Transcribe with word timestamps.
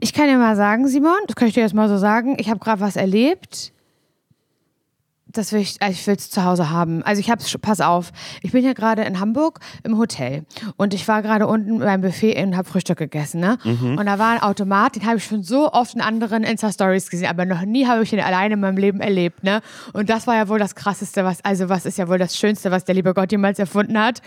Ich 0.00 0.12
kann 0.14 0.26
dir 0.26 0.38
mal 0.38 0.56
sagen, 0.56 0.88
Simon, 0.88 1.18
das 1.26 1.36
kann 1.36 1.48
ich 1.48 1.54
dir 1.54 1.60
jetzt 1.60 1.74
mal 1.74 1.88
so 1.88 1.98
sagen. 1.98 2.36
Ich 2.38 2.48
habe 2.48 2.58
gerade 2.58 2.80
was 2.80 2.96
erlebt. 2.96 3.72
Das 5.26 5.52
will 5.52 5.60
ich, 5.60 5.80
also 5.80 5.92
ich 5.92 6.04
will 6.08 6.16
es 6.16 6.28
zu 6.28 6.42
Hause 6.44 6.70
haben. 6.70 7.04
Also 7.04 7.20
ich 7.20 7.30
habe 7.30 7.40
es, 7.40 7.56
pass 7.58 7.80
auf, 7.80 8.10
ich 8.42 8.50
bin 8.50 8.62
hier 8.62 8.74
gerade 8.74 9.02
in 9.02 9.20
Hamburg 9.20 9.60
im 9.84 9.96
Hotel 9.96 10.44
und 10.76 10.92
ich 10.92 11.06
war 11.06 11.22
gerade 11.22 11.46
unten 11.46 11.78
beim 11.78 12.00
Buffet 12.00 12.42
und 12.42 12.56
habe 12.56 12.68
Frühstück 12.68 12.98
gegessen, 12.98 13.40
ne? 13.40 13.56
Und 13.96 14.06
da 14.06 14.18
war 14.18 14.32
ein 14.32 14.42
Automat, 14.42 14.96
den 14.96 15.06
habe 15.06 15.18
ich 15.18 15.24
schon 15.24 15.44
so 15.44 15.70
oft 15.72 15.94
in 15.94 16.00
anderen 16.00 16.42
Insta-Stories 16.42 17.10
gesehen, 17.10 17.28
aber 17.28 17.44
noch 17.44 17.62
nie 17.62 17.86
habe 17.86 18.02
ich 18.02 18.10
den 18.10 18.18
alleine 18.18 18.54
in 18.54 18.60
meinem 18.60 18.76
Leben 18.76 19.00
erlebt, 19.00 19.44
ne? 19.44 19.60
Und 19.92 20.10
das 20.10 20.26
war 20.26 20.34
ja 20.34 20.48
wohl 20.48 20.58
das 20.58 20.74
Krasseste, 20.74 21.24
was, 21.24 21.44
also 21.44 21.68
was 21.68 21.86
ist 21.86 21.96
ja 21.96 22.08
wohl 22.08 22.18
das 22.18 22.36
Schönste, 22.36 22.72
was 22.72 22.84
der 22.84 22.96
liebe 22.96 23.14
Gott 23.14 23.30
jemals 23.30 23.60
erfunden 23.60 24.00
hat. 24.00 24.22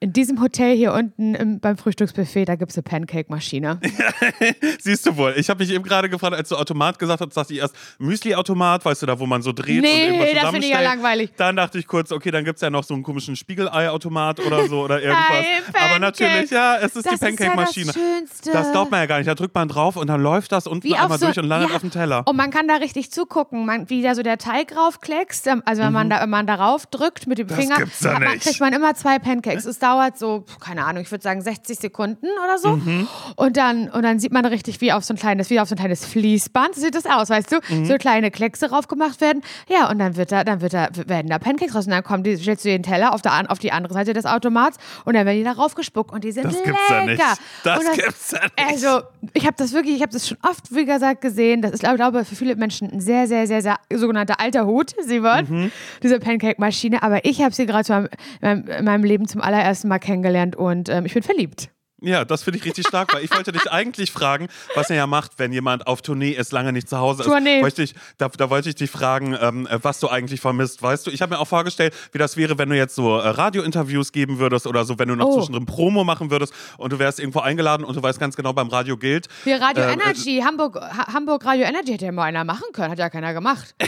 In 0.00 0.12
diesem 0.12 0.40
Hotel 0.40 0.76
hier 0.76 0.92
unten 0.92 1.34
im, 1.34 1.60
beim 1.60 1.76
Frühstücksbuffet, 1.76 2.44
da 2.46 2.56
gibt 2.56 2.70
es 2.72 2.76
eine 2.76 2.82
Pancake-Maschine. 2.82 3.80
Siehst 4.80 5.06
du 5.06 5.16
wohl. 5.16 5.34
Ich 5.36 5.48
habe 5.50 5.62
mich 5.64 5.72
eben 5.72 5.84
gerade 5.84 6.08
gefragt, 6.08 6.34
als 6.34 6.48
du 6.48 6.56
Automat 6.56 6.98
gesagt 6.98 7.20
hast, 7.20 7.36
dachte 7.36 7.52
ich 7.54 7.60
erst 7.60 7.74
Müsli-Automat, 7.98 8.84
weißt 8.84 9.02
du, 9.02 9.06
da 9.06 9.18
wo 9.18 9.26
man 9.26 9.42
so 9.42 9.52
dreht 9.52 9.76
und 9.78 9.82
Nee, 9.82 10.06
irgendwas 10.08 10.42
das 10.42 10.50
finde 10.50 10.66
ich 10.66 10.72
ja 10.72 10.80
langweilig. 10.80 11.30
Dann 11.36 11.56
dachte 11.56 11.78
ich 11.78 11.86
kurz, 11.86 12.12
okay, 12.12 12.30
dann 12.30 12.44
gibt 12.44 12.56
es 12.56 12.62
ja 12.62 12.70
noch 12.70 12.84
so 12.84 12.94
einen 12.94 13.02
komischen 13.02 13.36
Spiegelei-Automat 13.36 14.40
oder 14.40 14.66
so 14.68 14.82
oder 14.82 15.00
irgendwas. 15.00 15.28
Nein, 15.72 15.84
Aber 15.90 15.98
natürlich, 15.98 16.50
ja, 16.50 16.76
es 16.78 16.96
ist 16.96 16.96
Das 16.96 17.02
die 17.04 17.14
ist 17.14 17.22
ja 17.22 17.28
Pancake-Maschine. 17.28 17.86
das 17.86 17.94
Schönste. 17.94 18.50
Das 18.52 18.72
glaubt 18.72 18.90
man 18.90 19.00
ja 19.00 19.06
gar 19.06 19.18
nicht. 19.18 19.28
Da 19.28 19.34
drückt 19.34 19.54
man 19.54 19.68
drauf 19.68 19.96
und 19.96 20.06
dann 20.08 20.20
läuft 20.22 20.52
das 20.52 20.66
unten 20.66 20.84
Wie 20.84 20.94
einmal 20.96 21.18
so- 21.18 21.26
durch 21.26 21.38
und 21.38 21.46
landet 21.46 21.70
ja. 21.70 21.76
auf 21.76 21.82
dem 21.82 21.90
Teller. 21.90 22.26
Und 22.26 22.36
man 22.36 22.50
kann 22.50 22.68
da 22.68 22.76
richtig 22.76 23.10
zugucken, 23.10 23.64
man, 23.64 23.88
wie 23.90 24.02
da 24.02 24.14
so 24.14 24.22
der 24.22 24.38
Teig 24.38 24.76
raufkleckst. 24.76 25.46
Ähm, 25.46 25.62
Also 25.64 25.82
wenn 25.82 25.92
man 25.92 26.10
da, 26.10 26.20
wenn 26.20 26.30
man 26.30 26.46
darauf 26.46 26.86
drückt 26.86 27.26
mit 27.26 27.38
dem 27.38 27.44
Mhm. 27.44 27.48
Das 27.50 27.58
Finger, 27.58 27.76
gibt's 27.76 28.00
ja 28.00 28.12
hat 28.14 28.20
man, 28.20 28.32
nicht. 28.32 28.44
kriegt 28.44 28.60
man 28.60 28.72
immer 28.72 28.94
zwei 28.94 29.18
Pancakes. 29.18 29.64
Es 29.66 29.78
dauert 29.78 29.93
so, 30.16 30.44
keine 30.60 30.84
Ahnung, 30.84 31.02
ich 31.02 31.10
würde 31.10 31.22
sagen 31.22 31.40
60 31.42 31.78
Sekunden 31.78 32.26
oder 32.44 32.58
so. 32.58 32.76
Mhm. 32.76 33.08
Und 33.36 33.56
dann 33.56 33.88
und 33.90 34.02
dann 34.02 34.18
sieht 34.18 34.32
man 34.32 34.44
richtig 34.46 34.80
wie 34.80 34.92
auf 34.92 35.04
so 35.04 35.14
ein 35.14 35.16
kleines, 35.18 35.50
wie 35.50 35.60
auf 35.60 35.68
so 35.68 35.74
ein 35.74 35.78
kleines 35.78 36.04
Fließband 36.06 36.74
sieht 36.74 36.94
das 36.94 37.06
aus, 37.06 37.30
weißt 37.30 37.52
du? 37.52 37.56
Mhm. 37.68 37.84
So 37.86 37.94
kleine 37.96 38.30
Kleckse 38.30 38.70
raufgemacht 38.70 39.20
werden. 39.20 39.42
Ja, 39.68 39.90
und 39.90 39.98
dann 39.98 40.16
wird 40.16 40.32
da, 40.32 40.44
dann 40.44 40.60
wird 40.60 40.74
da, 40.74 40.88
werden 41.06 41.28
da 41.28 41.38
Pancakes 41.38 41.74
raus. 41.74 41.86
Und 41.86 41.92
dann 41.92 42.04
kommen 42.04 42.22
die, 42.22 42.36
stellst 42.36 42.64
du 42.64 42.68
den 42.68 42.82
Teller 42.82 43.14
auf, 43.14 43.22
der, 43.22 43.50
auf 43.50 43.58
die 43.58 43.72
andere 43.72 43.94
Seite 43.94 44.12
des 44.12 44.26
Automats 44.26 44.78
und 45.04 45.14
dann 45.14 45.26
werden 45.26 45.38
die 45.38 45.44
da 45.44 45.52
raufgespuckt 45.52 46.12
und 46.12 46.24
die 46.24 46.32
sind 46.32 46.44
Das 46.44 46.54
lecker. 46.54 46.64
gibt's 46.70 46.88
ja 46.88 47.04
nicht. 47.04 47.22
Das 47.64 47.78
und 47.80 47.92
gibt's 47.94 48.30
ja 48.32 48.40
nicht. 48.42 48.54
Also, 48.84 49.02
ich 49.32 49.44
habe 49.46 49.56
das 49.56 49.72
wirklich, 49.72 49.96
ich 49.96 50.02
habe 50.02 50.12
das 50.12 50.28
schon 50.28 50.38
oft, 50.42 50.74
wie 50.74 50.84
gesagt, 50.84 51.20
gesehen. 51.20 51.62
Das 51.62 51.72
ist, 51.72 51.82
ich 51.84 51.94
glaube, 51.94 52.24
für 52.24 52.34
viele 52.36 52.56
Menschen 52.56 52.90
ein 52.90 53.00
sehr, 53.00 53.26
sehr, 53.26 53.46
sehr, 53.46 53.62
sehr 53.62 53.76
sogenannter 53.92 54.40
alter 54.40 54.66
Hut, 54.66 54.94
Simon, 55.04 55.46
Mhm. 55.48 55.72
diese 56.02 56.18
Pancake-Maschine. 56.18 57.02
Aber 57.02 57.24
ich 57.24 57.42
habe 57.42 57.54
sie 57.54 57.66
gerade 57.66 58.08
in 58.40 58.84
meinem 58.84 59.04
Leben 59.04 59.26
zum 59.28 59.40
allerersten 59.40 59.73
Mal 59.82 59.98
kennengelernt 59.98 60.54
und 60.54 60.88
ähm, 60.88 61.06
ich 61.06 61.14
bin 61.14 61.24
verliebt. 61.24 61.73
Ja, 62.04 62.24
das 62.24 62.42
finde 62.42 62.58
ich 62.58 62.64
richtig 62.64 62.86
stark, 62.86 63.12
weil 63.14 63.24
ich 63.24 63.34
wollte 63.34 63.52
dich 63.52 63.70
eigentlich 63.70 64.10
fragen, 64.12 64.48
was 64.74 64.90
er 64.90 64.96
ja 64.96 65.06
macht, 65.06 65.32
wenn 65.38 65.52
jemand 65.52 65.86
auf 65.86 66.02
Tournee 66.02 66.30
ist, 66.30 66.52
lange 66.52 66.72
nicht 66.72 66.88
zu 66.88 66.98
Hause 66.98 67.22
ist. 67.22 67.28
Tournee. 67.28 67.62
Wollte 67.62 67.82
ich, 67.82 67.94
da, 68.18 68.28
da 68.28 68.50
wollte 68.50 68.68
ich 68.68 68.74
dich 68.74 68.90
fragen, 68.90 69.36
ähm, 69.40 69.68
was 69.82 70.00
du 70.00 70.08
eigentlich 70.08 70.40
vermisst. 70.40 70.82
Weißt 70.82 71.06
du, 71.06 71.10
ich 71.10 71.22
habe 71.22 71.34
mir 71.34 71.40
auch 71.40 71.48
vorgestellt, 71.48 71.94
wie 72.12 72.18
das 72.18 72.36
wäre, 72.36 72.58
wenn 72.58 72.68
du 72.68 72.76
jetzt 72.76 72.94
so 72.94 73.16
äh, 73.18 73.28
Radiointerviews 73.28 74.12
geben 74.12 74.38
würdest 74.38 74.66
oder 74.66 74.84
so, 74.84 74.98
wenn 74.98 75.08
du 75.08 75.16
noch 75.16 75.24
Oh. 75.26 75.36
zwischendrin 75.38 75.66
Promo 75.66 76.04
machen 76.04 76.30
würdest 76.30 76.52
und 76.76 76.92
du 76.92 76.98
wärst 76.98 77.18
irgendwo 77.18 77.40
eingeladen 77.40 77.84
und 77.84 77.96
du 77.96 78.02
weißt 78.02 78.20
ganz 78.20 78.36
genau, 78.36 78.52
beim 78.52 78.68
Radio 78.68 78.96
gilt. 78.96 79.28
Hier 79.44 79.60
Radio 79.60 79.84
Äh, 79.84 79.92
Energy, 79.94 80.42
Hamburg, 80.44 80.76
ha 80.76 81.12
Hamburg 81.14 81.44
Radio 81.46 81.64
Energy 81.64 81.92
hätte 81.92 82.04
ja 82.06 82.12
mal 82.12 82.24
einer 82.24 82.44
machen 82.44 82.66
können, 82.72 82.90
hat 82.90 82.98
ja 82.98 83.08
keiner 83.10 83.32
gemacht. 83.34 83.74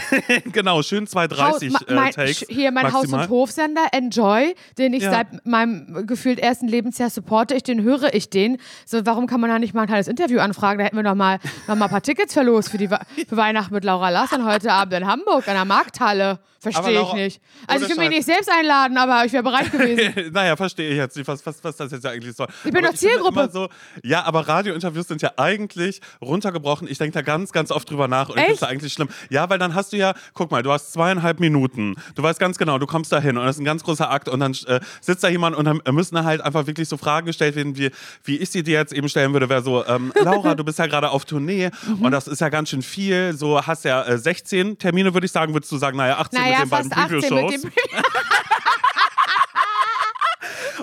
Genau, 0.52 0.82
schön 0.82 1.06
230 1.06 1.74
Haus- 1.74 1.82
äh, 1.82 1.94
mein, 1.94 2.12
Takes. 2.12 2.44
hier 2.48 2.70
mein 2.72 2.86
Haus- 2.86 3.02
maximal. 3.02 3.24
und 3.24 3.30
Hofsender 3.30 3.86
Enjoy, 3.92 4.54
den 4.78 4.94
ich 4.94 5.02
Ja. 5.02 5.10
seit 5.10 5.46
meinem 5.46 6.06
gefühlt 6.06 6.38
ersten 6.38 6.68
Lebensjahr 6.68 7.10
supporte, 7.10 7.54
ich 7.54 7.62
den 7.62 7.82
höre 7.82 8.05
ich 8.12 8.30
den. 8.30 8.58
So, 8.84 9.04
warum 9.06 9.26
kann 9.26 9.40
man 9.40 9.50
da 9.50 9.58
nicht 9.58 9.74
mal 9.74 9.82
ein 9.82 9.86
kleines 9.86 10.08
Interview 10.08 10.40
anfragen? 10.40 10.78
Da 10.78 10.84
hätten 10.84 10.96
wir 10.96 11.02
noch 11.02 11.14
mal, 11.14 11.38
noch 11.66 11.76
mal 11.76 11.86
ein 11.86 11.90
paar 11.90 12.02
Tickets 12.02 12.32
verlost 12.32 12.70
für, 12.70 12.78
für 12.78 13.36
Weihnachten 13.36 13.74
mit 13.74 13.84
Laura 13.84 14.10
Lassan 14.10 14.44
heute 14.44 14.72
Abend 14.72 14.94
in 14.94 15.06
Hamburg 15.06 15.48
an 15.48 15.54
der 15.54 15.64
Markthalle. 15.64 16.38
Verstehe 16.72 17.02
ich 17.02 17.12
nicht. 17.12 17.40
Also 17.66 17.84
ich 17.86 17.90
will 17.90 17.98
mich 17.98 18.10
nicht 18.10 18.24
selbst 18.26 18.50
einladen, 18.50 18.96
aber 18.96 19.24
ich 19.24 19.32
wäre 19.32 19.42
bereit 19.42 19.70
gewesen. 19.72 20.30
naja, 20.32 20.56
verstehe 20.56 20.90
ich 20.90 20.96
jetzt 20.96 21.16
nicht, 21.16 21.26
was, 21.26 21.44
was, 21.46 21.62
was 21.62 21.76
das 21.76 21.92
jetzt 21.92 22.06
eigentlich 22.06 22.34
soll. 22.36 22.46
Ich 22.64 22.72
bin 22.72 22.84
Aber 22.84 22.92
doch 22.92 22.98
Zielgruppe. 22.98 23.48
So, 23.52 23.68
ja, 24.02 24.24
aber 24.24 24.46
Radiointerviews 24.48 25.08
sind 25.08 25.22
ja 25.22 25.32
eigentlich 25.36 26.00
runtergebrochen. 26.20 26.88
Ich 26.88 26.98
denke 26.98 27.14
da 27.14 27.22
ganz, 27.22 27.52
ganz 27.52 27.70
oft 27.70 27.90
drüber 27.90 28.08
nach. 28.08 28.28
Und 28.28 28.38
Echt? 28.38 28.62
das 28.62 28.68
eigentlich 28.68 28.92
schlimm. 28.92 29.08
Ja, 29.30 29.48
weil 29.50 29.58
dann 29.58 29.74
hast 29.74 29.92
du 29.92 29.96
ja, 29.96 30.14
guck 30.34 30.50
mal, 30.50 30.62
du 30.62 30.72
hast 30.72 30.92
zweieinhalb 30.92 31.40
Minuten. 31.40 31.94
Du 32.14 32.22
weißt 32.22 32.38
ganz 32.38 32.58
genau, 32.58 32.78
du 32.78 32.86
kommst 32.86 33.12
da 33.12 33.20
hin 33.20 33.36
und 33.38 33.44
das 33.44 33.56
ist 33.56 33.60
ein 33.62 33.64
ganz 33.64 33.82
großer 33.84 34.10
Akt 34.10 34.28
und 34.28 34.40
dann 34.40 34.52
äh, 34.66 34.80
sitzt 35.00 35.24
da 35.24 35.28
jemand 35.28 35.56
und 35.56 35.64
dann 35.64 35.80
müssen 35.92 36.22
halt 36.24 36.40
einfach 36.40 36.66
wirklich 36.66 36.88
so 36.88 36.96
Fragen 36.96 37.26
gestellt 37.26 37.56
werden, 37.56 37.76
wie, 37.76 37.90
wie 38.24 38.36
ich 38.36 38.50
sie 38.50 38.62
dir 38.62 38.78
jetzt 38.78 38.92
eben 38.92 39.08
stellen 39.08 39.32
würde, 39.32 39.48
wäre 39.48 39.62
so, 39.62 39.84
ähm, 39.86 40.12
Laura, 40.22 40.54
du 40.54 40.64
bist 40.64 40.78
ja 40.78 40.86
gerade 40.86 41.10
auf 41.10 41.24
Tournee 41.24 41.70
Mhm. 41.86 42.02
und 42.02 42.12
das 42.12 42.26
ist 42.26 42.40
ja 42.40 42.48
ganz 42.48 42.70
schön 42.70 42.82
viel. 42.82 43.32
So 43.36 43.60
hast 43.64 43.84
ja 43.84 44.02
äh, 44.02 44.18
16 44.18 44.78
Termine, 44.78 45.14
würde 45.14 45.26
ich 45.26 45.32
sagen, 45.32 45.52
würdest 45.54 45.70
du 45.72 45.76
sagen, 45.76 45.96
naja, 45.96 46.18
18 46.18 46.40
naja, 46.40 46.55
mit 46.60 46.66
den 46.66 46.70
beiden 46.70 46.90
fast 46.90 47.12
18 47.12 47.34
mit 47.34 47.46
Preview-Shows. 47.46 47.72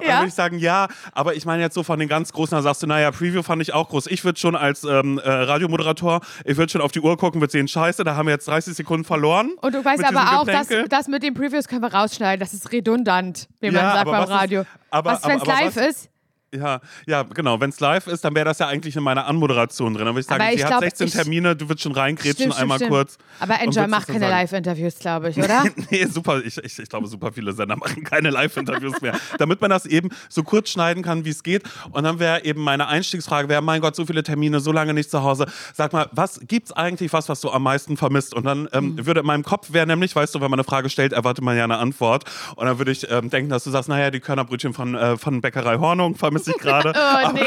ja. 0.01 0.17
würde 0.17 0.27
ich 0.27 0.33
sagen, 0.33 0.59
ja, 0.59 0.87
aber 1.13 1.35
ich 1.35 1.45
meine 1.45 1.61
jetzt 1.61 1.75
so 1.75 1.83
von 1.83 1.99
den 1.99 2.09
ganz 2.09 2.31
Großen, 2.33 2.55
da 2.55 2.61
sagst 2.61 2.83
du, 2.83 2.87
naja, 2.87 3.11
Preview 3.11 3.43
fand 3.43 3.61
ich 3.61 3.73
auch 3.73 3.89
groß. 3.89 4.07
Ich 4.07 4.23
würde 4.25 4.39
schon 4.39 4.55
als 4.55 4.83
ähm, 4.83 5.19
äh, 5.23 5.29
Radiomoderator, 5.29 6.21
ich 6.45 6.57
würde 6.57 6.71
schon 6.71 6.81
auf 6.81 6.91
die 6.91 6.99
Uhr 6.99 7.17
gucken, 7.17 7.41
würde 7.41 7.51
sehen, 7.51 7.67
scheiße, 7.67 8.03
da 8.03 8.15
haben 8.15 8.27
wir 8.27 8.33
jetzt 8.33 8.47
30 8.47 8.75
Sekunden 8.75 9.05
verloren. 9.05 9.51
Und 9.61 9.73
du 9.75 9.83
weißt 9.83 10.03
aber 10.03 10.39
auch, 10.39 10.45
dass 10.45 10.67
das 10.89 11.07
mit 11.07 11.23
den 11.23 11.33
Previews 11.33 11.67
können 11.67 11.81
wir 11.81 11.93
rausschneiden. 11.93 12.39
Das 12.39 12.53
ist 12.53 12.71
redundant, 12.71 13.47
wie 13.61 13.67
man 13.67 13.75
Ja, 13.75 13.81
sagt 13.93 13.99
aber 14.01 14.11
beim 14.11 14.21
was 14.23 14.29
ist- 14.29 14.35
Radio. 14.35 14.65
aber- 14.89 15.11
was, 15.11 15.25
wenn 15.25 15.37
es 15.39 15.45
live 15.45 15.75
was- 15.75 15.87
ist? 15.87 16.09
Ja, 16.53 16.79
ja, 17.07 17.23
genau. 17.23 17.59
Wenn 17.59 17.69
es 17.71 17.79
live 17.79 18.07
ist, 18.07 18.23
dann 18.23 18.35
wäre 18.35 18.45
das 18.45 18.59
ja 18.59 18.67
eigentlich 18.67 18.95
in 18.95 19.03
meiner 19.03 19.25
Anmoderation 19.27 19.93
drin. 19.93 20.05
Dann 20.05 20.13
würde 20.15 20.21
ich 20.21 20.27
sagen, 20.27 20.41
Aber 20.41 20.51
sie 20.51 20.57
ich 20.57 20.63
hat 20.63 20.69
glaub, 20.71 20.81
16 20.83 21.07
ich- 21.07 21.13
Termine, 21.13 21.55
du 21.55 21.67
würdest 21.69 21.83
schon 21.83 21.91
reingrätschen, 21.93 22.35
Stimmt, 22.51 22.57
einmal 22.59 22.77
stimmt. 22.77 22.91
kurz. 22.91 23.17
Aber 23.39 23.59
Enjoy 23.59 23.87
macht 23.87 24.07
keine. 24.07 24.29
Live-Interviews, 24.29 24.99
glaube 24.99 25.29
ich, 25.29 25.37
oder? 25.37 25.65
nee, 25.89 26.05
super. 26.05 26.41
Ich, 26.43 26.57
ich, 26.57 26.79
ich 26.79 26.89
glaube, 26.89 27.07
super 27.07 27.31
viele 27.33 27.53
Sender 27.53 27.75
machen 27.75 28.03
keine 28.03 28.29
Live-Interviews 28.29 29.01
mehr. 29.01 29.13
Damit 29.37 29.61
man 29.61 29.69
das 29.69 29.85
eben 29.85 30.09
so 30.29 30.43
kurz 30.43 30.69
schneiden 30.69 31.03
kann, 31.03 31.25
wie 31.25 31.29
es 31.29 31.43
geht. 31.43 31.63
Und 31.91 32.03
dann 32.03 32.19
wäre 32.19 32.45
eben 32.45 32.61
meine 32.61 32.87
Einstiegsfrage, 32.87 33.49
wäre, 33.49 33.61
mein 33.61 33.81
Gott, 33.81 33.95
so 33.95 34.05
viele 34.05 34.23
Termine, 34.23 34.59
so 34.59 34.71
lange 34.71 34.93
nicht 34.93 35.09
zu 35.09 35.23
Hause. 35.23 35.45
Sag 35.73 35.93
mal, 35.93 36.07
was 36.11 36.39
gibt's 36.47 36.71
eigentlich 36.71 37.11
was, 37.13 37.29
was 37.29 37.41
du 37.41 37.49
am 37.51 37.63
meisten 37.63 37.97
vermisst? 37.97 38.33
Und 38.33 38.45
dann 38.45 38.69
ähm, 38.73 38.97
Hm. 38.97 39.05
würde 39.05 39.19
in 39.21 39.25
meinem 39.25 39.43
Kopf 39.43 39.73
wäre 39.73 39.87
nämlich, 39.87 40.15
weißt 40.15 40.35
du, 40.35 40.41
wenn 40.41 40.49
man 40.51 40.59
eine 40.59 40.63
Frage 40.65 40.89
stellt, 40.89 41.13
erwartet 41.13 41.43
man 41.43 41.57
ja 41.57 41.63
eine 41.63 41.77
Antwort. 41.77 42.25
Und 42.55 42.65
dann 42.65 42.77
würde 42.77 42.91
ich 42.91 43.09
ähm, 43.09 43.29
denken, 43.29 43.49
dass 43.49 43.63
du 43.63 43.71
sagst, 43.71 43.89
naja, 43.89 44.11
die 44.11 44.19
Körnerbrötchen 44.19 44.73
von, 44.73 44.95
äh, 44.95 45.17
von 45.17 45.41
Bäckerei 45.41 45.77
Hornung 45.77 46.15
vermisse 46.43 46.51
ich 46.51 46.57
gerade. 46.57 46.93
Oh, 47.03 47.31
nee. 47.33 47.41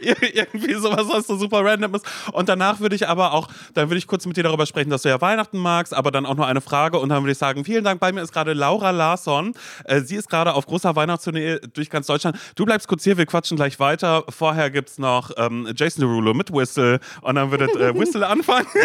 irgendwie 0.34 0.74
sowas, 0.74 1.06
was 1.08 1.26
so 1.26 1.36
super 1.36 1.64
random 1.64 1.94
ist. 1.94 2.06
Und 2.32 2.48
danach 2.48 2.80
würde 2.80 2.96
ich 2.96 3.08
aber 3.08 3.32
auch, 3.32 3.48
dann 3.74 3.88
würde 3.88 3.98
ich 3.98 4.06
kurz 4.06 4.26
mit 4.26 4.36
dir 4.36 4.42
darüber 4.42 4.66
sprechen, 4.66 4.90
dass 4.90 5.02
du 5.02 5.08
ja 5.08 5.20
Weihnachten 5.20 5.58
magst, 5.58 5.94
aber 5.94 6.10
dann 6.10 6.26
auch 6.26 6.34
nur 6.34 6.46
eine 6.46 6.60
Frage 6.60 6.98
und 6.98 7.08
dann 7.08 7.22
würde 7.22 7.32
ich 7.32 7.38
sagen, 7.38 7.64
vielen 7.64 7.84
Dank, 7.84 8.00
bei 8.00 8.12
mir 8.12 8.22
ist 8.22 8.32
gerade 8.32 8.52
Laura 8.54 8.90
Larsson. 8.90 9.54
Äh, 9.84 10.00
sie 10.00 10.16
ist 10.16 10.28
gerade 10.28 10.54
auf 10.54 10.66
großer 10.66 10.96
Weihnachtstournee 10.96 11.58
durch 11.74 11.90
ganz 11.90 12.06
Deutschland. 12.06 12.38
Du 12.56 12.64
bleibst 12.64 12.88
kurz 12.88 13.04
hier, 13.04 13.16
wir 13.18 13.26
quatschen 13.26 13.56
gleich 13.56 13.78
weiter. 13.78 14.24
Vorher 14.28 14.70
gibt 14.70 14.90
es 14.90 14.98
noch 14.98 15.30
ähm, 15.36 15.68
Jason 15.76 16.02
Derulo 16.02 16.34
mit 16.34 16.52
Whistle 16.52 17.00
und 17.20 17.34
dann 17.36 17.50
würde 17.50 17.66
äh, 17.66 17.94
Whistle 17.94 18.26
anfangen. 18.26 18.66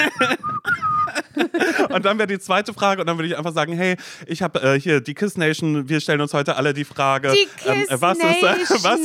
Und 1.97 2.05
dann 2.05 2.17
wäre 2.17 2.27
die 2.27 2.39
zweite 2.39 2.73
Frage 2.73 3.01
und 3.01 3.07
dann 3.07 3.17
würde 3.17 3.27
ich 3.27 3.37
einfach 3.37 3.53
sagen, 3.53 3.73
hey, 3.73 3.97
ich 4.25 4.41
habe 4.41 4.61
äh, 4.61 4.79
hier 4.79 5.01
die 5.01 5.13
Kiss 5.13 5.37
Nation, 5.37 5.89
wir 5.89 5.99
stellen 5.99 6.21
uns 6.21 6.33
heute 6.33 6.55
alle 6.55 6.73
die 6.73 6.85
Frage, 6.85 7.31
Die 7.31 7.47
Kiss 7.57 8.01
was, 8.01 8.17
ist, 8.17 8.23
äh, 8.23 8.83
was. 8.83 8.99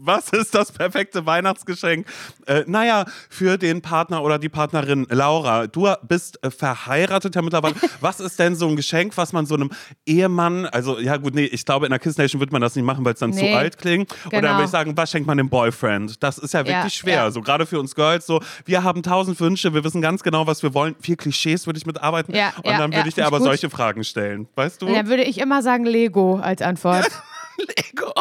Was 0.00 0.30
ist 0.30 0.54
das 0.54 0.72
perfekte 0.72 1.26
Weihnachtsgeschenk? 1.26 2.06
Äh, 2.46 2.64
naja, 2.66 3.04
für 3.28 3.58
den 3.58 3.82
Partner 3.82 4.22
oder 4.22 4.38
die 4.38 4.48
Partnerin 4.48 5.06
Laura, 5.10 5.66
du 5.66 5.88
bist 6.06 6.42
äh, 6.44 6.50
verheiratet 6.50 7.34
ja 7.34 7.42
mittlerweile. 7.42 7.74
Was 8.00 8.20
ist 8.20 8.38
denn 8.38 8.54
so 8.54 8.68
ein 8.68 8.76
Geschenk, 8.76 9.16
was 9.16 9.32
man 9.32 9.44
so 9.46 9.54
einem 9.56 9.70
Ehemann, 10.06 10.66
also 10.66 10.98
ja 10.98 11.16
gut, 11.16 11.34
nee, 11.34 11.44
ich 11.44 11.64
glaube 11.64 11.86
in 11.86 11.90
der 11.90 11.98
Kiss 11.98 12.16
Nation 12.16 12.40
wird 12.40 12.52
man 12.52 12.60
das 12.62 12.76
nicht 12.76 12.84
machen, 12.84 13.04
weil 13.04 13.14
es 13.14 13.20
dann 13.20 13.30
Nee, 13.30 13.50
zu 13.52 13.56
alt 13.56 13.78
klingt. 13.78 14.14
Genau. 14.30 14.52
würde 14.52 14.64
ich 14.64 14.70
sagen, 14.70 14.96
was 14.96 15.10
schenkt 15.10 15.26
man 15.26 15.36
dem 15.38 15.48
Boyfriend? 15.48 16.22
Das 16.22 16.38
ist 16.38 16.54
ja 16.54 16.60
wirklich 16.60 16.74
Ja, 16.84 16.90
schwer, 16.90 17.14
ja. 17.14 17.30
so 17.30 17.40
gerade 17.40 17.66
für 17.66 17.80
uns 17.80 17.94
Girls, 17.94 18.26
so 18.26 18.40
wir 18.64 18.84
haben 18.84 19.02
tausend 19.02 19.38
Wünsche, 19.40 19.74
wir 19.74 19.82
wissen 19.84 20.00
ganz 20.00 20.22
genau, 20.22 20.46
was 20.46 20.62
wir 20.62 20.74
wollen. 20.74 20.94
Vier 21.00 21.16
Klischees 21.16 21.66
würde 21.66 21.78
ich 21.78 21.86
mitarbeiten 21.86 22.34
Ja, 22.34 22.52
und 22.62 22.78
dann 22.78 22.92
würde 22.94 23.08
ich 23.08 23.14
dir 23.14 23.26
aber 23.26 23.38
gut. 23.38 23.46
solche 23.46 23.68
Fragen 23.70 24.04
stellen, 24.04 24.48
weißt 24.54 24.82
du? 24.82 24.86
Und 24.86 24.94
dann 24.94 25.08
würde 25.08 25.24
ich 25.24 25.38
immer 25.38 25.62
sagen 25.62 25.84
Lego 25.84 26.36
als 26.36 26.62
Antwort. 26.62 27.08
Lego. 27.58 28.12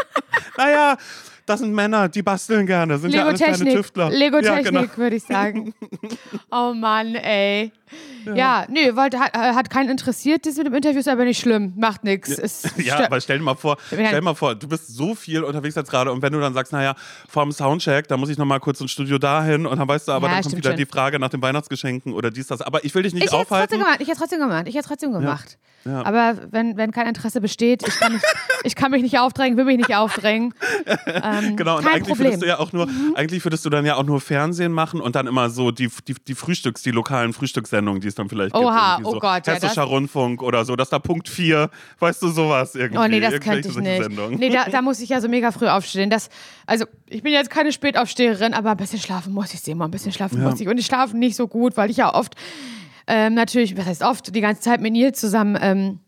naja, 0.58 0.96
das 1.44 1.60
sind 1.60 1.72
Männer, 1.72 2.08
die 2.08 2.22
basteln 2.22 2.66
gerne, 2.66 2.98
sind 2.98 3.14
ja 3.14 3.24
alles 3.24 3.38
kleine 3.38 3.52
Lego-Technik. 3.56 3.76
Tüftler. 3.84 4.10
Ja, 4.10 4.18
Lego-Technik, 4.18 4.64
genau. 4.64 4.96
würde 4.96 5.16
ich 5.16 5.22
sagen. 5.22 5.74
Oh 6.50 6.72
Mann, 6.72 7.14
ey. 7.16 7.72
Ja, 8.34 8.66
nö, 8.68 8.96
wollte, 8.96 9.18
hat, 9.18 9.34
hat 9.34 9.68
keinen 9.70 9.90
interessiert, 9.90 10.46
das 10.46 10.56
mit 10.56 10.66
dem 10.66 10.74
Interview 10.74 11.00
ist 11.00 11.08
aber 11.08 11.24
nicht 11.24 11.38
schlimm. 11.40 11.74
Macht 11.76 12.02
nichts. 12.02 12.62
Ja, 12.78 13.04
aber 13.04 13.20
stell 13.20 13.38
dir 13.38 13.44
mal 13.44 13.54
vor, 13.56 13.76
stell 13.88 14.10
dir 14.10 14.20
mal 14.22 14.34
vor, 14.34 14.54
du 14.54 14.68
bist 14.68 14.88
so 14.88 15.14
viel 15.14 15.44
unterwegs 15.44 15.74
jetzt 15.74 15.90
gerade 15.90 16.10
und 16.12 16.22
wenn 16.22 16.32
du 16.32 16.40
dann 16.40 16.54
sagst, 16.54 16.72
naja, 16.72 16.94
vor 17.28 17.42
dem 17.42 17.52
Soundcheck, 17.52 18.08
da 18.08 18.16
muss 18.16 18.28
ich 18.28 18.38
noch 18.38 18.46
mal 18.46 18.58
kurz 18.58 18.80
ins 18.80 18.90
Studio 18.92 19.18
dahin 19.18 19.66
und 19.66 19.78
dann 19.78 19.86
weißt 19.86 20.08
du, 20.08 20.12
aber 20.12 20.28
Ja, 20.28 20.34
dann 20.34 20.42
kommt 20.44 20.56
wieder 20.56 20.70
schon. 20.70 20.76
die 20.78 20.86
Frage 20.86 21.18
nach 21.18 21.28
den 21.28 21.42
Weihnachtsgeschenken 21.42 22.12
oder 22.14 22.30
dies, 22.30 22.46
das. 22.46 22.62
Aber 22.62 22.84
ich 22.84 22.94
will 22.94 23.02
dich 23.02 23.12
nicht 23.12 23.24
ich 23.24 23.32
hätte 23.32 23.42
es 23.42 23.48
trotzdem 23.48 23.54
aufhalten. 23.56 23.78
gemacht. 23.78 24.00
Ich 24.00 24.08
hätte 24.08 24.18
trotzdem 24.18 24.40
gemacht. 24.40 24.68
Ich 24.68 24.74
hätte 24.74 24.88
trotzdem 24.88 25.12
gemacht. 25.12 25.58
Ja. 25.86 26.04
Aber 26.04 26.36
wenn, 26.50 26.76
wenn 26.76 26.90
kein 26.90 27.06
Interesse 27.06 27.40
besteht, 27.40 27.86
ich 27.86 27.94
kann, 27.98 28.12
mich, 28.14 28.22
ich 28.64 28.74
kann 28.74 28.90
mich 28.90 29.02
nicht 29.02 29.18
aufdrängen, 29.18 29.56
will 29.56 29.64
mich 29.64 29.76
nicht 29.76 29.94
aufdrängen. 29.94 30.52
Ähm, 31.06 31.56
Genau, 31.56 31.76
und 31.76 31.84
kein 31.84 31.94
eigentlich 31.94 32.08
Problem. 32.08 32.26
Mhm. 32.28 32.32
würdest 32.32 32.42
du 32.42 32.46
ja 32.46 32.58
auch 32.58 32.72
nur, 32.72 32.88
eigentlich 33.14 33.44
würdest 33.44 33.64
du 33.64 33.70
dann 33.70 33.86
ja 33.86 33.96
auch 33.96 34.04
nur 34.04 34.20
Fernsehen 34.20 34.72
machen 34.72 35.00
und 35.00 35.14
dann 35.16 35.26
immer 35.26 35.48
so 35.50 35.70
die, 35.70 35.88
die, 36.08 36.14
die 36.14 36.34
Frühstücks, 36.34 36.82
die 36.82 36.90
lokalen 36.90 37.32
Frühstückssendungen, 37.32 38.00
die 38.00 38.08
es 38.08 38.14
dann 38.14 38.28
vielleicht 38.28 38.54
Oha, 38.54 38.96
gibt. 38.96 39.08
oh 39.08 39.12
so 39.12 39.18
Gott, 39.20 39.46
ja, 39.46 39.54
Hessischer 39.54 39.82
das- 39.82 39.88
Rundfunk 39.90 40.42
oder 40.42 40.64
so, 40.64 40.74
dass 40.76 40.88
da 40.90 40.98
Punkt 40.98 41.28
4, 41.28 41.70
weißt 42.00 42.22
du, 42.22 42.28
sowas 42.28 42.74
irgendwie. 42.74 42.98
Oh 43.02 43.06
nee, 43.08 43.20
das 43.20 43.38
könnte 43.40 43.68
ich 43.68 43.76
nicht. 43.76 44.02
Sendungen. 44.02 44.38
Nee, 44.38 44.50
da, 44.50 44.64
da 44.68 44.82
muss 44.86 45.00
ich 45.00 45.08
ja 45.10 45.20
so 45.20 45.28
mega 45.28 45.52
früh 45.52 45.68
aufstehen. 45.68 46.10
Das, 46.10 46.28
also, 46.66 46.84
ich 47.08 47.22
bin 47.22 47.32
jetzt 47.32 47.50
keine 47.50 47.70
Spätaufsteherin, 47.72 48.54
aber 48.54 48.72
ein 48.72 48.76
bisschen 48.76 48.98
schlafen 48.98 49.32
muss 49.32 49.54
ich, 49.54 49.60
Simon, 49.60 49.88
ein 49.88 49.90
bisschen 49.92 50.12
schlafen 50.12 50.40
Ja. 50.42 50.50
muss 50.50 50.60
ich. 50.60 50.66
Und 50.68 50.78
ich 50.78 50.86
schlafe 50.86 51.16
nicht 51.16 51.36
so 51.36 51.46
gut, 51.46 51.76
weil 51.76 51.90
ich 51.90 51.98
ja 51.98 52.12
oft, 52.14 52.34
ähm, 53.06 53.34
natürlich, 53.34 53.76
was 53.76 53.86
heißt 53.86 54.02
oft, 54.02 54.34
die 54.34 54.40
ganze 54.40 54.62
Zeit 54.62 54.80
mit 54.80 54.92
Nils 54.92 55.20
zusammen 55.20 55.58
ähm, 55.60 56.00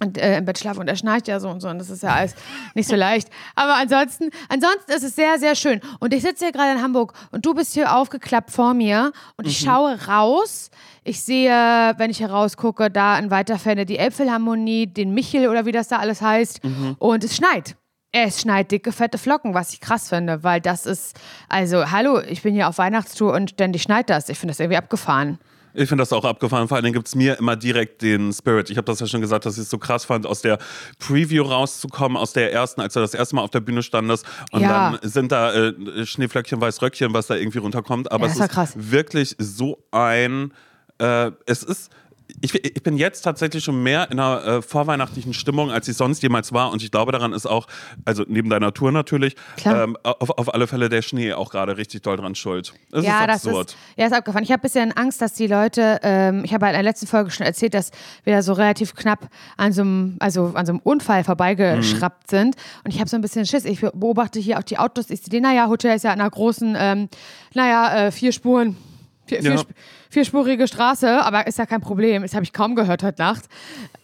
und, 0.00 0.18
äh, 0.18 0.38
im 0.38 0.44
Bett 0.44 0.58
schlafe 0.58 0.80
und 0.80 0.88
er 0.88 0.96
schnarcht 0.96 1.28
ja 1.28 1.38
so 1.38 1.48
und 1.48 1.60
so 1.60 1.68
und 1.68 1.78
das 1.78 1.88
ist 1.88 2.02
ja 2.02 2.10
alles 2.14 2.34
nicht 2.74 2.88
so 2.88 2.96
leicht. 2.96 3.28
Aber 3.54 3.76
ansonsten, 3.76 4.30
ansonsten 4.48 4.90
ist 4.90 5.04
es 5.04 5.14
sehr, 5.14 5.38
sehr 5.38 5.54
schön. 5.54 5.80
Und 6.00 6.12
ich 6.12 6.22
sitze 6.22 6.46
hier 6.46 6.52
gerade 6.52 6.72
in 6.72 6.82
Hamburg 6.82 7.12
und 7.30 7.46
du 7.46 7.54
bist 7.54 7.74
hier 7.74 7.96
aufgeklappt 7.96 8.50
vor 8.50 8.74
mir 8.74 9.12
und 9.36 9.46
ich 9.46 9.58
schaue 9.58 10.06
raus. 10.06 10.70
Ich 11.04 11.22
sehe, 11.22 11.50
wenn 11.96 12.10
ich 12.10 12.18
hier 12.18 12.30
rausgucke, 12.30 12.90
da 12.90 13.18
in 13.18 13.30
weiter 13.30 13.58
Ferne 13.58 13.86
die 13.86 13.98
Elbphilharmonie, 13.98 14.86
den 14.88 15.14
Michel 15.14 15.48
oder 15.48 15.66
wie 15.66 15.72
das 15.72 15.88
da 15.88 15.98
alles 15.98 16.20
heißt. 16.20 16.60
Und 16.98 17.24
es 17.24 17.36
schneit. 17.36 17.76
Es 18.12 18.42
schneit 18.42 18.70
dicke, 18.70 18.92
fette 18.92 19.16
Flocken, 19.18 19.54
was 19.54 19.72
ich 19.72 19.80
krass 19.80 20.10
finde, 20.10 20.42
weil 20.42 20.60
das 20.60 20.84
ist, 20.84 21.18
also, 21.48 21.90
hallo, 21.90 22.20
ich 22.20 22.42
bin 22.42 22.54
hier 22.54 22.68
auf 22.68 22.76
Weihnachtstour 22.76 23.32
und 23.32 23.50
ständig 23.50 23.82
schneit 23.82 24.10
das. 24.10 24.28
Ich 24.28 24.38
finde 24.38 24.52
das 24.52 24.60
irgendwie 24.60 24.76
abgefahren. 24.76 25.38
Ich 25.74 25.88
finde 25.88 26.02
das 26.02 26.12
auch 26.12 26.24
abgefahren. 26.24 26.68
Vor 26.68 26.76
allen 26.76 26.84
Dingen 26.84 26.94
gibt 26.94 27.06
es 27.08 27.14
mir 27.14 27.38
immer 27.38 27.56
direkt 27.56 28.02
den 28.02 28.32
Spirit. 28.32 28.68
Ich 28.70 28.76
habe 28.76 28.84
das 28.84 29.00
ja 29.00 29.06
schon 29.06 29.20
gesagt, 29.20 29.46
dass 29.46 29.54
ich 29.56 29.62
es 29.62 29.70
so 29.70 29.78
krass 29.78 30.04
fand, 30.04 30.26
aus 30.26 30.42
der 30.42 30.58
Preview 30.98 31.42
rauszukommen, 31.44 32.16
aus 32.18 32.32
der 32.32 32.52
ersten, 32.52 32.80
als 32.80 32.94
du 32.94 33.00
das 33.00 33.14
erste 33.14 33.36
Mal 33.36 33.42
auf 33.42 33.50
der 33.50 33.60
Bühne 33.60 33.82
standest. 33.82 34.26
Und 34.50 34.60
Ja. 34.62 34.90
dann 34.92 35.08
sind 35.10 35.32
da 35.32 35.52
äh, 35.54 36.04
Schneeflöckchen, 36.06 36.60
Weißröckchen, 36.60 37.14
was 37.14 37.26
da 37.28 37.34
irgendwie 37.36 37.58
runterkommt. 37.58 38.10
Aber 38.12 38.26
Ja, 38.26 38.32
es 38.32 38.38
ist 38.38 38.48
krass. 38.50 38.72
wirklich 38.76 39.34
so 39.38 39.82
ein. 39.90 40.52
Äh, 40.98 41.30
es 41.46 41.62
ist. 41.62 41.90
Ich, 42.40 42.54
ich 42.54 42.82
bin 42.82 42.96
jetzt 42.96 43.22
tatsächlich 43.22 43.64
schon 43.64 43.82
mehr 43.82 44.10
in 44.10 44.18
einer 44.18 44.44
äh, 44.44 44.62
vorweihnachtlichen 44.62 45.34
Stimmung, 45.34 45.70
als 45.70 45.88
ich 45.88 45.96
sonst 45.96 46.22
jemals 46.22 46.52
war. 46.52 46.70
Und 46.70 46.82
ich 46.82 46.90
glaube, 46.90 47.12
daran 47.12 47.32
ist 47.32 47.46
auch, 47.46 47.66
also 48.04 48.24
neben 48.26 48.50
deiner 48.50 48.72
Tour 48.72 48.92
natürlich, 48.92 49.36
ähm, 49.64 49.96
auf, 50.02 50.30
auf 50.30 50.54
alle 50.54 50.66
Fälle 50.66 50.88
der 50.88 51.02
Schnee 51.02 51.32
auch 51.32 51.50
gerade 51.50 51.76
richtig 51.76 52.02
doll 52.02 52.16
dran 52.16 52.34
schuld. 52.34 52.72
Es 52.92 53.04
ja, 53.04 53.20
ist 53.20 53.28
das 53.28 53.46
absurd. 53.46 53.70
ist, 53.70 53.76
ja, 53.96 54.06
ist 54.06 54.12
abgefahren. 54.12 54.44
Ich 54.44 54.50
habe 54.50 54.60
ein 54.60 54.62
bisschen 54.62 54.92
Angst, 54.92 55.20
dass 55.20 55.34
die 55.34 55.46
Leute, 55.46 56.00
ähm, 56.02 56.44
ich 56.44 56.54
habe 56.54 56.66
halt 56.66 56.74
in 56.74 56.82
der 56.82 56.90
letzten 56.90 57.06
Folge 57.06 57.30
schon 57.30 57.46
erzählt, 57.46 57.74
dass 57.74 57.90
wir 58.24 58.34
da 58.34 58.42
so 58.42 58.52
relativ 58.52 58.94
knapp 58.94 59.28
an 59.56 59.72
so 59.72 59.82
einem, 59.82 60.16
also 60.20 60.52
an 60.54 60.66
so 60.66 60.72
einem 60.72 60.80
Unfall 60.80 61.24
vorbeigeschraubt 61.24 62.30
sind. 62.30 62.56
Und 62.84 62.92
ich 62.92 63.00
habe 63.00 63.08
so 63.08 63.16
ein 63.16 63.22
bisschen 63.22 63.46
Schiss. 63.46 63.64
Ich 63.64 63.80
beobachte 63.80 64.40
hier 64.40 64.58
auch 64.58 64.62
die 64.62 64.78
Autos. 64.78 65.10
Ich 65.10 65.22
sehe, 65.22 65.40
naja, 65.40 65.68
Hotel 65.68 65.96
ist 65.96 66.04
ja 66.04 66.12
an 66.12 66.20
einer 66.20 66.30
großen, 66.30 66.76
ähm, 66.78 67.08
naja, 67.54 68.06
äh, 68.06 68.12
vier 68.12 68.32
Spuren. 68.32 68.76
Vier, 69.26 69.40
Ja. 69.40 69.50
vier, 69.52 69.60
sp- 69.62 69.74
vierspurige 70.10 70.66
Straße, 70.68 71.24
aber 71.24 71.46
ist 71.46 71.58
ja 71.58 71.64
kein 71.66 71.80
Problem. 71.80 72.22
Das 72.22 72.34
habe 72.34 72.44
ich 72.44 72.52
kaum 72.52 72.74
gehört 72.74 73.02
heute 73.02 73.22
Nacht 73.22 73.44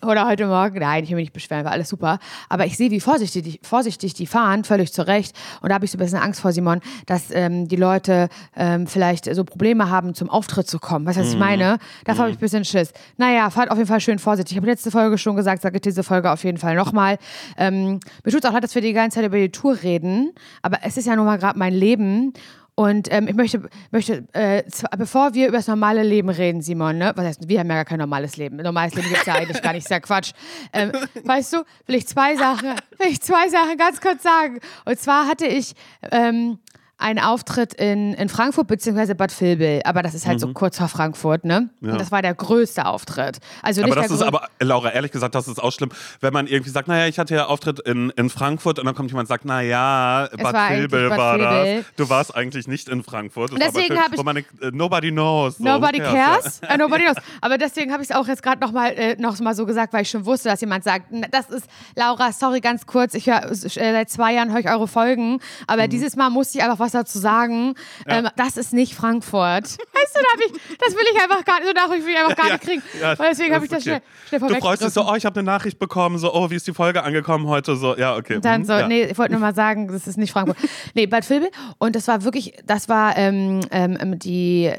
oder 0.00 0.26
heute 0.26 0.46
Morgen. 0.46 0.78
Nein, 0.78 1.02
ich 1.04 1.10
will 1.10 1.16
mich 1.16 1.24
nicht 1.26 1.32
beschweren, 1.32 1.64
war 1.64 1.72
alles 1.72 1.88
super. 1.88 2.18
Aber 2.48 2.64
ich 2.66 2.76
sehe, 2.76 2.90
wie 2.90 3.00
vorsichtig, 3.00 3.42
die- 3.42 3.60
vorsichtig 3.66 4.14
die 4.14 4.26
fahren, 4.26 4.64
völlig 4.64 4.92
zu 4.92 5.06
Recht. 5.06 5.36
Und 5.60 5.68
da 5.70 5.74
habe 5.74 5.84
ich 5.84 5.90
so 5.90 5.96
ein 5.96 6.00
bisschen 6.00 6.18
Angst 6.20 6.40
vor, 6.40 6.52
Simon, 6.52 6.80
dass 7.06 7.30
ähm, 7.32 7.66
die 7.68 7.76
Leute 7.76 8.28
ähm, 8.56 8.86
vielleicht 8.86 9.24
so 9.34 9.44
Probleme 9.44 9.90
haben, 9.90 10.14
zum 10.14 10.30
Auftritt 10.30 10.68
zu 10.68 10.78
kommen. 10.78 11.04
Weißt 11.04 11.18
du, 11.18 11.22
was 11.22 11.32
ich 11.32 11.38
meine? 11.38 11.78
Davor 12.04 12.22
habe 12.22 12.30
ich 12.30 12.36
ein 12.36 12.40
bisschen 12.40 12.64
Schiss. 12.64 12.92
Naja, 13.16 13.50
fahrt 13.50 13.70
auf 13.70 13.76
jeden 13.76 13.88
Fall 13.88 14.00
schön 14.00 14.18
vorsichtig. 14.18 14.52
Ich 14.52 14.56
habe 14.56 14.66
letzte 14.68 14.90
Folge 14.90 15.18
schon 15.18 15.36
gesagt, 15.36 15.62
sage 15.62 15.80
diese 15.80 16.04
Folge 16.04 16.30
auf 16.30 16.44
jeden 16.44 16.58
Fall 16.58 16.74
nochmal. 16.76 17.18
Ähm, 17.58 17.98
mir 18.24 18.32
tut 18.32 18.44
es 18.44 18.48
auch 18.48 18.52
leid, 18.54 18.62
dass 18.64 18.74
wir 18.74 18.82
die 18.82 18.92
ganze 18.92 19.16
Zeit 19.16 19.26
über 19.26 19.36
die 19.36 19.50
Tour 19.50 19.76
reden, 19.82 20.32
aber 20.62 20.78
es 20.84 20.96
ist 20.96 21.06
ja 21.06 21.16
nun 21.16 21.26
mal 21.26 21.38
gerade 21.38 21.58
mein 21.58 21.74
Leben. 21.74 22.32
Und 22.78 23.08
ähm, 23.10 23.26
ich 23.26 23.34
möchte, 23.34 23.68
möchte 23.90 24.24
äh, 24.34 24.62
bevor 24.96 25.34
wir 25.34 25.48
über 25.48 25.56
das 25.56 25.66
normale 25.66 26.04
Leben 26.04 26.28
reden, 26.28 26.62
Simon, 26.62 26.96
ne? 26.98 27.12
was 27.16 27.24
heißt, 27.24 27.48
wir 27.48 27.58
haben 27.58 27.68
ja 27.70 27.74
gar 27.74 27.84
kein 27.84 27.98
normales 27.98 28.36
Leben. 28.36 28.54
Normales 28.58 28.94
Leben 28.94 29.08
gibt 29.08 29.22
es 29.22 29.26
ja 29.26 29.34
eigentlich 29.34 29.60
gar 29.60 29.72
nicht, 29.72 29.82
ist 29.82 29.90
ja 29.90 29.98
Quatsch. 29.98 30.30
Ähm, 30.72 30.92
weißt 31.24 31.54
du, 31.54 31.64
will 31.86 31.96
ich 31.96 32.06
zwei 32.06 32.36
Sachen, 32.36 32.76
will 32.98 33.08
ich 33.08 33.20
zwei 33.20 33.48
Sachen 33.48 33.76
ganz 33.78 34.00
kurz 34.00 34.22
sagen. 34.22 34.60
Und 34.84 34.96
zwar 34.96 35.26
hatte 35.26 35.44
ich 35.44 35.74
ähm, 36.12 36.60
einen 37.00 37.20
Auftritt 37.20 37.74
in, 37.74 38.12
in 38.14 38.28
Frankfurt 38.28 38.66
beziehungsweise 38.66 39.14
Bad 39.14 39.32
Vilbel, 39.40 39.80
aber 39.84 40.02
das 40.02 40.14
ist 40.14 40.26
halt 40.26 40.40
so 40.40 40.52
kurz 40.52 40.78
vor 40.78 40.88
Frankfurt, 40.88 41.44
ne? 41.44 41.70
Und 41.80 42.00
das 42.00 42.10
war 42.10 42.22
der 42.22 42.34
größte 42.34 42.86
Auftritt. 42.86 43.38
Also 43.62 43.84
Aber 43.84 43.94
das 43.94 44.10
ist 44.10 44.20
aber, 44.22 44.48
Laura, 44.60 44.90
ehrlich 44.90 45.12
gesagt, 45.12 45.34
das 45.36 45.46
ist 45.46 45.62
auch 45.62 45.70
schlimm, 45.70 45.90
wenn 46.20 46.32
man 46.32 46.48
irgendwie 46.48 46.70
sagt, 46.70 46.88
naja, 46.88 47.06
ich 47.06 47.18
hatte 47.20 47.34
ja 47.36 47.46
Auftritt 47.46 47.78
in, 47.80 48.10
in 48.16 48.30
Frankfurt 48.30 48.80
und 48.80 48.84
dann 48.86 48.96
kommt 48.96 49.10
jemand 49.10 49.26
und 49.26 49.28
sagt, 49.28 49.44
naja, 49.44 50.28
Bad 50.36 50.52
war 50.54 50.70
Vilbel 50.70 51.08
Bad 51.08 51.18
war 51.18 51.38
Vilbel. 51.38 51.76
das. 51.84 51.94
Du 51.96 52.10
warst 52.10 52.34
eigentlich 52.34 52.66
nicht 52.66 52.88
in 52.88 53.04
Frankfurt. 53.04 53.52
Und 53.52 53.62
deswegen 53.62 53.90
Vilbel, 53.90 53.98
hab 54.04 54.12
ich- 54.14 54.22
man 54.24 54.34
denkt, 54.34 54.62
äh, 54.62 54.70
nobody 54.72 55.10
knows. 55.12 55.58
So, 55.58 55.64
Nobody 55.64 55.98
ja, 55.98 56.10
cares. 56.12 56.60
Äh, 56.68 56.76
nobody 56.76 57.04
knows. 57.04 57.16
Aber 57.40 57.58
deswegen 57.58 57.92
habe 57.92 58.02
ich 58.02 58.10
es 58.10 58.16
auch 58.16 58.26
jetzt 58.26 58.42
gerade 58.42 58.60
noch 58.60 58.72
mal, 58.72 58.88
äh, 58.90 59.14
noch 59.20 59.38
mal 59.38 59.54
so 59.54 59.66
gesagt, 59.66 59.92
weil 59.92 60.02
ich 60.02 60.10
schon 60.10 60.26
wusste, 60.26 60.48
dass 60.48 60.60
jemand 60.60 60.82
sagt, 60.84 61.06
"Na, 61.10 61.26
das 61.30 61.48
ist, 61.48 61.66
Laura, 61.94 62.32
sorry, 62.32 62.60
ganz 62.60 62.86
kurz, 62.86 63.14
ich 63.14 63.26
höre, 63.28 63.44
äh, 63.50 63.54
seit 63.54 64.10
zwei 64.10 64.34
Jahren 64.34 64.50
höre 64.50 64.60
ich 64.60 64.68
eure 64.68 64.88
Folgen, 64.88 65.38
aber 65.68 65.84
Mhm. 65.84 65.90
dieses 65.90 66.16
Mal 66.16 66.28
musste 66.30 66.58
ich 66.58 66.64
einfach 66.64 66.78
was 66.80 66.87
dazu 66.92 67.18
sagen. 67.18 67.74
Ähm, 68.06 68.28
das 68.36 68.56
ist 68.56 68.72
nicht 68.72 68.94
Frankfurt. 68.94 69.64
Weißt 69.68 69.78
du, 70.14 70.20
da 70.20 70.44
ich, 70.46 70.78
das 70.78 70.94
will 70.94 71.04
ich 71.12 71.20
einfach 71.22 71.44
gar 71.44 71.60
nicht, 71.60 71.68
so 71.68 71.72
Nachricht 71.72 72.04
will 72.06 72.12
ich 72.12 72.18
einfach 72.18 72.36
gar 72.36 72.46
Ja, 72.46 72.52
nicht 72.54 72.64
kriegen. 72.64 72.82
ja, 73.00 73.18
weil 73.18 73.30
deswegen 73.30 73.54
habe 73.54 73.64
ich 73.64 73.70
das 73.70 73.82
schnell, 73.82 73.96
okay. 73.96 74.38
schnell 74.38 74.40
Du 74.40 74.60
freust 74.60 74.82
dich 74.82 74.92
so, 74.92 75.08
oh, 75.08 75.14
ich 75.14 75.24
habe 75.26 75.40
eine 75.40 75.46
Nachricht 75.46 75.78
bekommen, 75.78 76.18
so, 76.18 76.32
oh, 76.34 76.50
wie 76.50 76.54
ist 76.54 76.66
die 76.66 76.74
Folge 76.74 77.02
angekommen 77.02 77.46
heute? 77.46 77.76
So, 77.76 77.96
ja, 77.96 78.16
okay. 78.16 78.36
Und 78.36 78.44
dann 78.44 78.62
mhm, 78.62 78.66
so, 78.66 78.72
ja. 78.72 78.88
nee, 78.88 79.04
ich 79.04 79.18
wollte 79.18 79.32
nur 79.32 79.40
mal 79.40 79.54
sagen, 79.54 79.88
das 79.88 80.06
ist 80.06 80.16
nicht 80.18 80.32
Frankfurt. 80.32 80.56
nee, 80.94 81.06
Bad 81.06 81.28
Vilbel. 81.28 81.50
Und 81.78 81.96
das 81.96 82.08
war 82.08 82.24
wirklich, 82.24 82.54
das 82.66 82.88
war 82.88 83.16
ähm, 83.16 83.60
ähm, 83.70 84.18
die, 84.18 84.72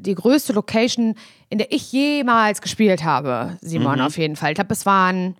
die 0.00 0.14
größte 0.14 0.52
Location, 0.52 1.14
in 1.50 1.58
der 1.58 1.72
ich 1.72 1.92
jemals 1.92 2.60
gespielt 2.60 3.04
habe, 3.04 3.56
Simon, 3.60 3.96
Mhm. 3.98 4.04
auf 4.06 4.18
jeden 4.18 4.36
Fall. 4.36 4.50
Ich 4.50 4.54
glaube, 4.56 4.72
es 4.72 4.86
waren 4.86 5.36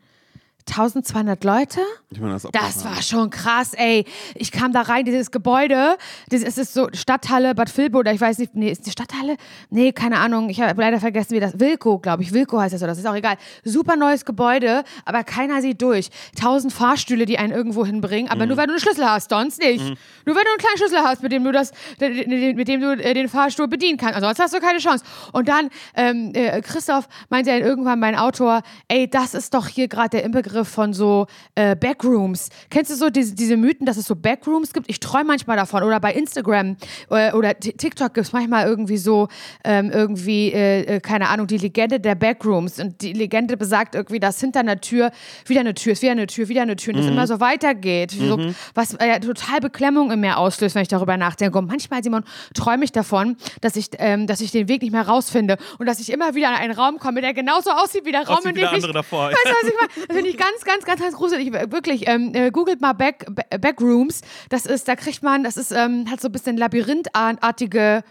1200 0.69 1.45
Leute. 1.45 1.81
Ich 2.11 2.21
meine, 2.21 2.33
das, 2.33 2.49
Das 2.53 2.85
war 2.85 3.03
schon 3.03 3.29
krass, 3.29 3.75
ey. 3.75 4.07
Ich 4.35 4.51
kam 4.51 4.73
da 4.73 4.83
rein, 4.83 5.05
dieses 5.05 5.31
Gebäude, 5.31 5.97
das 6.31 6.43
ist 6.43 6.59
es 6.59 6.73
so 6.73 6.89
Stadthalle 6.93 7.55
Bad 7.55 7.77
Vilbel 7.77 8.01
oder 8.01 8.13
ich 8.13 8.21
weiß 8.21 8.39
nicht, 8.39 8.55
nee, 8.55 8.71
ist 8.71 8.87
die 8.87 8.91
Stadthalle? 8.91 9.37
Nee, 9.69 9.93
keine 9.93 10.19
Ahnung, 10.19 10.49
ich 10.49 10.61
habe 10.63 10.81
leider 10.81 11.01
vergessen, 11.01 11.33
wie 11.33 11.41
das, 11.41 11.61
Wilko, 11.61 11.99
glaube 11.99 12.23
ich, 12.23 12.33
Wilko 12.33 12.59
heißt 12.59 12.73
das 12.73 12.81
so, 12.81 12.87
das 12.87 12.99
ist 12.99 13.07
auch 13.07 13.15
egal. 13.15 13.37
Super 13.63 13.97
neues 13.97 14.25
Gebäude, 14.25 14.85
aber 15.05 15.23
keiner 15.23 15.61
sieht 15.61 15.83
durch. 15.83 16.09
Tausend 16.41 16.73
Fahrstühle, 16.73 17.27
die 17.27 17.39
einen 17.39 17.53
irgendwo 17.53 17.85
hinbringen, 17.85 18.31
aber 18.31 18.47
nur 18.47 18.57
weil 18.57 18.67
du 18.67 18.73
einen 18.73 18.81
Schlüssel 18.81 19.05
hast, 19.09 19.31
sonst 19.31 19.61
nicht. 19.61 19.85
Nur 20.25 20.35
weil 20.35 20.45
du 20.45 20.51
einen 20.51 20.59
kleinen 20.59 20.79
Schlüssel 20.79 20.99
hast, 21.01 21.23
mit 21.23 21.31
dem 21.33 21.45
du 21.45 21.53
das, 21.53 21.73
mit 22.01 22.69
dem 22.69 22.81
du 22.81 22.93
äh, 22.93 23.13
den 23.13 23.29
Fahrstuhl 23.29 23.69
bedienen 23.69 23.99
kannst, 23.99 24.15
ansonsten 24.17 24.43
hast 24.45 24.55
du 24.55 24.61
keine 24.61 24.79
Chance. 24.79 25.05
Und 25.33 25.49
dann, 25.49 25.69
ähm, 25.95 26.33
äh, 26.35 26.63
Christoph 26.63 27.07
meinte 27.29 27.51
dann 27.51 27.61
irgendwann 27.61 28.01
mein 28.01 28.17
Autor, 28.17 28.63
ey, 28.89 29.09
das 29.11 29.35
ist 29.35 29.53
doch 29.53 29.67
hier 29.69 29.89
gerade 29.89 30.09
der 30.11 30.25
Inbegriff 30.25 30.54
von 30.63 30.93
so 30.93 31.27
äh, 31.57 31.75
Backrooms. 31.75 32.51
Kennst 32.71 32.91
du 32.91 32.95
so 32.97 33.11
diese, 33.11 33.35
diese 33.35 33.57
Mythen, 33.57 33.87
dass 33.87 33.97
es 33.97 34.07
so 34.07 34.15
Backrooms 34.15 34.73
gibt? 34.73 34.89
Ich 34.89 35.01
träume 35.01 35.25
manchmal 35.25 35.57
davon. 35.57 35.83
Oder 35.83 35.99
bei 36.01 36.13
Instagram 36.13 36.77
äh, 37.11 37.33
oder 37.33 37.59
T- 37.59 37.73
TikTok 37.73 38.15
gibt 38.15 38.27
es 38.27 38.33
manchmal 38.33 38.67
irgendwie 38.67 38.99
so, 38.99 39.29
ähm, 39.65 39.91
irgendwie, 39.91 40.53
äh, 40.53 40.97
äh, 40.97 41.01
keine 41.01 41.29
Ahnung, 41.31 41.47
die 41.47 41.59
Legende 41.59 41.99
der 41.99 42.15
Backrooms. 42.15 42.79
Und 42.79 43.01
die 43.01 43.13
Legende 43.15 43.57
besagt 43.57 43.95
irgendwie, 43.95 44.21
dass 44.21 44.39
hinter 44.39 44.61
einer 44.61 44.81
Tür 44.81 45.11
wieder 45.47 45.61
eine 45.61 45.75
Tür 45.75 45.93
ist, 45.93 46.03
wieder 46.03 46.13
eine 46.13 46.27
Tür, 46.27 46.49
wieder 46.49 46.63
eine 46.63 46.77
Tür. 46.77 46.95
Und 46.95 47.01
es 47.01 47.07
immer 47.07 47.27
so 47.27 47.41
weitergeht. 47.41 48.11
So, 48.13 48.39
was 48.75 48.95
äh, 48.95 49.19
total 49.21 49.61
Beklemmung 49.61 50.11
in 50.11 50.21
mir 50.21 50.37
auslöst, 50.37 50.75
wenn 50.75 50.83
ich 50.83 50.89
darüber 50.89 51.17
nachdenke. 51.17 51.57
Und 51.59 51.67
manchmal, 51.69 52.03
Simon, 52.05 52.25
träume 52.55 52.85
ich 52.85 52.93
davon, 52.93 53.37
dass 53.61 53.77
ich, 53.77 53.89
ähm, 53.99 54.27
dass 54.27 54.41
ich 54.41 54.51
den 54.51 54.69
Weg 54.69 54.83
nicht 54.83 54.93
mehr 54.93 55.07
rausfinde. 55.07 55.57
Und 55.79 55.87
dass 55.87 56.01
ich 56.01 56.13
immer 56.13 56.35
wieder 56.35 56.49
in 56.49 56.55
einen 56.55 56.73
Raum 56.73 56.99
komme, 56.99 57.21
der 57.21 57.33
genauso 57.33 57.71
aussieht 57.71 58.05
wie 58.05 58.13
der 58.13 58.27
Raum, 58.27 58.39
Aussieht 58.39 58.57
in 58.57 58.67
dem 58.67 58.75
ich 58.75 58.93
davor. 58.93 59.29
Weißt 59.29 59.39
du, 59.45 59.51
was 59.51 59.69
ich 59.69 59.75
meine? 59.81 59.85
Das 60.09 60.17
finde 60.17 60.31
ich 60.31 60.37
ganz, 60.45 60.65
ganz, 60.65 60.85
ganz, 60.85 61.01
ganz 61.01 61.15
gruselig. 61.17 61.53
Wirklich, 61.53 62.09
ähm, 62.09 62.33
äh, 62.35 62.51
googelt 62.51 62.81
mal 62.81 62.93
Back, 62.93 63.27
Ba- 63.31 63.57
Backrooms. 63.59 64.21
Das 64.49 64.67
ist, 64.67 64.89
da 64.89 64.97
kriegt 64.97 65.23
man, 65.23 65.45
das 65.45 65.57
ist, 65.57 65.73
ähm, 65.73 66.11
hat 66.11 66.21
so 66.21 66.29
ein 66.29 66.33
bisschen 66.33 66.57
labyrinthartige. 66.57 68.03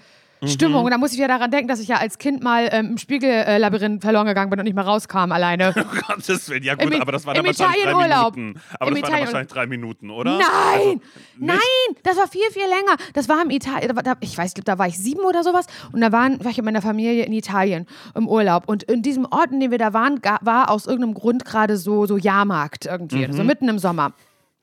Stimmung. 0.47 0.85
Und 0.85 0.91
da 0.91 0.97
muss 0.97 1.13
ich 1.13 1.19
ja 1.19 1.27
daran 1.27 1.51
denken, 1.51 1.67
dass 1.67 1.79
ich 1.79 1.87
ja 1.87 1.97
als 1.97 2.17
Kind 2.17 2.43
mal 2.43 2.69
ähm, 2.71 2.91
im 2.91 2.97
Spiegellabyrinth 2.97 4.01
verloren 4.01 4.27
gegangen 4.27 4.49
bin 4.49 4.59
und 4.59 4.65
nicht 4.65 4.75
mehr 4.75 4.85
rauskam 4.85 5.31
alleine. 5.31 5.73
Gottes 6.07 6.49
Willen, 6.49 6.63
ja 6.63 6.75
gut, 6.75 6.93
Im- 6.93 7.01
aber 7.01 7.11
das 7.11 7.25
war 7.25 7.33
dann 7.33 7.45
wahrscheinlich 7.45 7.83
drei 7.83 7.89
Italienurlaub. 7.91 8.35
Minuten. 8.35 8.61
Aber 8.79 8.89
Im 8.89 8.95
das 8.95 9.03
waren 9.03 9.11
dann 9.11 9.19
Italien- 9.19 9.25
wahrscheinlich 9.25 9.51
drei 9.53 9.67
Minuten, 9.67 10.09
oder? 10.09 10.31
Nein! 10.37 10.41
Also, 10.75 10.99
Nein! 11.37 11.57
Das 12.03 12.17
war 12.17 12.27
viel, 12.27 12.49
viel 12.51 12.63
länger. 12.63 12.97
Das 13.13 13.29
war 13.29 13.41
im 13.41 13.49
Italien, 13.49 13.95
da 14.03 14.13
ich 14.19 14.37
weiß, 14.37 14.53
da 14.65 14.77
war 14.77 14.87
ich 14.87 14.97
sieben 14.97 15.21
oder 15.21 15.43
sowas. 15.43 15.65
Und 15.91 16.01
da 16.01 16.11
waren, 16.11 16.43
war 16.43 16.51
ich 16.51 16.57
mit 16.57 16.65
meiner 16.65 16.81
Familie 16.81 17.23
in 17.25 17.33
Italien 17.33 17.85
im 18.15 18.27
Urlaub. 18.27 18.63
Und 18.67 18.83
in 18.83 19.01
diesem 19.01 19.25
Ort, 19.25 19.51
in 19.51 19.59
dem 19.59 19.71
wir 19.71 19.77
da 19.77 19.93
waren, 19.93 20.19
war 20.41 20.69
aus 20.69 20.85
irgendeinem 20.85 21.13
Grund 21.13 21.45
gerade 21.45 21.77
so, 21.77 22.05
so 22.05 22.17
Jahrmarkt 22.17 22.85
irgendwie. 22.85 23.27
Mhm. 23.27 23.33
So 23.33 23.43
mitten 23.43 23.67
im 23.69 23.79
Sommer. 23.79 24.13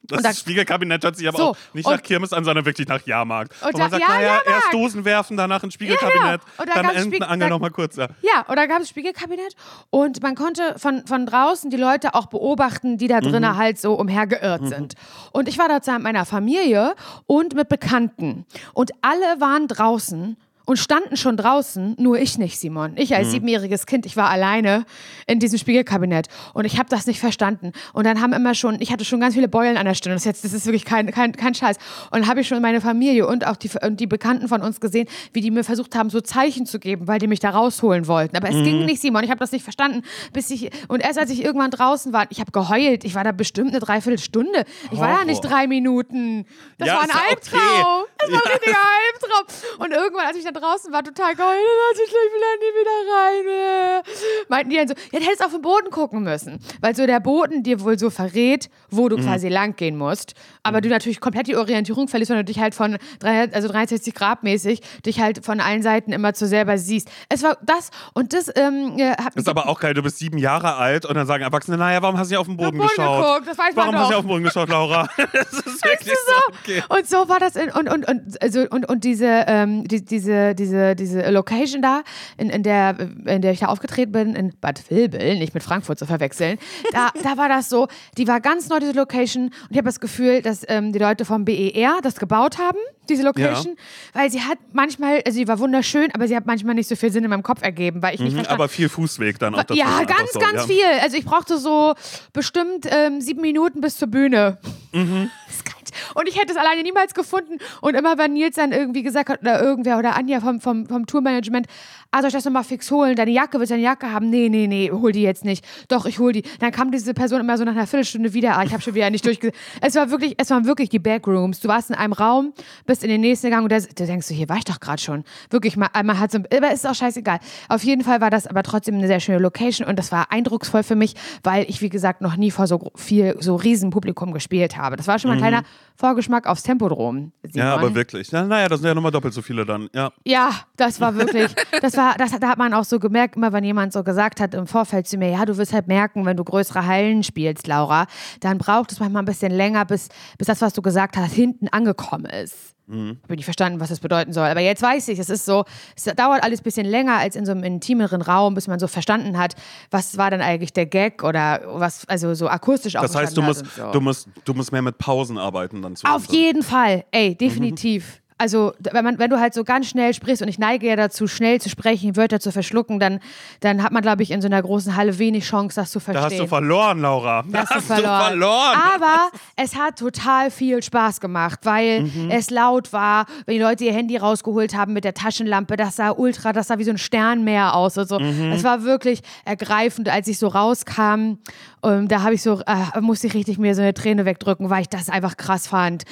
Das 0.03 0.17
Und 0.19 0.25
da- 0.25 0.33
Spiegelkabinett 0.33 1.05
hört 1.05 1.17
sich 1.17 1.29
aber 1.29 1.37
So, 1.39 1.45
auch 1.51 1.57
nicht 1.75 1.87
und- 1.87 1.93
nach 1.93 2.03
Kirmes 2.03 2.33
an, 2.33 2.43
sondern 2.45 2.65
wirklich 2.65 2.89
nach 2.89 3.05
Jahrmarkt. 3.07 3.53
Und 3.63 3.75
Wo 3.75 3.79
man 3.79 3.91
da- 3.91 3.99
sagt, 3.99 4.03
ja, 4.03 4.09
naja, 4.15 4.27
Jahrmarkt. 4.27 4.49
erst 4.49 4.73
Dosen 4.73 5.05
werfen, 5.05 5.37
danach 5.37 5.63
ein 5.63 5.71
Spiegelkabinett, 5.71 6.41
Und 6.57 6.69
da 6.69 6.75
dann 6.75 6.83
gab's 6.85 6.95
Enten, 6.97 7.11
Spiegel- 7.11 7.29
Angel 7.29 7.49
da- 7.49 7.55
noch 7.55 7.61
mal 7.61 7.71
kurz. 7.71 7.97
Ja. 7.97 8.09
Ja, 8.23 8.47
oder 8.49 8.67
gab 8.67 8.81
es 8.81 8.89
Spiegelkabinett 8.89 9.55
und 9.91 10.23
man 10.23 10.35
konnte 10.35 10.75
von, 10.79 11.07
von 11.07 11.27
draußen 11.27 11.71
die 11.71 11.77
Leute 11.77 12.15
auch 12.15 12.27
beobachten, 12.27 12.97
die 12.99 13.09
da 13.09 13.21
drinnen 13.21 13.57
halt 13.57 13.79
so 13.79 13.93
umhergeirrt 13.95 14.67
sind. 14.69 14.95
Und 15.33 15.49
ich 15.49 15.59
war 15.59 15.69
da 15.69 15.83
zusammen 15.83 16.05
mit 16.05 16.13
meiner 16.15 16.25
Familie 16.25 16.95
und 17.27 17.55
mit 17.55 17.69
Bekannten. 17.69 18.47
Und 18.73 18.93
alle 19.03 19.41
waren 19.41 19.69
draußen 19.69 20.37
und 20.67 20.77
standen 20.79 21.17
schon 21.17 21.37
draußen, 21.37 21.97
nur 21.99 22.19
ich 22.19 22.39
nicht, 22.39 22.59
Simon. 22.59 22.93
Ich 22.97 23.15
als 23.15 23.31
siebenjähriges 23.31 23.87
Kind, 23.87 24.07
ich 24.07 24.17
war 24.17 24.29
alleine 24.31 24.85
in 25.27 25.39
diesem 25.41 25.59
Spiegelkabinett 25.59 26.29
und 26.55 26.65
ich 26.65 26.79
habe 26.79 26.89
das 26.89 27.07
nicht 27.07 27.19
verstanden. 27.21 27.73
Und 27.93 28.05
dann 28.07 28.21
haben 28.21 28.33
immer 28.33 28.55
schon, 28.55 28.81
ich 28.81 28.93
hatte 28.93 29.05
schon 29.05 29.21
ganz 29.21 29.35
viele 29.35 29.49
Beulen 29.49 29.77
an 29.77 29.87
der 29.87 29.95
Stirn. 29.95 30.13
Das 30.13 30.23
ist, 30.23 30.27
jetzt, 30.27 30.45
das 30.45 30.53
ist 30.53 30.67
wirklich 30.67 30.85
kein, 30.85 31.11
kein, 31.11 31.33
kein 31.33 31.55
Scheiß. 31.55 31.77
Und 32.11 32.21
dann 32.21 32.29
habe 32.29 32.41
ich 32.41 32.49
schon 32.49 32.61
meine 32.63 32.81
Familie 32.81 33.27
und 33.27 33.47
auch 33.47 33.57
die, 33.57 33.71
und 33.85 33.99
die 34.01 34.07
Bekannten 34.07 34.49
von 34.49 34.61
uns 34.63 34.81
gesehen, 34.81 35.09
wie 35.33 35.41
die 35.41 35.51
mir 35.51 35.65
versucht 35.65 35.95
haben, 35.97 36.11
so 36.11 36.21
Zeichen 36.21 36.67
zu 36.67 36.79
geben, 36.79 37.09
weil 37.09 37.19
die 37.19 37.27
mich 37.27 37.41
da 37.41 37.51
rausholen 37.51 38.07
wollten. 38.07 38.37
Aber 38.37 38.49
es 38.49 38.55
ging 38.55 38.85
nicht, 38.85 39.01
Simon. 39.01 39.25
Ich 39.25 39.31
habe 39.31 39.41
das 39.41 39.53
nicht 39.53 39.63
verstanden. 39.63 40.03
Bis 40.33 40.51
ich, 40.51 40.71
und 40.89 41.01
erst 41.01 41.19
als 41.19 41.31
ich 41.31 41.43
irgendwann 41.45 41.71
draußen 41.71 42.13
war, 42.13 42.27
ich 42.31 42.41
habe 42.41 42.53
geheult. 42.53 43.05
Ich 43.05 43.15
war 43.15 43.25
da 43.25 43.33
bestimmt 43.33 43.71
eine 43.71 43.81
Dreiviertelstunde. 43.81 44.65
Ich 44.93 44.99
war 44.99 45.09
da 45.09 45.15
Horror. 45.15 45.25
nicht 45.27 45.41
drei 45.41 45.67
Minuten. 45.67 46.47
Das 46.79 46.89
Ja, 46.89 46.95
war 46.95 47.03
ein 47.03 47.09
ja 47.09 47.15
okay. 47.17 47.25
Albtraum. 47.31 48.05
Das 48.19 48.31
war 48.31 48.37
ein 48.39 48.45
Ja. 48.47 48.53
richtiger 48.53 48.77
Albtraum. 48.77 49.85
Und 49.87 49.93
irgendwann, 49.93 50.27
als 50.27 50.37
ich 50.37 50.45
dann 50.53 50.63
draußen 50.63 50.93
war, 50.93 51.03
total 51.03 51.35
geheult, 51.35 51.57
also 51.91 52.03
ich 52.05 52.13
will 52.13 52.31
nie 52.61 52.81
wieder 52.81 53.15
rein. 53.15 54.01
äh. 54.01 54.03
Meinten 54.49 54.71
die 54.71 54.77
dann 54.77 54.89
so, 54.89 54.95
ja, 55.13 55.19
du 55.19 55.25
hättest 55.25 55.45
auf 55.45 55.53
den 55.53 55.63
Boden 55.63 55.91
gucken 55.91 56.23
müssen. 56.23 56.59
Weil 56.81 56.95
so 56.97 57.07
der 57.07 57.21
Boden 57.21 57.63
dir 57.63 57.81
wohl 57.81 57.99
so 57.99 58.11
verrät, 58.11 58.69
wo 58.91 59.05
Mhm. 59.05 59.09
du 59.11 59.17
quasi 59.19 59.49
lang 59.49 59.77
gehen 59.77 59.97
musst. 59.97 60.35
Aber 60.63 60.81
du 60.81 60.89
natürlich 60.89 61.21
komplett 61.21 61.47
die 61.47 61.57
Orientierung 61.57 62.09
verlierst, 62.09 62.31
wenn 62.31 62.39
du 62.39 62.45
dich 62.45 62.59
halt 62.61 62.75
von 62.75 62.99
drei- 63.19 63.51
also 63.53 63.69
63 63.69 64.15
Grad 64.15 64.43
mäßig, 64.43 64.81
dich 65.07 65.21
halt 65.21 65.45
von 65.45 65.61
allen 65.61 65.83
Seiten 65.83 66.13
immer 66.13 66.35
zu 66.35 66.47
selber 66.47 66.77
siehst. 66.79 67.09
Es 67.29 67.43
war 67.43 67.57
das 67.63 67.91
und 68.15 68.33
das 68.33 68.51
ähm, 68.57 68.95
äh, 68.99 69.11
hat 69.13 69.35
Ist 69.37 69.49
aber 69.49 69.69
auch 69.69 69.81
geil, 69.81 69.95
du 69.95 70.03
bist 70.03 70.19
sieben 70.19 70.39
Jahre 70.39 70.77
alt 70.77 71.07
und 71.07 71.15
dann 71.15 71.27
sagen 71.27 71.43
Erwachsene, 71.43 71.77
naja, 71.79 72.03
warum 72.03 72.19
hast 72.19 72.29
du 72.31 72.35
nicht 72.35 72.39
auf 72.41 72.47
den 72.47 72.57
Boden, 72.57 72.77
Boden 72.79 72.89
geschaut? 72.89 73.25
geguckt, 73.25 73.49
das 73.49 73.59
weiß 73.59 73.75
man 73.75 73.87
warum 73.87 73.99
hast 73.99 74.11
du 74.11 74.15
auf 74.17 74.21
den 74.23 74.29
Boden 74.29 74.45
geschaut, 74.45 74.69
Laura? 74.69 75.09
das 75.33 75.53
ist 75.53 75.85
wirklich 75.85 76.15
so. 76.15 76.55
Okay. 76.61 76.83
Und 76.89 77.09
so 77.09 77.29
war 77.29 77.39
das 77.39 77.57
in, 77.57 77.71
und, 77.71 77.89
und, 77.89 78.07
und, 78.09 78.43
also, 78.43 78.61
und, 78.71 78.89
und 78.89 79.05
diese, 79.05 79.45
ähm, 79.47 79.87
die, 79.89 80.05
diese, 80.05 80.40
diese, 80.55 80.95
diese 80.95 81.31
Location 81.31 81.83
da, 81.83 82.03
in, 82.37 82.51
in, 82.51 82.63
der, 82.63 82.97
in 83.27 83.43
der 83.43 83.53
ich 83.53 83.61
da 83.61 83.67
aufgetreten 83.67 84.13
bin, 84.13 84.35
in 84.35 84.53
Bad 84.61 84.91
Vilbel, 84.91 85.39
nicht 85.39 85.55
mit 85.55 85.63
Frankfurt 85.63 85.99
zu 85.99 86.07
verwechseln, 86.07 86.59
da, 86.93 87.11
da 87.23 87.37
war 87.37 87.49
das 87.49 87.69
so, 87.69 87.89
die 88.17 88.27
war 88.27 88.41
ganz 88.41 88.69
neu, 88.69 88.81
diese 88.81 88.93
Location. 88.93 89.45
Und 89.45 89.71
ich 89.71 89.77
habe 89.77 89.87
das 89.87 90.01
Gefühl, 90.01 90.43
dass 90.43 90.63
ähm, 90.69 90.93
die 90.93 90.99
Leute 90.99 91.25
vom 91.25 91.45
BER 91.45 92.01
das 92.03 92.17
gebaut 92.17 92.59
haben, 92.59 92.79
diese 93.09 93.23
Location. 93.23 93.77
Weil 94.13 94.31
sie 94.31 94.41
hat 94.41 94.59
manchmal, 94.73 95.21
also 95.27 95.37
sie 95.37 95.49
war 95.49 95.59
wunderschön, 95.59 96.09
aber 96.15 96.29
sie 96.29 96.37
hat 96.37 96.47
manchmal 96.47 96.75
nicht 96.75 96.89
so 96.89 96.97
viel 96.97 97.11
Sinn 97.11 97.25
in 97.25 97.31
meinem 97.31 97.43
Kopf 97.43 97.63
ergeben, 97.63 98.03
weil 98.03 98.15
ich 98.15 98.21
nicht 98.21 98.31
Mhm, 98.37 98.47
aber 98.47 98.69
viel 98.69 98.89
Fußweg 98.89 99.39
dann 99.39 99.55
auch 99.55 99.65
dazu. 99.65 99.75
ja, 99.75 100.05
ganz, 100.05 100.33
so, 100.33 100.39
ganz 100.39 100.61
ja. 100.61 100.67
viel. 100.67 101.01
Also 101.03 101.17
ich 101.17 101.25
brauchte 101.25 101.59
so 101.59 101.95
bestimmt 102.33 102.87
ähm, 102.91 103.21
sieben 103.21 103.41
Minuten 103.41 103.81
bis 103.81 103.97
zur 103.97 104.09
Bühne. 104.09 104.59
Mhm. 104.93 105.31
Das 105.47 105.57
ist 105.57 105.65
kalt. 105.65 105.80
Und 106.15 106.29
ich 106.29 106.39
hätte 106.39 106.53
es 106.53 106.57
alleine 106.57 106.83
niemals 106.83 107.15
gefunden. 107.15 107.59
Und 107.81 107.95
immer 107.95 108.19
wenn 108.19 108.33
Nils 108.33 108.57
dann 108.57 108.73
irgendwie 108.73 109.03
gesagt 109.03 109.29
hat, 109.29 109.41
oder 109.41 109.63
irgendwer 109.63 109.99
oder 109.99 110.17
Anja 110.17 110.41
vom, 110.41 110.61
vom, 110.61 110.87
vom 110.87 111.07
Tourmanagement, 111.07 111.67
ah, 112.11 112.21
soll 112.21 112.29
ich 112.29 112.35
das 112.35 112.45
nochmal 112.45 112.65
fix 112.65 112.91
holen? 112.91 113.17
Deine 113.17 113.31
Jacke, 113.31 113.59
willst 113.59 113.71
du 113.71 113.75
deine 113.75 113.85
Jacke 113.85 114.13
haben? 114.13 114.31
Nee, 114.31 114.49
nee, 114.49 114.67
nee, 114.67 114.91
hol 114.91 115.13
die 115.13 115.23
jetzt 115.23 115.45
nicht. 115.45 115.65
Doch, 115.89 116.07
ich 116.07 116.19
hol 116.19 116.33
die. 116.33 116.43
Dann 116.59 116.73
kam 116.73 116.91
diese 116.91 117.15
Person 117.15 117.41
immer 117.41 117.57
so 117.59 117.65
nach 117.65 117.73
einer 117.73 117.87
Viertelstunde 117.87 118.33
wieder. 118.35 118.57
Ah, 118.57 118.65
ich 118.65 118.73
habe 118.73 118.83
schon 118.83 118.95
wieder 118.95 119.11
nicht 119.11 119.25
durchge... 119.25 119.53
Es 119.81 119.95
war 119.95 120.11
wirklich, 120.11 120.35
es 120.37 120.51
waren 120.51 120.67
wirklich 120.67 120.89
die 120.89 120.99
Backrooms. 120.99 121.61
Du 121.61 121.69
warst 121.69 121.91
in 121.91 121.97
einem 121.97 122.13
Raum, 122.13 122.53
bist 122.87 123.03
in 123.03 123.09
den 123.09 123.21
nächsten 123.21 123.47
gegangen 123.49 123.65
und 123.65 123.73
da, 123.73 123.79
da 123.79 124.05
denkst 124.05 124.29
du, 124.29 124.35
hier 124.35 124.49
war 124.49 124.57
ich 124.57 124.65
doch 124.65 124.79
gerade 124.81 125.01
schon. 125.01 125.25
Wirklich, 125.51 125.77
mal, 125.77 125.89
man 126.05 126.19
hat 126.19 126.33
so, 126.33 126.39
aber 126.39 126.73
ist 126.73 126.87
auch 126.87 126.95
scheißegal. 126.95 127.39
Auf 127.69 127.83
jeden 127.83 128.03
Fall 128.03 128.21
war 128.21 128.31
das 128.31 128.47
aber 128.47 128.63
trotzdem 128.63 128.97
eine 128.97 129.07
sehr 129.07 129.21
schöne 129.21 129.39
Location 129.39 129.87
und 129.87 129.99
das 129.99 130.13
war 130.13 130.31
eindrucksvoll 130.31 130.83
für 130.83 130.97
mich, 130.97 131.15
weil 131.43 131.65
ich, 131.69 131.81
wie 131.81 131.89
gesagt, 131.89 132.21
noch 132.21 132.37
nie 132.37 132.51
vor 132.51 132.67
so 132.67 132.91
viel, 132.95 133.37
so 133.41 133.57
riesen 133.57 133.91
Publikum 133.91 134.33
gespielt 134.33 134.77
habe. 134.77 134.97
Das 134.97 135.07
war 135.07 135.19
schon 135.19 135.31
mal 135.31 135.35
ein 135.35 135.41
kleiner 135.41 135.63
Vorgeschmack 136.01 136.47
aufs 136.47 136.63
Tempodrom. 136.63 137.31
Simon. 137.43 137.53
Ja, 137.55 137.75
aber 137.75 137.95
wirklich. 137.95 138.31
Ja, 138.31 138.45
naja, 138.45 138.69
das 138.69 138.81
sind 138.81 138.89
ja 138.89 138.95
nochmal 138.95 139.13
doppelt 139.13 139.35
so 139.35 139.43
viele 139.43 139.67
dann. 139.67 139.91
Ja. 139.95 140.11
Ja, 140.25 140.51
das 140.77 140.99
war 140.99 141.15
wirklich, 141.15 141.55
das 141.83 141.95
war, 141.97 142.15
das, 142.17 142.31
da 142.41 142.49
hat 142.49 142.59
man 142.59 142.73
auch 142.73 142.85
so 142.85 142.99
gemerkt, 142.99 143.37
immer 143.37 143.53
wenn 143.53 143.65
jemand 143.65 143.93
so 143.93 144.03
gesagt 144.03 144.41
hat 144.41 144.55
im 144.55 144.67
Vorfeld 144.67 145.07
zu 145.07 145.19
mir, 145.19 145.31
ja, 145.31 145.45
du 145.45 145.59
wirst 145.59 145.75
halt 145.75 145.89
merken, 145.89 146.25
wenn 146.25 146.39
du 146.39 146.43
größere 146.43 146.87
Hallen 146.87 147.23
spielst, 147.23 147.67
Laura, 147.67 148.07
dann 148.41 148.57
braucht 148.57 148.93
es 148.93 148.99
manchmal 148.99 149.23
ein 149.23 149.27
bisschen 149.27 149.53
länger, 149.53 149.85
bis, 149.85 150.09
bis 150.39 150.47
das, 150.47 150.63
was 150.63 150.73
du 150.73 150.81
gesagt 150.81 151.19
hast, 151.19 151.35
hinten 151.35 151.69
angekommen 151.69 152.25
ist. 152.25 152.75
Mhm. 152.91 153.19
Ich 153.19 153.23
habe 153.25 153.37
nicht 153.37 153.45
verstanden, 153.45 153.81
was 153.81 153.89
das 153.89 154.01
bedeuten 154.01 154.33
soll. 154.33 154.49
Aber 154.49 154.61
jetzt 154.61 154.83
weiß 154.83 155.09
ich, 155.09 155.19
es 155.19 155.31
ist 155.31 155.45
so, 155.45 155.65
es 155.97 156.05
dauert 156.05 156.43
alles 156.43 156.61
ein 156.61 156.65
bisschen 156.65 156.87
länger 156.87 157.19
als 157.19 157.37
in 157.37 157.47
so 157.47 157.53
einem 157.53 157.63
intimeren 157.63 158.21
Raum, 158.21 158.55
bis 158.55 158.67
man 158.67 158.79
so 158.81 158.89
verstanden 158.89 159.39
hat, 159.39 159.55
was 159.91 160.19
war 160.19 160.31
dann 160.31 160.41
eigentlich 160.41 160.73
der 160.73 160.87
Gag 160.87 161.23
oder 161.23 161.61
was, 161.67 162.07
also 162.09 162.35
so 162.35 162.49
akustisch 162.49 162.97
auch 162.97 163.03
Das 163.03 163.15
heißt, 163.15 163.37
du 163.37 163.43
musst, 163.43 163.65
so. 163.77 163.93
du, 163.93 164.01
musst, 164.01 164.29
du 164.45 164.55
musst 164.55 164.73
mehr 164.73 164.83
mit 164.83 164.99
Pausen 164.99 165.39
arbeiten 165.39 165.83
dann 165.83 165.95
zu 165.97 166.07
Auf 166.07 166.27
jeden 166.27 166.63
Fall, 166.63 167.05
ey, 167.13 167.35
definitiv. 167.37 168.21
Also, 168.41 168.73
wenn, 168.81 169.05
man, 169.05 169.19
wenn 169.19 169.29
du 169.31 169.39
halt 169.39 169.53
so 169.55 169.65
ganz 169.65 169.87
schnell 169.89 170.15
sprichst, 170.15 170.41
und 170.43 170.49
ich 170.49 170.59
neige 170.59 170.87
ja 170.87 170.97
dazu, 170.97 171.27
schnell 171.29 171.61
zu 171.61 171.69
sprechen, 171.69 172.17
Wörter 172.17 172.41
zu 172.41 172.51
verschlucken, 172.53 172.99
dann, 172.99 173.21
dann 173.61 173.83
hat 173.83 173.93
man, 173.93 174.01
glaube 174.03 174.23
ich, 174.23 174.31
in 174.31 174.41
so 174.41 174.47
einer 174.47 174.63
großen 174.63 174.97
Halle 174.97 175.19
wenig 175.19 175.45
Chance, 175.45 175.77
das 175.79 175.91
zu 175.91 175.99
Da 175.99 176.05
verstehen. 176.13 176.25
hast 176.25 176.39
du 176.41 176.47
verloren, 176.47 177.01
Laura. 177.01 177.45
Da 177.47 177.61
hast 177.61 177.71
du 177.71 177.75
hast 177.77 177.87
verloren. 177.87 178.19
du 178.19 178.25
verloren. 178.29 178.79
Aber 178.97 179.31
es 179.57 179.77
hat 179.77 179.99
total 179.99 180.51
viel 180.51 180.83
Spaß 180.83 181.21
gemacht, 181.21 181.61
weil 181.65 182.03
Mhm. 182.03 182.31
es 182.31 182.49
laut 182.51 182.93
war, 182.93 183.27
wenn 183.47 183.57
die 183.57 183.61
Leute 183.61 183.85
ihr 183.85 183.93
Handy 183.93 184.17
rausgeholt 184.17 184.75
haben 184.75 184.95
mit 184.95 185.05
der 185.05 185.13
Taschenlampe, 185.15 185.77
das 185.77 185.97
sah 185.97 186.11
ultra, 186.11 186.53
das 186.55 186.69
sah 186.69 186.79
wie 186.79 186.85
so 186.85 186.91
ein 186.93 186.99
Sternmeer 186.99 187.75
aus 187.75 187.99
und 187.99 188.09
so. 188.09 188.19
Mhm. 188.19 188.53
Es 188.53 188.65
war 188.65 188.85
wirklich 188.85 189.21
ergreifend, 189.45 190.09
als 190.09 190.27
ich 190.29 190.39
so 190.39 190.49
rauskam. 190.49 191.37
ähm, 191.83 192.09
da 192.09 192.23
habe 192.23 192.35
ich 192.35 192.43
so, 192.43 192.61
äh, 192.67 193.01
musste 193.01 193.27
ich 193.27 193.35
richtig 193.35 193.59
mir 193.59 193.75
so 193.75 193.81
eine 193.83 193.95
Träne 193.95 194.25
wegdrücken, 194.25 194.69
weil 194.71 194.83
ich 194.83 194.89
das 194.89 195.09
einfach 195.09 195.37
krass 195.37 195.67
fand. 195.67 196.05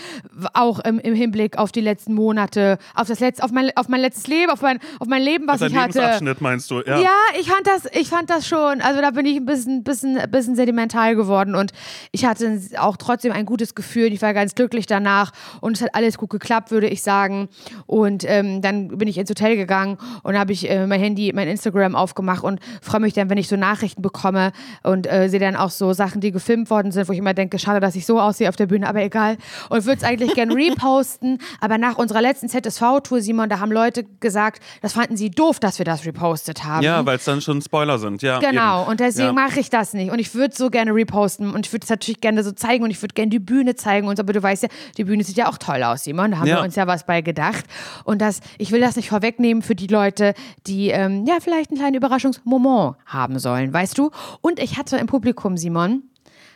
Auch 0.54 0.78
im, 0.80 0.98
im 0.98 1.14
Hinblick 1.14 1.58
auf 1.58 1.72
die 1.72 1.80
letzten 1.82 2.14
Monate, 2.18 2.78
auf 2.94 3.06
das 3.08 3.20
letzte, 3.20 3.44
auf 3.44 3.52
mein, 3.52 3.70
auf 3.76 3.88
mein 3.88 4.00
letztes 4.00 4.26
Leben, 4.26 4.50
auf 4.50 4.60
mein, 4.60 4.78
auf 4.98 5.06
mein 5.06 5.22
Leben, 5.22 5.46
was 5.46 5.60
Dein 5.60 5.70
ich 5.70 5.76
hatte. 5.76 5.98
Lebensabschnitt 5.98 6.40
meinst 6.40 6.70
du, 6.70 6.80
ja. 6.80 7.00
Ja, 7.00 7.16
ich 7.38 7.48
fand 7.48 7.66
das, 7.66 7.86
ich 7.92 8.08
fand 8.08 8.28
das 8.28 8.46
schon. 8.46 8.80
Also 8.80 9.00
da 9.00 9.10
bin 9.12 9.24
ich 9.24 9.36
ein 9.36 9.46
bisschen, 9.46 9.84
bisschen, 9.84 10.18
bisschen 10.30 10.56
sedimental 10.56 11.14
geworden 11.14 11.54
und 11.54 11.72
ich 12.10 12.24
hatte 12.24 12.60
auch 12.78 12.96
trotzdem 12.96 13.32
ein 13.32 13.46
gutes 13.46 13.74
Gefühl. 13.74 14.12
Ich 14.12 14.20
war 14.20 14.34
ganz 14.34 14.54
glücklich 14.54 14.86
danach 14.86 15.32
und 15.60 15.76
es 15.76 15.82
hat 15.82 15.94
alles 15.94 16.18
gut 16.18 16.30
geklappt, 16.30 16.70
würde 16.70 16.88
ich 16.88 17.02
sagen. 17.02 17.48
Und 17.86 18.24
ähm, 18.26 18.60
dann 18.62 18.98
bin 18.98 19.08
ich 19.08 19.16
ins 19.18 19.30
Hotel 19.30 19.56
gegangen 19.56 19.98
und 20.22 20.38
habe 20.38 20.52
ich 20.52 20.68
äh, 20.68 20.86
mein 20.86 21.00
Handy, 21.00 21.32
mein 21.32 21.48
Instagram 21.48 21.94
aufgemacht 21.94 22.42
und 22.42 22.60
freue 22.82 23.00
mich 23.00 23.14
dann, 23.14 23.30
wenn 23.30 23.38
ich 23.38 23.48
so 23.48 23.56
Nachrichten 23.56 24.02
bekomme 24.02 24.52
und 24.82 25.10
äh, 25.10 25.28
sehe 25.28 25.40
dann 25.40 25.56
auch 25.56 25.70
so 25.70 25.92
Sachen, 25.92 26.20
die 26.20 26.32
gefilmt 26.32 26.70
worden 26.70 26.92
sind, 26.92 27.08
wo 27.08 27.12
ich 27.12 27.18
immer 27.18 27.34
denke, 27.34 27.58
schade, 27.58 27.80
dass 27.80 27.94
ich 27.94 28.06
so 28.06 28.20
aussehe 28.20 28.48
auf 28.48 28.56
der 28.56 28.66
Bühne, 28.66 28.88
aber 28.88 29.02
egal. 29.02 29.36
Und 29.68 29.84
würde 29.84 29.98
es 29.98 30.04
eigentlich 30.04 30.34
gern 30.34 30.50
reposten. 30.58 31.38
Aber 31.60 31.78
nach 31.78 31.96
unserer 32.08 32.22
letzten 32.22 32.48
ZSV-Tour, 32.48 33.20
Simon, 33.20 33.50
da 33.50 33.60
haben 33.60 33.70
Leute 33.70 34.04
gesagt, 34.20 34.62
das 34.80 34.94
fanden 34.94 35.18
sie 35.18 35.30
doof, 35.30 35.60
dass 35.60 35.78
wir 35.78 35.84
das 35.84 36.06
repostet 36.06 36.64
haben. 36.64 36.82
Ja, 36.82 37.04
weil 37.04 37.18
es 37.18 37.24
dann 37.24 37.42
schon 37.42 37.60
Spoiler 37.60 37.98
sind, 37.98 38.22
ja. 38.22 38.38
Genau, 38.38 38.80
eben. 38.82 38.90
und 38.90 39.00
deswegen 39.00 39.26
ja. 39.28 39.32
mache 39.34 39.60
ich 39.60 39.68
das 39.68 39.92
nicht. 39.92 40.10
Und 40.10 40.18
ich 40.18 40.34
würde 40.34 40.56
so 40.56 40.70
gerne 40.70 40.94
reposten 40.94 41.50
und 41.50 41.66
ich 41.66 41.72
würde 41.72 41.84
es 41.84 41.90
natürlich 41.90 42.22
gerne 42.22 42.42
so 42.42 42.52
zeigen 42.52 42.82
und 42.84 42.90
ich 42.90 43.02
würde 43.02 43.12
gerne 43.12 43.28
die 43.28 43.38
Bühne 43.38 43.74
zeigen 43.76 44.08
und 44.08 44.16
so, 44.16 44.22
aber 44.22 44.32
du 44.32 44.42
weißt 44.42 44.62
ja, 44.62 44.68
die 44.96 45.04
Bühne 45.04 45.22
sieht 45.22 45.36
ja 45.36 45.48
auch 45.50 45.58
toll 45.58 45.82
aus, 45.82 46.04
Simon. 46.04 46.30
Da 46.30 46.38
haben 46.38 46.46
Ja. 46.46 46.56
wir 46.56 46.62
uns 46.62 46.76
ja 46.76 46.86
was 46.86 47.04
bei 47.04 47.20
gedacht. 47.20 47.66
Und 48.04 48.22
das, 48.22 48.40
ich 48.56 48.72
will 48.72 48.80
das 48.80 48.96
nicht 48.96 49.10
vorwegnehmen 49.10 49.62
für 49.62 49.74
die 49.74 49.88
Leute, 49.88 50.32
die 50.66 50.88
ähm, 50.88 51.26
ja 51.26 51.34
vielleicht 51.40 51.70
einen 51.70 51.78
kleinen 51.78 51.96
Überraschungsmoment 51.96 52.96
haben 53.04 53.38
sollen, 53.38 53.72
weißt 53.72 53.98
du? 53.98 54.10
Und 54.40 54.58
ich 54.60 54.78
hatte 54.78 54.96
im 54.96 55.06
Publikum, 55.06 55.58
Simon, 55.58 56.04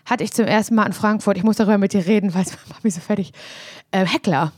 hatte 0.06 0.24
ich 0.24 0.32
zum 0.32 0.46
ersten 0.46 0.74
Mal 0.74 0.86
in 0.86 0.92
Frankfurt, 0.92 1.36
ich 1.36 1.44
muss 1.44 1.56
darüber 1.56 1.78
mit 1.78 1.92
dir 1.92 2.06
reden, 2.06 2.34
weil 2.34 2.42
es 2.42 2.56
macht 2.68 2.82
mich 2.84 2.94
so 2.94 3.00
fertig, 3.00 3.32
äh, 3.92 4.04
Heckler. 4.06 4.52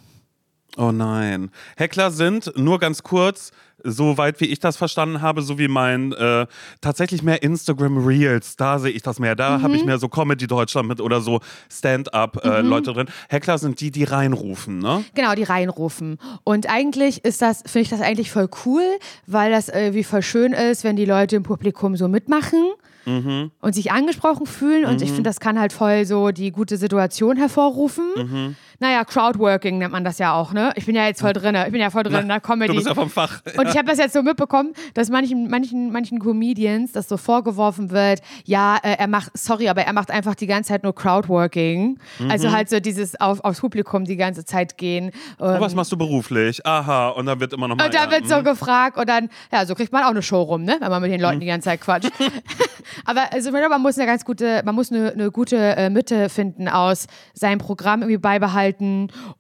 Oh 0.77 0.91
nein. 0.93 1.51
Heckler 1.77 2.11
sind, 2.11 2.53
nur 2.57 2.79
ganz 2.81 3.03
kurz, 3.03 3.53
soweit 3.85 4.41
wie 4.41 4.47
ich 4.47 4.59
das 4.61 4.77
verstanden 4.77 5.21
habe, 5.21 5.43
so 5.43 5.59
wie 5.59 5.69
mein 5.69 6.13
äh, 6.13 6.47
tatsächlich 6.81 7.23
mehr 7.23 7.43
Instagram 7.43 8.05
Reels, 8.05 8.57
da 8.57 8.79
sehe 8.79 8.91
ich 8.91 9.03
das 9.03 9.19
mehr. 9.19 9.37
Da 9.37 9.61
habe 9.61 9.69
Mhm. 9.69 9.75
ich 9.75 9.85
mehr 9.85 9.99
so 9.99 10.09
Comedy 10.09 10.47
Deutschland 10.47 10.89
mit 10.89 11.01
oder 11.01 11.21
so 11.21 11.41
Stand-up 11.71 12.45
äh, 12.45 12.63
Mhm. 12.63 12.83
Drin. 12.83 13.07
Heckler 13.29 13.59
sind 13.59 13.81
die, 13.81 13.91
die 13.91 14.05
reinrufen, 14.05 14.79
ne? 14.79 15.05
Genau, 15.15 15.35
die 15.35 15.43
reinrufen. 15.45 16.19
Und 16.45 16.69
eigentlich 16.69 17.25
ist 17.25 17.43
das, 17.43 17.59
finde 17.67 17.81
ich 17.83 17.91
das 17.91 18.01
eigentlich 18.01 18.31
voll 18.33 18.49
cool, 18.65 18.83
weil 19.27 19.51
das 19.53 19.69
irgendwie 19.69 20.03
voll 20.05 20.23
schön 20.23 20.53
ist, 20.55 20.83
wenn 20.83 20.97
die 20.97 21.05
Leute 21.05 21.37
im 21.37 21.43
Publikum 21.43 21.97
so 21.97 22.09
mitmachen. 22.09 22.59
Und 23.07 23.75
sich 23.75 23.93
angesprochen 23.93 24.47
fühlen 24.47 24.87
und 24.87 25.03
ich 25.03 25.11
finde, 25.11 25.25
das 25.25 25.39
kann 25.39 25.61
halt 25.61 25.75
voll 25.75 26.07
so 26.07 26.31
die 26.31 26.51
gute 26.51 26.79
Situation 26.79 27.37
hervorrufen. 27.37 28.57
Naja, 28.85 29.03
Crowdworking 29.05 29.79
nennt 29.79 29.93
man 29.93 30.05
das 30.05 30.19
ja 30.19 30.35
auch, 30.35 30.53
ne? 30.53 30.73
Ich 30.77 30.85
bin 30.85 30.95
ja 30.95 31.07
jetzt 31.07 31.23
voll 31.23 31.33
drin, 31.33 31.55
ich 31.55 31.73
bin 31.73 31.81
ja 31.81 31.89
voll 31.89 32.03
drin 32.03 32.21
in 32.21 32.29
der 32.29 32.41
Comedy. 32.41 32.69
Du 32.69 32.75
bist 32.75 32.87
ja 32.87 32.95
vom 32.95 33.09
Fach. 33.09 33.41
Und 33.57 33.67
ich 33.67 33.77
habe 33.79 33.87
das 33.87 33.97
jetzt 33.97 34.13
so 34.13 34.23
mitbekommen, 34.23 34.75
dass 34.93 35.09
manchen, 35.09 35.49
manchen, 35.49 35.91
manchen 35.91 36.19
Comedians 36.19 36.93
das 36.93 37.09
so 37.09 37.17
vorgeworfen 37.17 37.91
wird, 37.91 38.21
ja, 38.45 38.77
äh, 38.83 38.97
er 38.99 39.09
macht, 39.09 39.31
sorry, 39.37 39.71
aber 39.71 39.83
er 39.83 39.95
macht 39.95 40.11
einfach 40.11 40.35
die 40.35 40.47
ganze 40.47 40.69
Zeit 40.69 40.83
nur 40.83 40.95
Crowdworking. 40.95 41.99
Also 42.29 42.53
halt 42.53 42.69
so 42.69 42.79
dieses 42.79 43.19
auf, 43.19 43.41
aufs 43.41 43.61
Publikum 43.61 44.05
die 44.05 44.17
ganze 44.17 44.45
Zeit 44.45 44.77
gehen. 44.77 45.13
Oh, 45.39 45.47
was 45.47 45.75
machst 45.75 45.91
du 45.91 45.97
beruflich? 45.97 46.65
Aha, 46.67 47.09
und 47.09 47.25
dann 47.25 47.41
wird 47.41 47.55
immer 47.55 47.67
noch 47.69 47.77
mal. 47.77 47.87
Und 47.87 47.95
da 47.95 48.05
ja, 48.05 48.11
wird 48.11 48.29
so 48.29 48.41
mhm. 48.41 48.45
gefragt 48.45 48.99
und 48.99 49.09
dann, 49.09 49.31
ja, 49.51 49.65
so 49.65 49.75
kriegt 49.75 49.93
man 49.93 50.05
auch 50.05 50.11
eine 50.11 50.23
Show 50.23 50.43
rum, 50.43 50.65
ne? 50.65 50.77
Wenn 50.81 50.91
man 50.91 51.01
mit 51.01 51.11
den 51.11 51.21
Leuten 51.21 51.41
die 51.41 51.47
ganze 51.47 51.71
Zeit 51.71 51.81
quatscht. 51.81 52.11
aber 53.07 53.33
also, 53.33 53.51
man 53.51 53.81
muss 53.81 53.97
eine 53.97 54.07
ganz 54.07 54.27
gute, 54.27 54.63
man 54.65 54.75
muss 54.75 54.93
eine, 54.93 55.13
eine 55.13 55.31
gute 55.31 55.57
äh, 55.57 55.89
Mitte 55.89 56.29
finden 56.29 56.69
aus 56.69 57.07
seinem 57.33 57.59
Programm 57.59 58.03
irgendwie 58.03 58.19
beibehalten 58.19 58.74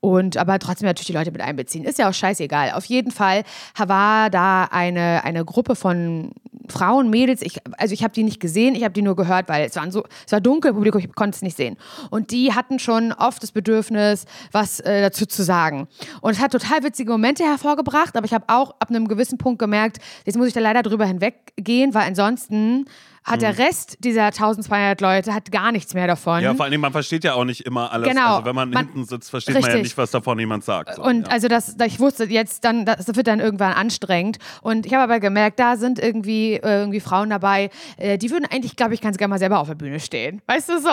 und 0.00 0.36
aber 0.36 0.58
trotzdem 0.58 0.86
natürlich 0.86 1.06
die 1.06 1.12
Leute 1.12 1.30
mit 1.30 1.40
einbeziehen. 1.40 1.84
Ist 1.84 1.98
ja 1.98 2.08
auch 2.08 2.14
scheißegal. 2.14 2.72
Auf 2.72 2.84
jeden 2.84 3.10
Fall 3.10 3.44
war 3.76 4.30
da 4.30 4.64
eine, 4.64 5.24
eine 5.24 5.44
Gruppe 5.44 5.76
von 5.76 6.32
Frauen, 6.68 7.10
Mädels, 7.10 7.42
ich, 7.42 7.58
also 7.78 7.92
ich 7.92 8.02
habe 8.02 8.14
die 8.14 8.22
nicht 8.22 8.40
gesehen, 8.40 8.74
ich 8.74 8.84
habe 8.84 8.94
die 8.94 9.02
nur 9.02 9.16
gehört, 9.16 9.48
weil 9.48 9.66
es, 9.66 9.76
waren 9.76 9.90
so, 9.90 10.04
es 10.24 10.32
war 10.32 10.40
dunkel, 10.40 10.72
Publikum, 10.72 11.00
ich 11.00 11.14
konnte 11.14 11.36
es 11.36 11.42
nicht 11.42 11.56
sehen. 11.56 11.76
Und 12.10 12.30
die 12.30 12.54
hatten 12.54 12.78
schon 12.78 13.12
oft 13.12 13.42
das 13.42 13.52
Bedürfnis, 13.52 14.24
was 14.52 14.80
äh, 14.80 15.02
dazu 15.02 15.26
zu 15.26 15.42
sagen. 15.42 15.88
Und 16.20 16.32
es 16.32 16.40
hat 16.40 16.52
total 16.52 16.82
witzige 16.82 17.12
Momente 17.12 17.44
hervorgebracht, 17.44 18.16
aber 18.16 18.24
ich 18.24 18.32
habe 18.32 18.46
auch 18.48 18.70
ab 18.80 18.88
einem 18.88 19.08
gewissen 19.08 19.38
Punkt 19.38 19.58
gemerkt, 19.58 19.98
jetzt 20.24 20.36
muss 20.36 20.48
ich 20.48 20.54
da 20.54 20.60
leider 20.60 20.82
drüber 20.82 21.04
hinweggehen, 21.04 21.92
weil 21.94 22.06
ansonsten 22.06 22.86
hat 23.24 23.42
der 23.42 23.58
Rest 23.58 23.96
dieser 24.00 24.26
1200 24.26 25.00
Leute 25.00 25.34
hat 25.34 25.50
gar 25.50 25.72
nichts 25.72 25.94
mehr 25.94 26.06
davon. 26.06 26.42
Ja, 26.42 26.54
vor 26.54 26.66
allem, 26.66 26.80
man 26.80 26.92
versteht 26.92 27.24
ja 27.24 27.34
auch 27.34 27.44
nicht 27.44 27.62
immer 27.62 27.90
alles. 27.92 28.08
Genau. 28.08 28.34
Also 28.34 28.44
wenn 28.44 28.54
man, 28.54 28.70
Man- 28.70 28.86
hinten 28.86 29.04
sitzt, 29.04 29.30
versteht 29.30 29.54
man 29.54 29.62
ja 29.62 29.68
Richtig. 29.68 29.82
nicht, 29.84 29.98
was 29.98 30.10
davon 30.10 30.38
jemand 30.38 30.64
sagt. 30.64 30.94
So, 30.96 31.02
Und 31.02 31.26
ja. 31.26 31.32
also 31.32 31.48
das, 31.48 31.76
ich 31.86 32.00
wusste 32.00 32.24
jetzt 32.24 32.64
dann, 32.64 32.84
das 32.84 33.06
wird 33.06 33.26
dann 33.26 33.40
irgendwann 33.40 33.72
anstrengend. 33.72 34.38
Und 34.62 34.86
ich 34.86 34.92
habe 34.92 35.04
aber 35.04 35.20
gemerkt, 35.20 35.58
da 35.58 35.76
sind 35.76 35.98
irgendwie, 35.98 36.54
äh, 36.54 36.80
irgendwie 36.80 37.00
Frauen 37.00 37.30
dabei, 37.30 37.70
äh, 37.96 38.18
die 38.18 38.30
würden 38.30 38.46
eigentlich, 38.50 38.76
glaube 38.76 38.94
ich, 38.94 39.00
ganz 39.00 39.16
gerne 39.16 39.30
mal 39.30 39.38
selber 39.38 39.58
auf 39.58 39.68
der 39.68 39.74
Bühne 39.74 40.00
stehen. 40.00 40.42
Weißt 40.46 40.68
du 40.68 40.78
so? 40.80 40.88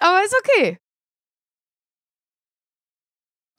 Aber 0.00 0.20
ist 0.24 0.34
okay. 0.44 0.78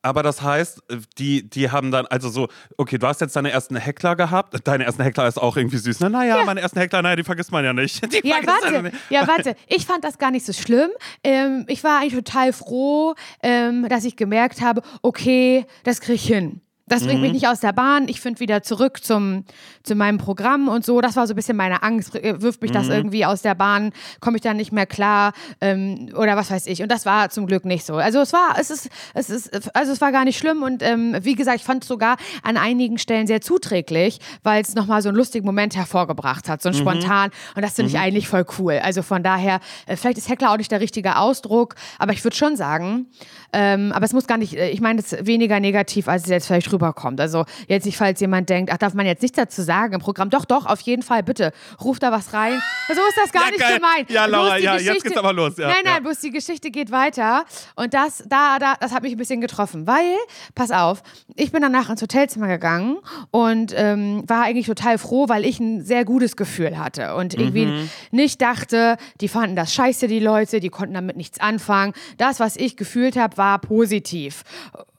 Aber 0.05 0.21
das 0.21 0.43
heißt, 0.43 0.83
die, 1.17 1.50
die 1.50 1.71
haben 1.71 1.89
dann, 1.89 2.05
also 2.05 2.29
so, 2.29 2.47
okay, 2.77 3.00
du 3.00 3.07
hast 3.07 3.21
jetzt 3.21 3.35
deine 3.35 3.50
ersten 3.50 3.75
Heckler 3.75 4.15
gehabt. 4.15 4.55
Deine 4.67 4.83
ersten 4.85 5.01
Heckler 5.01 5.27
ist 5.27 5.41
auch 5.41 5.57
irgendwie 5.57 5.77
süß. 5.77 6.00
Ne? 6.01 6.12
Naja, 6.12 6.43
meine 6.45 6.62
ersten 6.62 6.77
Heckler, 6.77 7.01
naja, 7.01 7.15
die 7.15 7.24
vergisst 7.24 7.51
man 7.51 7.65
ja 7.65 7.74
nicht. 7.74 8.03
Die 8.13 8.27
Ja, 8.27 8.35
warte. 8.45 8.83
nicht. 8.83 8.95
Ja, 9.09 9.27
warte. 9.27 9.55
Ich 9.65 9.88
fand 9.88 10.03
das 10.03 10.19
gar 10.19 10.29
nicht 10.29 10.45
so 10.45 10.53
schlimm. 10.53 10.91
Ähm, 11.24 11.65
ich 11.67 11.83
war 11.83 12.01
eigentlich 12.01 12.13
total 12.13 12.53
froh, 12.53 13.15
ähm, 13.41 13.89
dass 13.89 14.05
ich 14.05 14.15
gemerkt 14.15 14.62
habe, 14.62 14.83
okay, 15.01 15.65
das 15.83 16.01
kriege 16.01 16.13
ich 16.13 16.27
hin. 16.27 16.62
Das 16.88 17.04
bringt 17.04 17.15
Mhm. 17.15 17.22
mich 17.24 17.34
nicht 17.34 17.48
aus 17.48 17.62
der 17.62 17.74
Bahn. 17.74 18.08
Ich 18.08 18.22
finde 18.22 18.39
wieder 18.39 18.62
zurück 18.62 19.04
zum, 19.04 19.44
zu 19.82 19.96
meinem 19.96 20.20
Programm 20.20 20.68
und 20.68 20.86
so. 20.86 21.01
Das 21.01 21.15
war 21.15 21.25
so 21.25 21.34
ein 21.34 21.36
bisschen 21.36 21.58
meine 21.58 21.82
Angst. 21.82 22.13
Äh, 22.15 22.39
Wirft 22.44 22.62
mich 22.62 22.70
Mhm. 22.70 22.75
das 22.75 22.88
irgendwie 22.89 23.25
aus 23.25 23.42
der 23.42 23.56
Bahn? 23.56 23.92
Komme 24.20 24.38
ich 24.38 24.44
dann 24.44 24.58
nicht 24.58 24.72
mehr 24.72 24.86
klar? 24.86 25.34
Ähm, 25.62 26.12
oder 26.15 26.36
was 26.38 26.51
weiß 26.51 26.68
ich. 26.68 26.84
Und 26.84 26.92
das 26.92 27.08
war 27.08 27.30
zum 27.32 27.48
Glück 27.48 27.65
nicht 27.65 27.86
so. 27.88 27.96
Also 27.96 28.20
es 28.20 28.34
war, 28.34 28.56
es 28.60 28.70
ist, 28.70 28.89
es 29.15 29.32
ist, 29.32 29.75
also 29.75 29.92
es 29.94 30.00
war 30.00 30.12
gar 30.12 30.25
nicht 30.25 30.38
schlimm. 30.38 30.62
Und 30.62 30.84
ähm, 30.84 31.15
wie 31.22 31.34
gesagt, 31.34 31.58
ich 31.58 31.63
fand 31.63 31.82
es 31.84 31.88
sogar 31.88 32.18
an 32.44 32.56
einigen 32.56 33.00
Stellen 33.00 33.25
sehr 33.25 33.42
zuträglich, 33.42 34.20
weil 34.44 34.62
es 34.62 34.75
nochmal 34.75 35.01
so 35.01 35.10
einen 35.10 35.18
lustigen 35.18 35.46
Moment 35.46 35.75
hervorgebracht 35.75 36.48
hat. 36.50 36.62
So 36.62 36.70
ein 36.70 36.75
spontan. 36.75 37.32
Und 37.56 37.63
das 37.63 37.74
finde 37.74 37.89
ich 37.89 37.98
eigentlich 37.98 38.27
voll 38.27 38.46
cool. 38.60 38.74
Also 38.84 39.01
von 39.01 39.24
daher, 39.24 39.60
äh, 39.88 39.96
vielleicht 39.96 40.20
ist 40.20 40.30
Heckler 40.30 40.51
auch 40.51 40.58
nicht 40.58 40.72
der 40.72 40.82
richtige 40.82 41.18
Ausdruck, 41.18 41.74
aber 41.98 42.13
ich 42.13 42.24
würde 42.24 42.36
schon 42.36 42.56
sagen, 42.56 43.08
ähm, 43.54 43.92
aber 43.92 44.06
es 44.06 44.13
muss 44.13 44.27
gar 44.27 44.38
nicht, 44.38 44.54
äh, 44.56 44.70
ich 44.70 44.82
meine 44.82 45.00
es 45.00 45.15
weniger 45.25 45.60
negativ, 45.60 46.08
als 46.08 46.25
es 46.25 46.30
jetzt 46.30 46.46
vielleicht 46.48 46.75
rüberkommt. 46.75 47.20
Also 47.20 47.46
jetzt 47.67 47.86
nicht, 47.86 47.98
falls 47.98 48.20
jemand 48.20 48.50
denkt, 48.50 48.72
ach, 48.72 48.77
darf 48.77 48.94
man 48.94 49.05
jetzt 49.05 49.22
nichts 49.22 49.36
dazu 49.38 49.62
sagen 49.62 49.94
im 49.94 50.00
Programm. 50.01 50.29
Doch, 50.29 50.46
doch, 50.46 50.65
auf 50.65 50.82
jeden 50.82 51.01
Fall, 51.01 51.24
bitte, 51.24 51.51
ruft 51.84 52.03
da 52.03 52.12
was 52.12 52.34
rein. 52.34 52.62
So 52.88 52.94
ist 52.94 53.17
das 53.24 53.32
gar 53.32 53.46
Ja, 53.46 53.50
nicht 53.51 53.60
geil. 53.60 53.75
gemeint. 53.77 54.10
Ja, 54.12 54.25
Laura, 54.25 54.58
ja, 54.58 54.77
jetzt 54.77 55.03
geht's 55.03 55.17
aber 55.17 55.34
los, 55.34 55.58
ja, 55.58 55.67
nein, 55.67 55.77
nein, 55.84 55.94
ja. 55.96 56.00
bloß 56.01 56.20
die 56.20 56.29
Geschichte 56.29 56.70
geht 56.70 56.91
weiter. 56.91 57.44
Und 57.75 57.94
das, 57.96 58.24
da, 58.27 58.60
da, 58.60 58.75
das 58.79 58.94
hat 58.94 59.01
mich 59.01 59.13
ein 59.13 59.17
bisschen 59.17 59.41
getroffen, 59.41 59.88
weil, 59.88 60.15
pass 60.53 60.70
auf, 60.72 61.01
ich 61.36 61.51
bin 61.51 61.62
danach 61.63 61.89
ins 61.89 62.01
Hotelzimmer 62.01 62.48
gegangen 62.48 62.98
und 63.32 63.74
ähm, 63.75 64.24
war 64.27 64.44
eigentlich 64.44 64.67
total 64.67 64.98
froh, 65.00 65.27
weil 65.29 65.46
ich 65.46 65.60
ein 65.60 65.84
sehr 65.84 66.05
gutes 66.05 66.36
Gefühl 66.36 66.77
hatte 66.77 67.15
und 67.15 67.34
irgendwie 67.34 67.65
Mhm. 67.65 67.89
nicht 68.12 68.41
dachte, 68.41 68.98
die 69.22 69.27
fanden 69.27 69.55
das 69.55 69.74
scheiße, 69.74 70.08
die 70.08 70.20
Leute, 70.20 70.60
die 70.60 70.70
konnten 70.70 70.94
damit 70.94 71.17
nichts 71.17 71.39
anfangen. 71.39 71.94
Das, 72.17 72.39
was 72.39 72.55
ich 72.55 72.77
gefühlt 72.77 73.15
habe, 73.17 73.38
war 73.38 73.60
positiv. 73.60 74.44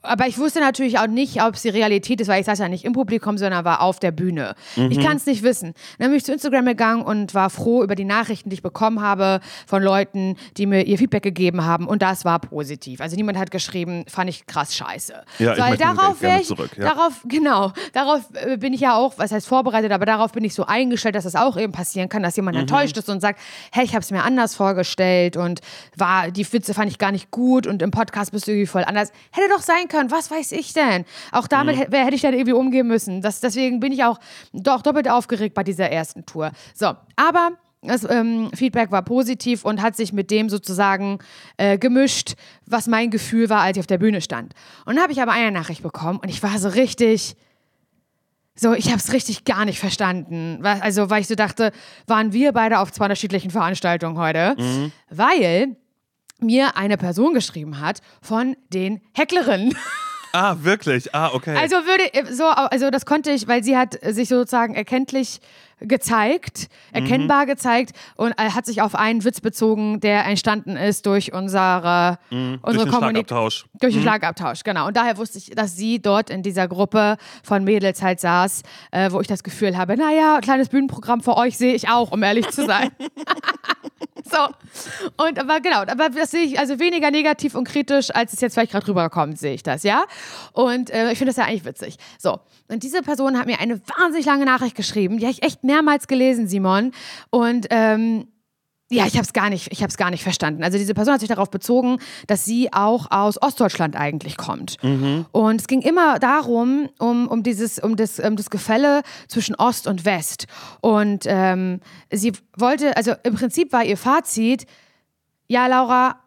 Aber 0.07 0.27
ich 0.27 0.39
wusste 0.39 0.61
natürlich 0.61 0.99
auch 0.99 1.07
nicht, 1.07 1.43
ob 1.43 1.55
es 1.55 1.63
die 1.63 1.69
Realität 1.69 2.21
ist, 2.21 2.29
weil 2.29 2.41
ich 2.41 2.47
saß 2.47 2.59
ja 2.59 2.69
nicht 2.69 2.85
im 2.85 2.93
Publikum, 2.93 3.37
sondern 3.39 3.65
war 3.65 3.81
auf 3.81 3.99
der 3.99 4.13
Bühne. 4.13 4.55
Ich 4.77 5.01
kann 5.01 5.17
es 5.17 5.27
nicht 5.27 5.43
wissen. 5.43 5.75
Dann 5.99 6.09
bin 6.09 6.17
ich 6.17 6.25
zu 6.25 6.33
Instagram 6.33 6.65
gegangen 6.67 7.03
und 7.03 7.35
war 7.35 7.51
froh 7.51 7.83
über 7.83 7.95
die 7.95 8.05
Nachrichten, 8.05 8.51
die 8.51 8.55
ich 8.55 8.63
bekommen 8.63 9.01
habe 9.01 9.41
von 9.67 9.83
Leuten, 9.83 10.37
die 10.57 10.67
mir 10.67 10.83
ihr 10.87 10.99
Feedback 10.99 11.23
gegeben 11.23 11.65
haben. 11.65 11.87
Und 11.87 12.03
das 12.03 12.25
war 12.25 12.39
positiv. 12.39 13.01
Also 13.01 13.17
niemand 13.17 13.39
hat 13.39 13.51
geschrieben, 13.51 14.05
fand 14.09 14.31
ich 14.31 14.47
krass 14.47 14.75
scheiße. 14.77 15.15
Ja, 15.39 15.53
ich 15.53 15.59
weil 15.59 15.71
mein 15.71 15.79
darauf 15.79 16.23
wäre 16.23 16.41
ich, 16.41 16.47
zurück, 16.47 16.71
ja. 16.79 16.85
darauf, 16.95 17.23
genau, 17.27 17.73
darauf 17.93 18.21
äh, 18.35 18.57
bin 18.57 18.73
ich 18.73 18.81
ja 18.81 18.95
auch, 18.95 19.15
was 19.17 19.33
heißt 19.33 19.47
vorbereitet, 19.49 19.91
aber 19.93 20.07
darauf 20.07 20.33
bin 20.33 20.45
ich 20.45 20.55
so 20.55 20.65
eingestellt, 20.67 21.15
dass 21.15 21.25
das 21.25 21.35
auch 21.35 21.57
eben 21.57 21.73
passieren 21.73 22.09
kann, 22.09 22.23
dass 22.23 22.35
Mhm. 22.37 22.43
jemand 22.43 22.57
enttäuscht 22.59 22.97
ist 22.97 23.09
und 23.09 23.21
sagt, 23.21 23.41
hey, 23.73 23.85
ich 23.85 23.93
habe 23.93 24.01
es 24.03 24.11
mir 24.11 24.23
anders 24.23 24.55
vorgestellt 24.55 25.37
und 25.37 25.61
war, 25.97 26.31
die 26.31 26.51
Witze 26.53 26.75
fand 26.75 26.91
ich 26.91 26.99
gar 26.99 27.13
nicht 27.13 27.31
gut 27.31 27.67
und 27.67 27.81
im 27.83 27.91
Podcast 27.91 28.33
bist 28.33 28.47
du 28.47 28.51
irgendwie 28.53 28.67
voll 28.67 28.85
anders. 28.85 29.11
Hätte 29.33 29.49
doch 29.49 29.63
sein 29.63 29.89
können, 29.89 29.96
was 30.11 30.31
weiß 30.31 30.53
ich 30.53 30.73
denn? 30.73 31.05
Auch 31.33 31.47
damit 31.49 31.77
Mhm. 31.77 31.93
hätte 31.95 32.15
ich 32.15 32.23
dann 32.23 32.35
irgendwie 32.35 32.53
umgehen 32.53 32.87
müssen. 32.87 33.23
Das, 33.23 33.41
deswegen 33.41 33.81
bin 33.81 33.93
ich 33.93 34.05
auch 34.05 34.19
doch 34.53 34.83
doppelt 34.83 35.09
aufgeregt 35.09 35.55
bei 35.55 35.65
dieser 35.65 35.91
ersten 35.91 36.25
Tour. 36.27 36.53
So, 36.75 36.95
aber 37.17 37.51
das 37.83 38.05
ähm, 38.09 38.51
Feedback 38.55 38.91
war 38.91 39.03
positiv 39.03 39.65
und 39.65 39.81
hat 39.81 39.95
sich 39.97 40.13
mit 40.13 40.31
dem 40.31 40.49
sozusagen 40.49 41.19
äh, 41.57 41.79
gemischt, 41.79 42.35
was 42.67 42.87
mein 42.89 43.11
Gefühl 43.11 43.49
war, 43.49 43.61
als 43.61 43.77
ich 43.77 43.81
auf 43.81 43.87
der 43.87 43.99
Bühne 43.99 44.21
stand. 44.21 44.55
Und 44.87 44.95
dann 44.97 45.03
habe 45.03 45.13
ich 45.13 45.23
aber 45.23 45.33
eine 45.33 45.53
Nachricht 45.53 45.83
bekommen 45.83 46.19
und 46.19 46.29
ich 46.29 46.43
war 46.43 46.59
so 46.59 46.69
richtig, 46.69 47.37
so, 48.59 48.73
ich 48.73 48.87
habe 48.87 48.97
es 48.97 49.13
richtig 49.13 49.45
gar 49.45 49.67
nicht 49.67 49.79
verstanden. 49.79 50.65
Also, 50.65 51.11
weil 51.11 51.21
ich 51.21 51.29
so 51.29 51.35
dachte, 51.35 51.71
waren 52.07 52.33
wir 52.33 52.53
beide 52.53 52.79
auf 52.81 52.91
zwei 52.91 53.05
unterschiedlichen 53.05 53.51
Veranstaltungen 53.51 54.19
heute? 54.19 54.57
Weil 55.11 55.77
mir 56.41 56.77
eine 56.77 56.97
Person 56.97 57.35
geschrieben 57.35 57.81
hat 57.81 58.01
von 58.21 58.57
den 58.73 59.01
Hecklerinnen. 59.15 59.77
Ah, 60.33 60.57
wirklich? 60.61 61.15
Ah, 61.15 61.31
okay. 61.33 61.57
Also 61.57 61.77
würde 61.77 62.35
so, 62.35 62.45
also 62.45 62.91
das 62.91 63.07
konnte 63.07 63.31
ich, 63.31 63.49
weil 63.49 63.65
sie 63.65 63.75
hat 63.77 63.99
sich 64.03 64.29
sozusagen 64.29 64.75
erkenntlich 64.75 65.41
gezeigt, 65.81 66.69
erkennbar 66.93 67.45
Mhm. 67.45 67.49
gezeigt 67.49 67.93
und 68.17 68.33
äh, 68.33 68.51
hat 68.51 68.67
sich 68.67 68.83
auf 68.83 68.95
einen 68.95 69.25
Witz 69.25 69.41
bezogen, 69.41 70.01
der 70.01 70.25
entstanden 70.27 70.77
ist 70.77 71.07
durch 71.07 71.33
unsere, 71.33 72.19
unsere 72.31 72.43
Mhm. 72.57 72.59
Durch 72.63 72.77
den 72.77 72.89
Kommunik- 72.91 73.29
Schlagabtausch. 73.29 73.65
durch 73.81 73.93
den 73.95 74.03
Schlagabtausch, 74.03 74.63
genau. 74.65 74.87
Und 74.89 74.97
daher 74.97 75.17
wusste 75.17 75.39
ich, 75.39 75.51
dass 75.51 75.77
sie 75.77 76.01
dort 76.01 76.29
in 76.29 76.43
dieser 76.43 76.69
Gruppe 76.69 77.17
von 77.43 77.65
Mädels 77.65 78.03
halt 78.03 78.21
saß, 78.21 78.63
äh, 78.91 79.11
wo 79.13 79.21
ich 79.23 79.27
das 79.27 79.43
Gefühl 79.43 79.77
habe, 79.79 79.97
naja, 79.97 80.41
kleines 80.43 80.69
Bühnenprogramm 80.69 81.23
für 81.23 81.37
euch 81.37 81.57
sehe 81.57 81.75
ich 81.75 81.89
auch, 81.89 82.11
um 82.13 82.23
ehrlich 82.23 82.49
zu 82.51 82.67
sein. 82.67 82.91
so. 84.31 85.25
Und 85.25 85.39
aber 85.39 85.61
genau, 85.61 85.81
aber 85.81 86.11
das 86.11 86.31
sehe 86.31 86.45
ich 86.45 86.59
also 86.59 86.79
weniger 86.79 87.11
negativ 87.11 87.55
und 87.55 87.67
kritisch, 87.67 88.15
als 88.15 88.33
es 88.33 88.41
jetzt 88.41 88.55
vielleicht 88.55 88.73
gerade 88.73 88.87
rüberkommt, 88.89 89.39
sehe 89.39 89.55
ich 89.55 89.63
das, 89.63 89.83
ja. 89.83 90.05
Und 90.53 90.91
äh, 90.91 91.13
ich 91.13 91.19
finde 91.19 91.31
das 91.31 91.37
ja 91.37 91.45
eigentlich 91.45 91.65
witzig. 91.65 91.97
So. 92.19 92.41
Und 92.69 92.83
diese 92.83 93.03
Person 93.03 93.39
hat 93.39 93.47
mir 93.47 93.61
eine 93.61 93.81
wahnsinnig 93.99 94.27
lange 94.27 94.45
Nachricht 94.45 94.77
geschrieben, 94.77 95.19
die 95.19 95.25
habe 95.25 95.33
ich 95.33 95.43
echt 95.43 95.65
mehrmals 95.65 96.09
gelesen, 96.09 96.49
Simon. 96.49 96.93
Und 97.31 97.67
ähm, 97.71 98.29
ja, 98.91 99.05
ich 99.07 99.15
habe 99.15 99.25
es 99.25 99.33
gar 99.33 99.51
nicht, 99.51 99.73
ich 99.73 99.83
habe 99.83 99.91
es 99.91 99.97
gar 99.97 100.11
nicht 100.11 100.23
verstanden. 100.23 100.63
Also 100.63 100.79
diese 100.79 100.95
Person 100.95 101.15
hat 101.15 101.21
sich 101.21 101.29
darauf 101.29 101.51
bezogen, 101.51 101.99
dass 102.29 102.45
sie 102.45 102.73
auch 102.73 103.11
aus 103.11 103.41
Ostdeutschland 103.43 103.97
eigentlich 103.97 104.37
kommt. 104.37 104.77
Und 105.33 105.61
es 105.61 105.67
ging 105.67 105.83
immer 105.83 106.21
darum, 106.21 106.89
um, 106.99 107.27
um 107.27 107.43
dieses, 107.43 107.81
um 107.81 107.97
das, 107.97 108.21
um 108.21 108.37
das 108.37 108.49
Gefälle 108.49 109.03
zwischen 109.27 109.57
Ost 109.57 109.89
und 109.89 110.05
West. 110.05 110.47
Und 110.81 111.25
ähm, 111.27 111.81
sie 112.13 112.33
wollte, 112.57 112.97
also 112.97 113.15
im 113.25 113.35
Prinzip 113.35 113.73
war 113.73 113.85
ihr 113.85 113.97
Fazit, 113.97 114.67
ja, 115.49 115.67
Laura, 115.67 116.21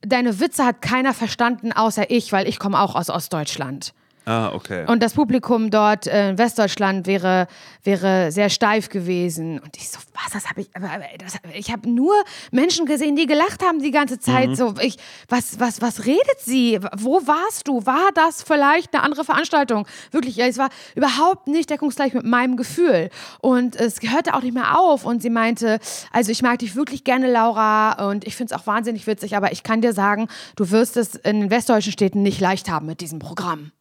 deine 0.00 0.40
Witze 0.40 0.64
hat 0.64 0.80
keiner 0.80 1.12
verstanden 1.12 1.72
außer 1.72 2.10
ich, 2.10 2.32
weil 2.32 2.48
ich 2.48 2.58
komme 2.58 2.80
auch 2.80 2.94
aus 2.94 3.10
Ostdeutschland. 3.10 3.92
Ah, 4.26 4.52
okay. 4.54 4.86
Und 4.86 5.02
das 5.02 5.12
Publikum 5.12 5.70
dort 5.70 6.06
äh, 6.06 6.30
in 6.30 6.38
Westdeutschland 6.38 7.06
wäre, 7.06 7.46
wäre 7.82 8.32
sehr 8.32 8.48
steif 8.48 8.88
gewesen. 8.88 9.58
Und 9.58 9.76
ich 9.76 9.90
so, 9.90 9.98
was, 10.14 10.32
das 10.32 10.48
habe 10.48 10.62
ich, 10.62 10.70
aber, 10.74 10.90
aber 10.90 11.04
das, 11.18 11.34
ich 11.52 11.70
habe 11.70 11.88
nur 11.90 12.14
Menschen 12.50 12.86
gesehen, 12.86 13.16
die 13.16 13.26
gelacht 13.26 13.62
haben 13.62 13.80
die 13.80 13.90
ganze 13.90 14.18
Zeit. 14.18 14.50
Mhm. 14.50 14.54
So, 14.54 14.74
ich, 14.80 14.96
was, 15.28 15.60
was, 15.60 15.82
was 15.82 16.06
redet 16.06 16.40
sie? 16.40 16.80
Wo 16.96 17.26
warst 17.26 17.68
du? 17.68 17.84
War 17.84 18.10
das 18.14 18.42
vielleicht 18.42 18.94
eine 18.94 19.02
andere 19.02 19.24
Veranstaltung? 19.24 19.86
Wirklich, 20.10 20.36
ja, 20.36 20.46
es 20.46 20.56
war 20.56 20.70
überhaupt 20.94 21.46
nicht 21.46 21.68
deckungsgleich 21.68 22.14
mit 22.14 22.24
meinem 22.24 22.56
Gefühl. 22.56 23.10
Und 23.40 23.76
es 23.76 24.00
hörte 24.00 24.32
auch 24.32 24.42
nicht 24.42 24.54
mehr 24.54 24.78
auf. 24.78 25.04
Und 25.04 25.20
sie 25.20 25.30
meinte, 25.30 25.80
also 26.12 26.32
ich 26.32 26.40
mag 26.40 26.60
dich 26.60 26.76
wirklich 26.76 27.04
gerne, 27.04 27.30
Laura, 27.30 28.08
und 28.08 28.26
ich 28.26 28.36
finde 28.36 28.54
es 28.54 28.60
auch 28.60 28.66
wahnsinnig 28.66 29.06
witzig, 29.06 29.36
aber 29.36 29.52
ich 29.52 29.62
kann 29.62 29.82
dir 29.82 29.92
sagen, 29.92 30.28
du 30.56 30.70
wirst 30.70 30.96
es 30.96 31.14
in 31.14 31.42
den 31.42 31.50
westdeutschen 31.50 31.92
Städten 31.92 32.22
nicht 32.22 32.40
leicht 32.40 32.70
haben 32.70 32.86
mit 32.86 33.02
diesem 33.02 33.18
Programm. 33.18 33.72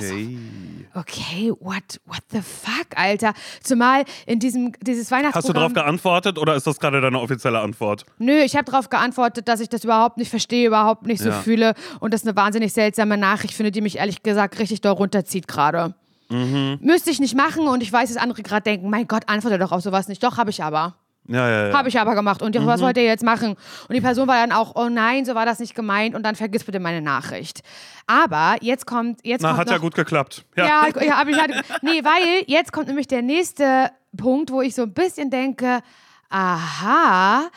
Okay. 0.00 0.38
Okay, 0.94 1.52
what, 1.60 2.00
what 2.06 2.20
the 2.30 2.40
fuck, 2.42 2.86
Alter? 2.96 3.32
Zumal 3.62 4.04
in 4.26 4.38
diesem 4.38 4.72
dieses 4.80 5.10
Weihnachtsprogramm. 5.10 5.34
Hast 5.34 5.48
du 5.48 5.52
darauf 5.52 5.72
geantwortet 5.72 6.38
oder 6.38 6.54
ist 6.56 6.66
das 6.66 6.78
gerade 6.80 7.00
deine 7.00 7.20
offizielle 7.20 7.60
Antwort? 7.60 8.04
Nö, 8.18 8.40
ich 8.42 8.56
habe 8.56 8.64
darauf 8.64 8.90
geantwortet, 8.90 9.46
dass 9.48 9.60
ich 9.60 9.68
das 9.68 9.84
überhaupt 9.84 10.16
nicht 10.16 10.30
verstehe, 10.30 10.66
überhaupt 10.66 11.06
nicht 11.06 11.22
so 11.22 11.28
Ja. 11.30 11.40
fühle 11.40 11.74
und 12.00 12.12
das 12.12 12.22
eine 12.24 12.34
wahnsinnig 12.36 12.72
seltsame 12.72 13.16
Nachricht 13.16 13.54
finde, 13.54 13.70
die 13.70 13.80
mich 13.80 13.98
ehrlich 13.98 14.22
gesagt 14.22 14.58
richtig 14.58 14.80
doll 14.80 14.92
runterzieht 14.92 15.46
gerade. 15.48 15.94
Mhm. 16.28 16.78
Müsste 16.80 17.10
ich 17.10 17.20
nicht 17.20 17.34
machen 17.36 17.66
und 17.66 17.82
ich 17.82 17.92
weiß, 17.92 18.12
dass 18.12 18.22
andere 18.22 18.42
gerade 18.42 18.62
denken, 18.62 18.90
mein 18.90 19.06
Gott, 19.08 19.24
antworte 19.28 19.58
doch 19.58 19.72
auf 19.72 19.82
sowas 19.82 20.08
nicht. 20.08 20.22
Doch, 20.22 20.36
habe 20.38 20.50
ich 20.50 20.62
aber. 20.62 20.94
Ja, 21.32 21.48
ja, 21.48 21.68
ja. 21.68 21.72
Habe 21.78 21.88
ich 21.88 21.98
aber 22.00 22.14
gemacht. 22.16 22.42
Und 22.42 22.54
Mhm. 22.58 22.66
was 22.66 22.80
wollt 22.80 22.96
ihr 22.96 23.04
jetzt 23.04 23.22
machen? 23.22 23.50
Und 23.88 23.94
die 23.94 24.00
Person 24.00 24.26
war 24.26 24.34
dann 24.36 24.50
auch, 24.52 24.74
oh 24.74 24.88
nein, 24.88 25.24
so 25.24 25.34
war 25.36 25.46
das 25.46 25.60
nicht 25.60 25.74
gemeint 25.76 26.14
und 26.16 26.24
dann 26.24 26.34
vergiss 26.34 26.64
bitte 26.64 26.80
meine 26.80 27.00
Nachricht. 27.00 27.60
Aber 28.06 28.56
jetzt 28.60 28.84
kommt, 28.86 29.20
jetzt 29.24 29.42
Na, 29.42 29.50
kommt 29.50 29.60
hat 29.60 29.66
noch, 29.68 29.72
ja 29.74 29.78
gut 29.78 29.94
geklappt. 29.94 30.44
Ja. 30.56 30.66
ja, 30.66 31.02
ja, 31.04 31.14
aber 31.20 31.30
ich 31.30 31.40
hatte, 31.40 31.62
nee, 31.82 32.02
weil 32.02 32.42
jetzt 32.48 32.72
kommt 32.72 32.88
nämlich 32.88 33.06
der 33.06 33.22
nächste 33.22 33.90
Punkt, 34.16 34.50
wo 34.50 34.60
ich 34.60 34.74
so 34.74 34.82
ein 34.82 34.92
bisschen 34.92 35.30
denke, 35.30 35.80
aha, 36.30 37.48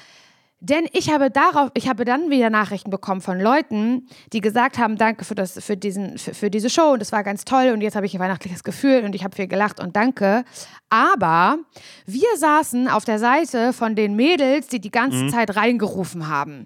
denn 0.63 0.87
ich 0.93 1.11
habe 1.11 1.29
darauf, 1.29 1.71
ich 1.73 1.89
habe 1.89 2.05
dann 2.05 2.29
wieder 2.29 2.49
Nachrichten 2.49 2.89
bekommen 2.89 3.19
von 3.19 3.37
Leuten, 3.37 4.07
die 4.31 4.39
gesagt 4.39 4.77
haben, 4.77 4.95
danke 4.97 5.25
für 5.25 5.35
das, 5.35 5.61
für 5.61 5.75
diesen, 5.75 6.17
für, 6.17 6.33
für 6.33 6.49
diese 6.49 6.69
Show 6.69 6.93
und 6.93 6.99
das 6.99 7.11
war 7.11 7.21
ganz 7.21 7.43
toll 7.43 7.71
und 7.73 7.81
jetzt 7.81 7.97
habe 7.97 8.05
ich 8.05 8.13
ein 8.13 8.21
weihnachtliches 8.21 8.63
Gefühl 8.63 9.03
und 9.03 9.13
ich 9.13 9.25
habe 9.25 9.35
viel 9.35 9.47
gelacht 9.47 9.81
und 9.81 9.97
danke. 9.97 10.45
Aber 10.89 11.57
wir 12.05 12.29
saßen 12.37 12.87
auf 12.87 13.03
der 13.03 13.19
Seite 13.19 13.73
von 13.73 13.97
den 13.97 14.15
Mädels, 14.15 14.67
die 14.67 14.79
die 14.79 14.89
ganze 14.89 15.27
Zeit 15.27 15.53
reingerufen 15.57 16.29
haben. 16.29 16.65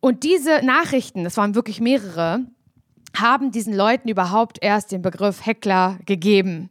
Und 0.00 0.24
diese 0.24 0.66
Nachrichten, 0.66 1.22
das 1.22 1.36
waren 1.36 1.54
wirklich 1.54 1.80
mehrere, 1.80 2.40
haben 3.16 3.52
diesen 3.52 3.74
Leuten 3.74 4.08
überhaupt 4.08 4.58
erst 4.60 4.90
den 4.90 5.02
Begriff 5.02 5.46
Heckler 5.46 5.98
gegeben. 6.04 6.68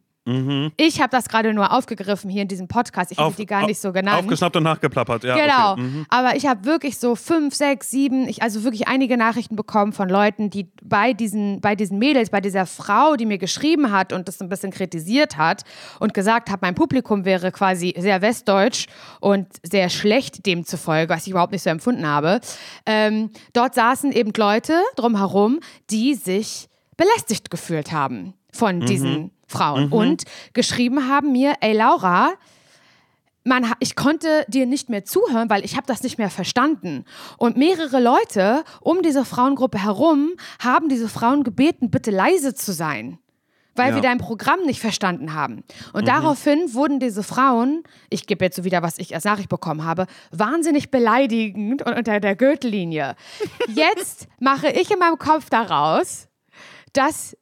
Ich 0.75 0.99
habe 0.99 1.09
das 1.09 1.29
gerade 1.29 1.53
nur 1.53 1.71
aufgegriffen 1.71 2.29
hier 2.29 2.41
in 2.41 2.47
diesem 2.47 2.67
Podcast. 2.67 3.11
Ich 3.11 3.17
habe 3.17 3.33
die 3.35 3.45
gar 3.45 3.65
nicht 3.65 3.79
so 3.79 3.93
genannt. 3.93 4.19
Aufgeschnappt 4.19 4.57
und 4.57 4.63
nachgeplappert, 4.63 5.23
ja. 5.23 5.35
Genau. 5.37 5.71
Okay. 5.73 5.81
Mhm. 5.81 6.05
Aber 6.09 6.35
ich 6.35 6.45
habe 6.45 6.65
wirklich 6.65 6.97
so 6.97 7.15
fünf, 7.15 7.55
sechs, 7.55 7.89
sieben, 7.91 8.27
ich, 8.27 8.43
also 8.43 8.63
wirklich 8.63 8.87
einige 8.87 9.15
Nachrichten 9.15 9.55
bekommen 9.55 9.93
von 9.93 10.09
Leuten, 10.09 10.49
die 10.49 10.67
bei 10.83 11.13
diesen, 11.13 11.61
bei 11.61 11.75
diesen 11.75 11.97
Mädels, 11.97 12.29
bei 12.29 12.41
dieser 12.41 12.65
Frau, 12.65 13.15
die 13.15 13.25
mir 13.25 13.37
geschrieben 13.37 13.91
hat 13.91 14.11
und 14.11 14.27
das 14.27 14.41
ein 14.41 14.49
bisschen 14.49 14.71
kritisiert 14.71 15.37
hat 15.37 15.63
und 15.99 16.13
gesagt 16.13 16.49
hat, 16.49 16.61
mein 16.61 16.75
Publikum 16.75 17.23
wäre 17.23 17.51
quasi 17.51 17.95
sehr 17.97 18.21
westdeutsch 18.21 18.87
und 19.21 19.47
sehr 19.63 19.89
schlecht 19.89 20.45
demzufolge, 20.45 21.13
was 21.13 21.25
ich 21.25 21.31
überhaupt 21.31 21.53
nicht 21.53 21.63
so 21.63 21.69
empfunden 21.69 22.05
habe. 22.05 22.41
Ähm, 22.85 23.29
dort 23.53 23.75
saßen 23.75 24.11
eben 24.11 24.31
Leute 24.35 24.73
drumherum, 24.97 25.59
die 25.89 26.15
sich 26.15 26.67
belästigt 26.97 27.49
gefühlt 27.49 27.91
haben 27.91 28.33
von 28.51 28.81
diesen 28.81 29.31
Frauen 29.47 29.91
und 29.91 30.23
geschrieben 30.53 31.07
haben 31.07 31.31
mir, 31.31 31.55
ey 31.61 31.73
Laura, 31.73 32.31
man, 33.43 33.71
ich 33.79 33.95
konnte 33.95 34.43
dir 34.49 34.65
nicht 34.65 34.89
mehr 34.89 35.05
zuhören, 35.05 35.49
weil 35.49 35.63
ich 35.63 35.75
habe 35.77 35.87
das 35.87 36.03
nicht 36.03 36.17
mehr 36.17 36.29
verstanden. 36.29 37.05
Und 37.37 37.55
mehrere 37.55 38.01
Leute 38.01 38.63
um 38.81 39.01
diese 39.01 39.23
Frauengruppe 39.23 39.81
herum 39.81 40.31
haben 40.59 40.89
diese 40.89 41.07
Frauen 41.07 41.43
gebeten, 41.45 41.89
bitte 41.89 42.11
leise 42.11 42.53
zu 42.55 42.73
sein. 42.73 43.19
Weil 43.75 43.89
Ja. 43.91 43.95
wir 43.95 44.01
dein 44.01 44.17
Programm 44.17 44.61
nicht 44.65 44.81
verstanden 44.81 45.33
haben. 45.33 45.63
Und 45.93 46.07
daraufhin 46.07 46.73
wurden 46.73 46.99
diese 46.99 47.21
Frauen, 47.23 47.83
ich 48.09 48.25
gebe 48.27 48.43
jetzt 48.43 48.55
so 48.57 48.63
wieder, 48.63 48.81
was 48.81 48.97
ich 48.97 49.13
als 49.13 49.23
Nachricht 49.23 49.49
bekommen 49.49 49.85
habe, 49.85 50.07
wahnsinnig 50.31 50.89
beleidigend 50.91 51.83
und 51.85 51.93
unter 51.95 52.19
der 52.19 52.35
Gürtellinie. 52.35 53.15
Jetzt 53.73 54.27
mache 54.39 54.67
ich 54.69 54.89
in 54.91 54.97
meinem 54.99 55.19
Kopf 55.19 55.49
daraus, 55.51 56.27
dass 56.93 57.37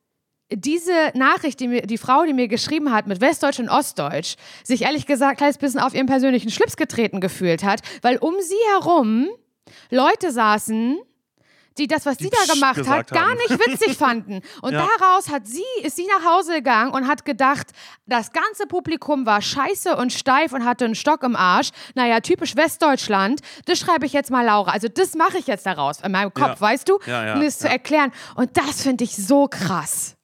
diese 0.51 0.93
Nachricht, 1.15 1.60
die, 1.60 1.67
mir, 1.67 1.81
die 1.84 1.97
Frau, 1.97 2.23
die 2.25 2.34
mir 2.34 2.47
geschrieben 2.47 2.91
hat 2.91 3.08
mit 3.08 3.19
Westdeutsch 3.21 3.60
und 3.60 3.69
Ostdeutsch, 3.69 4.36
sich 4.63 4.84
ehrlich 4.84 5.05
gesagt 5.08 5.31
ein 5.34 5.38
kleines 5.38 5.58
bisschen 5.58 5.79
auf 5.79 5.93
ihren 5.93 6.05
persönlichen 6.08 6.51
Schlips 6.51 6.77
getreten 6.77 7.19
gefühlt 7.19 7.63
hat, 7.63 7.81
weil 8.01 8.17
um 8.17 8.36
sie 8.41 8.55
herum 8.73 9.27
Leute 9.89 10.31
saßen, 10.31 10.97
die 11.77 11.88
das, 11.88 12.05
was 12.05 12.17
sie 12.19 12.29
da 12.29 12.53
gemacht 12.53 12.88
hat, 12.88 13.10
gar 13.12 13.23
haben. 13.31 13.38
nicht 13.38 13.49
witzig 13.67 13.97
fanden. 13.97 14.41
Und 14.62 14.71
Ja. 14.73 14.88
daraus 14.97 15.27
hat 15.29 15.45
sie, 15.45 15.62
ist 15.84 15.97
sie 15.97 16.08
nach 16.08 16.23
Hause 16.31 16.53
gegangen 16.53 16.91
und 16.93 17.05
hat 17.05 17.25
gedacht, 17.25 17.67
das 18.05 18.31
ganze 18.31 18.65
Publikum 18.65 19.25
war 19.25 19.41
scheiße 19.41 19.97
und 19.97 20.13
steif 20.13 20.53
und 20.53 20.63
hatte 20.63 20.86
einen 20.86 20.95
Stock 20.95 21.21
im 21.23 21.36
Arsch. 21.36 21.71
Naja, 21.95 22.21
typisch 22.21 22.55
Westdeutschland. 22.55 23.41
Das 23.65 23.77
schreibe 23.79 24.05
ich 24.05 24.13
jetzt 24.13 24.31
mal 24.31 24.45
Laura. 24.45 24.71
Also 24.71 24.88
das 24.88 25.15
mache 25.15 25.38
ich 25.38 25.47
jetzt 25.47 25.65
daraus 25.65 25.99
in 26.01 26.13
meinem 26.13 26.34
Kopf, 26.34 26.47
Ja. 26.47 26.62
weißt 26.62 26.88
du? 26.88 26.97
Ja, 27.08 27.34
um 27.34 27.41
es 27.41 27.60
zu 27.60 27.67
erklären. 27.67 28.13
Und 28.36 28.55
das 28.55 28.81
finde 28.84 29.03
ich 29.03 29.13
so 29.17 29.47
krass. 29.49 30.14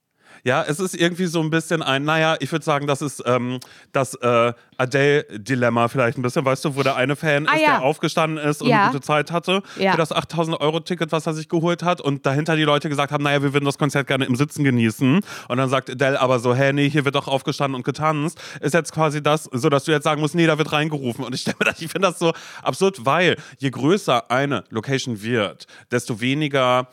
Ja, 0.44 0.64
es 0.68 0.80
ist 0.80 0.96
irgendwie 0.96 1.26
so 1.28 1.40
ein 1.42 1.50
bisschen 1.50 1.82
ein, 1.84 2.04
naja, 2.04 2.36
ich 2.40 2.52
würde 2.52 2.66
sagen, 2.66 2.88
das 2.88 3.02
ist 3.02 3.22
ähm, 3.26 3.60
das 3.92 4.16
äh, 4.16 4.54
Adele-Dilemma 4.78 5.88
vielleicht 5.88 6.18
ein 6.18 6.22
bisschen, 6.22 6.44
weißt 6.46 6.66
du, 6.66 6.76
wo 6.76 6.84
der 6.84 6.96
eine 6.96 7.16
Fan 7.16 7.48
Ah, 7.48 7.54
ist, 7.56 7.62
ja. 7.62 7.68
der 7.78 7.82
aufgestanden 7.84 8.38
ist 8.44 8.62
und 8.62 8.70
Ja. 8.70 8.84
eine 8.84 8.92
gute 8.92 9.02
Zeit 9.06 9.32
hatte 9.32 9.62
Ja. 9.78 9.92
für 9.92 9.98
das 9.98 10.12
8000-Euro-Ticket, 10.12 11.12
was 11.12 11.28
er 11.28 11.34
sich 11.34 11.50
geholt 11.50 11.84
hat 11.84 12.02
und 12.02 12.26
dahinter 12.26 12.56
die 12.56 12.64
Leute 12.64 12.90
gesagt 12.90 13.12
haben, 13.12 13.24
naja, 13.24 13.42
wir 13.44 13.54
würden 13.54 13.66
das 13.66 13.78
Konzert 13.78 14.08
gerne 14.08 14.26
im 14.26 14.36
Sitzen 14.36 14.64
genießen 14.64 15.22
und 15.48 15.58
dann 15.58 15.70
sagt 15.70 15.90
Adele 15.90 16.20
aber 16.20 16.40
so, 16.40 16.56
hä, 16.56 16.74
nee, 16.74 16.90
hier 16.90 17.06
wird 17.06 17.16
doch 17.16 17.28
aufgestanden 17.28 17.76
und 17.76 17.84
getanzt, 17.84 18.40
ist 18.62 18.74
jetzt 18.74 18.92
quasi 18.94 19.22
das, 19.22 19.44
so 19.52 19.70
dass 19.70 19.84
du 19.84 19.92
jetzt 19.92 20.04
sagen 20.04 20.22
musst, 20.22 20.36
nee, 20.36 20.48
da 20.48 20.58
wird 20.58 20.72
reingerufen 20.72 21.24
und 21.24 21.34
ich, 21.36 21.42
stell 21.52 21.56
mir 21.60 21.66
das- 21.66 21.82
ich 21.82 21.92
finde 21.92 22.08
das 22.10 22.20
so 22.20 22.34
absurd, 22.64 23.06
weil 23.06 23.38
je 23.60 23.70
größer 23.70 24.30
eine 24.32 24.64
Location 24.70 25.22
wird, 25.22 25.68
desto 25.92 26.20
weniger 26.22 26.88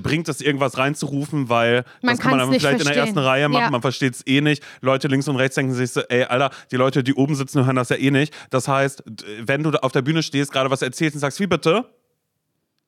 bringt 0.00 0.28
es 0.28 0.40
irgendwas 0.40 0.78
reinzurufen, 0.78 1.48
weil 1.48 1.84
Man 2.02 2.14
das 2.14 2.18
kann 2.20 2.30
man 2.32 2.40
dann 2.40 2.48
vielleicht 2.48 2.64
in 2.64 2.78
der 2.78 2.86
verstehen. 2.86 3.02
ersten 3.04 3.18
Reihe 3.18 3.48
machen, 3.48 3.62
Ja. 3.64 3.70
man 3.70 3.82
versteht 3.82 4.14
es 4.14 4.26
eh 4.26 4.40
nicht. 4.40 4.62
Leute 4.80 5.08
links 5.08 5.28
und 5.28 5.36
rechts 5.36 5.54
denken 5.56 5.74
sich 5.74 5.90
so, 5.92 6.00
ey, 6.08 6.24
Alter, 6.24 6.50
die 6.70 6.76
Leute, 6.76 7.02
die 7.04 7.14
oben 7.14 7.34
sitzen, 7.34 7.64
hören 7.66 7.76
das 7.76 7.88
ja 7.90 7.96
eh 7.96 8.10
nicht. 8.10 8.32
Das 8.50 8.68
heißt, 8.68 9.02
wenn 9.40 9.62
du 9.62 9.70
auf 9.82 9.92
der 9.92 10.02
Bühne 10.02 10.22
stehst, 10.22 10.52
gerade 10.52 10.70
was 10.70 10.82
erzählst 10.82 11.14
und 11.16 11.20
sagst, 11.20 11.40
wie 11.40 11.46
bitte? 11.46 11.84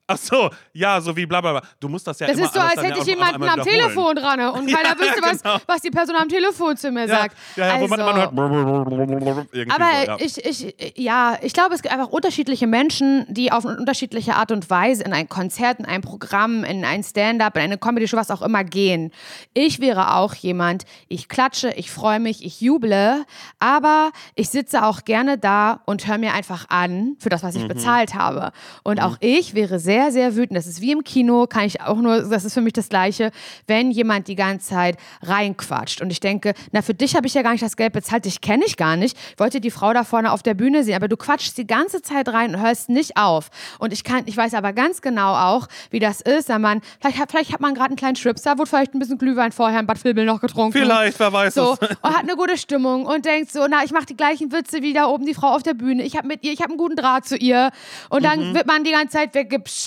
Ach 0.07 0.19
so, 0.19 0.51
ja, 0.75 1.01
so 1.01 1.17
wie 1.17 1.25
bla 1.25 1.41
bla 1.41 1.53
bla. 1.53 1.63
Du 1.81 1.89
musst 1.89 2.07
das 2.07 2.19
ja 2.21 2.27
Das 2.27 2.37
immer 2.37 2.45
ist 2.45 2.53
so, 2.55 2.61
als 2.61 2.77
hätte 2.83 2.99
ich 2.99 3.07
jemanden 3.07 3.43
am. 3.43 3.63
Telefon 3.63 4.15
dran 4.15 4.39
und 4.51 4.67
keiner 4.71 4.91
Ja, 4.91 4.99
wüsste, 4.99 5.23
was, 5.23 5.43
genau. 5.43 5.57
was 5.67 5.81
die 5.81 5.91
Person 5.91 6.17
am 6.17 6.29
Telefon 6.29 6.77
zu 6.77 6.91
mir 6.91 7.07
Ja, 7.07 7.21
sagt. 7.21 7.37
ja, 7.57 7.67
ja, 7.69 7.81
wo 7.81 7.87
man, 7.89 8.01
man 8.01 8.09
Also- 8.09 8.21
hört 8.21 9.47
irgendwie 9.53 9.71
Aber 9.71 10.19
so, 10.19 10.25
ich, 10.25 10.45
ich, 10.45 10.99
ja, 10.99 11.39
ich 11.41 11.55
glaube, 11.55 11.75
es 11.75 11.81
gibt 11.81 11.95
einfach 11.95 12.09
unterschiedliche 12.11 12.67
Menschen, 12.67 13.25
die 13.29 13.51
auf 13.51 13.65
eine 13.65 13.79
unterschiedliche 13.79 14.35
Art 14.37 14.53
und 14.53 14.69
Weise 14.69 15.05
in 15.05 15.15
ein 15.15 15.27
Konzert, 15.29 15.79
in 15.79 15.87
ein 15.87 16.03
Programm, 16.03 16.65
in 16.65 16.85
ein 16.85 17.03
Stand-up, 17.03 17.57
in 17.57 17.63
eine 17.63 17.79
Comedy-Show, 17.79 18.19
was 18.19 18.31
auch 18.31 18.43
immer 18.43 18.63
gehen. 18.63 19.11
Ich 19.55 19.81
wäre 19.81 20.17
auch 20.17 20.35
jemand, 20.35 20.85
ich 21.09 21.31
klatsche, 21.31 21.71
ich 21.71 21.91
freue 21.91 22.21
mich, 22.21 22.45
ich 22.45 22.61
juble, 22.61 23.25
aber 23.59 24.11
ich 24.35 24.51
sitze 24.51 24.85
auch 24.85 25.05
gerne 25.05 25.39
da 25.39 25.81
und 25.87 26.07
höre 26.07 26.19
mir 26.19 26.35
einfach 26.35 26.67
an 26.69 27.17
für 27.21 27.31
das, 27.31 27.43
was 27.43 27.55
ich 27.55 27.63
Mhm. 27.65 27.69
bezahlt 27.69 28.15
habe. 28.15 28.53
Und 28.83 29.01
auch 29.01 29.17
ich 29.21 29.55
wäre 29.55 29.79
sehr, 29.79 29.94
sehr 30.11 30.37
wütend. 30.37 30.57
Das 30.57 30.67
ist 30.67 30.81
wie 30.81 30.93
im 30.93 31.05
Kino, 31.05 31.47
kann 31.47 31.65
ich 31.65 31.81
auch 31.81 31.97
nur, 31.97 32.23
das 32.23 32.45
ist 32.45 32.55
für 32.55 32.61
mich 32.61 32.73
das 32.73 32.89
Gleiche, 32.89 33.31
wenn 33.67 33.91
jemand 33.91 34.29
die 34.29 34.35
ganze 34.35 34.69
Zeit 34.71 34.97
reinquatscht. 35.23 36.01
Und 36.01 36.11
ich 36.11 36.21
denke, 36.21 36.55
na, 36.73 36.83
für 36.83 36.95
dich 36.95 37.17
habe 37.17 37.27
ich 37.27 37.35
ja 37.35 37.43
gar 37.43 37.53
nicht 37.53 37.63
das 37.63 37.77
Geld 37.77 37.93
bezahlt, 37.93 38.25
dich 38.25 38.41
kenne 38.41 38.65
ich 38.67 38.77
gar 38.77 38.97
nicht. 38.97 39.17
Ich 39.33 39.39
wollte 39.41 39.61
die 39.61 39.71
Frau 39.71 39.93
da 39.93 40.05
vorne 40.05 40.33
auf 40.33 40.43
der 40.43 40.55
Bühne 40.55 40.85
sehen, 40.85 40.95
aber 40.97 41.09
du 41.09 41.17
quatschst 41.17 41.57
die 41.59 41.67
ganze 41.67 42.03
Zeit 42.03 42.29
rein 42.29 42.55
und 42.55 42.61
hörst 42.63 42.89
nicht 42.89 43.17
auf. 43.17 43.51
Und 43.79 43.93
ich 43.93 44.05
kann, 44.05 44.23
ich 44.27 44.37
weiß 44.37 44.55
aber 44.55 44.73
ganz 44.73 45.03
genau 45.03 45.35
auch, 45.35 45.67
wie 45.91 45.99
das 45.99 46.21
ist, 46.21 46.49
wenn 46.49 46.61
man, 46.61 46.81
vielleicht 47.01 47.19
hat, 47.19 47.31
vielleicht 47.31 47.53
hat 47.53 47.61
man 47.61 47.75
gerade 47.75 47.89
einen 47.89 47.97
kleinen 47.97 48.17
Schripser, 48.17 48.59
wurde 48.59 48.69
vielleicht 48.71 48.95
ein 48.95 48.99
bisschen 48.99 49.19
Glühwein 49.19 49.53
vorher 49.53 49.81
in 49.81 49.87
Bad 49.87 50.03
Vilbel 50.05 50.25
noch 50.25 50.41
getrunken. 50.41 50.73
Vielleicht, 50.79 51.19
wer 51.21 51.33
weiß 51.33 51.55
So, 51.55 51.77
es. 51.81 51.89
und 52.03 52.15
hat 52.15 52.23
eine 52.23 52.37
gute 52.37 52.57
Stimmung 52.59 53.07
und 53.07 53.25
denkt 53.25 53.51
so, 53.53 53.67
na, 53.69 53.85
ich 53.85 53.93
mache 53.93 54.07
die 54.07 54.17
gleichen 54.17 54.53
Witze 54.53 54.83
wie 54.83 54.93
da 54.93 55.07
oben 55.07 55.27
die 55.27 55.35
Frau 55.35 55.49
auf 55.55 55.63
der 55.63 55.75
Bühne. 55.75 56.03
Ich 56.03 56.17
habe 56.17 56.27
mit 56.29 56.45
ihr, 56.45 56.53
ich 56.53 56.61
habe 56.61 56.71
einen 56.71 56.79
guten 56.79 56.97
Draht 56.97 57.27
zu 57.27 57.37
ihr. 57.37 57.71
Und 58.11 58.25
dann 58.25 58.51
Mhm. 58.51 58.55
wird 58.55 58.67
man 58.67 58.85
die 58.85 58.91
ganze 58.91 59.17
Zeit 59.17 59.35
weggepscht. 59.35 59.84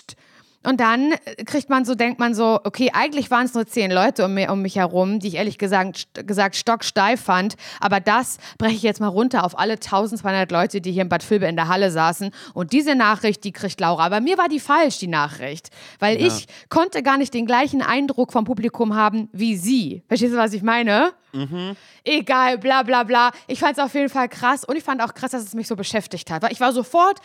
Und 0.68 0.82
dann 0.82 1.14
kriegt 1.46 1.70
man 1.70 1.86
so, 1.86 1.96
denkt 1.96 2.20
man 2.20 2.34
so, 2.34 2.60
okay, 2.66 2.90
eigentlich 2.92 3.32
waren 3.32 3.46
es 3.46 3.54
nur 3.54 3.66
zehn 3.66 3.90
Leute 3.90 4.26
um, 4.26 4.34
mir, 4.34 4.52
um 4.52 4.62
mich 4.62 4.76
herum, 4.76 5.20
die 5.20 5.30
ich 5.30 5.36
ehrlich 5.36 5.58
gesagt, 5.58 6.10
gesagt 6.28 6.58
stocksteif 6.58 7.22
fand. 7.22 7.56
Aber 7.80 8.02
das 8.02 8.38
breche 8.58 8.76
ich 8.76 8.82
jetzt 8.82 9.00
mal 9.00 9.08
runter 9.08 9.46
auf 9.46 9.58
alle 9.58 9.76
1200 9.76 10.52
Leute, 10.52 10.82
die 10.82 10.92
hier 10.92 11.04
in 11.04 11.10
Bad 11.10 11.30
Vilbe 11.30 11.46
in 11.46 11.56
der 11.56 11.70
Halle 11.70 11.90
saßen. 11.90 12.32
Und 12.54 12.74
diese 12.74 12.96
Nachricht, 12.96 13.46
die 13.46 13.54
kriegt 13.54 13.80
Laura. 13.80 14.06
Aber 14.06 14.20
mir 14.20 14.38
war 14.38 14.50
die 14.50 14.60
falsch, 14.60 14.98
die 14.98 15.08
Nachricht. 15.08 15.70
Weil 16.00 16.20
ja. 16.20 16.28
ich 16.28 16.48
konnte 16.68 17.02
gar 17.02 17.18
nicht 17.18 17.34
den 17.34 17.46
gleichen 17.46 17.82
Eindruck 17.82 18.34
vom 18.34 18.44
Publikum 18.44 18.94
haben 18.94 19.30
wie 19.32 19.56
sie. 19.56 20.04
Verstehst 20.10 20.34
du, 20.34 20.38
was 20.38 20.52
ich 20.52 20.64
meine? 20.64 21.14
Mhm. 21.32 21.78
Egal, 22.04 22.58
bla 22.58 22.84
bla 22.84 23.04
bla. 23.04 23.32
Ich 23.48 23.60
fand 23.60 23.78
es 23.78 23.84
auf 23.84 23.94
jeden 23.94 24.10
Fall 24.10 24.28
krass. 24.28 24.66
Und 24.66 24.76
ich 24.76 24.84
fand 24.84 25.02
auch 25.02 25.14
krass, 25.14 25.32
dass 25.32 25.44
es 25.44 25.54
mich 25.54 25.68
so 25.68 25.78
beschäftigt 25.78 26.30
hat. 26.30 26.42
Weil 26.42 26.52
ich 26.52 26.60
war 26.60 26.74
sofort 26.74 27.22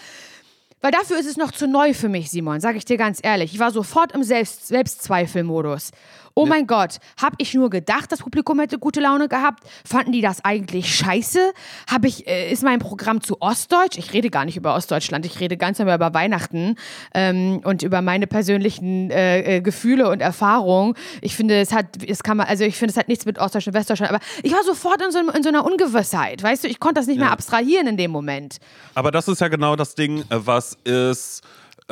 weil 0.82 0.90
dafür 0.90 1.18
ist 1.18 1.26
es 1.26 1.36
noch 1.36 1.52
zu 1.52 1.66
neu 1.66 1.94
für 1.94 2.08
mich, 2.08 2.30
Simon, 2.30 2.60
sage 2.60 2.76
ich 2.76 2.84
dir 2.84 2.96
ganz 2.98 3.20
ehrlich. 3.22 3.54
Ich 3.54 3.60
war 3.60 3.70
sofort 3.70 4.12
im 4.12 4.22
Selbst 4.22 4.66
Selbstzweifelmodus. 4.66 5.92
Oh 6.34 6.46
mein 6.46 6.66
Gott, 6.66 6.98
habe 7.20 7.36
ich 7.38 7.52
nur 7.54 7.68
gedacht, 7.68 8.10
das 8.10 8.20
Publikum 8.20 8.58
hätte 8.60 8.78
gute 8.78 9.00
Laune 9.00 9.28
gehabt? 9.28 9.64
Fanden 9.84 10.12
die 10.12 10.22
das 10.22 10.44
eigentlich 10.44 10.94
scheiße? 10.94 11.52
Habe 11.90 12.08
ich, 12.08 12.26
äh, 12.26 12.50
ist 12.50 12.62
mein 12.62 12.78
Programm 12.78 13.20
zu 13.20 13.40
Ostdeutsch? 13.40 13.98
Ich 13.98 14.12
rede 14.12 14.30
gar 14.30 14.44
nicht 14.44 14.56
über 14.56 14.74
Ostdeutschland, 14.74 15.26
ich 15.26 15.40
rede 15.40 15.56
ganz 15.56 15.78
normal 15.78 15.96
über 15.96 16.14
Weihnachten 16.14 16.76
ähm, 17.14 17.60
und 17.64 17.82
über 17.82 18.00
meine 18.00 18.26
persönlichen 18.26 19.10
äh, 19.10 19.56
äh, 19.56 19.60
Gefühle 19.60 20.08
und 20.08 20.20
Erfahrungen. 20.20 20.94
Ich 21.20 21.36
finde, 21.36 21.60
es 21.60 21.72
hat, 21.72 22.02
es 22.06 22.22
kann 22.22 22.38
man, 22.38 22.46
also 22.46 22.64
ich 22.64 22.76
finde, 22.76 22.92
es 22.92 22.96
hat 22.96 23.08
nichts 23.08 23.26
mit 23.26 23.38
Ostdeutsch 23.38 23.66
und 23.66 23.74
Westdeutschland, 23.74 24.12
aber 24.12 24.22
ich 24.42 24.52
war 24.52 24.62
sofort 24.64 25.02
in 25.02 25.10
so, 25.10 25.18
in 25.18 25.42
so 25.42 25.48
einer 25.50 25.64
Ungewissheit, 25.64 26.42
weißt 26.42 26.64
du, 26.64 26.68
ich 26.68 26.80
konnte 26.80 27.00
das 27.00 27.06
nicht 27.06 27.18
ja. 27.18 27.24
mehr 27.24 27.32
abstrahieren 27.32 27.86
in 27.86 27.96
dem 27.96 28.10
Moment. 28.10 28.56
Aber 28.94 29.10
das 29.10 29.28
ist 29.28 29.40
ja 29.40 29.48
genau 29.48 29.76
das 29.76 29.94
Ding, 29.94 30.20
äh, 30.20 30.24
was 30.30 30.78
ist 30.84 31.42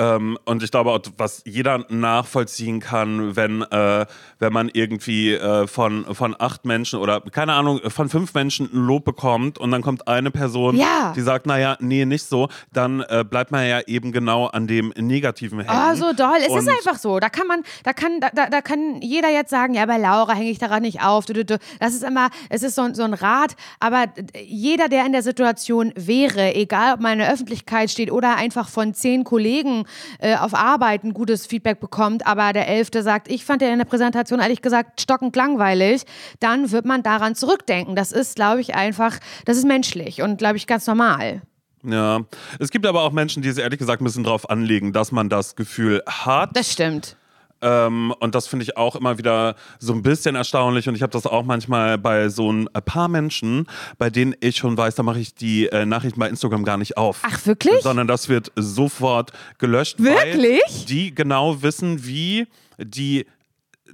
ähm, 0.00 0.38
und 0.46 0.62
ich 0.62 0.70
glaube 0.70 0.98
was 1.18 1.42
jeder 1.44 1.84
nachvollziehen 1.90 2.80
kann, 2.80 3.36
wenn, 3.36 3.60
äh, 3.62 4.06
wenn 4.38 4.52
man 4.52 4.70
irgendwie 4.72 5.34
äh, 5.34 5.66
von, 5.66 6.06
von 6.14 6.34
acht 6.38 6.64
Menschen 6.64 6.98
oder 6.98 7.20
keine 7.20 7.52
Ahnung, 7.52 7.80
von 7.90 8.08
fünf 8.08 8.32
Menschen 8.32 8.70
ein 8.72 8.86
Lob 8.86 9.04
bekommt 9.04 9.58
und 9.58 9.70
dann 9.70 9.82
kommt 9.82 10.08
eine 10.08 10.30
Person, 10.30 10.76
ja. 10.76 11.12
die 11.14 11.20
sagt, 11.20 11.44
naja, 11.44 11.76
nee, 11.80 12.06
nicht 12.06 12.24
so, 12.24 12.48
dann 12.72 13.00
äh, 13.08 13.24
bleibt 13.28 13.50
man 13.50 13.68
ja 13.68 13.80
eben 13.86 14.10
genau 14.10 14.46
an 14.46 14.66
dem 14.66 14.94
Negativen 14.96 15.60
hängen. 15.60 15.70
Oh, 15.70 15.94
so 15.94 16.14
doll. 16.14 16.38
Es 16.40 16.48
und 16.48 16.60
ist 16.60 16.68
einfach 16.68 16.98
so. 16.98 17.20
Da 17.20 17.28
kann 17.28 17.46
man, 17.46 17.62
da 17.84 17.92
kann, 17.92 18.20
da, 18.20 18.46
da 18.46 18.60
kann 18.62 19.02
jeder 19.02 19.28
jetzt 19.28 19.50
sagen, 19.50 19.74
ja, 19.74 19.84
bei 19.84 19.98
Laura 19.98 20.32
hänge 20.32 20.50
ich 20.50 20.58
daran 20.58 20.82
nicht 20.82 21.02
auf. 21.02 21.26
Das 21.26 21.92
ist 21.92 22.04
immer, 22.04 22.30
es 22.48 22.62
ist 22.62 22.74
so, 22.74 22.88
so 22.94 23.02
ein 23.02 23.12
Rat, 23.12 23.54
aber 23.80 24.06
jeder, 24.42 24.88
der 24.88 25.04
in 25.04 25.12
der 25.12 25.22
Situation 25.22 25.92
wäre, 25.94 26.54
egal 26.54 26.94
ob 26.94 27.00
man 27.00 27.12
in 27.12 27.18
der 27.18 27.32
Öffentlichkeit 27.32 27.90
steht 27.90 28.10
oder 28.10 28.36
einfach 28.36 28.68
von 28.68 28.94
zehn 28.94 29.24
Kollegen 29.24 29.84
äh, 30.18 30.36
auf 30.36 30.54
Arbeit 30.54 31.04
ein 31.04 31.14
gutes 31.14 31.46
Feedback 31.46 31.80
bekommt, 31.80 32.26
aber 32.26 32.52
der 32.52 32.68
Elfte 32.68 33.02
sagt, 33.02 33.30
ich 33.30 33.44
fand 33.44 33.62
ja 33.62 33.68
in 33.68 33.78
der 33.78 33.84
Präsentation 33.84 34.40
ehrlich 34.40 34.62
gesagt 34.62 35.00
stockend 35.00 35.34
langweilig, 35.36 36.04
dann 36.40 36.70
wird 36.70 36.84
man 36.84 37.02
daran 37.02 37.34
zurückdenken. 37.34 37.96
Das 37.96 38.12
ist, 38.12 38.36
glaube 38.36 38.60
ich, 38.60 38.74
einfach, 38.74 39.18
das 39.44 39.56
ist 39.56 39.66
menschlich 39.66 40.22
und, 40.22 40.38
glaube 40.38 40.56
ich, 40.56 40.66
ganz 40.66 40.86
normal. 40.86 41.42
Ja, 41.82 42.20
es 42.58 42.70
gibt 42.70 42.84
aber 42.86 43.02
auch 43.02 43.12
Menschen, 43.12 43.42
die 43.42 43.48
es 43.48 43.56
ehrlich 43.56 43.78
gesagt 43.78 44.02
ein 44.02 44.04
bisschen 44.04 44.24
drauf 44.24 44.50
anlegen, 44.50 44.92
dass 44.92 45.12
man 45.12 45.28
das 45.28 45.56
Gefühl 45.56 46.02
hat. 46.06 46.54
Das 46.54 46.70
stimmt. 46.70 47.16
Ähm, 47.62 48.14
und 48.20 48.34
das 48.34 48.46
finde 48.46 48.64
ich 48.64 48.76
auch 48.76 48.96
immer 48.96 49.18
wieder 49.18 49.54
so 49.78 49.92
ein 49.92 50.02
bisschen 50.02 50.34
erstaunlich. 50.34 50.88
Und 50.88 50.94
ich 50.94 51.02
habe 51.02 51.12
das 51.12 51.26
auch 51.26 51.44
manchmal 51.44 51.98
bei 51.98 52.28
so 52.28 52.52
ein 52.52 52.68
paar 52.84 53.08
Menschen, 53.08 53.66
bei 53.98 54.10
denen 54.10 54.34
ich 54.40 54.56
schon 54.56 54.76
weiß, 54.76 54.94
da 54.94 55.02
mache 55.02 55.20
ich 55.20 55.34
die 55.34 55.66
äh, 55.66 55.84
Nachrichten 55.84 56.18
bei 56.18 56.28
Instagram 56.28 56.64
gar 56.64 56.76
nicht 56.76 56.96
auf. 56.96 57.20
Ach, 57.22 57.46
wirklich? 57.46 57.82
Sondern 57.82 58.06
das 58.06 58.28
wird 58.28 58.52
sofort 58.56 59.32
gelöscht. 59.58 59.98
Wirklich? 59.98 60.86
Die 60.86 61.14
genau 61.14 61.62
wissen, 61.62 62.04
wie 62.04 62.46
die 62.78 63.26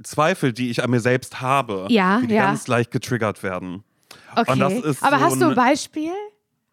Zweifel, 0.02 0.52
die 0.52 0.70
ich 0.70 0.83
an 0.83 0.90
mir 0.90 1.00
selbst 1.00 1.40
habe, 1.40 1.87
ja, 1.88 2.20
die 2.20 2.35
ja. 2.35 2.46
ganz 2.46 2.68
leicht 2.68 2.90
getriggert 2.90 3.42
werden. 3.42 3.83
Okay. 4.35 4.62
Aber 5.00 5.18
so 5.18 5.24
hast 5.24 5.40
du 5.40 5.46
ein 5.46 5.55
Beispiel? 5.55 6.12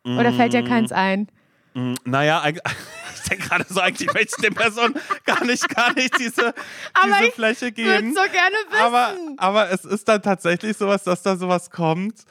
Oder 0.06 0.34
fällt 0.34 0.54
dir 0.54 0.64
keins 0.64 0.92
ein? 0.92 1.28
Mm, 1.74 1.94
naja, 2.06 2.42
eigentlich 2.42 2.64
ich 3.24 3.30
denke 3.30 3.48
gerade 3.48 3.66
so, 3.70 3.80
eigentlich 3.80 4.14
möchte 4.14 4.36
ich 4.38 4.44
den 4.44 4.54
Personen 4.54 4.96
gar 5.26 5.44
nicht, 5.44 5.68
gar 5.70 5.94
nicht 5.94 6.18
diese, 6.20 6.54
diese 7.06 7.32
Fläche 7.32 7.72
geben. 7.72 8.10
Ich 8.10 8.16
so 8.16 8.22
gerne 8.22 8.56
wissen. 8.70 8.82
Aber, 8.82 9.16
aber 9.38 9.72
es 9.72 9.86
ist 9.86 10.08
dann 10.08 10.22
tatsächlich 10.22 10.78
sowas, 10.78 11.04
dass 11.04 11.22
da 11.22 11.36
sowas 11.36 11.70
kommt, 11.70 12.24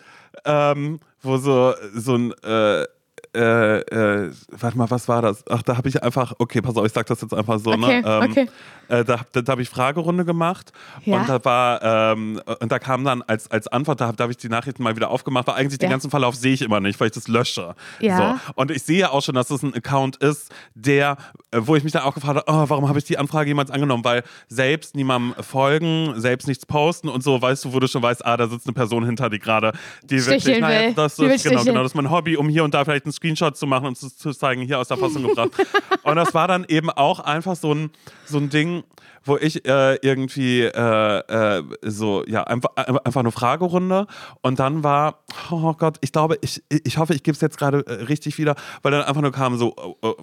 ähm, 0.44 1.00
wo 1.22 1.38
so, 1.38 1.74
so 1.94 2.16
ein 2.16 2.32
äh, 2.42 2.86
äh, 3.34 3.78
äh, 3.78 4.30
warte 4.50 4.76
mal, 4.76 4.90
was 4.90 5.08
war 5.08 5.22
das? 5.22 5.44
Ach, 5.48 5.62
da 5.62 5.76
habe 5.76 5.88
ich 5.88 6.02
einfach, 6.02 6.34
okay, 6.38 6.60
pass 6.60 6.76
auf, 6.76 6.84
ich 6.84 6.92
sag 6.92 7.06
das 7.06 7.20
jetzt 7.22 7.32
einfach 7.32 7.58
so, 7.58 7.70
ne? 7.70 7.86
okay, 7.86 8.00
ne? 8.02 8.20
Ähm, 8.24 8.30
okay. 8.30 8.48
Äh, 8.88 9.04
da, 9.04 9.20
da, 9.32 9.40
da 9.40 9.52
habe 9.52 9.62
ich 9.62 9.70
Fragerunde 9.70 10.24
gemacht 10.24 10.72
ja. 11.04 11.20
und 11.20 11.28
da 11.28 11.42
war, 11.44 11.82
ähm, 12.12 12.40
und 12.60 12.70
da 12.70 12.78
kam 12.78 13.04
dann 13.04 13.22
als, 13.22 13.50
als 13.50 13.68
Antwort, 13.68 14.00
da, 14.00 14.12
da 14.12 14.24
habe 14.24 14.32
ich 14.32 14.36
die 14.36 14.50
Nachrichten 14.50 14.82
mal 14.82 14.96
wieder 14.96 15.10
aufgemacht, 15.10 15.46
weil 15.46 15.54
eigentlich 15.54 15.80
ja. 15.80 15.88
den 15.88 15.90
ganzen 15.90 16.10
Verlauf 16.10 16.34
sehe 16.34 16.52
ich 16.52 16.60
immer 16.60 16.80
nicht, 16.80 17.00
weil 17.00 17.06
ich 17.06 17.14
das 17.14 17.26
lösche. 17.26 17.74
Ja. 18.00 18.40
So. 18.46 18.52
Und 18.60 18.70
ich 18.70 18.82
sehe 18.82 19.10
auch 19.10 19.22
schon, 19.22 19.34
dass 19.34 19.48
das 19.48 19.62
ein 19.62 19.74
Account 19.74 20.16
ist, 20.16 20.52
der, 20.74 21.16
äh, 21.52 21.60
wo 21.60 21.74
ich 21.76 21.84
mich 21.84 21.92
dann 21.94 22.02
auch 22.02 22.14
gefragt 22.14 22.36
habe, 22.36 22.44
oh, 22.46 22.68
warum 22.68 22.88
habe 22.88 22.98
ich 22.98 23.04
die 23.04 23.16
Anfrage 23.16 23.48
jemals 23.48 23.70
angenommen? 23.70 24.04
Weil 24.04 24.24
selbst 24.48 24.94
niemandem 24.94 25.42
folgen, 25.42 26.20
selbst 26.20 26.46
nichts 26.46 26.66
posten 26.66 27.08
und 27.08 27.22
so, 27.22 27.40
weißt 27.40 27.64
du, 27.64 27.72
wo 27.72 27.80
du 27.80 27.88
schon 27.88 28.02
weißt, 28.02 28.26
ah, 28.26 28.36
da 28.36 28.46
sitzt 28.46 28.66
eine 28.66 28.74
Person 28.74 29.06
hinter, 29.06 29.30
die 29.30 29.38
gerade, 29.38 29.72
die 30.02 30.20
Sticheln 30.20 30.44
wirklich, 30.44 30.60
naja, 30.60 30.90
das, 30.90 31.16
das, 31.16 31.42
genau, 31.42 31.64
genau, 31.64 31.82
das 31.82 31.92
ist 31.92 31.96
mein 31.96 32.10
Hobby, 32.10 32.36
um 32.36 32.48
hier 32.48 32.64
und 32.64 32.74
da 32.74 32.84
vielleicht 32.84 33.06
einen 33.06 33.12
Screenshot 33.22 33.56
zu 33.56 33.66
machen 33.66 33.86
und 33.86 33.96
zu, 33.96 34.14
zu 34.14 34.32
zeigen, 34.32 34.62
hier 34.62 34.80
aus 34.80 34.88
der 34.88 34.96
Fassung 34.96 35.22
gebracht. 35.22 35.50
und 36.02 36.16
das 36.16 36.34
war 36.34 36.48
dann 36.48 36.64
eben 36.68 36.90
auch 36.90 37.20
einfach 37.20 37.54
so 37.54 37.72
ein, 37.72 37.90
so 38.26 38.38
ein 38.38 38.50
Ding, 38.50 38.82
wo 39.24 39.36
ich 39.36 39.64
äh, 39.64 39.94
irgendwie 40.02 40.62
äh, 40.62 41.58
äh, 41.58 41.62
so, 41.82 42.24
ja, 42.26 42.42
einfach, 42.42 42.70
einfach 42.76 43.20
eine 43.20 43.30
Fragerunde 43.30 44.08
und 44.40 44.58
dann 44.58 44.82
war, 44.82 45.22
oh 45.50 45.74
Gott, 45.74 45.98
ich 46.00 46.10
glaube, 46.10 46.38
ich, 46.40 46.62
ich 46.68 46.98
hoffe, 46.98 47.14
ich 47.14 47.22
gebe 47.22 47.36
es 47.36 47.40
jetzt 47.40 47.56
gerade 47.56 47.86
äh, 47.86 48.04
richtig 48.04 48.38
wieder, 48.38 48.56
weil 48.82 48.90
dann 48.90 49.04
einfach 49.04 49.22
nur 49.22 49.30
kam 49.30 49.56
so, 49.56 49.74
oh, 49.76 49.96
oh, 50.02 50.14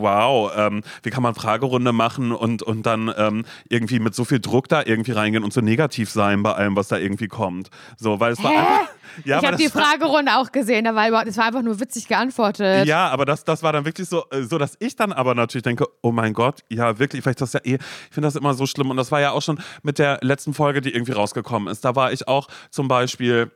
wow, 0.00 0.52
ähm, 0.56 0.82
wie 1.02 1.10
kann 1.10 1.22
man 1.22 1.34
Fragerunde 1.34 1.92
machen 1.92 2.32
und, 2.32 2.62
und 2.62 2.84
dann 2.86 3.12
ähm, 3.16 3.44
irgendwie 3.68 3.98
mit 3.98 4.14
so 4.14 4.24
viel 4.24 4.40
Druck 4.40 4.68
da 4.68 4.82
irgendwie 4.84 5.12
reingehen 5.12 5.44
und 5.44 5.52
so 5.52 5.60
negativ 5.60 6.10
sein 6.10 6.42
bei 6.42 6.52
allem, 6.52 6.76
was 6.76 6.88
da 6.88 6.98
irgendwie 6.98 7.28
kommt. 7.28 7.70
So, 7.96 8.20
weil 8.20 8.32
es 8.32 8.42
war 8.42 8.50
einfach. 8.50 8.88
Ja, 9.24 9.40
ich 9.40 9.46
habe 9.46 9.56
die 9.56 9.68
Fragerunde 9.68 10.36
auch 10.36 10.52
gesehen, 10.52 10.84
da 10.84 10.94
war 10.94 11.26
es 11.26 11.36
war 11.36 11.46
einfach 11.46 11.62
nur 11.62 11.78
witzig 11.80 12.08
geantwortet. 12.08 12.86
Ja, 12.86 13.08
aber 13.08 13.26
das, 13.26 13.44
das 13.44 13.62
war 13.62 13.72
dann 13.72 13.84
wirklich 13.84 14.08
so, 14.08 14.24
äh, 14.30 14.42
so, 14.42 14.58
dass 14.58 14.76
ich 14.78 14.96
dann 14.96 15.12
aber 15.12 15.34
natürlich 15.34 15.64
denke, 15.64 15.86
oh 16.02 16.12
mein 16.12 16.32
Gott, 16.32 16.60
ja 16.70 16.98
wirklich, 16.98 17.22
vielleicht 17.22 17.40
das 17.40 17.52
ja 17.52 17.60
eh, 17.64 17.74
ich 17.74 18.14
finde 18.14 18.28
das 18.28 18.36
immer 18.36 18.54
so 18.54 18.66
schlimm 18.66 18.90
und 18.90 18.96
das 18.96 19.12
war 19.12 19.20
ja 19.20 19.32
auch 19.32 19.42
schon 19.42 19.60
mit 19.82 19.98
der 19.98 20.18
letzten 20.22 20.54
Folge, 20.54 20.80
die 20.80 20.94
irgendwie 20.94 21.12
rausgekommen 21.12 21.70
ist. 21.70 21.84
Da 21.84 21.94
war 21.94 22.12
ich 22.12 22.26
auch 22.26 22.48
zum 22.70 22.88
Beispiel 22.88 23.50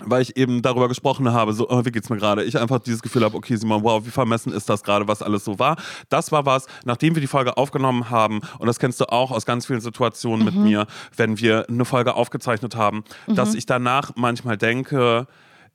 weil 0.00 0.22
ich 0.22 0.36
eben 0.36 0.62
darüber 0.62 0.88
gesprochen 0.88 1.32
habe, 1.32 1.52
so, 1.52 1.68
oh, 1.68 1.84
wie 1.84 1.90
geht's 1.90 2.10
mir 2.10 2.16
gerade? 2.16 2.44
Ich 2.44 2.58
einfach 2.58 2.78
dieses 2.78 3.02
Gefühl 3.02 3.24
habe, 3.24 3.36
okay, 3.36 3.56
Simon, 3.56 3.82
wow, 3.82 4.04
wie 4.04 4.10
vermessen 4.10 4.52
ist 4.52 4.68
das 4.68 4.82
gerade, 4.82 5.08
was 5.08 5.22
alles 5.22 5.44
so 5.44 5.58
war? 5.58 5.76
Das 6.08 6.32
war 6.32 6.46
was, 6.46 6.66
nachdem 6.84 7.14
wir 7.14 7.20
die 7.20 7.26
Folge 7.26 7.56
aufgenommen 7.56 8.10
haben, 8.10 8.40
und 8.58 8.66
das 8.66 8.78
kennst 8.78 9.00
du 9.00 9.06
auch 9.06 9.30
aus 9.30 9.46
ganz 9.46 9.66
vielen 9.66 9.80
Situationen 9.80 10.40
mhm. 10.40 10.44
mit 10.44 10.54
mir, 10.56 10.86
wenn 11.16 11.38
wir 11.38 11.68
eine 11.68 11.84
Folge 11.84 12.14
aufgezeichnet 12.14 12.76
haben, 12.76 13.04
mhm. 13.26 13.34
dass 13.34 13.54
ich 13.54 13.66
danach 13.66 14.12
manchmal 14.16 14.56
denke, 14.56 15.26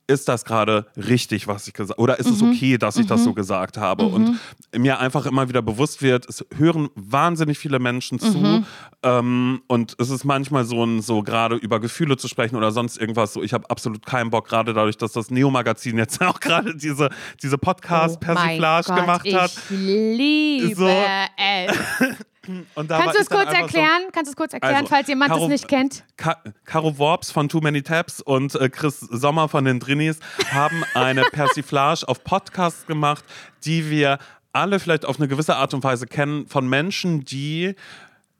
ist 0.06 0.28
das 0.28 0.44
gerade 0.44 0.86
richtig, 0.96 1.46
was 1.46 1.66
ich 1.66 1.72
gesagt 1.72 1.90
habe? 1.98 2.02
Oder 2.02 2.18
ist 2.18 2.28
mhm. 2.28 2.34
es 2.34 2.42
okay, 2.42 2.78
dass 2.78 2.96
ich 2.96 3.04
mhm. 3.04 3.08
das 3.08 3.24
so 3.24 3.32
gesagt 3.32 3.76
habe? 3.76 4.04
Mhm. 4.04 4.14
Und 4.14 4.40
mir 4.76 4.98
einfach 4.98 5.26
immer 5.26 5.48
wieder 5.48 5.62
bewusst 5.62 6.02
wird, 6.02 6.28
es 6.28 6.44
hören 6.56 6.90
wahnsinnig 6.94 7.58
viele 7.58 7.78
Menschen 7.78 8.18
zu. 8.18 8.38
Mhm. 8.38 8.66
Ähm, 9.02 9.62
und 9.66 9.96
es 9.98 10.10
ist 10.10 10.24
manchmal 10.24 10.64
so, 10.64 10.84
ein, 10.84 11.00
so 11.00 11.22
gerade 11.22 11.56
über 11.56 11.80
Gefühle 11.80 12.16
zu 12.16 12.28
sprechen 12.28 12.56
oder 12.56 12.70
sonst 12.70 12.98
irgendwas. 12.98 13.32
So, 13.32 13.42
ich 13.42 13.54
habe 13.54 13.68
absolut 13.70 14.04
keinen 14.04 14.30
Bock, 14.30 14.46
gerade 14.48 14.74
dadurch, 14.74 14.96
dass 14.98 15.12
das 15.12 15.30
Neo-Magazin 15.30 15.96
jetzt 15.98 16.20
auch 16.22 16.40
gerade 16.40 16.76
diese, 16.76 17.08
diese 17.42 17.58
Podcast-Persiflage 17.58 18.92
oh 18.92 18.94
gemacht 18.94 19.32
hat. 19.32 19.52
Ich 19.52 19.70
liebe 19.70 20.74
so. 20.74 20.86
es. 20.86 22.16
Kannst 22.74 23.16
du 23.16 23.20
es 23.20 23.30
kurz 23.30 23.52
erklären? 23.52 24.02
So, 24.04 24.10
Kannst 24.12 24.28
du 24.28 24.30
es 24.32 24.36
kurz 24.36 24.52
erklären, 24.52 24.76
also, 24.76 24.88
falls 24.88 25.08
jemand 25.08 25.32
Caro, 25.32 25.44
es 25.44 25.48
nicht 25.50 25.68
kennt? 25.68 26.04
Ka 26.16 26.36
Caro 26.64 26.98
Worps 26.98 27.30
von 27.30 27.48
Too 27.48 27.60
Many 27.60 27.82
Tabs 27.82 28.20
und 28.20 28.54
äh, 28.54 28.68
Chris 28.68 29.00
Sommer 29.00 29.48
von 29.48 29.64
den 29.64 29.80
Drinis 29.80 30.18
haben 30.50 30.84
eine 30.94 31.22
Persiflage 31.32 32.06
auf 32.06 32.22
Podcasts 32.24 32.86
gemacht, 32.86 33.24
die 33.64 33.90
wir 33.90 34.18
alle 34.52 34.78
vielleicht 34.78 35.04
auf 35.04 35.18
eine 35.18 35.28
gewisse 35.28 35.56
Art 35.56 35.74
und 35.74 35.82
Weise 35.82 36.06
kennen 36.06 36.46
von 36.46 36.68
Menschen, 36.68 37.24
die 37.24 37.74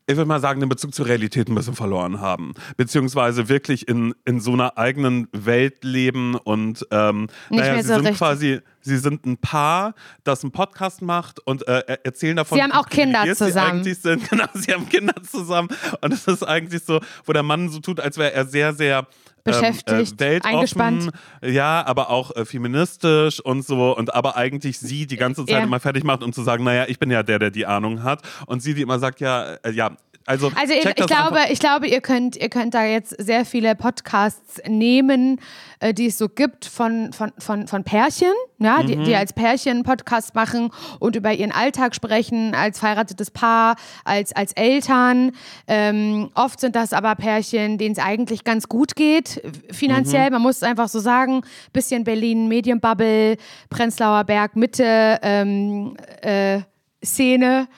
ich 0.06 0.16
würde 0.16 0.28
mal 0.28 0.40
sagen, 0.40 0.60
den 0.60 0.68
Bezug 0.68 0.94
zur 0.94 1.06
Realität 1.06 1.48
ein 1.48 1.54
bisschen 1.54 1.74
verloren 1.74 2.20
haben. 2.20 2.52
Beziehungsweise 2.76 3.48
wirklich 3.48 3.88
in, 3.88 4.14
in 4.24 4.40
so 4.40 4.52
einer 4.52 4.76
eigenen 4.76 5.28
Welt 5.32 5.82
leben 5.82 6.34
und 6.34 6.86
ähm, 6.90 7.28
naja, 7.48 7.76
sie 7.76 7.88
so 7.88 7.94
sind 7.94 8.00
richtig. 8.02 8.18
quasi, 8.18 8.60
sie 8.80 8.98
sind 8.98 9.24
ein 9.24 9.38
Paar, 9.38 9.94
das 10.22 10.42
einen 10.42 10.52
Podcast 10.52 11.00
macht 11.00 11.40
und 11.40 11.66
äh, 11.66 11.98
erzählen 12.02 12.36
davon. 12.36 12.58
Sie 12.58 12.62
haben 12.62 12.72
auch 12.72 12.88
Kinder 12.88 13.24
zusammen. 13.34 13.82
Sie 13.84 13.94
sind. 13.94 14.28
Genau, 14.34 14.46
sie 14.54 14.72
haben 14.72 14.88
Kinder 14.88 15.14
zusammen. 15.22 15.68
Und 16.00 16.12
es 16.12 16.26
ist 16.26 16.42
eigentlich 16.42 16.82
so, 16.82 17.00
wo 17.24 17.32
der 17.32 17.42
Mann 17.42 17.68
so 17.68 17.78
tut, 17.78 18.00
als 18.00 18.18
wäre 18.18 18.32
er 18.32 18.46
sehr, 18.46 18.72
sehr 18.72 19.06
beschäftigt, 19.44 20.20
ähm, 20.20 20.32
äh, 20.32 20.40
eingespannt. 20.42 21.10
ja, 21.42 21.84
aber 21.86 22.10
auch 22.10 22.34
äh, 22.34 22.44
feministisch 22.44 23.40
und 23.40 23.64
so 23.64 23.96
und 23.96 24.14
aber 24.14 24.36
eigentlich 24.36 24.78
sie 24.78 25.06
die 25.06 25.16
ganze 25.16 25.44
Zeit 25.44 25.58
Ja. 25.58 25.64
immer 25.64 25.80
fertig 25.80 26.02
macht, 26.04 26.22
um 26.22 26.32
zu 26.32 26.42
sagen, 26.42 26.64
naja, 26.64 26.86
ich 26.88 26.98
bin 26.98 27.10
ja 27.10 27.22
der, 27.22 27.38
der 27.38 27.50
die 27.50 27.66
Ahnung 27.66 28.02
hat 28.02 28.22
und 28.46 28.60
sie, 28.60 28.74
die 28.74 28.82
immer 28.82 28.98
sagt, 28.98 29.20
ja, 29.20 29.54
äh, 29.62 29.70
ja, 29.70 29.92
also, 30.26 30.50
Also 30.58 30.72
ich, 30.72 30.84
ich 30.86 30.94
glaube, 31.06 31.36
einfach. 31.36 31.50
ich 31.50 31.58
glaube, 31.58 31.86
ihr 31.86 32.00
könnt, 32.00 32.36
ihr 32.36 32.48
könnt 32.48 32.74
da 32.74 32.84
jetzt 32.84 33.14
sehr 33.22 33.44
viele 33.44 33.74
Podcasts 33.74 34.60
nehmen, 34.66 35.40
äh, 35.80 35.92
die 35.92 36.06
es 36.06 36.16
so 36.18 36.28
gibt 36.28 36.64
von, 36.64 37.12
von, 37.12 37.32
von, 37.38 37.66
von 37.66 37.84
Pärchen, 37.84 38.32
ja, 38.58 38.82
die, 38.82 38.96
Mhm. 38.96 39.04
die 39.04 39.14
als 39.16 39.32
Pärchen 39.34 39.82
Podcast 39.82 40.34
machen 40.34 40.70
und 40.98 41.16
über 41.16 41.32
ihren 41.32 41.52
Alltag 41.52 41.94
sprechen, 41.94 42.54
als 42.54 42.78
verheiratetes 42.78 43.30
Paar, 43.30 43.76
als, 44.04 44.34
als 44.34 44.52
Eltern. 44.52 45.32
Ähm, 45.66 46.30
oft 46.34 46.60
sind 46.60 46.74
das 46.74 46.92
aber 46.92 47.14
Pärchen, 47.16 47.76
denen 47.78 47.92
es 47.92 47.98
eigentlich 48.02 48.44
ganz 48.44 48.68
gut 48.68 48.96
geht, 48.96 49.42
finanziell. 49.70 50.26
Mhm. 50.26 50.32
Man 50.34 50.42
muss 50.42 50.56
es 50.56 50.62
einfach 50.62 50.88
so 50.88 51.00
sagen. 51.00 51.42
Bisschen 51.72 52.04
Berlin, 52.04 52.48
Medienbubble, 52.48 53.36
Prenzlauer 53.68 54.24
Berg, 54.24 54.56
Mitte, 54.56 55.18
ähm, 55.22 55.96
äh, 56.22 56.60
Szene. 57.04 57.68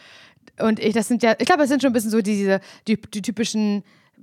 Und 0.61 0.79
ich, 0.79 0.95
das 0.95 1.09
sind 1.09 1.23
ja, 1.23 1.35
ich 1.38 1.47
glaube, 1.47 1.62
das 1.62 1.69
sind 1.69 1.83
schon 1.83 1.90
ein 1.90 1.92
bisschen 1.92 2.11
so 2.11 2.21
diese, 2.21 2.61
die, 2.88 3.01
die 3.01 3.23
typischen 3.23 3.83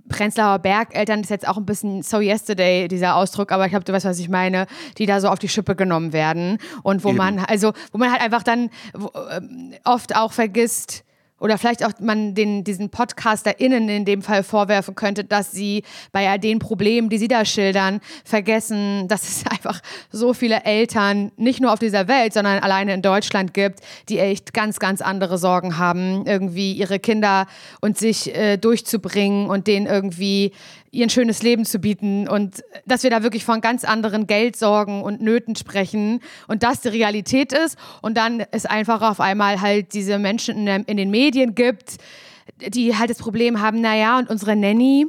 Prenzlauer 0.09 0.59
Bergeltern, 0.59 1.21
das 1.21 1.27
ist 1.27 1.29
jetzt 1.29 1.47
auch 1.47 1.57
ein 1.57 1.65
bisschen 1.65 2.03
so 2.03 2.19
yesterday, 2.19 2.87
dieser 2.87 3.15
Ausdruck, 3.15 3.51
aber 3.51 3.65
ich 3.65 3.71
glaube, 3.71 3.85
du 3.85 3.93
weißt, 3.93 4.05
was 4.05 4.19
ich 4.19 4.29
meine, 4.29 4.67
die 4.97 5.05
da 5.05 5.21
so 5.21 5.29
auf 5.29 5.39
die 5.39 5.47
Schippe 5.47 5.75
genommen 5.75 6.11
werden. 6.11 6.57
Und 6.81 7.03
wo 7.03 7.09
Eben. 7.09 7.17
man, 7.17 7.39
also, 7.39 7.73
wo 7.91 7.97
man 7.97 8.11
halt 8.11 8.21
einfach 8.21 8.43
dann 8.43 8.69
wo, 8.93 9.11
ähm, 9.31 9.73
oft 9.85 10.15
auch 10.15 10.33
vergisst, 10.33 11.05
oder 11.43 11.57
vielleicht 11.57 11.85
auch 11.85 11.91
man 11.99 12.35
den, 12.35 12.63
diesen 12.63 12.89
PodcasterInnen 12.89 13.89
in 13.89 14.05
dem 14.05 14.21
Fall 14.21 14.43
vorwerfen 14.43 14.95
könnte, 14.95 15.25
dass 15.25 15.51
sie 15.51 15.83
bei 16.13 16.29
all 16.29 16.39
den 16.39 16.59
Problemen, 16.59 17.09
die 17.09 17.17
sie 17.17 17.27
da 17.27 17.43
schildern, 17.43 17.99
vergessen, 18.23 19.07
dass 19.09 19.23
es 19.27 19.45
einfach 19.45 19.81
so 20.09 20.33
viele 20.33 20.63
Eltern, 20.63 21.33
nicht 21.35 21.59
nur 21.59 21.73
auf 21.73 21.79
dieser 21.79 22.07
Welt, 22.07 22.31
sondern 22.31 22.59
alleine 22.59 22.93
in 22.93 23.01
Deutschland 23.01 23.53
gibt, 23.53 23.81
die 24.07 24.19
echt 24.19 24.53
ganz, 24.53 24.79
ganz 24.79 25.01
andere 25.01 25.37
Sorgen 25.37 25.77
haben, 25.77 26.25
irgendwie 26.25 26.71
ihre 26.71 26.97
Kinder 26.97 27.47
und 27.81 27.97
sich 27.97 28.33
äh, 28.33 28.55
durchzubringen 28.55 29.49
und 29.49 29.67
denen 29.67 29.85
irgendwie 29.85 30.53
ihr 30.93 31.05
ein 31.05 31.09
schönes 31.09 31.41
Leben 31.41 31.65
zu 31.65 31.79
bieten 31.79 32.27
und 32.27 32.63
dass 32.85 33.01
wir 33.01 33.09
da 33.09 33.23
wirklich 33.23 33.43
von 33.43 33.61
ganz 33.61 33.83
anderen 33.83 34.27
Geldsorgen 34.27 35.01
und 35.01 35.21
Nöten 35.21 35.55
sprechen 35.55 36.21
und 36.47 36.61
das 36.61 36.81
die 36.81 36.89
Realität 36.89 37.51
ist 37.51 37.77
und 38.01 38.15
dann 38.15 38.45
es 38.51 38.67
einfach 38.67 39.01
auf 39.01 39.19
einmal 39.19 39.59
halt 39.59 39.93
diese 39.93 40.19
Menschen 40.19 40.67
in, 40.67 40.83
in 40.83 40.97
den 40.97 41.09
Medien 41.09 41.55
gibt, 41.55 41.97
die 42.61 42.95
halt 42.95 43.09
das 43.09 43.17
Problem 43.17 43.59
haben, 43.59 43.81
naja, 43.81 44.19
und 44.19 44.29
unsere 44.29 44.55
Nanny, 44.55 45.07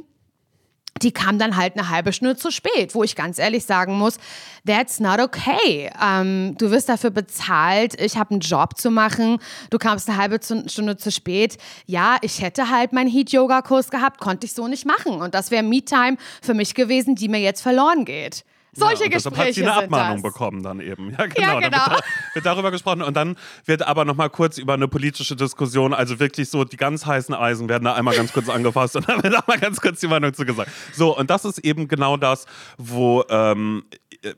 die 1.01 1.11
kam 1.11 1.37
dann 1.37 1.57
halt 1.57 1.77
eine 1.77 1.89
halbe 1.89 2.13
Stunde 2.13 2.37
zu 2.37 2.51
spät, 2.51 2.95
wo 2.95 3.03
ich 3.03 3.17
ganz 3.17 3.37
ehrlich 3.37 3.65
sagen 3.65 3.97
muss, 3.97 4.17
that's 4.65 5.01
not 5.01 5.19
okay. 5.19 5.91
Ähm, 6.01 6.55
du 6.57 6.71
wirst 6.71 6.87
dafür 6.87 7.09
bezahlt, 7.09 7.99
ich 7.99 8.15
habe 8.15 8.31
einen 8.31 8.39
Job 8.39 8.77
zu 8.77 8.89
machen, 8.91 9.39
du 9.71 9.77
kamst 9.77 10.07
eine 10.09 10.17
halbe 10.17 10.39
Stunde 10.41 10.95
zu 10.95 11.11
spät. 11.11 11.57
Ja, 11.85 12.17
ich 12.21 12.41
hätte 12.41 12.69
halt 12.69 12.93
meinen 12.93 13.09
Heat-Yoga-Kurs 13.09 13.91
gehabt, 13.91 14.21
konnte 14.21 14.45
ich 14.45 14.53
so 14.53 14.69
nicht 14.69 14.85
machen. 14.85 15.21
Und 15.21 15.35
das 15.35 15.51
wäre 15.51 15.63
Me-Time 15.63 16.15
für 16.41 16.53
mich 16.53 16.75
gewesen, 16.75 17.15
die 17.15 17.27
mir 17.27 17.41
jetzt 17.41 17.61
verloren 17.61 18.05
geht. 18.05 18.45
Solche 18.75 19.03
ja, 19.03 19.05
und 19.05 19.13
deshalb 19.13 19.35
Gespräche 19.35 19.47
hat 19.47 19.53
sie 19.55 19.63
eine 19.63 19.83
Abmahnung 19.83 20.21
das. 20.21 20.33
bekommen 20.33 20.63
dann 20.63 20.79
eben. 20.79 21.11
Ja, 21.11 21.25
genau. 21.27 21.59
Dann 21.59 21.71
genau. 21.71 21.77
wird, 21.77 21.99
da, 21.99 21.99
wird 22.33 22.45
darüber 22.45 22.71
gesprochen 22.71 23.01
und 23.01 23.15
dann 23.15 23.37
wird 23.65 23.81
aber 23.83 24.05
noch 24.05 24.15
mal 24.15 24.29
kurz 24.29 24.57
über 24.57 24.73
eine 24.73 24.87
politische 24.87 25.35
Diskussion, 25.35 25.93
also 25.93 26.19
wirklich 26.19 26.49
so 26.49 26.65
die 26.65 26.77
ganz 26.77 27.05
heißen 27.05 27.33
Eisen 27.33 27.69
werden 27.69 27.85
da 27.85 27.93
einmal 27.93 28.15
ganz 28.15 28.33
kurz 28.33 28.49
angefasst 28.49 28.95
und 28.95 29.07
dann 29.07 29.23
wird 29.23 29.35
auch 29.35 29.47
mal 29.47 29.57
ganz 29.59 29.79
kurz 29.79 29.99
die 30.01 30.07
Meinung 30.07 30.33
zu 30.33 30.45
gesagt. 30.45 30.69
So, 30.93 31.17
und 31.17 31.29
das 31.29 31.45
ist 31.45 31.59
eben 31.59 31.87
genau 31.87 32.17
das, 32.17 32.45
wo 32.77 33.23
ähm, 33.29 33.85
äh, 34.23 34.33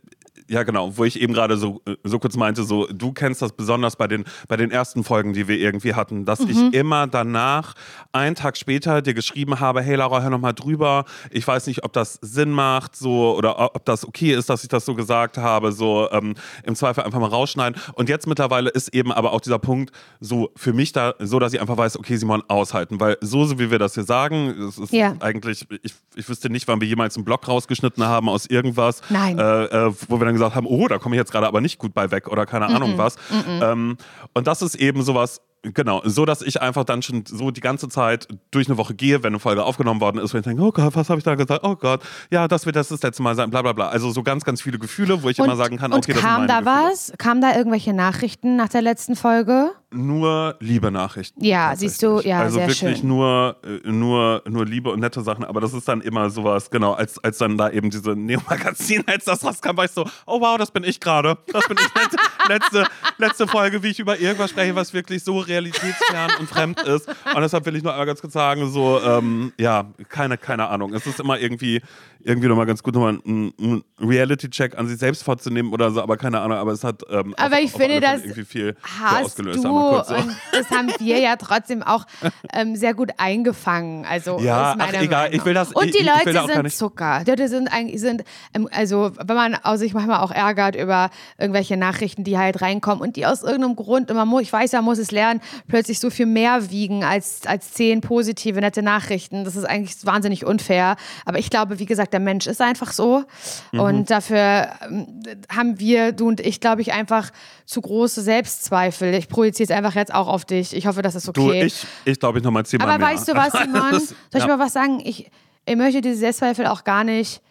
ja, 0.50 0.64
genau, 0.64 0.98
wo 0.98 1.04
ich 1.04 1.20
eben 1.22 1.34
gerade 1.34 1.58
so, 1.58 1.82
äh, 1.86 1.96
so 2.04 2.20
kurz 2.20 2.36
meinte, 2.38 2.64
so, 2.64 2.88
du 2.88 3.12
kennst 3.12 3.42
das 3.42 3.52
besonders 3.54 3.96
bei 3.96 4.08
den, 4.08 4.24
bei 4.48 4.56
den 4.58 4.72
ersten 4.72 5.04
Folgen, 5.04 5.34
die 5.34 5.48
wir 5.48 5.58
irgendwie 5.58 5.94
hatten, 5.94 6.26
dass 6.26 6.40
Mhm. 6.42 6.50
ich 6.50 6.74
immer 6.74 7.08
danach, 7.08 7.74
einen 8.12 8.36
Tag 8.36 8.58
später, 8.58 9.02
dir 9.02 9.14
geschrieben 9.14 9.60
habe, 9.60 9.82
hey 9.82 9.96
Laura, 9.96 10.22
hör 10.22 10.30
noch 10.30 10.40
mal 10.40 10.54
drüber. 10.54 11.06
Ich 11.32 11.48
weiß 11.48 11.68
nicht, 11.68 11.84
ob 11.84 11.94
das 11.94 12.14
Sinn 12.22 12.52
macht, 12.52 12.96
so, 12.96 13.36
oder 13.36 13.76
ob 13.76 13.86
das 13.86 14.06
okay 14.08 14.34
ist, 14.34 14.50
dass 14.50 14.64
ich 14.64 14.70
das 14.70 14.86
so 14.86 14.96
gesagt 14.96 15.38
habe, 15.38 15.72
so, 15.72 16.10
ähm, 16.12 16.36
im 16.64 16.76
Zweifel 16.76 17.04
einfach 17.04 17.20
mal 17.20 17.28
rausschneiden. 17.28 17.80
Und 17.94 18.10
jetzt 18.10 18.28
mittlerweile 18.28 18.70
ist 18.70 18.94
eben 18.94 19.12
aber 19.12 19.34
auch 19.34 19.42
dieser 19.42 19.60
Punkt 19.60 19.92
so 20.20 20.50
für 20.56 20.74
mich 20.74 20.92
da, 20.94 21.14
so, 21.20 21.40
dass 21.40 21.54
ich 21.54 21.62
einfach 21.62 21.78
weiß, 21.78 21.98
okay, 21.98 22.16
Simon, 22.18 22.44
aushalten, 22.48 23.00
weil 23.00 23.18
so, 23.22 23.46
so 23.46 23.60
wie 23.60 23.70
wir 23.72 23.80
das 23.80 23.94
hier 23.96 24.04
sagen, 24.04 24.50
es 24.70 24.78
ist 24.78 24.94
Ja. 24.94 25.14
eigentlich, 25.20 25.66
ich, 25.84 25.94
ich 26.16 26.30
wüsste 26.30 26.50
nicht, 26.50 26.68
wann 26.68 26.80
wir 26.82 26.88
jemals 26.88 27.16
einen 27.16 27.26
Blog 27.26 27.48
rausgeschnitten 27.48 28.04
haben 28.06 28.30
aus 28.30 28.46
irgendwas, 28.46 29.02
Nein. 29.10 29.38
äh, 29.38 29.66
äh, 29.66 29.94
wo 30.08 30.20
wir 30.20 30.26
dann 30.26 30.37
gesagt 30.38 30.56
haben, 30.56 30.66
oh, 30.68 30.88
da 30.88 30.98
komme 30.98 31.16
ich 31.16 31.20
jetzt 31.20 31.32
gerade 31.32 31.48
aber 31.48 31.62
nicht 31.62 31.78
gut 31.80 31.94
bei 31.94 32.12
weg 32.12 32.28
oder 32.28 32.46
keine 32.46 32.68
Ahnung 32.68 32.98
was. 32.98 33.16
Ähm, 33.62 33.98
und 34.34 34.48
das 34.48 34.62
ist 34.62 34.76
eben 34.76 35.04
sowas, 35.04 35.42
genau, 35.64 36.02
so 36.06 36.26
dass 36.26 36.42
ich 36.42 36.62
einfach 36.62 36.84
dann 36.84 37.02
schon 37.02 37.24
so 37.26 37.52
die 37.52 37.62
ganze 37.62 37.90
Zeit 37.90 38.28
durch 38.52 38.68
eine 38.68 38.78
Woche 38.78 38.94
gehe, 38.94 39.24
wenn 39.24 39.34
eine 39.34 39.40
Folge 39.40 39.64
aufgenommen 39.64 40.02
worden 40.02 40.20
ist, 40.20 40.34
wenn 40.34 40.42
ich 40.42 40.46
denke, 40.46 40.62
oh 40.62 40.72
Gott, 40.72 40.96
was 40.96 41.10
habe 41.10 41.20
ich 41.20 41.24
da 41.24 41.36
gesagt? 41.36 41.64
Oh 41.64 41.76
Gott, 41.76 42.02
ja, 42.32 42.48
das 42.48 42.66
wird 42.66 42.76
das 42.76 42.90
das 42.90 43.02
letzte 43.02 43.24
Mal 43.24 43.36
sein, 43.36 43.50
bla 43.50 43.62
bla 43.62 43.74
bla. 43.74 43.88
Also 43.90 44.12
so 44.12 44.24
ganz, 44.24 44.44
ganz 44.44 44.62
viele 44.62 44.80
Gefühle, 44.80 45.24
wo 45.24 45.30
ich 45.30 45.40
immer 45.40 45.56
sagen 45.56 45.78
kann, 45.78 45.92
und 45.92 46.00
okay, 46.00 46.14
das 46.14 46.22
sind 46.22 46.30
kam 46.30 46.46
meine 46.46 46.48
da 46.48 46.60
Gefühle. 46.60 46.92
was? 46.92 47.14
Kam 47.18 47.42
da 47.42 47.56
irgendwelche 47.56 47.94
Nachrichten 47.94 48.56
nach 48.56 48.70
der 48.70 48.82
letzten 48.82 49.16
Folge? 49.16 49.72
Nur 49.90 50.58
liebe 50.60 50.92
Nachrichten. 50.92 51.42
Ja, 51.46 51.74
siehst 51.74 52.04
du, 52.04 52.20
ja, 52.20 52.40
Also 52.40 52.56
sehr 52.58 52.68
wirklich 52.68 52.98
schön. 52.98 53.08
nur, 53.08 53.56
äh, 53.64 53.90
nur, 53.90 54.44
nur 54.46 54.66
Liebe 54.66 54.90
und 54.92 55.00
nette 55.00 55.22
Sachen, 55.22 55.46
aber 55.46 55.62
das 55.62 55.74
ist 55.74 55.88
dann 55.88 56.02
immer 56.02 56.30
sowas, 56.30 56.70
genau, 56.70 56.92
als, 56.92 57.18
als 57.24 57.38
dann 57.38 57.58
da 57.58 57.70
eben 57.70 57.90
diese 57.90 58.12
Neo-Magazin, 58.12 59.04
als 59.08 59.24
das 59.24 59.46
rauskam, 59.46 59.78
war 59.78 59.86
ich 59.86 59.92
so, 59.92 60.06
oh 60.26 60.42
wow, 60.42 60.58
das 60.58 60.72
bin 60.72 60.84
ich 60.84 61.00
gerade. 61.00 61.38
Das 61.54 61.66
bin 61.70 61.78
ich 61.80 61.96
letzte, 61.96 62.18
letzte, 62.50 62.84
letzte 63.18 63.48
Folge, 63.48 63.82
wie 63.82 63.88
ich 63.88 64.00
über 64.00 64.20
irgendwas 64.20 64.50
spreche, 64.50 64.76
was 64.76 64.94
wirklich 64.94 65.24
so 65.24 65.40
realitätsfern 65.40 66.32
und 66.40 66.50
fremd 66.50 66.82
ist. 66.82 67.08
Und 67.08 67.42
deshalb 67.42 67.66
will 67.66 67.78
ich 67.78 67.84
nur 67.84 67.94
einmal 67.94 68.08
ganz 68.08 68.20
kurz 68.20 68.34
sagen, 68.34 68.70
so, 68.70 69.00
ähm, 69.02 69.54
ja, 69.58 69.86
keine, 70.10 70.38
keine 70.38 70.68
Ahnung. 70.68 70.94
Es 70.94 71.08
ist 71.08 71.22
immer 71.22 71.40
irgendwie, 71.40 71.82
irgendwie 72.24 72.48
nochmal 72.48 72.66
ganz 72.66 72.84
gut, 72.84 72.94
nochmal 72.94 73.20
einen, 73.26 73.54
einen 73.60 73.84
Reality-Check 74.00 74.78
an 74.78 74.88
sich 74.88 74.98
selbst 74.98 75.24
vorzunehmen 75.24 75.72
oder 75.74 75.92
so, 75.92 76.02
aber 76.02 76.18
keine 76.18 76.40
Ahnung, 76.42 76.58
aber 76.58 76.72
es 76.72 76.84
hat 76.84 77.04
ähm, 77.10 77.34
Aber 77.38 77.56
auf, 77.58 77.62
ich 77.62 77.74
auf 77.74 77.82
finde, 77.82 78.00
das 78.02 78.22
irgendwie 78.22 78.46
viel, 78.46 78.74
viel 78.74 78.78
hast 78.84 79.26
ausgelöst. 79.26 79.64
du 79.64 79.70
kurz 79.70 80.08
so. 80.10 80.16
und 80.16 80.36
das 80.52 80.70
haben 80.72 80.92
wir 81.00 81.20
ja 81.20 81.36
trotzdem 81.36 81.84
auch 81.84 82.06
ähm, 82.54 82.76
sehr 82.76 82.94
gut 82.94 83.12
eingefangen. 83.18 84.06
Also 84.06 84.40
Ja, 84.40 84.76
ach, 84.78 84.94
egal, 84.94 85.34
ich 85.34 85.44
will 85.46 85.54
das- 85.54 85.72
und 85.74 85.86
ich- 85.86 85.92
die 85.92 86.00
ich 86.00 86.06
Leute 86.06 86.34
da 86.34 86.46
gar 86.46 86.56
sind 86.56 86.72
Zucker. 86.72 87.24
Die 87.26 87.30
Leute 87.30 87.48
sind 87.48 87.68
eigentlich 87.72 88.02
sind 88.02 88.24
ähm, 88.54 88.68
also 88.72 89.12
wenn 89.24 89.36
man 89.36 89.56
auch 89.64 89.76
sich 89.76 89.94
manchmal 89.94 90.20
auch 90.22 90.32
ärgert 90.32 90.76
über 90.76 91.10
irgendwelche 91.38 91.78
Nachrichten, 91.78 92.24
die 92.24 92.38
halt 92.38 92.62
reinkommen 92.62 93.02
und 93.02 93.16
die 93.16 93.26
aus 93.26 93.44
irgendeinem 93.44 93.76
Grund 93.76 94.10
immer 94.10 94.26
mu- 94.26 94.40
ich 94.40 94.52
weiß, 94.52 94.72
ja, 94.72 94.82
muss 94.82 94.98
es 94.98 95.12
lernen, 95.12 95.42
plötzlich 95.68 96.00
so 96.00 96.10
viel 96.10 96.26
mehr 96.26 96.70
wiegen 96.70 97.04
als 97.04 97.42
als 97.46 97.72
zehn 97.72 98.02
positive 98.02 98.60
nette 98.60 98.82
Nachrichten. 98.82 99.44
Das 99.44 99.56
ist 99.56 99.66
eigentlich 99.66 99.96
wahnsinnig 100.06 100.46
unfair. 100.46 100.96
Aber 101.26 101.40
ich 101.40 101.50
glaube, 101.50 101.80
wie 101.80 101.86
gesagt, 101.86 102.14
der 102.18 102.24
Mensch 102.24 102.48
ist 102.48 102.62
einfach 102.62 102.92
so 102.92 103.24
Mhm. 103.72 103.80
und 103.80 104.10
dafür 104.10 104.70
ähm, 104.90 105.22
haben 105.50 105.80
wir 105.80 106.12
du 106.12 106.28
und 106.28 106.40
ich, 106.40 106.60
glaube 106.60 106.82
ich, 106.82 106.92
einfach 106.94 107.30
zu 107.66 107.82
große 107.82 108.22
Selbstzweifel. 108.22 109.14
Ich 109.14 109.28
projiziere 109.30 109.70
es 109.72 109.76
einfach 109.78 109.94
jetzt 109.96 110.14
auch 110.14 110.28
auf 110.28 110.46
dich. 110.46 110.76
Ich 110.76 110.88
hoffe, 110.88 111.02
das 111.02 111.16
ist 111.16 111.30
okay. 111.30 111.60
Du, 111.60 111.66
ich, 111.66 111.86
ich 112.06 112.20
glaube, 112.20 112.40
ich 112.40 112.44
nochmal 112.44 112.66
zehnmal 112.66 112.90
Aber 112.90 112.98
mehr. 112.98 113.14
weißt 113.14 113.28
du 113.28 113.36
was, 113.36 113.52
Simon? 113.64 113.92
Soll 114.00 114.16
ich 114.34 114.40
ja. 114.40 114.48
mal 114.48 114.60
was 114.60 114.74
sagen? 114.74 115.00
Ich, 115.04 115.30
ich 115.66 115.76
möchte 115.76 116.02
diese 116.02 116.18
Selbstzweifel 116.18 116.66
auch 116.68 116.84
gar 116.84 117.04
nicht. 117.04 117.42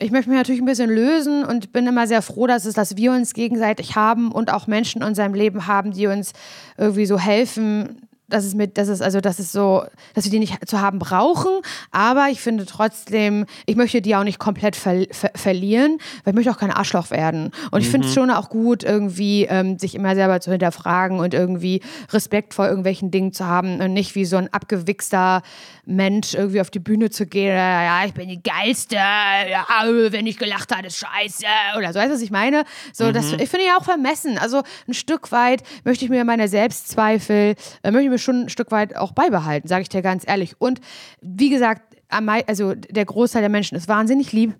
Ich 0.00 0.10
möchte 0.10 0.28
mich 0.28 0.36
natürlich 0.38 0.60
ein 0.60 0.66
bisschen 0.66 0.90
lösen 0.90 1.44
und 1.44 1.72
bin 1.72 1.86
immer 1.86 2.06
sehr 2.08 2.20
froh, 2.20 2.46
dass 2.48 2.64
es, 2.64 2.74
dass 2.74 2.96
wir 2.96 3.12
uns 3.12 3.32
gegenseitig 3.32 3.94
haben 3.94 4.32
und 4.32 4.52
auch 4.52 4.66
Menschen 4.66 5.02
in 5.02 5.06
unserem 5.08 5.34
Leben 5.34 5.66
haben, 5.68 5.92
die 5.92 6.08
uns 6.08 6.32
irgendwie 6.76 7.06
so 7.06 7.18
helfen. 7.18 8.07
Dass 8.28 8.44
es 8.44 8.54
mit, 8.54 8.78
dass 8.78 8.88
es 8.88 9.00
also, 9.00 9.20
dass 9.20 9.38
es 9.38 9.52
so, 9.52 9.84
dass 10.14 10.24
wir 10.24 10.30
die 10.30 10.38
nicht 10.38 10.68
zu 10.68 10.80
haben 10.80 10.98
brauchen. 10.98 11.50
Aber 11.90 12.28
ich 12.30 12.40
finde 12.40 12.66
trotzdem, 12.66 13.46
ich 13.66 13.76
möchte 13.76 14.00
die 14.02 14.14
auch 14.16 14.24
nicht 14.24 14.38
komplett 14.38 14.76
ver 14.76 15.06
ver 15.10 15.30
verlieren, 15.34 15.98
weil 16.24 16.32
ich 16.32 16.34
möchte 16.36 16.50
auch 16.50 16.58
kein 16.58 16.70
Arschloch 16.70 17.10
werden. 17.10 17.50
Und 17.70 17.80
ich 17.80 17.88
finde 17.88 18.06
Mhm. 18.06 18.08
es 18.08 18.14
schon 18.14 18.30
auch 18.30 18.48
gut, 18.50 18.84
irgendwie 18.84 19.44
ähm, 19.44 19.78
sich 19.78 19.94
immer 19.94 20.14
selber 20.14 20.40
zu 20.40 20.50
hinterfragen 20.50 21.20
und 21.20 21.34
irgendwie 21.34 21.80
Respekt 22.10 22.54
vor 22.54 22.66
irgendwelchen 22.68 23.10
Dingen 23.10 23.32
zu 23.32 23.46
haben 23.46 23.80
und 23.80 23.92
nicht 23.92 24.14
wie 24.14 24.24
so 24.24 24.36
ein 24.36 24.52
abgewichster 24.52 25.42
Mensch 25.86 26.34
irgendwie 26.34 26.60
auf 26.60 26.70
die 26.70 26.80
Bühne 26.80 27.08
zu 27.10 27.24
gehen. 27.26 27.52
äh, 27.52 27.56
Ja, 27.86 28.04
ich 28.04 28.12
bin 28.12 28.28
die 28.28 28.42
geilste. 28.42 28.96
Ja, 28.96 29.66
wenn 30.10 30.26
ich 30.26 30.36
gelacht 30.38 30.74
habe, 30.74 30.86
ist 30.88 30.98
scheiße. 30.98 31.44
Oder 31.78 31.92
so, 31.92 31.98
weißt 31.98 32.10
du, 32.10 32.14
was 32.14 32.20
ich 32.22 32.30
meine? 32.30 32.64
So, 32.92 33.10
das 33.10 33.32
Mhm. 33.32 33.38
ich 33.40 33.48
finde 33.48 33.66
ja 33.66 33.76
auch 33.78 33.84
vermessen. 33.84 34.36
Also 34.38 34.62
ein 34.86 34.92
Stück 34.94 35.32
weit 35.32 35.62
möchte 35.84 36.04
ich 36.04 36.10
mir 36.10 36.24
meine 36.24 36.46
Selbstzweifel, 36.48 37.54
äh, 37.82 37.90
möchte 37.90 38.04
ich 38.04 38.10
mir 38.10 38.17
schon 38.18 38.42
ein 38.42 38.48
Stück 38.48 38.70
weit 38.70 38.96
auch 38.96 39.12
beibehalten, 39.12 39.68
sage 39.68 39.82
ich 39.82 39.88
dir 39.88 40.02
ganz 40.02 40.24
ehrlich. 40.26 40.60
Und 40.60 40.80
wie 41.20 41.50
gesagt, 41.50 41.96
also 42.08 42.74
der 42.74 43.04
Großteil 43.04 43.42
der 43.42 43.50
Menschen 43.50 43.76
ist 43.76 43.88
wahnsinnig 43.88 44.32
lieb. 44.32 44.54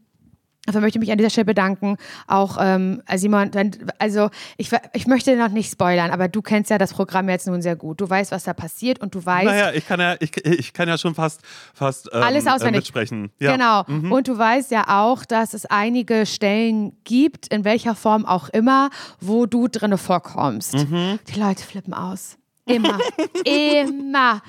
Dafür 0.68 0.82
möchte 0.82 0.98
ich 0.98 1.00
mich 1.00 1.10
an 1.10 1.16
dieser 1.16 1.30
Stelle 1.30 1.46
bedanken. 1.46 1.96
Auch 2.26 2.58
ähm, 2.60 3.02
Simon, 3.14 3.50
also 3.98 4.28
ich, 4.58 4.70
ich 4.92 5.06
möchte 5.06 5.34
noch 5.34 5.48
nicht 5.48 5.72
spoilern, 5.72 6.10
aber 6.10 6.28
du 6.28 6.42
kennst 6.42 6.68
ja 6.68 6.76
das 6.76 6.92
Programm 6.92 7.30
jetzt 7.30 7.46
nun 7.46 7.62
sehr 7.62 7.74
gut. 7.74 8.02
Du 8.02 8.10
weißt, 8.10 8.32
was 8.32 8.44
da 8.44 8.52
passiert 8.52 9.00
und 9.00 9.14
du 9.14 9.24
weißt. 9.24 9.46
Naja, 9.46 9.72
ich 9.72 9.86
kann 9.86 9.98
ja, 9.98 10.16
ich, 10.20 10.36
ich 10.44 10.74
kann 10.74 10.86
ja 10.86 10.98
schon 10.98 11.14
fast, 11.14 11.40
fast 11.72 12.10
ähm, 12.12 12.22
alles 12.22 12.46
auswendig 12.46 12.74
äh, 12.74 12.76
mitsprechen. 12.80 13.30
Ja. 13.38 13.52
Genau. 13.52 13.84
Mhm. 13.86 14.12
Und 14.12 14.28
du 14.28 14.36
weißt 14.36 14.70
ja 14.70 14.84
auch, 15.00 15.24
dass 15.24 15.54
es 15.54 15.64
einige 15.64 16.26
Stellen 16.26 16.92
gibt, 17.04 17.48
in 17.48 17.64
welcher 17.64 17.94
Form 17.94 18.26
auch 18.26 18.50
immer, 18.50 18.90
wo 19.20 19.46
du 19.46 19.68
drinne 19.68 19.96
vorkommst. 19.96 20.74
Mhm. 20.74 21.18
Die 21.28 21.40
Leute 21.40 21.64
flippen 21.64 21.94
aus. 21.94 22.36
Immer. 22.68 22.98
Immer. 23.44 24.42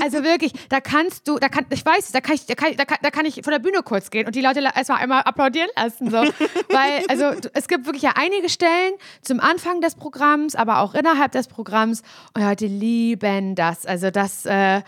Also 0.00 0.24
wirklich, 0.24 0.52
da 0.68 0.80
kannst 0.80 1.28
du, 1.28 1.38
da 1.38 1.48
kann, 1.48 1.66
ich 1.70 1.84
weiß, 1.84 2.12
da 2.12 2.20
kann 2.20 2.34
ich, 2.34 2.46
da 2.46 2.54
kann, 2.54 2.76
da 2.76 2.84
kann, 2.84 2.98
da 3.02 3.10
kann 3.10 3.26
ich 3.26 3.42
von 3.42 3.52
der 3.52 3.58
Bühne 3.58 3.82
kurz 3.82 4.10
gehen 4.10 4.26
und 4.26 4.34
die 4.34 4.40
Leute 4.40 4.60
erstmal 4.60 4.98
einmal 4.98 5.22
applaudieren 5.22 5.68
lassen. 5.76 6.10
So. 6.10 6.16
Weil, 6.68 7.04
also 7.08 7.32
es 7.54 7.68
gibt 7.68 7.86
wirklich 7.86 8.02
ja 8.02 8.12
einige 8.16 8.48
Stellen 8.48 8.94
zum 9.22 9.40
Anfang 9.40 9.80
des 9.80 9.94
Programms, 9.94 10.54
aber 10.54 10.80
auch 10.80 10.94
innerhalb 10.94 11.32
des 11.32 11.48
Programms 11.48 12.02
und 12.34 12.42
Leute 12.42 12.66
lieben 12.66 13.54
das. 13.54 13.86
Also 13.86 14.10
das, 14.10 14.46
äh, 14.46 14.82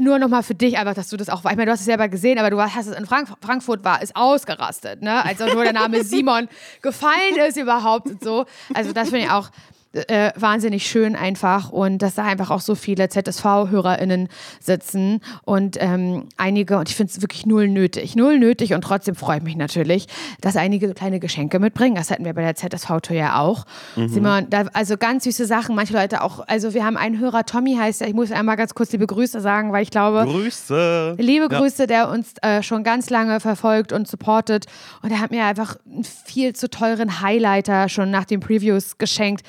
nur 0.00 0.18
nochmal 0.18 0.42
für 0.42 0.54
dich 0.54 0.78
einfach, 0.78 0.94
dass 0.94 1.08
du 1.08 1.16
das 1.16 1.28
auch, 1.28 1.38
ich 1.38 1.44
meine, 1.44 1.66
du 1.66 1.72
hast 1.72 1.80
es 1.80 1.86
selber 1.86 2.08
gesehen, 2.08 2.38
aber 2.38 2.50
du 2.50 2.60
hast 2.60 2.86
es 2.86 2.96
in 2.96 3.06
Frank 3.06 3.28
Frankfurt 3.42 3.84
war, 3.84 4.02
ist 4.02 4.16
ausgerastet, 4.16 5.02
ne? 5.02 5.24
Also 5.24 5.46
nur 5.46 5.62
der 5.62 5.72
Name 5.72 6.04
Simon 6.04 6.48
gefallen 6.80 7.36
ist 7.46 7.56
überhaupt 7.56 8.06
und 8.06 8.22
so. 8.22 8.46
Also 8.72 8.92
das 8.92 9.10
finde 9.10 9.26
ich 9.26 9.30
auch 9.30 9.50
äh, 9.94 10.32
wahnsinnig 10.36 10.86
schön 10.86 11.16
einfach 11.16 11.70
und 11.70 11.98
dass 11.98 12.14
da 12.16 12.24
einfach 12.24 12.50
auch 12.50 12.60
so 12.60 12.74
viele 12.74 13.08
ZSV-HörerInnen 13.08 14.28
sitzen 14.60 15.20
und 15.44 15.76
ähm, 15.80 16.28
einige, 16.36 16.78
und 16.78 16.88
ich 16.88 16.96
finde 16.96 17.12
es 17.12 17.22
wirklich 17.22 17.46
null 17.46 17.68
nötig, 17.68 18.16
null 18.16 18.38
nötig 18.38 18.74
und 18.74 18.82
trotzdem 18.82 19.14
freue 19.14 19.38
ich 19.38 19.42
mich 19.44 19.56
natürlich, 19.56 20.06
dass 20.40 20.56
einige 20.56 20.88
so 20.88 20.94
kleine 20.94 21.20
Geschenke 21.20 21.58
mitbringen. 21.58 21.94
Das 21.94 22.10
hatten 22.10 22.24
wir 22.24 22.34
bei 22.34 22.42
der 22.42 22.56
ZSV-Tour 22.56 23.16
ja 23.16 23.38
auch. 23.38 23.64
Mhm. 23.96 24.08
Simon, 24.08 24.50
da, 24.50 24.64
also 24.72 24.96
ganz 24.96 25.24
süße 25.24 25.46
Sachen, 25.46 25.76
manche 25.76 25.92
Leute 25.92 26.22
auch, 26.22 26.40
also 26.46 26.74
wir 26.74 26.84
haben 26.84 26.96
einen 26.96 27.18
Hörer, 27.20 27.46
Tommy 27.46 27.76
heißt 27.76 28.02
er, 28.02 28.08
ich 28.08 28.14
muss 28.14 28.32
einmal 28.32 28.56
ganz 28.56 28.74
kurz 28.74 28.92
liebe 28.92 29.06
Grüße 29.06 29.40
sagen, 29.40 29.72
weil 29.72 29.82
ich 29.82 29.90
glaube, 29.90 30.24
Grüße. 30.24 31.16
liebe 31.18 31.48
Grüße, 31.48 31.82
ja. 31.82 31.86
der 31.86 32.08
uns 32.08 32.34
äh, 32.42 32.62
schon 32.62 32.82
ganz 32.82 33.10
lange 33.10 33.40
verfolgt 33.40 33.92
und 33.92 34.08
supportet 34.08 34.66
und 35.02 35.10
er 35.10 35.20
hat 35.20 35.30
mir 35.30 35.44
einfach 35.44 35.76
einen 35.86 36.04
viel 36.04 36.54
zu 36.54 36.68
teuren 36.68 37.20
Highlighter 37.20 37.88
schon 37.88 38.10
nach 38.10 38.24
den 38.24 38.40
Previews 38.40 38.98
geschenkt 38.98 39.44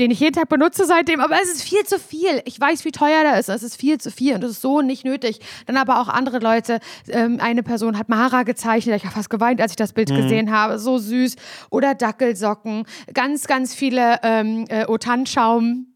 den 0.00 0.10
ich 0.10 0.20
jeden 0.20 0.34
Tag 0.34 0.48
benutze 0.48 0.86
seitdem, 0.86 1.20
aber 1.20 1.36
es 1.42 1.50
ist 1.50 1.62
viel 1.62 1.84
zu 1.84 1.98
viel. 1.98 2.42
Ich 2.46 2.58
weiß, 2.58 2.84
wie 2.84 2.90
teuer 2.90 3.22
der 3.22 3.38
ist. 3.38 3.48
Es 3.48 3.62
ist 3.62 3.76
viel 3.76 3.98
zu 3.98 4.10
viel 4.10 4.34
und 4.34 4.42
es 4.42 4.52
ist 4.52 4.62
so 4.62 4.80
nicht 4.80 5.04
nötig. 5.04 5.40
Dann 5.66 5.76
aber 5.76 6.00
auch 6.00 6.08
andere 6.08 6.38
Leute. 6.38 6.80
Ähm, 7.08 7.38
eine 7.40 7.62
Person 7.62 7.98
hat 7.98 8.08
Mara 8.08 8.42
gezeichnet. 8.42 8.96
Ich 8.96 9.04
habe 9.04 9.14
fast 9.14 9.30
geweint, 9.30 9.60
als 9.60 9.72
ich 9.72 9.76
das 9.76 9.92
Bild 9.92 10.10
mhm. 10.10 10.16
gesehen 10.16 10.50
habe. 10.50 10.78
So 10.78 10.98
süß. 10.98 11.36
Oder 11.70 11.94
Dackelsocken. 11.94 12.86
Ganz, 13.12 13.46
ganz 13.46 13.74
viele 13.74 14.18
ähm, 14.22 14.64
äh, 14.68 14.86
Otanschaum 14.86 15.89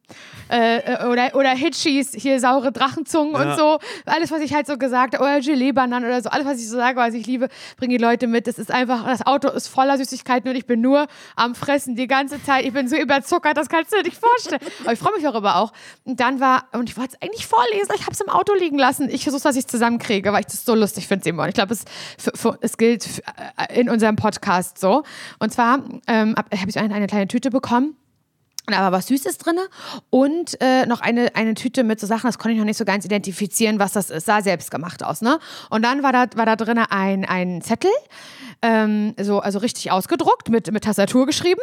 äh, 0.51 0.79
äh, 0.79 1.07
oder, 1.07 1.35
oder 1.35 1.51
Hitchis, 1.51 2.13
hier 2.15 2.39
saure 2.39 2.71
Drachenzungen 2.71 3.35
ja. 3.35 3.53
und 3.53 3.59
so. 3.59 3.79
Alles, 4.05 4.31
was 4.31 4.41
ich 4.41 4.55
halt 4.55 4.67
so 4.67 4.77
gesagt 4.77 5.15
habe, 5.15 5.25
oder 5.25 5.41
Gelee-Bananen 5.41 6.05
oder 6.05 6.23
so, 6.23 6.29
alles, 6.29 6.47
was 6.47 6.59
ich 6.59 6.69
so 6.69 6.77
sage, 6.77 6.99
was 6.99 7.15
ich 7.15 7.27
liebe, 7.27 7.49
bringen 7.77 7.91
die 7.91 7.99
Leute 7.99 8.27
mit. 8.27 8.47
Das 8.47 8.59
ist 8.59 8.71
einfach, 8.71 9.07
das 9.07 9.27
Auto 9.27 9.49
ist 9.49 9.69
voller 9.69 9.97
Süßigkeiten 9.97 10.51
und 10.51 10.57
ich 10.57 10.67
bin 10.67 10.81
nur 10.81 11.07
am 11.37 11.55
Fressen 11.55 11.97
die 11.97 12.07
ganze 12.07 12.43
Zeit. 12.43 12.65
Ich 12.65 12.73
bin 12.73 12.89
so 12.89 12.97
überzuckert, 12.97 13.57
das 13.57 13.69
kannst 13.69 13.93
du 13.93 13.97
dir 13.97 14.05
nicht 14.05 14.19
vorstellen. 14.19 14.61
Aber 14.83 14.93
ich 14.93 14.99
freue 14.99 15.15
mich 15.15 15.23
darüber 15.23 15.57
auch. 15.57 15.73
Und 16.05 16.21
dann 16.21 16.41
war, 16.41 16.65
und 16.73 16.91
ich 16.91 16.97
wollte 16.97 17.17
es 17.17 17.23
eigentlich 17.23 17.47
vorlesen, 17.47 17.93
ich 17.95 18.03
habe 18.03 18.13
es 18.13 18.21
im 18.21 18.29
Auto 18.29 18.55
liegen 18.55 18.79
lassen. 18.79 19.09
Ich 19.09 19.23
versuche, 19.23 19.43
dass 19.43 19.57
ich 19.57 19.65
es 19.65 19.67
zusammenkriege, 19.67 20.33
weil 20.33 20.41
ich 20.41 20.47
das 20.47 20.65
so 20.65 20.75
lustig 20.75 21.09
finde, 21.09 21.25
Simon. 21.25 21.49
Ich 21.49 21.55
glaube, 21.55 21.73
es, 21.73 21.85
es 22.61 22.77
gilt 22.77 23.23
äh, 23.57 23.81
in 23.81 23.89
unserem 23.89 24.17
Podcast 24.17 24.79
so. 24.79 25.05
Und 25.39 25.53
zwar 25.53 25.81
ähm, 26.07 26.35
habe 26.37 26.49
ich 26.69 26.79
eine, 26.79 26.95
eine 26.95 27.07
kleine 27.07 27.29
Tüte 27.29 27.51
bekommen 27.51 27.97
da 28.67 28.81
war 28.81 28.93
was 28.93 29.09
Süßes 29.09 29.39
drin 29.39 29.59
und 30.11 30.61
äh, 30.61 30.87
noch 30.87 31.01
eine, 31.01 31.35
eine 31.37 31.55
Tüte 31.55 31.85
mit 31.85 32.01
so 32.01 32.07
Sachen, 32.07 32.29
das 32.29 32.39
konnte 32.39 32.53
ich 32.53 32.59
noch 32.59 32.65
nicht 32.65 32.79
so 32.79 32.85
ganz 32.85 33.05
identifizieren, 33.05 33.79
was 33.79 33.93
das 33.93 34.11
ist. 34.11 34.25
Sah 34.27 34.41
selbst 34.41 34.71
gemacht 34.71 35.05
aus, 35.05 35.21
ne? 35.21 35.39
Und 35.69 35.83
dann 35.83 36.03
war 36.03 36.13
da, 36.13 36.27
war 36.37 36.47
da 36.47 36.57
drin 36.57 36.79
ein, 36.79 37.27
ein 37.27 37.61
Zettel, 37.61 37.91
ähm, 38.63 39.15
so, 39.21 39.41
also 39.41 39.59
richtig 39.59 39.91
ausgedruckt, 39.91 40.49
mit, 40.49 40.73
mit 40.73 40.85
Tastatur 40.85 41.27
geschrieben. 41.27 41.61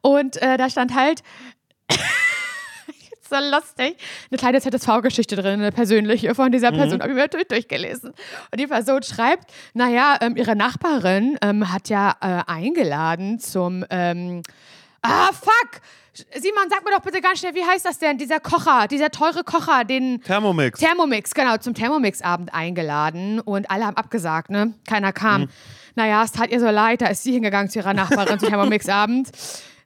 Und 0.00 0.40
äh, 0.42 0.56
da 0.56 0.68
stand 0.68 0.94
halt. 0.94 1.22
so 3.32 3.36
lustig. 3.50 3.96
Eine 4.30 4.38
kleine 4.38 4.60
ZSV-Geschichte 4.60 5.36
drin, 5.36 5.60
eine 5.60 5.72
persönliche 5.72 6.34
von 6.34 6.52
dieser 6.52 6.70
Person, 6.70 6.98
mhm. 6.98 7.02
habe 7.02 7.12
ich 7.12 7.16
mir 7.16 7.22
natürlich 7.22 7.48
durchgelesen. 7.48 8.10
Und 8.10 8.60
die 8.60 8.66
Person 8.66 9.02
schreibt, 9.02 9.50
naja, 9.72 10.18
ähm, 10.20 10.36
ihre 10.36 10.54
Nachbarin 10.54 11.38
ähm, 11.40 11.72
hat 11.72 11.88
ja 11.88 12.14
äh, 12.20 12.42
eingeladen 12.50 13.38
zum, 13.38 13.84
ähm, 13.90 14.42
ah, 15.00 15.30
fuck, 15.32 15.80
Simon, 16.14 16.64
sag 16.68 16.84
mir 16.84 16.90
doch 16.90 17.00
bitte 17.00 17.22
ganz 17.22 17.38
schnell, 17.38 17.54
wie 17.54 17.64
heißt 17.64 17.86
das 17.86 17.98
denn? 17.98 18.18
Dieser 18.18 18.38
Kocher, 18.38 18.86
dieser 18.86 19.10
teure 19.10 19.44
Kocher, 19.44 19.84
den. 19.84 20.20
Thermomix. 20.22 20.78
Thermomix, 20.78 21.32
genau, 21.32 21.56
zum 21.56 21.72
Thermomix-Abend 21.72 22.52
eingeladen 22.52 23.40
und 23.40 23.70
alle 23.70 23.86
haben 23.86 23.96
abgesagt, 23.96 24.50
ne? 24.50 24.74
Keiner 24.86 25.12
kam. 25.12 25.42
Mhm. 25.42 25.48
Naja, 25.94 26.22
es 26.22 26.32
tat 26.32 26.50
ihr 26.50 26.60
so 26.60 26.68
leid, 26.68 27.00
da 27.00 27.06
ist 27.06 27.22
sie 27.22 27.32
hingegangen 27.32 27.70
zu 27.70 27.78
ihrer 27.78 27.94
Nachbarin 27.94 28.38
zum 28.38 28.48
Thermomix-Abend. 28.48 29.30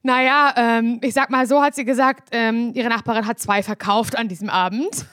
Naja, 0.03 0.55
ähm, 0.57 1.01
ich 1.03 1.15
sag 1.15 1.31
mal 1.31 1.47
so, 1.47 1.63
hat 1.63 1.75
sie 1.75 1.85
gesagt, 1.85 2.29
ähm, 2.33 2.73
ihre 2.75 2.89
Nachbarin 2.89 3.27
hat 3.27 3.39
zwei 3.39 3.63
verkauft 3.63 4.17
an 4.17 4.29
diesem 4.29 4.49
Abend. 4.51 5.07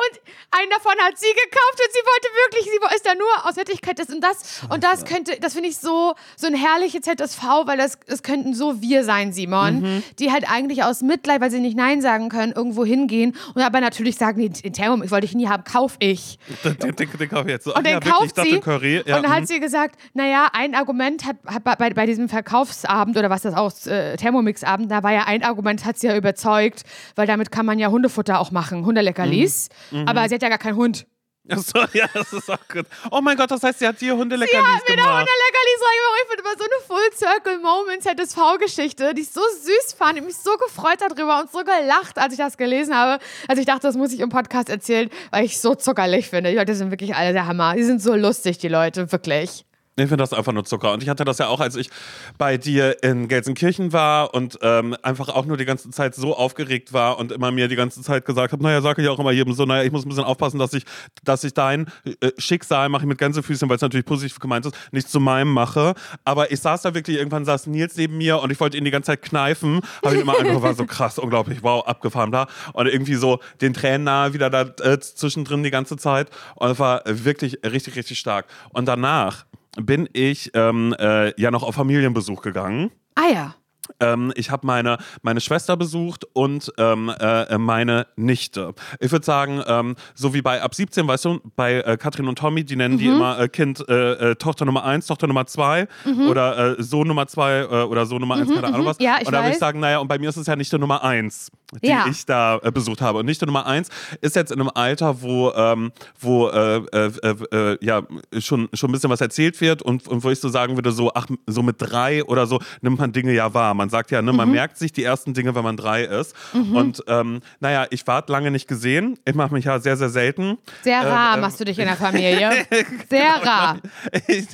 Und 0.00 0.20
einen 0.52 0.70
davon 0.70 0.92
hat 1.00 1.18
sie 1.18 1.26
gekauft 1.26 1.74
und 1.74 1.92
sie 1.92 2.00
wollte 2.06 2.28
wirklich, 2.44 2.64
sie 2.64 2.96
ist 2.96 3.04
da 3.04 3.14
nur 3.16 3.48
aus 3.48 3.56
Nettigkeit 3.56 3.98
das 3.98 4.08
und 4.08 4.22
das. 4.22 4.62
Und 4.68 4.84
das 4.84 5.04
könnte, 5.04 5.38
das 5.40 5.54
finde 5.54 5.68
ich 5.68 5.76
so, 5.76 6.14
so 6.36 6.46
ein 6.46 6.54
herrliches 6.54 7.00
ZSV, 7.00 7.42
weil 7.66 7.76
das, 7.76 7.98
das 8.06 8.22
könnten 8.22 8.54
so 8.54 8.80
wir 8.80 9.02
sein, 9.02 9.32
Simon, 9.32 9.80
mhm. 9.80 10.02
die 10.20 10.30
halt 10.30 10.48
eigentlich 10.48 10.84
aus 10.84 11.02
Mitleid, 11.02 11.40
weil 11.40 11.50
sie 11.50 11.58
nicht 11.58 11.76
Nein 11.76 12.00
sagen 12.00 12.28
können, 12.28 12.52
irgendwo 12.52 12.84
hingehen 12.84 13.36
und 13.54 13.62
aber 13.62 13.80
natürlich 13.80 14.16
sagen, 14.16 14.40
nee, 14.40 14.48
den 14.48 14.72
Thermomix 14.72 15.10
wollte 15.10 15.26
ich 15.26 15.34
nie 15.34 15.48
haben, 15.48 15.64
kauf 15.64 15.96
ich. 15.98 16.38
Den, 16.62 16.78
den, 16.78 16.94
den, 16.94 17.10
den 17.18 17.28
kaufe 17.28 17.48
ich 17.48 17.52
jetzt 17.54 17.64
so. 17.64 17.74
Und 17.74 17.84
den 17.84 17.94
ja, 17.94 18.00
kauft 18.00 18.36
sie. 18.36 18.60
Curry. 18.60 19.02
Ja, 19.04 19.16
und 19.16 19.24
dann 19.24 19.32
hat 19.32 19.40
mhm. 19.42 19.46
sie 19.46 19.58
gesagt, 19.58 19.98
naja, 20.14 20.48
ein 20.52 20.76
Argument 20.76 21.26
hat, 21.26 21.36
hat 21.44 21.64
bei, 21.64 21.90
bei 21.90 22.06
diesem 22.06 22.28
Verkaufsabend 22.28 23.16
oder 23.16 23.30
was 23.30 23.42
das 23.42 23.54
auch, 23.54 23.72
äh, 23.86 24.16
Thermomix-Abend, 24.16 24.90
da 24.90 25.02
war 25.02 25.12
ja 25.12 25.24
ein 25.24 25.42
Argument, 25.42 25.84
hat 25.84 25.98
sie 25.98 26.06
ja 26.06 26.16
überzeugt, 26.16 26.84
weil 27.16 27.26
damit 27.26 27.50
kann 27.50 27.66
man 27.66 27.80
ja 27.80 27.88
Hundefutter 27.88 28.38
auch 28.38 28.52
machen, 28.52 28.86
Hundeleckerlis. 28.86 29.70
Mhm. 29.87 29.87
Mhm. 29.90 30.08
Aber 30.08 30.28
sie 30.28 30.34
hat 30.34 30.42
ja 30.42 30.48
gar 30.48 30.58
keinen 30.58 30.76
Hund. 30.76 31.06
Achso, 31.50 31.78
ja, 31.94 32.06
das 32.12 32.32
ist 32.32 32.50
auch 32.50 32.68
gut. 32.70 32.84
Oh 33.10 33.20
mein 33.22 33.36
Gott, 33.36 33.50
das 33.50 33.62
heißt, 33.62 33.78
sie 33.78 33.86
hat 33.86 34.00
dir 34.00 34.14
Hundeleckerlis 34.14 34.60
gemacht. 34.60 34.88
Mir 34.88 34.96
da 34.96 35.02
Hundeleckerlis. 35.04 35.78
Ich 36.20 36.28
finde 36.28 36.42
immer 36.42 36.58
so 36.58 36.64
eine 36.64 36.80
Full-Circle-Moment 36.86 38.02
ZSV-Geschichte, 38.02 39.14
die 39.14 39.22
ich 39.22 39.30
so 39.30 39.40
süß 39.40 39.94
fand. 39.96 40.12
Ich 40.12 40.18
habe 40.18 40.26
mich 40.26 40.36
so 40.36 40.56
gefreut 40.58 40.98
darüber 41.00 41.40
und 41.40 41.50
so 41.50 41.60
gelacht, 41.60 42.18
als 42.18 42.34
ich 42.34 42.38
das 42.38 42.58
gelesen 42.58 42.94
habe. 42.94 43.22
Also 43.46 43.60
ich 43.60 43.66
dachte, 43.66 43.82
das 43.82 43.96
muss 43.96 44.12
ich 44.12 44.20
im 44.20 44.28
Podcast 44.28 44.68
erzählen, 44.68 45.08
weil 45.30 45.46
ich 45.46 45.58
so 45.58 45.74
zuckerlich 45.74 46.28
finde. 46.28 46.50
Die 46.50 46.56
Leute 46.56 46.74
sind 46.74 46.90
wirklich 46.90 47.14
alle 47.14 47.32
der 47.32 47.46
Hammer. 47.46 47.74
Die 47.76 47.84
sind 47.84 48.02
so 48.02 48.14
lustig, 48.14 48.58
die 48.58 48.68
Leute, 48.68 49.10
wirklich. 49.10 49.64
Ich 49.98 50.08
finde 50.08 50.22
das 50.22 50.32
einfach 50.32 50.52
nur 50.52 50.64
Zucker. 50.64 50.92
Und 50.92 51.02
ich 51.02 51.08
hatte 51.08 51.24
das 51.24 51.38
ja 51.38 51.48
auch, 51.48 51.60
als 51.60 51.76
ich 51.76 51.90
bei 52.36 52.56
dir 52.56 53.02
in 53.02 53.28
Gelsenkirchen 53.28 53.92
war 53.92 54.34
und 54.34 54.58
ähm, 54.62 54.96
einfach 55.02 55.28
auch 55.28 55.46
nur 55.46 55.56
die 55.56 55.64
ganze 55.64 55.90
Zeit 55.90 56.14
so 56.14 56.36
aufgeregt 56.36 56.92
war 56.92 57.18
und 57.18 57.32
immer 57.32 57.50
mir 57.50 57.68
die 57.68 57.76
ganze 57.76 58.02
Zeit 58.02 58.24
gesagt 58.24 58.52
habe, 58.52 58.62
naja, 58.62 58.80
sage 58.80 59.02
ich 59.02 59.08
auch 59.08 59.18
immer 59.18 59.32
jedem 59.32 59.52
so, 59.52 59.64
naja, 59.64 59.82
ich 59.82 59.92
muss 59.92 60.04
ein 60.04 60.08
bisschen 60.08 60.24
aufpassen, 60.24 60.58
dass 60.58 60.72
ich, 60.72 60.84
dass 61.24 61.44
ich 61.44 61.54
dein 61.54 61.86
äh, 62.04 62.30
Schicksal, 62.38 62.88
mache 62.88 63.02
ich 63.02 63.08
mit 63.08 63.18
Gänsefüßchen, 63.18 63.68
weil 63.68 63.76
es 63.76 63.82
natürlich 63.82 64.06
positiv 64.06 64.38
gemeint 64.38 64.66
ist, 64.66 64.76
nicht 64.92 65.08
zu 65.08 65.20
meinem 65.20 65.52
mache. 65.52 65.94
Aber 66.24 66.50
ich 66.52 66.60
saß 66.60 66.82
da 66.82 66.94
wirklich, 66.94 67.16
irgendwann 67.16 67.44
saß 67.44 67.66
Nils 67.66 67.96
neben 67.96 68.18
mir 68.18 68.40
und 68.40 68.50
ich 68.50 68.60
wollte 68.60 68.76
ihn 68.76 68.84
die 68.84 68.90
ganze 68.90 69.08
Zeit 69.08 69.22
kneifen. 69.22 69.80
Habe 70.04 70.16
ich 70.16 70.22
immer 70.22 70.38
einfach, 70.38 70.62
war 70.62 70.74
so 70.74 70.86
krass, 70.86 71.18
unglaublich, 71.18 71.62
wow, 71.62 71.86
abgefahren 71.86 72.30
da. 72.30 72.46
Und 72.72 72.86
irgendwie 72.86 73.14
so 73.14 73.40
den 73.60 73.74
Tränen 73.74 74.04
nahe 74.04 74.32
wieder 74.32 74.50
da 74.50 74.62
äh, 74.62 74.98
zwischendrin 75.00 75.62
die 75.62 75.70
ganze 75.70 75.96
Zeit. 75.96 76.30
Und 76.54 76.70
es 76.70 76.78
war 76.78 77.02
wirklich 77.06 77.58
richtig, 77.64 77.96
richtig 77.96 78.18
stark. 78.18 78.46
Und 78.70 78.86
danach 78.86 79.44
bin 79.80 80.08
ich 80.12 80.50
ähm, 80.54 80.94
äh, 80.98 81.40
ja 81.40 81.50
noch 81.50 81.62
auf 81.62 81.74
Familienbesuch 81.74 82.42
gegangen. 82.42 82.90
Ah 83.14 83.32
ja. 83.32 83.54
Ähm, 84.00 84.32
ich 84.36 84.50
habe 84.50 84.66
meine, 84.66 84.98
meine 85.22 85.40
Schwester 85.40 85.76
besucht 85.76 86.26
und 86.34 86.72
ähm, 86.78 87.10
äh, 87.18 87.56
meine 87.58 88.06
Nichte. 88.16 88.74
Ich 89.00 89.10
würde 89.12 89.24
sagen, 89.24 89.62
ähm, 89.66 89.96
so 90.14 90.34
wie 90.34 90.42
bei 90.42 90.62
ab 90.62 90.74
17, 90.74 91.08
weißt 91.08 91.24
du, 91.24 91.40
bei 91.56 91.80
äh, 91.80 91.96
Katrin 91.96 92.28
und 92.28 92.38
Tommy, 92.38 92.64
die 92.64 92.76
nennen 92.76 92.94
mhm. 92.94 92.98
die 92.98 93.06
immer 93.06 93.40
äh, 93.40 93.48
Kind 93.48 93.82
äh, 93.88 94.32
äh, 94.32 94.34
Tochter 94.34 94.66
Nummer 94.66 94.84
1, 94.84 95.06
Tochter 95.06 95.26
Nummer 95.26 95.46
2 95.46 95.88
mhm. 96.04 96.28
oder 96.28 96.78
äh, 96.78 96.82
Sohn 96.82 97.08
Nummer 97.08 97.26
2 97.26 97.84
oder 97.84 98.06
Sohn 98.06 98.20
Nummer 98.20 98.36
1, 98.36 98.48
mhm, 98.48 98.54
keine 98.54 98.66
Ahnung 98.68 98.82
mhm. 98.82 98.86
was. 98.86 98.98
Ja, 99.00 99.16
ich 99.20 99.26
und 99.26 99.32
da 99.32 99.42
würde 99.42 99.52
ich 99.52 99.58
sagen, 99.58 99.80
naja, 99.80 99.98
und 99.98 100.08
bei 100.08 100.18
mir 100.18 100.28
ist 100.28 100.36
es 100.36 100.46
ja 100.46 100.54
Nichte 100.54 100.78
Nummer 100.78 101.02
1. 101.02 101.50
die 101.82 101.88
Ja. 101.88 102.06
ich 102.08 102.24
da 102.26 102.58
äh, 102.62 102.70
besucht 102.70 103.00
habe. 103.00 103.18
Und 103.18 103.26
Nichte 103.26 103.46
Nummer 103.46 103.66
eins 103.66 103.88
ist 104.20 104.36
jetzt 104.36 104.50
in 104.52 104.60
einem 104.60 104.70
Alter, 104.74 105.22
wo, 105.22 105.50
ähm, 105.52 105.92
wo 106.18 106.48
äh, 106.48 106.76
äh, 106.92 107.10
äh, 107.22 107.34
äh, 107.72 107.78
ja, 107.84 108.02
schon, 108.38 108.68
schon 108.72 108.88
ein 108.90 108.92
bisschen 108.92 109.10
was 109.10 109.20
erzählt 109.20 109.60
wird 109.60 109.82
und, 109.82 110.08
und 110.08 110.24
wo 110.24 110.30
ich 110.30 110.40
so 110.40 110.48
sagen 110.48 110.76
würde, 110.76 110.92
so, 110.92 111.12
ach, 111.14 111.26
so 111.46 111.62
mit 111.62 111.76
drei 111.78 112.24
oder 112.24 112.46
so 112.46 112.60
nimmt 112.80 112.98
man 112.98 113.12
Dinge 113.12 113.32
ja 113.32 113.52
wahr. 113.54 113.74
Man 113.74 113.90
sagt 113.90 114.10
ja, 114.10 114.22
ne, 114.22 114.32
Mhm. 114.32 114.36
man 114.36 114.50
merkt 114.50 114.78
sich 114.78 114.92
die 114.92 115.02
ersten 115.04 115.34
Dinge, 115.34 115.54
wenn 115.54 115.64
man 115.64 115.76
drei 115.76 116.04
ist. 116.04 116.34
Und 116.52 117.02
ähm, 117.06 117.40
naja, 117.60 117.86
ich 117.90 118.06
warte 118.06 118.32
lange 118.32 118.50
nicht 118.50 118.68
gesehen. 118.68 119.18
Ich 119.24 119.34
mache 119.34 119.52
mich 119.52 119.64
ja 119.64 119.78
sehr, 119.80 119.96
sehr 119.96 120.08
selten. 120.08 120.58
Sehr 120.82 121.00
rar 121.06 121.34
ähm, 121.34 121.40
machst 121.40 121.60
du 121.60 121.64
dich 121.64 121.78
in 121.78 121.86
der 121.86 121.96
Familie. 121.96 122.50
Sehr 123.10 123.34
rar. 123.44 123.78
ich 124.26 124.46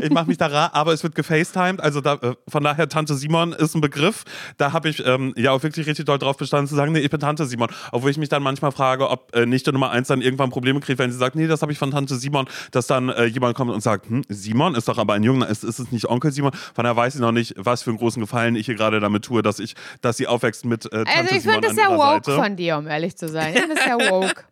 ich 0.00 0.10
mache 0.10 0.26
mich 0.26 0.38
da 0.38 0.46
rar, 0.46 0.74
aber 0.74 0.92
es 0.92 1.02
wird 1.02 1.14
gefacetimed. 1.14 1.80
Also 1.80 2.00
da, 2.00 2.14
äh, 2.14 2.34
von 2.48 2.62
daher, 2.64 2.88
Tante 2.88 3.14
Simon 3.14 3.52
ist 3.52 3.74
ein 3.74 3.80
Begriff. 3.80 4.24
Da 4.58 4.72
habe 4.72 4.88
ich 4.88 5.04
ähm, 5.06 5.32
ja 5.36 5.52
auch 5.52 5.62
wirklich 5.62 5.86
richtig 5.86 6.04
doll 6.06 6.18
drauf 6.18 6.36
bestanden 6.36 6.61
zu 6.66 6.74
sagen, 6.74 6.92
nee, 6.92 7.00
ich 7.00 7.10
bin 7.10 7.20
Tante 7.20 7.46
Simon. 7.46 7.68
Obwohl 7.92 8.10
ich 8.10 8.18
mich 8.18 8.28
dann 8.28 8.42
manchmal 8.42 8.72
frage, 8.72 9.08
ob 9.08 9.34
äh, 9.34 9.46
Nichte 9.46 9.72
Nummer 9.72 9.90
eins 9.90 10.08
dann 10.08 10.20
irgendwann 10.20 10.50
Probleme 10.50 10.80
kriegt, 10.80 10.98
wenn 10.98 11.10
sie 11.10 11.18
sagt, 11.18 11.36
nee, 11.36 11.46
das 11.46 11.62
habe 11.62 11.72
ich 11.72 11.78
von 11.78 11.90
Tante 11.90 12.16
Simon, 12.16 12.46
dass 12.70 12.86
dann 12.86 13.08
äh, 13.08 13.24
jemand 13.24 13.56
kommt 13.56 13.70
und 13.70 13.80
sagt, 13.82 14.08
hm, 14.08 14.22
Simon 14.28 14.74
ist 14.74 14.88
doch 14.88 14.98
aber 14.98 15.14
ein 15.14 15.22
Junge, 15.22 15.46
ist, 15.46 15.64
ist 15.64 15.78
es 15.78 15.92
nicht 15.92 16.08
Onkel 16.08 16.32
Simon? 16.32 16.52
Von 16.74 16.84
daher 16.84 16.96
weiß 16.96 17.14
ich 17.14 17.20
noch 17.20 17.32
nicht, 17.32 17.54
was 17.56 17.82
für 17.82 17.90
einen 17.90 17.98
großen 17.98 18.20
Gefallen 18.20 18.56
ich 18.56 18.66
hier 18.66 18.74
gerade 18.74 19.00
damit 19.00 19.24
tue, 19.24 19.42
dass 19.42 19.58
ich, 19.58 19.74
dass 20.00 20.16
sie 20.16 20.26
aufwächst 20.26 20.64
mit 20.64 20.86
äh, 20.86 21.04
Tante 21.04 21.10
Also 21.16 21.34
ich 21.36 21.42
finde 21.42 21.60
das 21.68 21.76
ihrer 21.76 21.96
woke 21.96 22.24
Seite. 22.24 22.36
von 22.36 22.56
dir, 22.56 22.78
um 22.78 22.86
ehrlich 22.86 23.16
zu 23.16 23.28
sein. 23.28 23.52
Ich 23.54 23.60
finde 23.60 23.74
das 23.74 23.84
sehr 23.84 23.98
woke. 24.10 24.44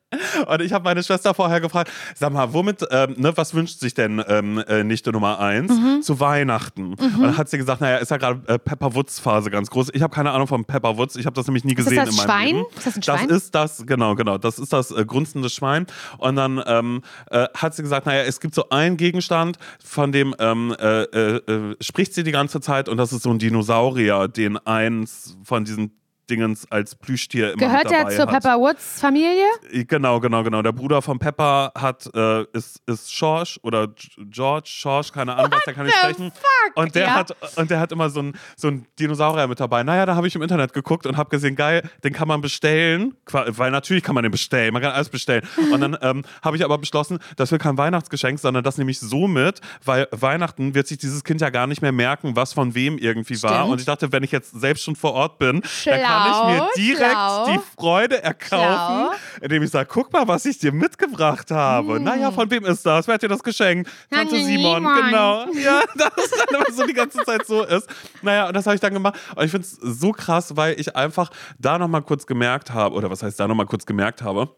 Und 0.47 0.61
ich 0.63 0.73
habe 0.73 0.85
meine 0.85 1.03
Schwester 1.03 1.35
vorher 1.35 1.61
gefragt, 1.61 1.91
sag 2.17 2.33
mal, 2.33 2.53
womit, 2.53 2.85
ähm, 2.91 3.15
ne, 3.17 3.37
was 3.37 3.55
wünscht 3.55 3.79
sich 3.79 3.95
denn 3.95 4.23
ähm, 4.27 4.59
äh, 4.67 4.83
Nichte 4.83 5.13
Nummer 5.13 5.39
eins 5.39 5.73
Mhm. 5.73 6.03
zu 6.03 6.19
Weihnachten? 6.19 6.95
Und 6.95 7.23
dann 7.23 7.37
hat 7.37 7.49
sie 7.49 7.59
gesagt, 7.59 7.81
naja, 7.81 7.99
ist 7.99 8.11
ja 8.11 8.17
gerade 8.17 8.41
äh, 8.53 8.59
Pepper 8.59 8.95
Woods 8.95 9.21
Phase 9.21 9.51
ganz 9.51 9.71
groß. 9.71 9.91
Ich 9.95 10.03
habe 10.03 10.13
keine 10.15 10.33
Ahnung 10.33 10.49
von 10.49 10.65
Pepper 10.65 10.97
Woods, 10.97 11.15
ich 11.17 11.27
habe 11.27 11.35
das 11.35 11.47
nämlich 11.47 11.65
nie 11.65 11.75
das 11.75 11.85
gesehen 11.85 12.05
das 12.05 12.11
in 12.11 12.17
meinem 12.17 12.25
Schwein? 12.27 12.47
Leben. 12.57 12.67
Ist 12.77 12.87
das 12.87 12.97
ein 12.97 13.03
Schwein? 13.03 13.29
Das 13.29 13.37
ist 13.37 13.55
das, 13.55 13.87
genau, 13.87 14.15
genau, 14.17 14.39
das 14.39 14.59
ist 14.59 14.73
das 14.73 14.91
äh, 14.91 15.05
grunzende 15.05 15.49
Schwein. 15.49 15.87
Und 16.19 16.37
dann 16.37 16.61
ähm, 16.67 17.03
äh, 17.31 17.47
hat 17.57 17.75
sie 17.75 17.83
gesagt, 17.83 18.07
naja, 18.07 18.23
es 18.23 18.41
gibt 18.41 18.55
so 18.55 18.69
einen 18.71 18.97
Gegenstand, 18.97 19.59
von 19.85 20.11
dem 20.11 20.35
ähm, 20.39 20.75
äh, 20.81 21.03
äh, 21.03 21.37
äh, 21.37 21.77
spricht 21.81 22.15
sie 22.15 22.25
die 22.25 22.33
ganze 22.33 22.61
Zeit 22.61 22.89
und 22.89 22.97
das 22.97 23.13
ist 23.13 23.23
so 23.23 23.31
ein 23.31 23.39
Dinosaurier, 23.39 24.27
den 24.29 24.57
eins 24.67 25.37
von 25.45 25.65
diesen 25.65 25.93
Dingens 26.31 26.71
als 26.71 26.95
Plüschtier 26.95 27.53
immer 27.53 27.59
Gehört 27.67 27.87
dabei 27.87 28.15
zur 28.17 28.27
hat. 28.27 28.43
Pepper 28.43 28.59
Woods 28.59 29.01
Familie? 29.01 29.45
Genau, 29.73 30.21
genau, 30.21 30.43
genau. 30.43 30.63
Der 30.63 30.73
Bruder 30.73 31.03
von 31.03 31.19
Pepper 31.19 31.73
hat, 31.77 32.09
äh, 32.15 32.45
ist, 32.53 32.81
ist 32.87 33.11
George 33.19 33.59
oder 33.63 33.89
George, 34.31 34.71
George, 34.81 35.11
keine 35.13 35.35
Ahnung, 35.37 35.51
was, 35.53 35.65
der 35.65 35.75
kann 35.75 35.87
nicht 35.87 35.95
the 35.97 36.01
sprechen. 36.01 36.33
fuck? 36.33 36.77
Und 36.77 36.95
der, 36.95 37.05
Ja. 37.05 37.15
hat, 37.15 37.37
und 37.57 37.71
der 37.71 37.81
hat 37.81 37.93
immer 37.93 38.09
so 38.11 38.21
einen 38.21 38.33
so 38.57 38.69
einen 38.69 38.87
Dinosaurier 38.99 39.47
mit 39.49 39.59
dabei. 39.61 39.83
Naja, 39.83 40.07
da 40.07 40.15
habe 40.15 40.29
ich 40.29 40.35
im 40.35 40.43
Internet 40.43 40.73
geguckt 40.73 41.07
und 41.07 41.17
habe 41.17 41.29
gesehen, 41.31 41.57
geil, 41.57 41.83
den 42.05 42.13
kann 42.13 42.29
man 42.29 42.41
bestellen, 42.41 43.15
weil 43.31 43.71
natürlich 43.71 44.03
kann 44.05 44.15
man 44.15 44.23
den 44.23 44.31
bestellen, 44.31 44.73
man 44.73 44.81
kann 44.83 44.93
alles 44.93 45.09
bestellen. 45.09 45.43
Und 45.73 45.81
dann 45.81 45.97
ähm, 46.01 46.23
habe 46.43 46.57
ich 46.57 46.65
aber 46.65 46.79
beschlossen, 46.79 47.19
das 47.37 47.51
wird 47.51 47.63
kein 47.63 47.77
Weihnachtsgeschenk, 47.77 48.39
sondern 48.39 48.63
das 48.63 48.79
nehme 48.79 48.91
ich 48.91 49.01
so 49.01 49.27
mit, 49.27 49.61
weil 49.85 50.07
Weihnachten 50.13 50.75
wird 50.75 50.87
sich 50.87 50.99
dieses 50.99 51.25
Kind 51.25 51.41
ja 51.41 51.51
gar 51.51 51.67
nicht 51.67 51.83
mehr 51.83 51.93
merken, 51.93 52.37
was 52.37 52.53
von 52.53 52.75
wem 52.75 52.99
irgendwie 52.99 53.43
war. 53.43 53.55
Stimmt. 53.61 53.71
Und 53.73 53.81
ich 53.81 53.87
dachte, 53.87 54.13
wenn 54.13 54.23
ich 54.23 54.31
jetzt 54.33 54.53
selbst 54.53 54.85
schon 54.85 54.95
vor 54.97 55.13
Ort 55.15 55.39
bin, 55.39 55.63
dann 55.85 56.01
kann 56.03 56.20
ich 56.29 56.55
mir 56.55 56.69
direkt 56.77 57.13
schlau. 57.13 57.47
die 57.47 57.61
Freude 57.77 58.23
erkaufen, 58.23 58.59
Schlau. 58.59 59.13
indem 59.41 59.63
ich 59.63 59.71
sage, 59.71 59.89
guck 59.93 60.13
mal, 60.13 60.27
was 60.29 60.45
ich 60.47 60.59
dir 60.59 60.73
mitgebracht 60.73 61.51
habe. 61.51 62.01
Naja, 62.01 62.31
von 62.31 62.51
wem 62.51 62.65
ist 62.65 62.85
das? 62.85 63.07
Wer 63.07 63.15
hat 63.15 63.23
dir 63.23 63.29
das 63.29 63.43
geschenkt? 63.43 63.91
Tante 64.11 64.37
Simon, 64.37 64.77
Simon. 64.77 64.97
genau. 65.05 65.47
Ja, 65.53 65.83
dass 65.97 66.13
es 66.17 66.31
dann 66.31 66.61
immer 66.61 66.73
so 66.73 66.87
die 66.87 66.95
ganze 66.95 67.19
Zeit 67.25 67.47
so 67.47 67.63
ist. 67.65 67.89
Naja, 68.23 68.49
und 68.49 68.55
das 68.55 68.67
habe 68.67 68.75
ich 68.75 68.81
dann 68.81 68.93
gemacht. 68.93 69.19
Und 69.35 69.45
ich 69.45 69.51
finde 69.51 69.67
es 69.67 69.79
so 69.81 70.13
krass, 70.13 70.57
weil 70.57 70.79
ich 70.79 70.95
einfach 70.97 71.31
da 71.59 71.79
nochmal 71.79 72.03
kurz 72.03 72.27
gemerkt 72.27 72.73
habe, 72.73 72.95
oder 72.95 73.11
was 73.11 73.23
heißt 73.23 73.39
da 73.39 73.49
nochmal 73.49 73.67
kurz 73.67 73.87
gemerkt 73.87 74.23
habe, 74.23 74.51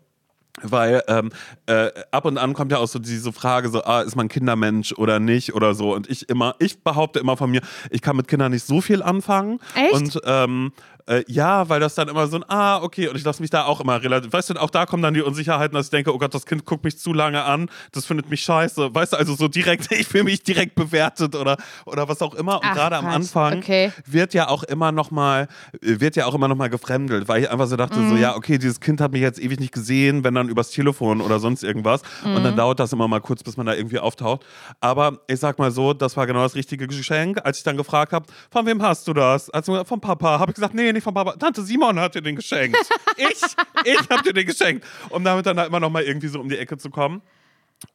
weil 0.61 1.03
ähm, 1.09 1.31
äh, 1.67 1.91
ab 2.11 2.27
und 2.27 2.37
an 2.37 2.53
kommt 2.53 2.73
ja 2.73 2.79
auch 2.79 2.87
so 2.87 2.99
diese 2.99 3.33
Frage, 3.33 3.71
so, 3.71 3.83
ah, 3.85 4.03
ist 4.03 4.17
man 4.17 4.29
Kindermensch 4.29 4.93
oder 4.93 5.19
nicht 5.19 5.55
oder 5.55 5.75
so. 5.75 5.95
Und 5.95 6.11
ich 6.11 6.29
immer, 6.29 6.55
ich 6.59 6.83
behaupte 6.85 7.19
immer 7.21 7.37
von 7.37 7.51
mir, 7.51 7.63
ich 7.91 8.03
kann 8.03 8.17
mit 8.17 8.29
Kindern 8.29 8.53
nicht 8.53 8.67
so 8.67 8.81
viel 8.81 9.03
anfangen. 9.03 9.61
Echt? 9.75 9.95
Und 9.95 10.21
ähm, 10.25 10.73
äh, 11.07 11.25
ja, 11.29 11.69
weil 11.69 11.81
das 11.81 11.95
dann 11.95 12.09
immer 12.09 12.27
so 12.27 12.37
ein, 12.37 12.45
ah, 12.49 12.83
okay, 12.83 13.09
und 13.09 13.17
ich 13.17 13.25
lasse 13.25 13.41
mich 13.43 13.51
da 13.51 13.65
auch 13.65 13.81
immer 13.81 14.03
relativ, 14.03 14.33
weißt 14.33 14.51
du, 14.51 14.55
auch 14.55 14.71
da 14.71 14.87
kommen 14.87 15.03
dann 15.03 15.15
die 15.15 15.23
Unsicherheiten, 15.23 15.75
dass 15.75 15.87
ich 15.87 15.91
denke, 15.91 16.15
oh 16.15 16.19
Gott, 16.19 16.35
das 16.35 16.47
Kind 16.47 16.65
guckt 16.65 16.85
mich 16.85 16.99
zu 16.99 17.13
lange 17.13 17.43
an, 17.45 17.69
das 17.93 18.07
findet 18.07 18.29
mich 18.31 18.43
scheiße. 18.43 18.95
Weißt 18.95 19.13
du, 19.13 19.17
also 19.17 19.35
so 19.35 19.49
direkt, 19.49 19.91
ich 19.93 20.07
fühle 20.07 20.25
mich 20.25 20.43
direkt 20.43 20.75
bewertet 20.75 21.35
oder, 21.35 21.57
oder 21.87 22.09
was 22.09 22.23
auch 22.23 22.35
immer. 22.35 22.63
Und 22.63 22.73
gerade 22.73 22.97
am. 22.97 23.07
Anfang 23.07 23.59
Okay. 23.59 23.93
wird 24.07 24.33
ja 24.35 24.49
auch 24.49 24.63
immer 24.65 24.91
noch 24.93 25.11
mal, 25.11 25.49
wird 25.81 26.17
ja 26.17 26.27
auch 26.27 26.35
immer 26.35 26.49
noch 26.49 26.57
mal 26.57 26.69
gefremdelt, 26.71 27.29
weil 27.29 27.43
ich 27.43 27.51
einfach 27.51 27.67
so 27.67 27.77
dachte, 27.77 28.01
Mhm. 28.01 28.09
so, 28.09 28.17
ja, 28.17 28.35
okay, 28.37 28.59
dieses 28.59 28.81
Kind 28.81 29.01
hat 29.01 29.13
mich 29.13 29.21
jetzt 29.21 29.39
ewig 29.41 29.61
nicht 29.61 29.73
gesehen, 29.73 30.25
wenn 30.25 30.35
dann 30.35 30.49
übers 30.49 30.71
Telefon 30.71 31.21
oder 31.21 31.39
sonst 31.39 31.63
irgendwas. 31.63 32.03
Und 32.25 32.35
Mhm. 32.41 32.43
dann 32.45 32.57
dauert 32.57 32.81
das 32.81 32.93
immer 32.93 33.09
mal 33.09 33.21
kurz, 33.21 33.43
bis 33.43 33.57
man 33.57 33.67
da 33.67 33.75
irgendwie 33.75 33.99
auftaucht. 33.99 34.45
Aber 34.81 35.19
ich 35.29 35.41
sag 35.41 35.59
mal 35.59 35.71
so, 35.71 35.93
das 35.93 36.17
war 36.17 36.27
genau 36.27 36.43
das 36.43 36.55
richtige 36.55 36.87
Geschenk. 36.87 37.41
Als 37.45 37.59
ich 37.59 37.65
dann 37.65 37.77
gefragt 37.77 38.13
habe, 38.13 38.27
von 38.51 38.67
wem 38.67 38.83
hast 38.83 39.07
du 39.09 39.13
das? 39.13 39.51
Also 39.51 39.85
vom 39.85 40.01
Papa. 40.01 40.39
Habe 40.39 40.51
ich 40.51 40.55
gesagt, 40.55 40.75
nee, 40.75 40.92
nicht 40.93 41.05
vom 41.05 41.15
Papa. 41.15 41.33
Tante 41.33 41.63
Simon 41.63 41.99
hat 41.99 42.15
dir 42.15 42.23
den 42.23 42.37
geschenkt. 42.37 42.79
ich, 43.17 43.41
ich 43.85 44.11
habe 44.11 44.23
dir 44.23 44.33
den 44.33 44.47
geschenkt. 44.47 44.87
Um 45.11 45.25
damit 45.25 45.47
dann 45.47 45.57
da 45.57 45.65
immer 45.65 45.81
noch 45.81 45.91
mal 45.91 46.03
irgendwie 46.03 46.29
so 46.29 46.41
um 46.41 46.49
die 46.49 46.59
Ecke 46.59 46.79
zu 46.79 46.91
kommen. 46.91 47.23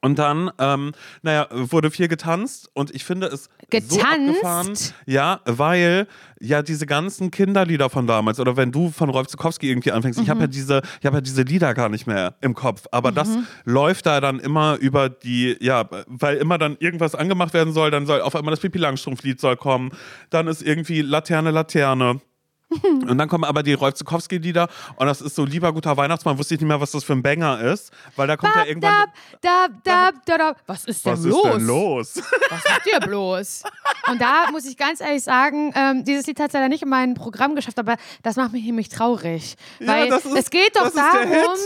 Und 0.01 0.19
dann, 0.19 0.51
ähm, 0.59 0.91
naja, 1.21 1.47
wurde 1.51 1.91
viel 1.91 2.07
getanzt 2.07 2.69
und 2.73 2.93
ich 2.93 3.03
finde 3.03 3.27
es 3.27 3.45
so 3.45 3.49
Getanzt? 3.69 4.03
abgefahren. 4.09 4.73
Ja, 5.05 5.41
weil 5.45 6.07
ja 6.39 6.61
diese 6.61 6.85
ganzen 6.85 7.31
Kinderlieder 7.31 7.89
von 7.89 8.07
damals 8.07 8.39
oder 8.39 8.57
wenn 8.57 8.71
du 8.71 8.91
von 8.91 9.09
Rolf 9.09 9.27
Zukowski 9.27 9.69
irgendwie 9.69 9.91
anfängst, 9.91 10.19
ich 10.19 10.29
habe 10.29 10.41
ja 10.41 10.47
diese, 10.47 10.81
ich 10.99 11.05
habe 11.05 11.17
ja 11.17 11.21
diese 11.21 11.41
Lieder 11.43 11.73
gar 11.73 11.89
nicht 11.89 12.07
mehr 12.07 12.35
im 12.41 12.53
Kopf, 12.53 12.85
aber 12.91 13.11
das 13.11 13.29
läuft 13.65 14.05
da 14.05 14.21
dann 14.21 14.39
immer 14.39 14.77
über 14.77 15.09
die, 15.09 15.57
ja, 15.59 15.89
weil 16.07 16.37
immer 16.37 16.57
dann 16.57 16.77
irgendwas 16.79 17.15
angemacht 17.15 17.53
werden 17.53 17.73
soll, 17.73 17.91
dann 17.91 18.05
soll 18.05 18.21
auf 18.21 18.35
einmal 18.35 18.51
das 18.51 18.59
Pipi 18.59 18.77
Langstrumpf-Lied 18.77 19.39
soll 19.39 19.57
kommen, 19.57 19.91
dann 20.29 20.47
ist 20.47 20.61
irgendwie 20.61 21.01
Laterne, 21.01 21.51
Laterne. 21.51 22.21
Und 22.84 23.18
dann 23.18 23.30
kommen 23.30 23.45
aber 23.45 23.63
die 23.63 23.74
Rolf 23.74 23.93
Zukowski-Lieder 23.95 24.68
und 24.97 25.07
das 25.07 25.22
ist 25.22 25.36
so 25.36 25.45
lieber 25.45 25.72
guter 25.72 25.95
Weihnachtsmann, 25.95 26.38
wusste 26.38 26.55
ich 26.55 26.59
nicht 26.59 26.68
mehr, 26.68 26.82
was 26.82 26.91
das 26.91 27.03
für 27.03 27.13
ein 27.13 27.24
Banger 27.24 27.61
ist, 27.61 27.91
weil 28.18 28.28
da 28.28 28.36
kommt 28.36 28.53
ja 28.55 28.65
irgendwann. 28.65 29.05
dab, 29.41 29.72
dab, 29.84 29.84
dab, 30.26 30.26
dab. 30.26 30.61
Was 30.68 30.84
ist 30.86 31.05
denn 31.05 31.13
Was 31.13 31.24
los? 31.24 31.45
ist 31.45 31.53
denn 31.53 31.65
los? 31.68 32.22
Was 32.49 32.65
ist 32.65 32.82
dir 32.91 32.99
bloß? 32.99 33.63
Und 34.11 34.22
da 34.22 34.51
muss 34.51 34.65
ich 34.65 34.76
ganz 34.76 34.99
ehrlich 34.99 35.24
sagen, 35.24 35.72
ähm, 35.76 36.03
dieses 36.03 36.28
Lied 36.28 36.39
hat 36.41 36.47
es 36.47 36.53
leider 36.53 36.68
nicht 36.68 36.84
in 36.84 36.89
mein 36.89 37.13
Programm 37.13 37.55
geschafft, 37.55 37.80
aber 37.80 37.95
das 38.24 38.36
macht 38.36 38.51
mich 38.51 38.65
nämlich 38.65 38.89
traurig. 38.89 39.55
Ja, 39.80 39.88
Weil 39.88 40.07
ist- 40.11 40.26
es 40.26 40.49
geht 40.49 40.76
doch 40.76 40.91
darum, 40.93 41.57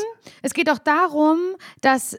es 0.44 0.54
geht 0.54 0.68
doch 0.68 0.78
darum, 0.78 1.40
dass, 1.82 2.16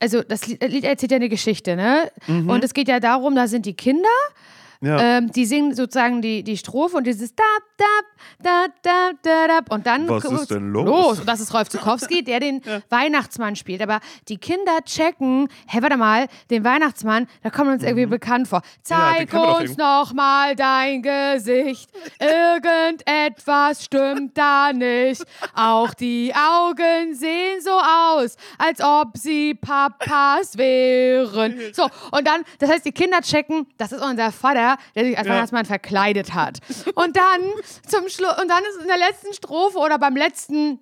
also 0.00 0.22
das 0.22 0.46
Lied, 0.46 0.62
Lied 0.66 0.84
erzählt 0.84 1.12
ja 1.12 1.16
eine 1.16 1.28
Geschichte, 1.28 1.76
ne? 1.76 2.10
Mhm. 2.26 2.48
Und 2.48 2.64
es 2.64 2.72
geht 2.72 2.88
ja 2.88 2.98
darum, 2.98 3.34
da 3.34 3.46
sind 3.46 3.66
die 3.66 3.74
Kinder, 3.74 4.08
Ja. 4.82 5.18
ähm, 5.18 5.30
die 5.32 5.46
singen 5.46 5.74
sozusagen 5.74 6.20
die, 6.22 6.42
die 6.42 6.56
Strophe 6.56 6.96
und 6.96 7.06
dieses 7.06 7.34
dab, 7.34 7.46
dab, 7.78 8.04
da, 8.42 8.66
da, 8.82 9.10
da, 9.22 9.46
dab. 9.48 9.72
Und 9.72 9.86
dann 9.86 10.08
Was 10.08 10.24
ist 10.24 10.50
denn 10.50 10.72
los? 10.72 11.20
Und 11.20 11.28
das 11.28 11.40
ist 11.40 11.54
Rolf 11.54 11.68
Zukowski, 11.68 12.24
der 12.24 12.40
den 12.40 12.60
Weihnachtsmann 12.90 13.54
spielt. 13.56 13.80
Aber 13.80 14.00
die 14.28 14.38
Kinder 14.38 14.78
checken, 14.84 15.48
hey, 15.66 15.82
warte 15.82 15.96
mal, 15.96 16.26
den 16.50 16.64
Weihnachtsmann, 16.64 17.28
da 17.42 17.50
kommt 17.50 17.70
uns 17.70 17.82
irgendwie 17.82 18.06
bekannt 18.06 18.48
vor. 18.48 18.58
Mhm. 18.58 18.64
Ja, 18.90 19.12
den 19.12 19.28
Zeig 19.28 19.30
doch 19.30 19.60
uns 19.60 19.70
irgendwie. 19.70 19.82
noch 19.82 20.12
mal 20.14 20.56
dein 20.56 21.02
Gesicht. 21.02 21.88
Irgendetwas 22.18 23.84
stimmt 23.84 24.36
da 24.36 24.72
nicht. 24.72 25.22
Auch 25.54 25.94
die 25.94 26.32
Augen 26.34 27.14
sehen 27.14 27.60
so 27.60 27.70
aus, 27.70 28.36
als 28.58 28.80
ob 28.82 29.16
sie 29.16 29.54
Papas 29.54 30.56
wären. 30.58 31.54
So, 31.72 31.84
und 32.10 32.26
dann, 32.26 32.42
das 32.58 32.70
heißt, 32.70 32.84
die 32.84 32.92
Kinder 32.92 33.20
checken, 33.20 33.66
das 33.78 33.92
ist 33.92 34.02
unser 34.02 34.32
Vater, 34.32 34.71
der 34.94 35.04
sich 35.04 35.18
als 35.18 35.26
Ja. 35.26 35.34
Weihnachtsmann 35.34 35.64
verkleidet 35.64 36.34
hat. 36.34 36.58
Und 36.94 37.16
dann 37.16 37.40
zum 37.86 38.08
Schluss, 38.08 38.38
und 38.40 38.48
dann 38.48 38.62
ist 38.64 38.80
in 38.82 38.88
der 38.88 38.98
letzten 38.98 39.32
Strophe 39.34 39.78
oder 39.78 39.98
beim 39.98 40.16
letzten 40.16 40.78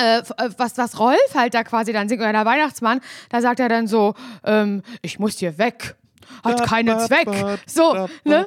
äh, 0.00 0.18
äh, 0.18 0.22
was, 0.56 0.78
was 0.78 0.98
Rolf 1.00 1.34
halt 1.34 1.54
da 1.54 1.64
quasi 1.64 1.92
dann 1.92 2.08
singt, 2.08 2.20
oder 2.22 2.32
der 2.32 2.44
Weihnachtsmann, 2.44 3.00
da 3.30 3.40
sagt 3.40 3.58
er 3.58 3.68
dann 3.68 3.86
so, 3.88 4.14
ähm, 4.44 4.82
ich 5.02 5.18
muss 5.18 5.38
hier 5.38 5.58
weg. 5.58 5.96
Hat 6.44 6.64
keinen 6.66 6.98
Zweck. 7.00 7.28
So, 7.66 8.08
ne? 8.24 8.46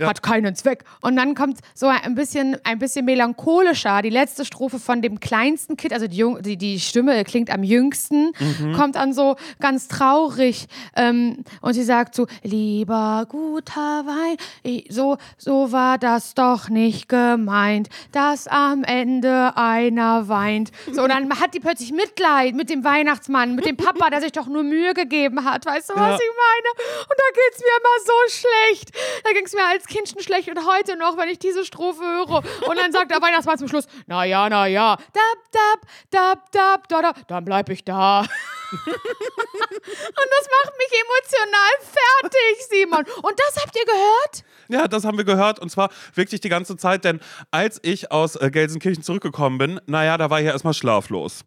Hat 0.00 0.22
keinen 0.22 0.54
Zweck. 0.54 0.84
Und 1.02 1.16
dann 1.16 1.34
kommt 1.34 1.58
so 1.74 1.86
ein 1.86 2.14
bisschen, 2.14 2.56
ein 2.64 2.78
bisschen 2.78 3.04
melancholischer, 3.04 4.02
die 4.02 4.10
letzte 4.10 4.44
Strophe 4.44 4.78
von 4.78 5.02
dem 5.02 5.20
kleinsten 5.20 5.76
Kind, 5.76 5.92
also 5.92 6.06
die, 6.06 6.16
Jung, 6.16 6.42
die, 6.42 6.56
die 6.56 6.80
Stimme 6.80 7.22
klingt 7.24 7.50
am 7.50 7.62
jüngsten, 7.62 8.32
Mhm. 8.38 8.72
kommt 8.74 8.96
dann 8.96 9.12
so 9.12 9.36
ganz 9.60 9.88
traurig. 9.88 10.66
Ähm, 10.96 11.44
und 11.60 11.74
sie 11.74 11.82
sagt 11.82 12.14
so, 12.14 12.26
lieber 12.42 13.26
guter 13.28 14.04
Wein, 14.06 14.36
ich, 14.62 14.86
so, 14.90 15.16
so 15.36 15.72
war 15.72 15.98
das 15.98 16.34
doch 16.34 16.68
nicht 16.68 17.08
gemeint, 17.08 17.88
dass 18.12 18.46
am 18.48 18.84
Ende 18.84 19.52
einer 19.56 20.28
weint. 20.28 20.70
So, 20.92 21.02
und 21.02 21.08
dann 21.10 21.28
hat 21.40 21.54
die 21.54 21.60
plötzlich 21.60 21.92
Mitleid 21.92 22.54
mit 22.54 22.70
dem 22.70 22.84
Weihnachtsmann, 22.84 23.54
mit 23.54 23.66
dem 23.66 23.76
Papa, 23.76 24.10
der 24.10 24.20
sich 24.20 24.32
doch 24.32 24.46
nur 24.46 24.62
Mühe 24.62 24.94
gegeben 24.94 25.44
hat. 25.44 25.66
Weißt 25.66 25.90
du, 25.90 25.94
was 25.94 26.00
Ja. 26.00 26.14
ich 26.14 26.20
meine? 26.20 27.07
Und 27.08 27.16
da 27.16 27.24
geht 27.34 27.54
es 27.54 27.60
mir 27.60 27.72
immer 27.80 27.96
so 28.04 28.12
schlecht. 28.28 28.90
Da 29.24 29.32
ging 29.32 29.46
es 29.46 29.52
mir 29.54 29.64
als 29.66 29.86
Kind 29.86 30.08
schon 30.08 30.22
schlecht 30.22 30.48
und 30.48 30.66
heute 30.66 30.96
noch, 30.96 31.16
wenn 31.16 31.28
ich 31.28 31.38
diese 31.38 31.64
Strophe 31.64 32.02
höre. 32.02 32.42
Und 32.68 32.76
dann 32.76 32.92
sagt 32.92 33.10
der 33.10 33.22
Weihnachtsmann 33.22 33.58
zum 33.58 33.68
Schluss, 33.68 33.86
na 34.06 34.24
ja, 34.24 34.48
na 34.48 34.66
ja, 34.66 34.96
dab, 34.96 35.38
dab, 35.52 35.80
dab, 36.10 36.52
dab, 36.52 36.88
da, 36.88 37.02
da, 37.02 37.12
dann 37.26 37.44
bleib 37.44 37.70
ich 37.70 37.84
da. 37.84 38.20
und 38.20 38.28
das 38.76 40.48
macht 40.62 40.76
mich 40.76 40.92
emotional 41.00 41.74
fertig, 41.80 42.66
Simon. 42.68 43.04
Und 43.22 43.38
das 43.38 43.62
habt 43.62 43.76
ihr 43.76 43.84
gehört? 43.84 44.44
Ja, 44.68 44.88
das 44.88 45.04
haben 45.04 45.16
wir 45.16 45.24
gehört 45.24 45.58
und 45.58 45.70
zwar 45.70 45.90
wirklich 46.14 46.40
die 46.40 46.50
ganze 46.50 46.76
Zeit, 46.76 47.04
denn 47.04 47.20
als 47.50 47.80
ich 47.82 48.12
aus 48.12 48.36
äh, 48.36 48.50
Gelsenkirchen 48.50 49.02
zurückgekommen 49.02 49.56
bin, 49.58 49.80
naja, 49.86 50.18
da 50.18 50.28
war 50.28 50.40
ich 50.40 50.46
ja 50.46 50.52
erstmal 50.52 50.74
schlaflos. 50.74 51.44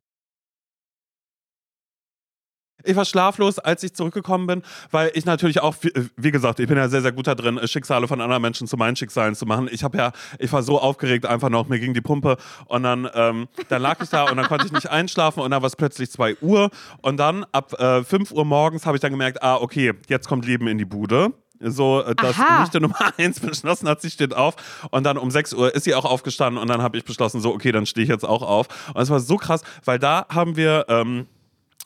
Ich 2.83 2.95
war 2.95 3.05
schlaflos, 3.05 3.59
als 3.59 3.83
ich 3.83 3.93
zurückgekommen 3.93 4.47
bin, 4.47 4.63
weil 4.91 5.11
ich 5.13 5.25
natürlich 5.25 5.61
auch, 5.61 5.75
wie, 5.81 5.91
wie 6.15 6.31
gesagt, 6.31 6.59
ich 6.59 6.67
bin 6.67 6.77
ja 6.77 6.89
sehr, 6.89 7.01
sehr 7.01 7.11
gut 7.11 7.27
da 7.27 7.35
drin, 7.35 7.59
Schicksale 7.67 8.07
von 8.07 8.21
anderen 8.21 8.41
Menschen 8.41 8.67
zu 8.67 8.77
meinen 8.77 8.95
Schicksalen 8.95 9.35
zu 9.35 9.45
machen. 9.45 9.69
Ich 9.71 9.83
habe 9.83 9.97
ja, 9.97 10.11
ich 10.39 10.51
war 10.51 10.63
so 10.63 10.79
aufgeregt 10.79 11.25
einfach 11.25 11.49
noch, 11.49 11.67
mir 11.67 11.79
ging 11.79 11.93
die 11.93 12.01
Pumpe 12.01 12.37
und 12.65 12.83
dann, 12.83 13.09
ähm, 13.13 13.47
dann 13.69 13.81
lag 13.81 14.01
ich 14.01 14.09
da 14.09 14.29
und 14.29 14.37
dann 14.37 14.47
konnte 14.47 14.65
ich 14.65 14.71
nicht 14.71 14.89
einschlafen 14.89 15.41
und 15.41 15.51
dann 15.51 15.61
war 15.61 15.67
es 15.67 15.75
plötzlich 15.75 16.11
2 16.11 16.37
Uhr 16.41 16.69
und 17.01 17.17
dann 17.17 17.45
ab 17.51 17.73
äh, 17.79 18.03
5 18.03 18.31
Uhr 18.31 18.45
morgens 18.45 18.85
habe 18.85 18.97
ich 18.97 19.01
dann 19.01 19.11
gemerkt, 19.11 19.41
ah, 19.43 19.55
okay, 19.55 19.93
jetzt 20.07 20.27
kommt 20.27 20.45
Leben 20.45 20.67
in 20.67 20.77
die 20.77 20.85
Bude 20.85 21.33
so 21.63 22.01
äh, 22.01 22.15
dass 22.15 22.39
Aha. 22.39 22.61
Nichte 22.61 22.81
Nummer 22.81 22.95
1 23.17 23.39
beschlossen 23.39 23.87
hat, 23.87 24.01
sie 24.01 24.09
steht 24.09 24.33
auf 24.33 24.55
und 24.89 25.03
dann 25.03 25.17
um 25.17 25.31
6 25.31 25.53
Uhr 25.53 25.73
ist 25.73 25.83
sie 25.83 25.95
auch 25.95 26.05
aufgestanden 26.05 26.61
und 26.61 26.67
dann 26.67 26.81
habe 26.81 26.97
ich 26.97 27.05
beschlossen, 27.05 27.41
so 27.41 27.53
okay, 27.53 27.71
dann 27.71 27.85
stehe 27.85 28.03
ich 28.03 28.09
jetzt 28.09 28.25
auch 28.25 28.41
auf. 28.41 28.67
Und 28.93 29.01
es 29.01 29.09
war 29.09 29.19
so 29.19 29.37
krass, 29.37 29.61
weil 29.85 29.99
da 29.99 30.25
haben 30.29 30.55
wir, 30.55 30.85
ähm, 30.89 31.27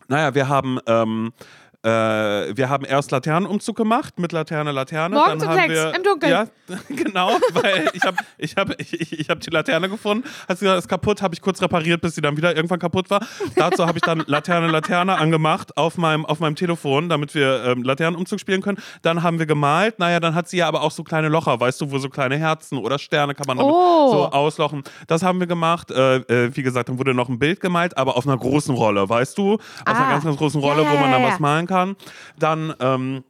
naja, 0.07 0.35
wir 0.35 0.47
haben 0.47 0.79
ähm, 0.87 1.33
äh, 1.85 2.57
wir 2.57 2.69
haben 2.69 2.83
erst 2.85 3.11
Laternenumzug 3.11 3.75
gemacht 3.75 4.17
mit 4.19 4.31
Laterne, 4.31 4.71
Laterne. 4.71 5.15
Morgens 5.15 5.43
dann 5.43 5.51
haben 5.51 5.59
sechs, 5.69 5.73
wir, 5.73 5.95
im 5.95 6.03
Dunkeln. 6.03 6.31
Ja, 6.31 6.45
genau, 6.89 7.37
weil 7.53 7.89
ich 7.93 8.03
habe 8.03 8.17
ich 8.37 8.55
hab, 8.55 8.79
ich, 8.81 9.11
ich, 9.19 9.29
hab 9.29 9.39
die 9.39 9.51
Laterne 9.51 9.87
gefunden. 9.87 10.27
Hat 10.49 10.57
sie 10.57 10.65
gesagt, 10.65 10.79
ist 10.79 10.87
kaputt, 10.87 11.21
habe 11.21 11.35
ich 11.35 11.41
kurz 11.41 11.61
repariert, 11.61 12.01
bis 12.01 12.15
sie 12.15 12.21
dann 12.21 12.35
wieder 12.37 12.55
irgendwann 12.55 12.79
kaputt 12.79 13.09
war. 13.11 13.19
Dazu 13.55 13.85
habe 13.85 13.99
ich 13.99 14.01
dann 14.03 14.23
Laterne, 14.25 14.67
Laterne 14.67 15.17
angemacht 15.17 15.77
auf 15.77 15.97
meinem, 15.97 16.25
auf 16.25 16.39
meinem 16.39 16.55
Telefon, 16.55 17.07
damit 17.07 17.35
wir 17.35 17.63
ähm, 17.65 17.83
Laternenumzug 17.83 18.39
spielen 18.39 18.61
können. 18.61 18.79
Dann 19.03 19.21
haben 19.21 19.37
wir 19.37 19.45
gemalt. 19.45 19.99
Naja, 19.99 20.19
dann 20.19 20.33
hat 20.33 20.47
sie 20.49 20.57
ja 20.57 20.67
aber 20.67 20.81
auch 20.81 20.91
so 20.91 21.03
kleine 21.03 21.29
Locher, 21.29 21.59
weißt 21.59 21.79
du, 21.81 21.91
wo 21.91 21.99
so 21.99 22.09
kleine 22.09 22.37
Herzen 22.37 22.79
oder 22.79 22.97
Sterne 22.97 23.35
kann 23.35 23.45
man 23.47 23.57
damit 23.57 23.73
Oh. 23.75 24.11
so 24.11 24.31
auslochen. 24.31 24.83
Das 25.07 25.21
haben 25.21 25.39
wir 25.39 25.47
gemacht. 25.47 25.91
Äh, 25.91 26.15
äh, 26.17 26.55
wie 26.55 26.63
gesagt, 26.63 26.89
dann 26.89 26.97
wurde 26.97 27.13
noch 27.13 27.29
ein 27.29 27.37
Bild 27.37 27.59
gemalt, 27.59 27.95
aber 27.97 28.17
auf 28.17 28.27
einer 28.27 28.37
großen 28.37 28.73
Rolle, 28.73 29.07
weißt 29.07 29.37
du? 29.37 29.53
Auf 29.53 29.61
einer 29.85 29.99
Ah. 29.99 30.09
ganz, 30.11 30.23
ganz 30.23 30.37
großen 30.37 30.59
Rolle, 30.61 30.81
ja, 30.83 30.91
wo 30.91 30.97
man 30.97 31.11
dann 31.11 31.21
was 31.23 31.39
malen 31.39 31.67
kann. 31.67 31.74
Dann 32.39 32.73
ähm, 32.79 33.23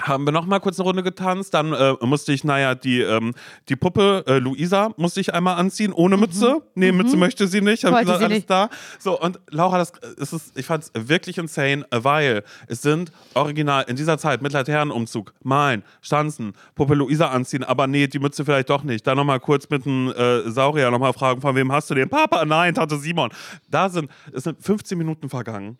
haben 0.00 0.24
wir 0.26 0.32
noch 0.32 0.46
mal 0.46 0.58
kurz 0.58 0.80
eine 0.80 0.84
Runde 0.88 1.04
getanzt. 1.04 1.54
Dann 1.54 1.72
äh, 1.72 1.94
musste 2.00 2.32
ich, 2.32 2.42
naja, 2.42 2.74
die, 2.74 3.00
ähm, 3.02 3.34
die 3.68 3.76
Puppe 3.76 4.24
äh, 4.26 4.38
Luisa 4.38 4.90
musste 4.96 5.20
ich 5.20 5.32
einmal 5.32 5.56
anziehen, 5.56 5.92
ohne 5.92 6.16
Mütze. 6.16 6.62
Nee, 6.74 6.90
Mütze 6.90 7.16
möchte 7.16 7.46
sie 7.46 7.60
nicht. 7.60 7.84
Hab 7.84 7.92
Mhm. 7.92 7.98
Gesagt, 8.00 8.18
sie 8.18 8.24
alles 8.24 8.36
nicht. 8.38 8.50
da. 8.50 8.68
So, 8.98 9.20
und 9.20 9.38
Laura, 9.50 9.78
das 9.78 9.92
es 10.20 10.32
ist, 10.32 10.58
ich 10.58 10.66
fand 10.66 10.82
es 10.84 11.08
wirklich 11.08 11.38
insane, 11.38 11.86
weil 11.90 12.42
es 12.66 12.82
sind 12.82 13.12
original 13.34 13.84
in 13.86 13.94
dieser 13.94 14.18
Zeit 14.18 14.42
mit 14.42 14.52
Laternenumzug, 14.52 15.34
malen, 15.44 15.84
stanzen, 16.00 16.54
Puppe 16.74 16.94
Luisa 16.94 17.28
anziehen, 17.28 17.62
aber 17.62 17.86
nee, 17.86 18.08
die 18.08 18.18
Mütze 18.18 18.44
vielleicht 18.44 18.70
doch 18.70 18.82
nicht. 18.82 19.06
Dann 19.06 19.16
nochmal 19.16 19.38
kurz 19.38 19.68
mit 19.70 19.86
einem 19.86 20.08
äh, 20.10 20.50
Saurier 20.50 20.90
nochmal 20.90 21.12
fragen, 21.12 21.40
von 21.40 21.54
wem 21.54 21.70
hast 21.70 21.90
du 21.90 21.94
den? 21.94 22.08
Papa, 22.08 22.44
nein, 22.44 22.74
Tante 22.74 22.96
Simon. 22.96 23.30
Da 23.70 23.88
sind, 23.88 24.10
es 24.32 24.42
sind 24.44 24.60
15 24.60 24.98
Minuten 24.98 25.28
vergangen. 25.28 25.78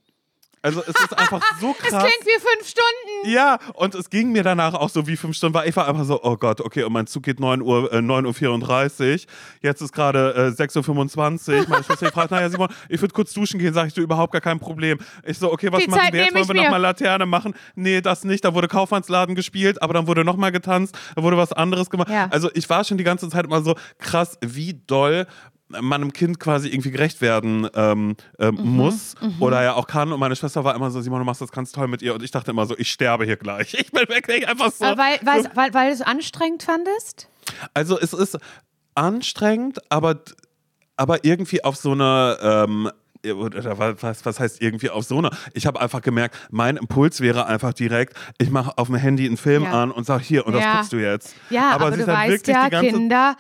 Also 0.62 0.80
es 0.80 0.88
ist 0.88 1.18
einfach 1.18 1.42
so 1.60 1.74
Das 1.82 1.88
krass. 1.90 2.04
klingt 2.04 2.24
wie 2.24 2.40
fünf 2.40 2.68
Stunden. 2.68 3.30
Ja, 3.34 3.58
und 3.74 3.94
es 3.94 4.08
ging 4.10 4.30
mir 4.30 4.42
danach 4.44 4.74
auch 4.74 4.88
so 4.88 5.06
wie 5.06 5.16
fünf 5.16 5.36
Stunden, 5.36 5.54
weil 5.54 5.68
ich 5.68 5.76
war 5.76 5.88
einfach 5.88 6.04
so, 6.04 6.22
oh 6.22 6.36
Gott, 6.36 6.60
okay, 6.60 6.84
und 6.84 6.92
mein 6.92 7.06
Zug 7.06 7.24
geht 7.24 7.40
9 7.40 7.60
Uhr, 7.62 7.92
äh, 7.92 7.98
9.34 7.98 9.12
Uhr, 9.12 9.30
jetzt 9.60 9.80
ist 9.80 9.92
gerade 9.92 10.54
äh, 10.56 10.62
6.25 10.62 11.60
Uhr, 11.62 11.68
meine 11.68 11.84
Schwester 11.84 12.10
fragt, 12.12 12.30
naja 12.30 12.48
Simon, 12.48 12.68
ich 12.88 13.00
würde 13.00 13.12
kurz 13.12 13.32
duschen 13.32 13.58
gehen, 13.58 13.74
sag 13.74 13.88
ich, 13.88 13.94
du, 13.94 14.02
überhaupt 14.02 14.32
gar 14.32 14.40
kein 14.40 14.58
Problem. 14.60 14.98
Ich 15.24 15.38
so, 15.38 15.52
okay, 15.52 15.72
was 15.72 15.82
Die 15.82 15.90
machen 15.90 16.00
Zeit 16.00 16.12
wir 16.12 16.20
jetzt, 16.24 16.34
wollen 16.34 16.48
wir 16.48 16.54
nochmal 16.62 16.80
Laterne 16.80 17.26
machen? 17.26 17.54
Nee, 17.74 18.00
das 18.00 18.24
nicht, 18.24 18.44
da 18.44 18.54
wurde 18.54 18.68
Kaufmannsladen 18.68 19.34
gespielt, 19.34 19.82
aber 19.82 19.94
dann 19.94 20.06
wurde 20.06 20.24
nochmal 20.24 20.52
getanzt, 20.52 20.96
da 21.16 21.22
wurde 21.22 21.36
was 21.36 21.52
anderes 21.52 21.90
gemacht. 21.90 22.08
Ja. 22.08 22.28
Also 22.30 22.50
ich 22.54 22.68
war 22.70 22.84
schon 22.84 22.98
die 22.98 23.04
ganze 23.04 23.28
Zeit 23.28 23.44
immer 23.44 23.62
so, 23.62 23.74
krass, 23.98 24.38
wie 24.40 24.74
doll 24.86 25.26
man 25.80 26.02
einem 26.02 26.12
Kind 26.12 26.38
quasi 26.40 26.68
irgendwie 26.68 26.90
gerecht 26.90 27.20
werden 27.20 27.68
ähm, 27.74 28.16
ähm, 28.38 28.58
Mhm, 28.62 28.70
muss 28.76 29.14
oder 29.40 29.62
ja 29.62 29.74
auch 29.74 29.86
kann. 29.86 30.12
Und 30.12 30.20
meine 30.20 30.36
Schwester 30.36 30.64
war 30.64 30.74
immer 30.74 30.90
so, 30.90 31.00
Simon, 31.00 31.18
du 31.20 31.24
machst 31.24 31.40
das 31.40 31.50
ganz 31.52 31.72
toll 31.72 31.88
mit 31.88 32.02
ihr. 32.02 32.14
Und 32.14 32.22
ich 32.22 32.30
dachte 32.30 32.50
immer 32.50 32.66
so, 32.66 32.76
ich 32.78 32.90
sterbe 32.90 33.24
hier 33.24 33.36
gleich. 33.36 33.74
Ich 33.74 33.90
bin 33.90 34.08
wirklich 34.08 34.46
einfach 34.48 34.70
so. 34.72 34.84
Aber 34.84 34.98
weil, 35.02 35.18
weil, 35.24 35.44
weil, 35.54 35.74
weil 35.74 35.88
du 35.88 35.94
es 35.94 36.02
anstrengend 36.02 36.62
fandest? 36.62 37.28
also 37.74 37.98
es 37.98 38.12
ist 38.12 38.38
anstrengend, 38.94 39.78
aber, 39.90 40.20
aber 40.96 41.24
irgendwie 41.24 41.64
auf 41.64 41.76
so 41.76 41.92
eine... 41.92 42.38
Ähm, 42.42 42.90
oder 43.24 43.78
was, 43.78 44.26
was 44.26 44.40
heißt 44.40 44.60
irgendwie 44.60 44.90
auf 44.90 45.04
so 45.04 45.18
eine? 45.18 45.30
Ich 45.54 45.64
habe 45.66 45.80
einfach 45.80 46.02
gemerkt, 46.02 46.36
mein 46.50 46.76
Impuls 46.76 47.20
wäre 47.20 47.46
einfach 47.46 47.72
direkt, 47.72 48.16
ich 48.38 48.50
mache 48.50 48.76
auf 48.76 48.88
dem 48.88 48.96
Handy 48.96 49.26
einen 49.26 49.36
Film 49.36 49.62
Ja. 49.62 49.80
an 49.80 49.92
und 49.92 50.04
sag 50.04 50.22
hier, 50.22 50.44
und 50.44 50.54
das 50.54 50.64
Ja. 50.64 50.72
guckst 50.74 50.92
du 50.92 50.96
jetzt. 50.96 51.36
Ja, 51.48 51.70
aber, 51.70 51.92
sie 51.92 52.00
du 52.04 52.06
halt 52.08 52.32
weißt 52.32 52.48
ja, 52.48 52.68
Kinder 52.68 53.36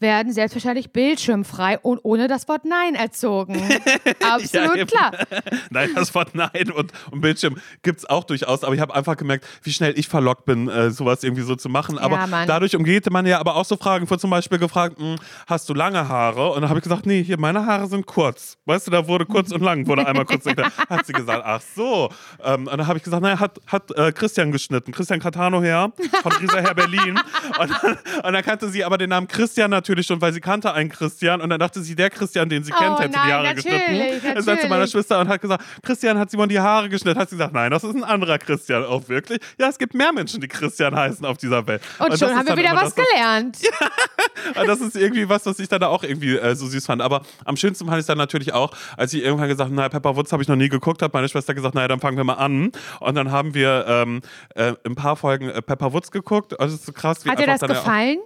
werden 0.00 0.32
selbstverständlich 0.32 0.92
bildschirmfrei 0.92 1.78
und 1.78 2.00
ohne 2.02 2.28
das 2.28 2.46
Wort 2.48 2.64
Nein 2.64 2.94
erzogen. 2.94 3.60
Absolut 4.22 4.76
eben. 4.76 4.86
klar. 4.86 5.12
Nein, 5.70 5.90
das 5.94 6.14
Wort 6.14 6.34
Nein 6.34 6.70
und, 6.74 6.92
und 7.10 7.20
Bildschirm 7.20 7.56
gibt 7.82 7.98
es 7.98 8.04
auch 8.08 8.24
durchaus, 8.24 8.64
aber 8.64 8.74
ich 8.74 8.80
habe 8.80 8.94
einfach 8.94 9.16
gemerkt, 9.16 9.46
wie 9.62 9.72
schnell 9.72 9.98
ich 9.98 10.08
verlockt 10.08 10.44
bin, 10.44 10.68
äh, 10.68 10.90
sowas 10.90 11.22
irgendwie 11.24 11.42
so 11.42 11.56
zu 11.56 11.68
machen. 11.68 11.98
Aber 11.98 12.16
Ja, 12.16 12.26
Mann. 12.26 12.46
dadurch 12.46 12.76
umgeht 12.76 13.10
man 13.10 13.26
ja 13.26 13.38
aber 13.40 13.56
auch 13.56 13.64
so 13.64 13.76
Fragen. 13.76 14.04
Ich 14.04 14.10
wurde 14.10 14.20
zum 14.20 14.30
Beispiel 14.30 14.58
gefragt, 14.58 14.98
hm, 14.98 15.16
hast 15.46 15.68
du 15.68 15.74
lange 15.74 16.08
Haare? 16.08 16.50
Und 16.52 16.60
dann 16.62 16.68
habe 16.70 16.78
ich 16.78 16.84
gesagt, 16.84 17.06
nee, 17.06 17.22
hier, 17.22 17.38
meine 17.38 17.66
Haare 17.66 17.86
sind 17.88 18.06
kurz. 18.06 18.56
Weißt 18.66 18.86
du, 18.86 18.90
da 18.90 19.06
wurde 19.08 19.26
kurz 19.26 19.50
und 19.52 19.62
lang, 19.62 19.86
wurde 19.86 20.06
einmal 20.06 20.24
kurz 20.24 20.46
erklärt. 20.46 20.72
Hat 20.88 21.06
sie 21.06 21.12
gesagt, 21.12 21.42
ach 21.44 21.60
so. 21.74 22.10
Ähm, 22.44 22.66
und 22.66 22.78
dann 22.78 22.86
habe 22.86 22.98
ich 22.98 23.04
gesagt, 23.04 23.22
naja, 23.22 23.40
hat, 23.40 23.58
hat 23.66 23.90
äh, 23.96 24.12
Christian 24.12 24.52
geschnitten. 24.52 24.92
Christian 24.92 25.18
Catano 25.20 25.62
her, 25.62 25.90
von 26.22 26.32
Risa 26.32 26.58
her 26.60 26.74
Berlin. 26.74 27.18
Und 27.58 27.70
dann, 27.70 27.98
und 28.24 28.32
dann 28.32 28.42
kannte 28.44 28.68
sie 28.68 28.84
aber 28.84 28.98
den 28.98 29.10
Namen 29.10 29.26
Christian 29.26 29.70
natürlich 29.70 29.87
schon, 30.06 30.20
weil 30.20 30.32
sie 30.32 30.40
kannte 30.40 30.72
einen 30.72 30.90
Christian. 30.90 31.40
Und 31.40 31.50
dann 31.50 31.58
dachte 31.60 31.80
sie, 31.82 31.94
der 31.94 32.10
Christian, 32.10 32.48
den 32.48 32.62
sie 32.64 32.72
Oh 32.72 32.78
kennt, 32.78 32.98
hätte 32.98 33.10
die 33.10 33.16
nein, 33.16 33.32
Haare 33.32 33.44
natürlich, 33.54 33.64
geschnitten. 33.64 34.34
Dann 34.34 34.42
sagt 34.42 34.62
sie 34.62 34.68
meiner 34.68 34.80
natürlich. 34.80 34.90
Schwester 34.92 35.20
und 35.20 35.28
hat 35.28 35.40
gesagt, 35.40 35.64
Christian 35.82 36.18
hat 36.18 36.30
Simon 36.30 36.48
die 36.48 36.60
Haare 36.60 36.88
geschnitten. 36.88 37.18
Hat 37.18 37.30
sie 37.30 37.36
gesagt, 37.36 37.54
nein, 37.54 37.70
das 37.70 37.84
ist 37.84 37.94
ein 37.94 38.04
anderer 38.04 38.38
Christian. 38.38 38.84
Auch 38.84 39.08
wirklich? 39.08 39.40
Ja, 39.58 39.68
es 39.68 39.78
gibt 39.78 39.94
mehr 39.94 40.12
Menschen, 40.12 40.40
die 40.40 40.48
Christian 40.48 40.94
heißen 40.94 41.24
auf 41.24 41.36
dieser 41.38 41.66
Welt. 41.66 41.82
Und, 41.98 42.12
das 42.12 42.18
schon 42.20 42.28
haben 42.30 42.46
wir 42.46 42.56
dann 42.56 42.58
wieder 42.58 42.74
was 42.74 42.94
das, 42.94 43.06
gelernt. 43.12 43.58
aber 44.54 44.66
das 44.66 44.80
ist 44.80 44.96
irgendwie 44.96 45.28
was, 45.28 45.46
was 45.46 45.58
ich 45.58 45.68
dann 45.68 45.82
auch 45.82 46.02
irgendwie 46.02 46.36
äh, 46.36 46.54
so 46.54 46.66
süß 46.66 46.86
fand. 46.86 47.02
Aber 47.02 47.22
am 47.44 47.56
schönsten 47.56 47.84
fand 47.86 47.96
ich 47.96 48.00
es 48.00 48.06
dann 48.06 48.18
natürlich 48.18 48.52
auch, 48.52 48.70
als 48.96 49.12
ich 49.14 49.22
irgendwann 49.22 49.48
gesagt 49.48 49.68
habe, 49.68 49.74
naja, 49.76 49.88
Pepper 49.88 50.16
Woods 50.16 50.32
habe 50.32 50.42
ich 50.42 50.48
noch 50.48 50.56
nie 50.56 50.68
geguckt, 50.68 51.02
hat 51.02 51.12
meine 51.12 51.28
Schwester 51.28 51.54
gesagt, 51.54 51.74
naja, 51.74 51.88
dann 51.88 52.00
fangen 52.00 52.16
wir 52.16 52.24
mal 52.24 52.34
an. 52.34 52.72
Und 53.00 53.14
dann 53.14 53.30
haben 53.30 53.54
wir 53.54 53.84
ähm, 53.88 54.20
äh, 54.54 54.74
ein 54.84 54.94
paar 54.94 55.16
Folgen 55.16 55.48
äh, 55.50 55.62
Pepper 55.62 55.92
Woods 55.92 56.10
geguckt. 56.10 56.58
Also 56.58 56.74
es 56.74 56.80
ist 56.80 56.86
so 56.86 56.92
krass, 56.92 57.24
wie 57.24 57.30
Hat 57.30 57.38
dir 57.38 57.46
das 57.46 57.60
ja 57.60 57.68
auch- 57.68 57.72
gefallen? 57.72 58.18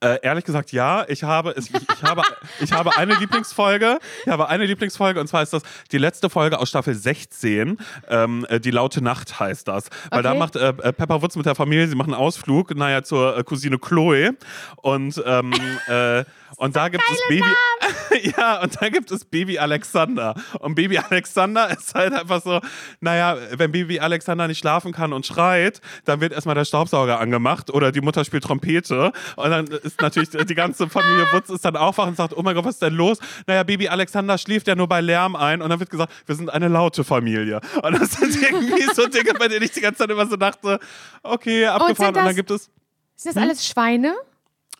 Äh, 0.00 0.18
ehrlich 0.22 0.44
gesagt, 0.44 0.72
ja. 0.72 1.04
Ich 1.08 1.24
habe, 1.24 1.54
ich, 1.58 1.70
ich, 1.74 2.02
habe, 2.02 2.22
ich 2.60 2.72
habe 2.72 2.96
eine 2.96 3.14
Lieblingsfolge. 3.14 3.98
Ich 4.24 4.30
habe 4.30 4.48
eine 4.48 4.64
Lieblingsfolge 4.66 5.20
und 5.20 5.26
zwar 5.26 5.42
ist 5.42 5.52
das 5.52 5.62
die 5.92 5.98
letzte 5.98 6.30
Folge 6.30 6.58
aus 6.58 6.68
Staffel 6.68 6.94
16. 6.94 7.78
Ähm, 8.08 8.46
äh, 8.48 8.60
die 8.60 8.70
laute 8.70 9.02
Nacht 9.02 9.40
heißt 9.40 9.66
das. 9.68 9.88
Weil 10.10 10.22
da 10.22 10.30
Okay. 10.30 10.38
macht 10.38 10.56
äh, 10.56 10.68
äh, 10.68 10.92
Pepper 10.92 11.22
Woods 11.22 11.36
mit 11.36 11.46
der 11.46 11.54
Familie, 11.54 11.88
sie 11.88 11.94
machen 11.94 12.12
einen 12.12 12.22
Ausflug, 12.22 12.74
naja, 12.76 13.02
zur 13.02 13.36
äh, 13.38 13.44
Cousine 13.44 13.78
Chloe. 13.78 14.36
Und, 14.76 15.22
ähm, 15.24 15.52
äh, 15.88 16.24
und 16.58 16.76
da 16.76 16.88
gibt 16.88 17.04
es 17.10 17.18
Baby. 17.28 17.44
ja, 18.36 18.60
und 18.62 18.80
da 18.80 18.88
gibt 18.88 19.10
es 19.10 19.24
Baby 19.24 19.58
Alexander. 19.58 20.34
Und 20.60 20.74
Baby 20.74 20.98
Alexander 20.98 21.70
ist 21.76 21.94
halt 21.94 22.12
einfach 22.12 22.42
so, 22.42 22.60
naja, 23.00 23.36
wenn 23.52 23.72
Baby 23.72 24.00
Alexander 24.00 24.46
nicht 24.48 24.58
schlafen 24.58 24.92
kann 24.92 25.12
und 25.12 25.26
schreit, 25.26 25.80
dann 26.04 26.20
wird 26.20 26.32
erstmal 26.32 26.54
der 26.54 26.64
Staubsauger 26.64 27.18
angemacht 27.18 27.70
oder 27.70 27.92
die 27.92 28.00
Mutter 28.00 28.24
spielt 28.24 28.44
Trompete. 28.44 29.12
Und 29.36 29.50
dann 29.50 29.55
ist 29.64 30.00
natürlich 30.00 30.30
die 30.30 30.54
ganze 30.54 30.88
Familie 30.88 31.26
Wutz 31.32 31.48
ist 31.50 31.64
dann 31.64 31.76
aufwacht 31.76 32.08
und 32.08 32.16
sagt, 32.16 32.36
oh 32.36 32.42
mein 32.42 32.54
Gott, 32.54 32.64
was 32.64 32.74
ist 32.74 32.82
denn 32.82 32.94
los? 32.94 33.18
Naja, 33.46 33.62
Baby 33.62 33.88
Alexander 33.88 34.36
schläft 34.38 34.66
ja 34.68 34.74
nur 34.74 34.88
bei 34.88 35.00
Lärm 35.00 35.36
ein. 35.36 35.62
Und 35.62 35.70
dann 35.70 35.80
wird 35.80 35.90
gesagt, 35.90 36.12
wir 36.26 36.34
sind 36.34 36.50
eine 36.50 36.68
laute 36.68 37.04
Familie. 37.04 37.60
Und 37.82 38.00
das 38.00 38.12
sind 38.12 38.40
irgendwie 38.42 38.86
so 38.94 39.06
Dinge, 39.06 39.34
bei 39.34 39.48
denen 39.48 39.62
ich 39.64 39.72
die 39.72 39.80
ganze 39.80 39.98
Zeit 39.98 40.10
immer 40.10 40.26
so 40.26 40.36
dachte, 40.36 40.78
okay, 41.22 41.66
abgefahren. 41.66 42.08
Und, 42.08 42.16
das- 42.16 42.24
dann 42.24 42.34
gibt 42.36 42.50
es, 42.50 42.70
Sind 43.16 43.30
Hm? 43.30 43.34
das 43.34 43.42
alles 43.42 43.66
Schweine? 43.66 44.14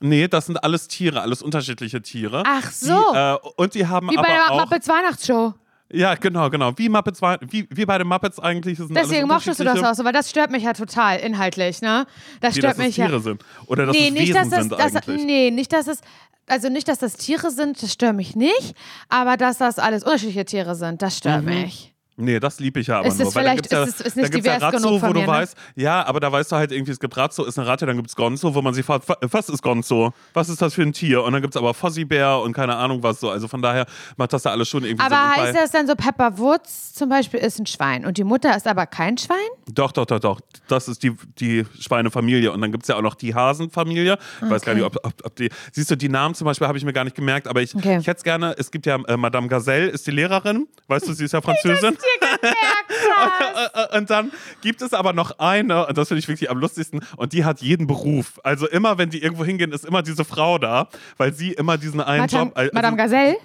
nee, 0.00 0.28
das 0.28 0.46
sind 0.46 0.62
alles 0.62 0.88
Tiere, 0.88 1.22
alles 1.22 1.40
unterschiedliche 1.40 2.02
Tiere. 2.02 2.42
Ach 2.46 2.70
so. 2.70 3.12
Die, 3.12 3.16
äh, 3.18 3.36
und 3.56 3.74
die 3.74 3.86
haben 3.86 4.10
Wie 4.10 4.18
aber 4.18 4.28
bei 4.28 4.34
der 4.34 4.50
auch... 4.52 4.60
Muppets 4.60 4.88
Weihnachtsshow. 4.88 5.54
Ja, 5.92 6.14
genau, 6.14 6.50
genau. 6.50 6.72
Wie 6.76 6.88
Muppets 6.88 7.22
war, 7.22 7.38
wie, 7.48 7.68
wie 7.70 7.86
bei 7.86 7.96
den 7.98 8.08
Muppets 8.08 8.40
eigentlich. 8.40 8.78
Sind 8.78 8.94
Deswegen 8.94 9.28
mochtest 9.28 9.60
du 9.60 9.64
das 9.64 9.82
auch 9.82 9.94
so, 9.94 10.04
weil 10.04 10.12
das 10.12 10.28
stört 10.30 10.50
mich 10.50 10.64
ja 10.64 10.72
total 10.72 11.18
inhaltlich, 11.20 11.80
ne? 11.80 12.06
Das 12.40 12.56
Wie, 12.56 12.58
stört 12.58 12.72
dass 12.72 12.78
es 12.80 12.86
mich 12.86 12.94
Tiere 12.96 13.12
ja. 13.12 13.18
sind. 13.20 13.44
Oder 13.66 13.86
dass 13.86 13.96
nee, 13.96 14.08
es 14.08 14.12
nicht, 14.12 14.22
Wesen 14.22 14.34
dass 14.34 14.46
es, 14.46 14.68
sind 14.68 14.72
dass, 14.72 14.96
eigentlich. 14.96 15.24
nee, 15.24 15.50
nicht, 15.52 15.72
dass 15.72 15.86
es, 15.86 16.00
also 16.46 16.68
nicht, 16.68 16.88
dass 16.88 16.98
das 16.98 17.14
Tiere 17.16 17.50
sind, 17.50 17.80
das 17.82 17.92
stört 17.92 18.16
mich 18.16 18.34
nicht, 18.34 18.74
aber 19.08 19.36
dass 19.36 19.58
das 19.58 19.78
alles 19.78 20.02
unterschiedliche 20.02 20.44
Tiere 20.44 20.74
sind, 20.74 21.02
das 21.02 21.18
stört 21.18 21.44
Mhm. 21.44 21.62
mich. 21.62 21.94
Nee, 22.18 22.40
das 22.40 22.60
liebe 22.60 22.80
ich 22.80 22.86
ja 22.86 23.00
aber 23.00 23.08
Ist 23.08 23.18
nur. 23.18 23.28
es 23.28 23.34
weil 23.34 23.44
da 23.44 23.50
vielleicht- 23.50 23.62
gibt's 23.70 23.72
ja, 23.72 23.82
ist 23.84 24.00
es- 24.00 24.06
ist 24.06 24.16
da 24.16 24.20
nicht 24.22 24.32
gibt's 24.32 24.46
ja 24.46 24.56
Razzo, 24.56 25.02
wo 25.02 25.06
du 25.08 25.20
mir, 25.20 25.26
ne? 25.26 25.26
weißt, 25.26 25.56
ja, 25.74 26.06
aber 26.06 26.18
da 26.20 26.32
weißt 26.32 26.50
du 26.50 26.56
halt 26.56 26.72
irgendwie, 26.72 26.92
es 26.92 26.98
gibt 26.98 27.14
Razzo, 27.16 27.44
ist 27.44 27.58
eine 27.58 27.68
Ratte, 27.68 27.84
dann 27.84 27.96
gibt 27.96 28.08
es 28.08 28.16
Gonzo, 28.16 28.54
wo 28.54 28.62
man 28.62 28.72
sich 28.72 28.86
fragt, 28.86 29.06
wa- 29.08 29.18
was 29.20 29.48
ist 29.50 29.62
Gonzo? 29.62 30.14
Was 30.32 30.48
ist 30.48 30.62
das 30.62 30.72
für 30.74 30.82
ein 30.82 30.92
Tier? 30.94 31.22
Und 31.22 31.32
dann 31.34 31.42
gibt 31.42 31.54
es 31.54 31.58
aber 31.58 31.74
Fossibär 31.74 32.38
und 32.38 32.54
keine 32.54 32.74
Ahnung 32.76 33.02
was 33.02 33.20
so. 33.20 33.28
Also 33.30 33.48
von 33.48 33.60
daher 33.60 33.84
macht 34.16 34.32
das 34.32 34.42
da 34.44 34.50
alles 34.50 34.66
schon 34.68 34.84
irgendwie 34.84 35.04
Aber. 35.04 35.14
Und 35.14 35.42
heißt 35.46 35.56
das 35.56 35.70
dann 35.72 35.86
so, 35.86 35.94
Pepper 35.94 36.38
Woods 36.38 36.94
zum 36.94 37.10
Beispiel 37.10 37.40
ist 37.40 37.58
ein 37.58 37.66
Schwein 37.66 38.06
und 38.06 38.16
die 38.16 38.24
Mutter 38.24 38.56
ist 38.56 38.66
aber 38.66 38.86
kein 38.86 39.18
Schwein? 39.18 39.36
Doch, 39.70 39.92
doch, 39.92 40.06
doch, 40.06 40.20
doch. 40.20 40.40
Das 40.68 40.88
ist 40.88 41.02
die, 41.02 41.14
die 41.38 41.66
Schweinefamilie. 41.78 42.50
Und 42.50 42.62
dann 42.62 42.72
gibt 42.72 42.84
es 42.84 42.88
ja 42.88 42.96
auch 42.96 43.02
noch 43.02 43.14
die 43.14 43.34
Hasenfamilie. 43.34 44.16
Ich 44.42 44.50
weiß 44.50 44.62
gar 44.62 44.74
nicht, 44.74 44.84
ob, 44.84 44.96
ob, 45.04 45.12
ob 45.22 45.36
die. 45.36 45.50
Siehst 45.72 45.90
du, 45.90 45.96
die 45.96 46.08
Namen 46.08 46.34
zum 46.34 46.46
Beispiel 46.46 46.66
habe 46.66 46.78
ich 46.78 46.84
mir 46.84 46.92
gar 46.94 47.04
nicht 47.04 47.16
gemerkt, 47.16 47.46
aber 47.46 47.60
ich, 47.60 47.74
Okay. 47.74 47.98
ich 48.00 48.06
hätte 48.06 48.18
es 48.18 48.24
gerne. 48.24 48.54
Es 48.58 48.70
gibt 48.70 48.86
ja 48.86 48.96
äh, 49.06 49.16
Madame 49.18 49.48
Gazelle, 49.48 49.88
ist 49.88 50.06
die 50.06 50.12
Lehrerin. 50.12 50.66
Weißt 50.88 51.06
du, 51.08 51.12
sie 51.12 51.24
ist 51.26 51.32
ja 51.32 51.40
Französin. 51.42 51.96
Und 53.96 54.10
dann 54.10 54.32
gibt 54.60 54.82
es 54.82 54.92
aber 54.92 55.12
noch 55.12 55.38
eine, 55.38 55.86
und 55.86 55.96
das 55.96 56.08
finde 56.08 56.18
ich 56.20 56.28
wirklich 56.28 56.50
am 56.50 56.58
lustigsten, 56.58 57.00
und 57.16 57.32
die 57.32 57.44
hat 57.44 57.60
jeden 57.60 57.86
Beruf. 57.86 58.40
Also 58.42 58.68
immer, 58.68 58.98
wenn 58.98 59.10
die 59.10 59.22
irgendwo 59.22 59.44
hingehen, 59.44 59.72
ist 59.72 59.84
immer 59.84 60.02
diese 60.02 60.24
Frau 60.24 60.58
da, 60.58 60.88
weil 61.16 61.32
sie 61.32 61.52
immer 61.52 61.78
diesen 61.78 62.00
einen 62.00 62.22
Madame, 62.22 62.44
Job. 62.44 62.52
Also 62.56 62.70
Madame 62.72 62.96
Gazelle? 62.96 63.36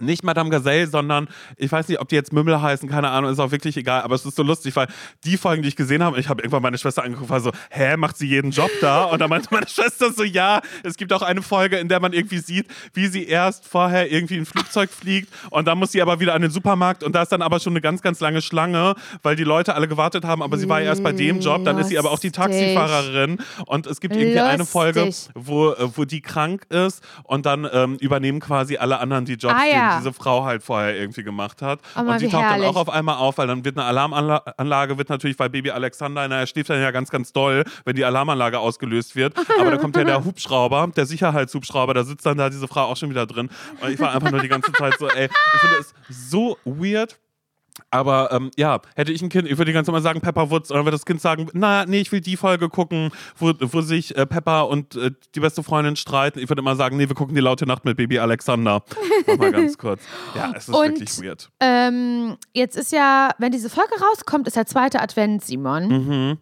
Nicht 0.00 0.24
Madame 0.24 0.50
Gazelle, 0.50 0.86
sondern 0.86 1.28
ich 1.56 1.70
weiß 1.70 1.88
nicht, 1.88 2.00
ob 2.00 2.08
die 2.08 2.14
jetzt 2.14 2.32
Mümmel 2.32 2.60
heißen, 2.60 2.88
keine 2.88 3.10
Ahnung, 3.10 3.30
ist 3.30 3.38
auch 3.38 3.50
wirklich 3.50 3.76
egal, 3.76 4.02
aber 4.02 4.14
es 4.14 4.24
ist 4.24 4.36
so 4.36 4.42
lustig, 4.42 4.74
weil 4.74 4.88
die 5.24 5.36
Folgen, 5.36 5.62
die 5.62 5.68
ich 5.68 5.76
gesehen 5.76 6.02
habe, 6.02 6.18
ich 6.18 6.28
habe 6.28 6.42
irgendwann 6.42 6.62
meine 6.62 6.78
Schwester 6.78 7.04
angeguckt, 7.04 7.30
war 7.30 7.40
so, 7.40 7.52
hä, 7.70 7.96
macht 7.96 8.16
sie 8.16 8.26
jeden 8.26 8.50
Job 8.50 8.70
da? 8.80 9.04
Und 9.04 9.20
dann 9.20 9.28
meinte 9.30 9.48
meine 9.50 9.68
Schwester 9.68 10.12
so, 10.12 10.24
ja, 10.24 10.60
es 10.82 10.96
gibt 10.96 11.12
auch 11.12 11.22
eine 11.22 11.42
Folge, 11.42 11.76
in 11.76 11.88
der 11.88 12.00
man 12.00 12.12
irgendwie 12.12 12.38
sieht, 12.38 12.66
wie 12.94 13.06
sie 13.06 13.24
erst 13.26 13.66
vorher 13.68 14.10
irgendwie 14.10 14.36
ein 14.38 14.46
Flugzeug 14.46 14.90
fliegt 14.90 15.28
und 15.50 15.66
dann 15.68 15.78
muss 15.78 15.92
sie 15.92 16.00
aber 16.02 16.20
wieder 16.20 16.34
an 16.34 16.42
den 16.42 16.50
Supermarkt 16.50 17.02
und 17.04 17.14
da 17.14 17.22
ist 17.22 17.30
dann 17.32 17.42
aber 17.42 17.60
schon 17.60 17.74
eine 17.74 17.80
ganz, 17.80 18.00
ganz 18.02 18.18
lange 18.20 18.40
Schlange, 18.42 18.94
weil 19.22 19.36
die 19.36 19.44
Leute 19.44 19.74
alle 19.74 19.88
gewartet 19.88 20.24
haben, 20.24 20.42
aber 20.42 20.56
sie 20.56 20.68
war 20.68 20.80
erst 20.80 21.02
bei 21.02 21.12
dem 21.12 21.40
Job, 21.40 21.64
dann 21.64 21.78
ist 21.78 21.88
sie 21.88 21.98
aber 21.98 22.10
auch 22.10 22.18
die 22.18 22.28
Lustig. 22.28 22.42
Taxifahrerin 22.42 23.38
und 23.66 23.86
es 23.86 24.00
gibt 24.00 24.16
irgendwie 24.16 24.40
eine 24.40 24.64
Folge, 24.64 25.04
Lustig. 25.04 25.32
wo, 25.34 25.74
wo 25.94 26.04
die 26.04 26.20
krank 26.20 26.64
ist 26.70 27.02
und 27.24 27.46
dann 27.46 27.68
ähm, 27.72 27.96
übernehmen 28.00 28.40
quasi 28.40 28.76
alle 28.78 28.98
anderen 28.98 29.24
die 29.24 29.34
Jobs, 29.34 29.54
Ah, 29.54 29.64
die 29.64 29.81
ja. 29.82 29.98
diese 29.98 30.12
Frau 30.12 30.44
halt 30.44 30.62
vorher 30.62 30.96
irgendwie 30.96 31.22
gemacht 31.22 31.62
hat. 31.62 31.80
Oh 31.96 32.00
und 32.00 32.20
die 32.20 32.28
taucht 32.28 32.42
dann 32.42 32.50
herrlich. 32.50 32.68
auch 32.68 32.76
auf 32.76 32.88
einmal 32.88 33.16
auf, 33.16 33.38
weil 33.38 33.46
dann 33.46 33.64
wird 33.64 33.76
eine 33.76 33.86
Alarmanlage, 33.86 34.98
wird 34.98 35.08
natürlich, 35.08 35.38
weil 35.38 35.50
Baby 35.50 35.70
Alexander, 35.70 36.26
na, 36.28 36.40
er 36.40 36.46
schläft 36.46 36.70
dann 36.70 36.80
ja 36.80 36.90
ganz, 36.90 37.10
ganz 37.10 37.32
doll, 37.32 37.64
wenn 37.84 37.96
die 37.96 38.04
Alarmanlage 38.04 38.58
ausgelöst 38.58 39.16
wird. 39.16 39.34
Aber 39.60 39.70
da 39.70 39.76
kommt 39.76 39.96
ja 39.96 40.04
der 40.04 40.24
Hubschrauber, 40.24 40.88
der 40.96 41.06
Sicherheitshubschrauber, 41.06 41.94
da 41.94 42.04
sitzt 42.04 42.26
dann 42.26 42.38
da 42.38 42.50
diese 42.50 42.68
Frau 42.68 42.82
auch 42.82 42.96
schon 42.96 43.10
wieder 43.10 43.26
drin. 43.26 43.50
Und 43.80 43.90
ich 43.90 43.98
war 44.00 44.14
einfach 44.14 44.30
nur 44.30 44.40
die 44.40 44.48
ganze 44.48 44.72
Zeit 44.72 44.98
so, 44.98 45.08
ey, 45.08 45.26
ich 45.26 45.60
finde 45.60 45.76
es 45.78 45.94
so 46.08 46.56
weird. 46.64 47.18
Aber 47.90 48.30
ähm, 48.32 48.50
ja, 48.56 48.80
hätte 48.96 49.12
ich 49.12 49.22
ein 49.22 49.28
Kind, 49.28 49.46
ich 49.48 49.52
würde 49.58 49.66
die 49.66 49.72
ganze 49.72 49.86
Zeit 49.88 49.94
mal 49.94 50.02
sagen, 50.02 50.20
Pepper 50.20 50.50
Woods, 50.50 50.70
und 50.70 50.76
dann 50.76 50.84
würde 50.84 50.96
das 50.96 51.06
Kind 51.06 51.20
sagen, 51.20 51.48
na, 51.52 51.84
nee, 51.86 52.00
ich 52.00 52.12
will 52.12 52.20
die 52.20 52.36
Folge 52.36 52.68
gucken, 52.68 53.10
wo, 53.38 53.52
wo 53.58 53.80
sich 53.80 54.16
äh, 54.16 54.26
Pepper 54.26 54.68
und 54.68 54.94
äh, 54.96 55.10
die 55.34 55.40
beste 55.40 55.62
Freundin 55.62 55.96
streiten. 55.96 56.38
Ich 56.38 56.48
würde 56.48 56.60
immer 56.60 56.76
sagen, 56.76 56.96
nee, 56.96 57.08
wir 57.08 57.16
gucken 57.16 57.34
die 57.34 57.40
laute 57.40 57.66
Nacht 57.66 57.84
mit 57.84 57.96
Baby 57.96 58.18
Alexander. 58.18 58.82
Nochmal 59.26 59.52
ganz 59.52 59.78
kurz. 59.78 60.02
Ja, 60.34 60.52
es 60.56 60.68
ist 60.68 60.74
Und- 60.74 60.84
wirklich 61.00 61.18
weird. 61.22 61.50
Ähm, 61.60 62.36
jetzt 62.52 62.76
ist 62.76 62.92
ja, 62.92 63.30
wenn 63.38 63.52
diese 63.52 63.68
Folge 63.70 63.92
rauskommt, 64.00 64.46
ist 64.46 64.56
der 64.56 64.66
zweite 64.66 65.00
Advent, 65.00 65.44
Simon. 65.44 65.88
Mhm. 65.88 66.38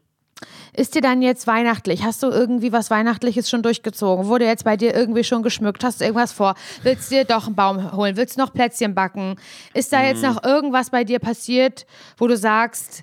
Ist 0.72 0.94
dir 0.94 1.00
dann 1.02 1.22
jetzt 1.22 1.46
weihnachtlich? 1.46 2.04
Hast 2.04 2.22
du 2.22 2.28
irgendwie 2.28 2.72
was 2.72 2.90
Weihnachtliches 2.90 3.50
schon 3.50 3.62
durchgezogen? 3.62 4.26
Wurde 4.26 4.44
jetzt 4.46 4.64
bei 4.64 4.76
dir 4.76 4.94
irgendwie 4.94 5.24
schon 5.24 5.42
geschmückt? 5.42 5.82
Hast 5.84 6.00
du 6.00 6.04
irgendwas 6.04 6.32
vor? 6.32 6.54
Willst 6.82 7.10
du 7.10 7.16
dir 7.16 7.24
doch 7.24 7.46
einen 7.46 7.56
Baum 7.56 7.92
holen? 7.92 8.16
Willst 8.16 8.36
du 8.36 8.40
noch 8.40 8.52
Plätzchen 8.52 8.94
backen? 8.94 9.36
Ist 9.74 9.92
da 9.92 10.00
Mhm. 10.00 10.06
jetzt 10.06 10.22
noch 10.22 10.42
irgendwas 10.44 10.90
bei 10.90 11.04
dir 11.04 11.18
passiert, 11.18 11.86
wo 12.18 12.26
du 12.28 12.36
sagst, 12.36 13.02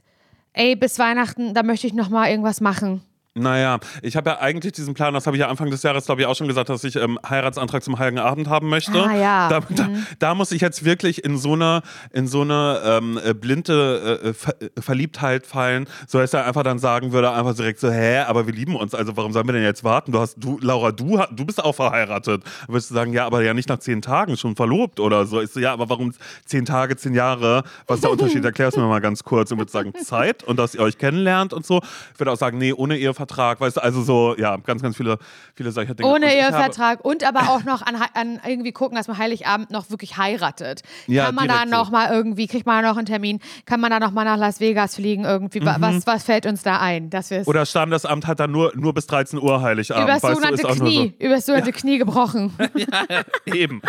ey, 0.54 0.76
bis 0.76 0.98
Weihnachten, 1.00 1.54
da 1.54 1.64
möchte 1.64 1.88
ich 1.88 1.94
noch 1.94 2.10
mal 2.10 2.30
irgendwas 2.30 2.62
machen? 2.62 3.02
Naja, 3.38 3.80
ich 4.02 4.16
habe 4.16 4.32
ja 4.32 4.40
eigentlich 4.40 4.74
diesen 4.74 4.94
Plan, 4.94 5.14
das 5.14 5.26
habe 5.28 5.38
ich 5.38 5.42
ja 5.42 5.48
Anfang 5.48 5.70
des 5.70 5.84
Jahres, 5.84 6.06
glaube 6.06 6.22
ich, 6.22 6.28
auch 6.28 6.36
schon 6.36 6.48
gesagt, 6.48 6.70
dass 6.70 6.84
ich 6.84 6.96
ähm, 6.96 7.20
Heiratsantrag 7.28 7.84
zum 7.84 8.00
Heiligen 8.00 8.20
Abend 8.20 8.50
haben 8.50 8.70
möchte. 8.70 9.02
Ah, 9.02 9.16
ja. 9.16 9.50
Da, 9.50 9.60
da, 9.70 9.90
da 10.20 10.36
muss 10.36 10.52
ich 10.52 10.62
jetzt 10.62 10.84
wirklich 10.84 11.24
in 11.24 11.38
so 11.38 11.54
eine, 11.54 11.82
in 12.12 12.28
so 12.28 12.42
eine 12.42 12.82
ähm, 12.84 13.20
äh, 13.24 13.34
blinde 13.34 14.22
äh, 14.24 14.34
Ver 14.34 14.56
äh, 14.62 14.82
Verliebtheit 14.82 15.46
fallen, 15.46 15.88
so 16.08 16.20
dass 16.20 16.34
er 16.34 16.46
einfach 16.46 16.64
dann 16.64 16.80
sagen 16.80 17.12
würde, 17.12 17.32
einfach 17.32 17.56
direkt 17.56 17.80
so, 17.80 17.92
hä, 17.92 18.20
aber 18.20 18.48
wir 18.48 18.54
lieben 18.54 18.76
uns, 18.76 18.94
also 18.94 19.16
warum 19.18 19.34
sollen 19.34 19.48
wir 19.48 19.54
denn 19.54 19.64
jetzt 19.64 19.84
warten? 19.84 20.12
Du 20.12 20.20
hast, 20.20 20.36
du, 20.38 20.60
Laura, 20.62 20.92
du, 20.92 21.20
du 21.32 21.46
bist 21.46 21.64
auch 21.64 21.74
verheiratet. 21.74 22.44
Dann 22.44 22.68
würdest 22.68 22.90
du 22.90 22.96
sagen, 22.96 23.14
ja, 23.14 23.26
aber 23.26 23.44
ja 23.44 23.54
nicht 23.54 23.70
nach 23.70 23.80
zehn 23.80 24.02
Tagen, 24.02 24.38
schon 24.38 24.56
verlobt 24.56 25.00
oder 25.00 25.26
so. 25.26 25.42
Ich 25.42 25.52
so, 25.52 25.60
ja, 25.60 25.74
aber 25.74 25.90
warum 25.90 26.14
zehn 26.46 26.66
Tage, 26.66 26.96
zehn 26.96 27.14
Jahre? 27.14 27.64
Was 27.88 27.98
ist 27.98 28.04
der 28.04 28.12
Unterschied? 28.12 28.44
Erklär 28.44 28.70
es 28.70 28.76
mir 28.76 28.84
mal 28.84 29.02
ganz 29.02 29.24
kurz. 29.24 29.52
Und 29.52 29.60
würde 29.60 29.72
sagen, 29.72 29.94
Zeit 30.04 30.44
und 30.44 30.58
dass 30.58 30.76
ihr 30.76 30.82
euch 30.82 30.98
kennenlernt 30.98 31.54
und 31.54 31.66
so. 31.66 31.82
Ich 32.14 32.20
würde 32.20 32.32
auch 32.32 32.38
sagen, 32.38 32.58
nee, 32.58 32.74
ohne 32.74 32.98
Ehevertrag, 32.98 33.27
weißt 33.60 33.78
du, 33.78 33.82
also 33.84 34.02
so, 34.02 34.36
ja, 34.38 34.58
ganz, 34.58 34.82
ganz 34.82 34.98
viele, 34.98 35.18
viele 35.56 35.72
solcher 35.72 35.94
Dinge. 35.96 36.10
Ohne 36.10 36.26
Und 36.28 36.32
Ehevertrag 36.32 37.04
und 37.06 37.24
aber 37.28 37.50
auch 37.50 37.64
noch 37.64 37.82
an, 37.82 37.96
an 38.14 38.40
irgendwie 38.46 38.72
gucken, 38.72 38.96
dass 38.98 39.08
man 39.08 39.18
Heiligabend 39.18 39.72
noch 39.72 39.90
wirklich 39.90 40.18
heiratet. 40.18 40.82
Ja, 41.08 41.26
Kann 41.26 41.36
man 41.36 41.48
da 41.48 41.64
so. 41.66 41.70
noch 41.70 41.92
mal 41.92 42.10
irgendwie, 42.12 42.48
kriegt 42.48 42.66
man 42.66 42.82
da 42.84 42.90
noch 42.90 42.98
einen 42.98 43.06
Termin? 43.06 43.40
Kann 43.66 43.80
man 43.80 43.92
da 43.92 44.00
noch 44.00 44.12
mal 44.12 44.24
nach 44.26 44.38
Las 44.38 44.60
Vegas 44.60 44.96
fliegen 44.96 45.24
irgendwie? 45.26 45.64
Wa- 45.66 45.78
Was, 45.80 46.08
was 46.08 46.24
fällt 46.24 46.46
uns 46.46 46.64
da 46.64 46.80
ein? 46.80 47.10
Dass 47.10 47.28
Mhm. 47.32 47.44
Oder 47.46 47.66
Standesamt 47.66 48.26
hat 48.26 48.40
dann 48.40 48.52
nur, 48.52 48.72
nur 48.76 48.94
bis 48.94 49.06
13 49.08 49.40
Uhr 49.40 49.62
Heiligabend. 49.62 50.04
übers 50.06 50.24
weißt 50.24 50.24
du, 50.24 50.42
sogenannte 50.42 50.66
auch 50.70 50.76
nur 50.76 50.78
so. 50.78 50.84
Knie, 50.86 51.14
übers 51.20 51.46
sogenannte 51.46 51.74
Knie 51.74 51.98
gebrochen. 51.98 52.54
Eben. 53.46 53.82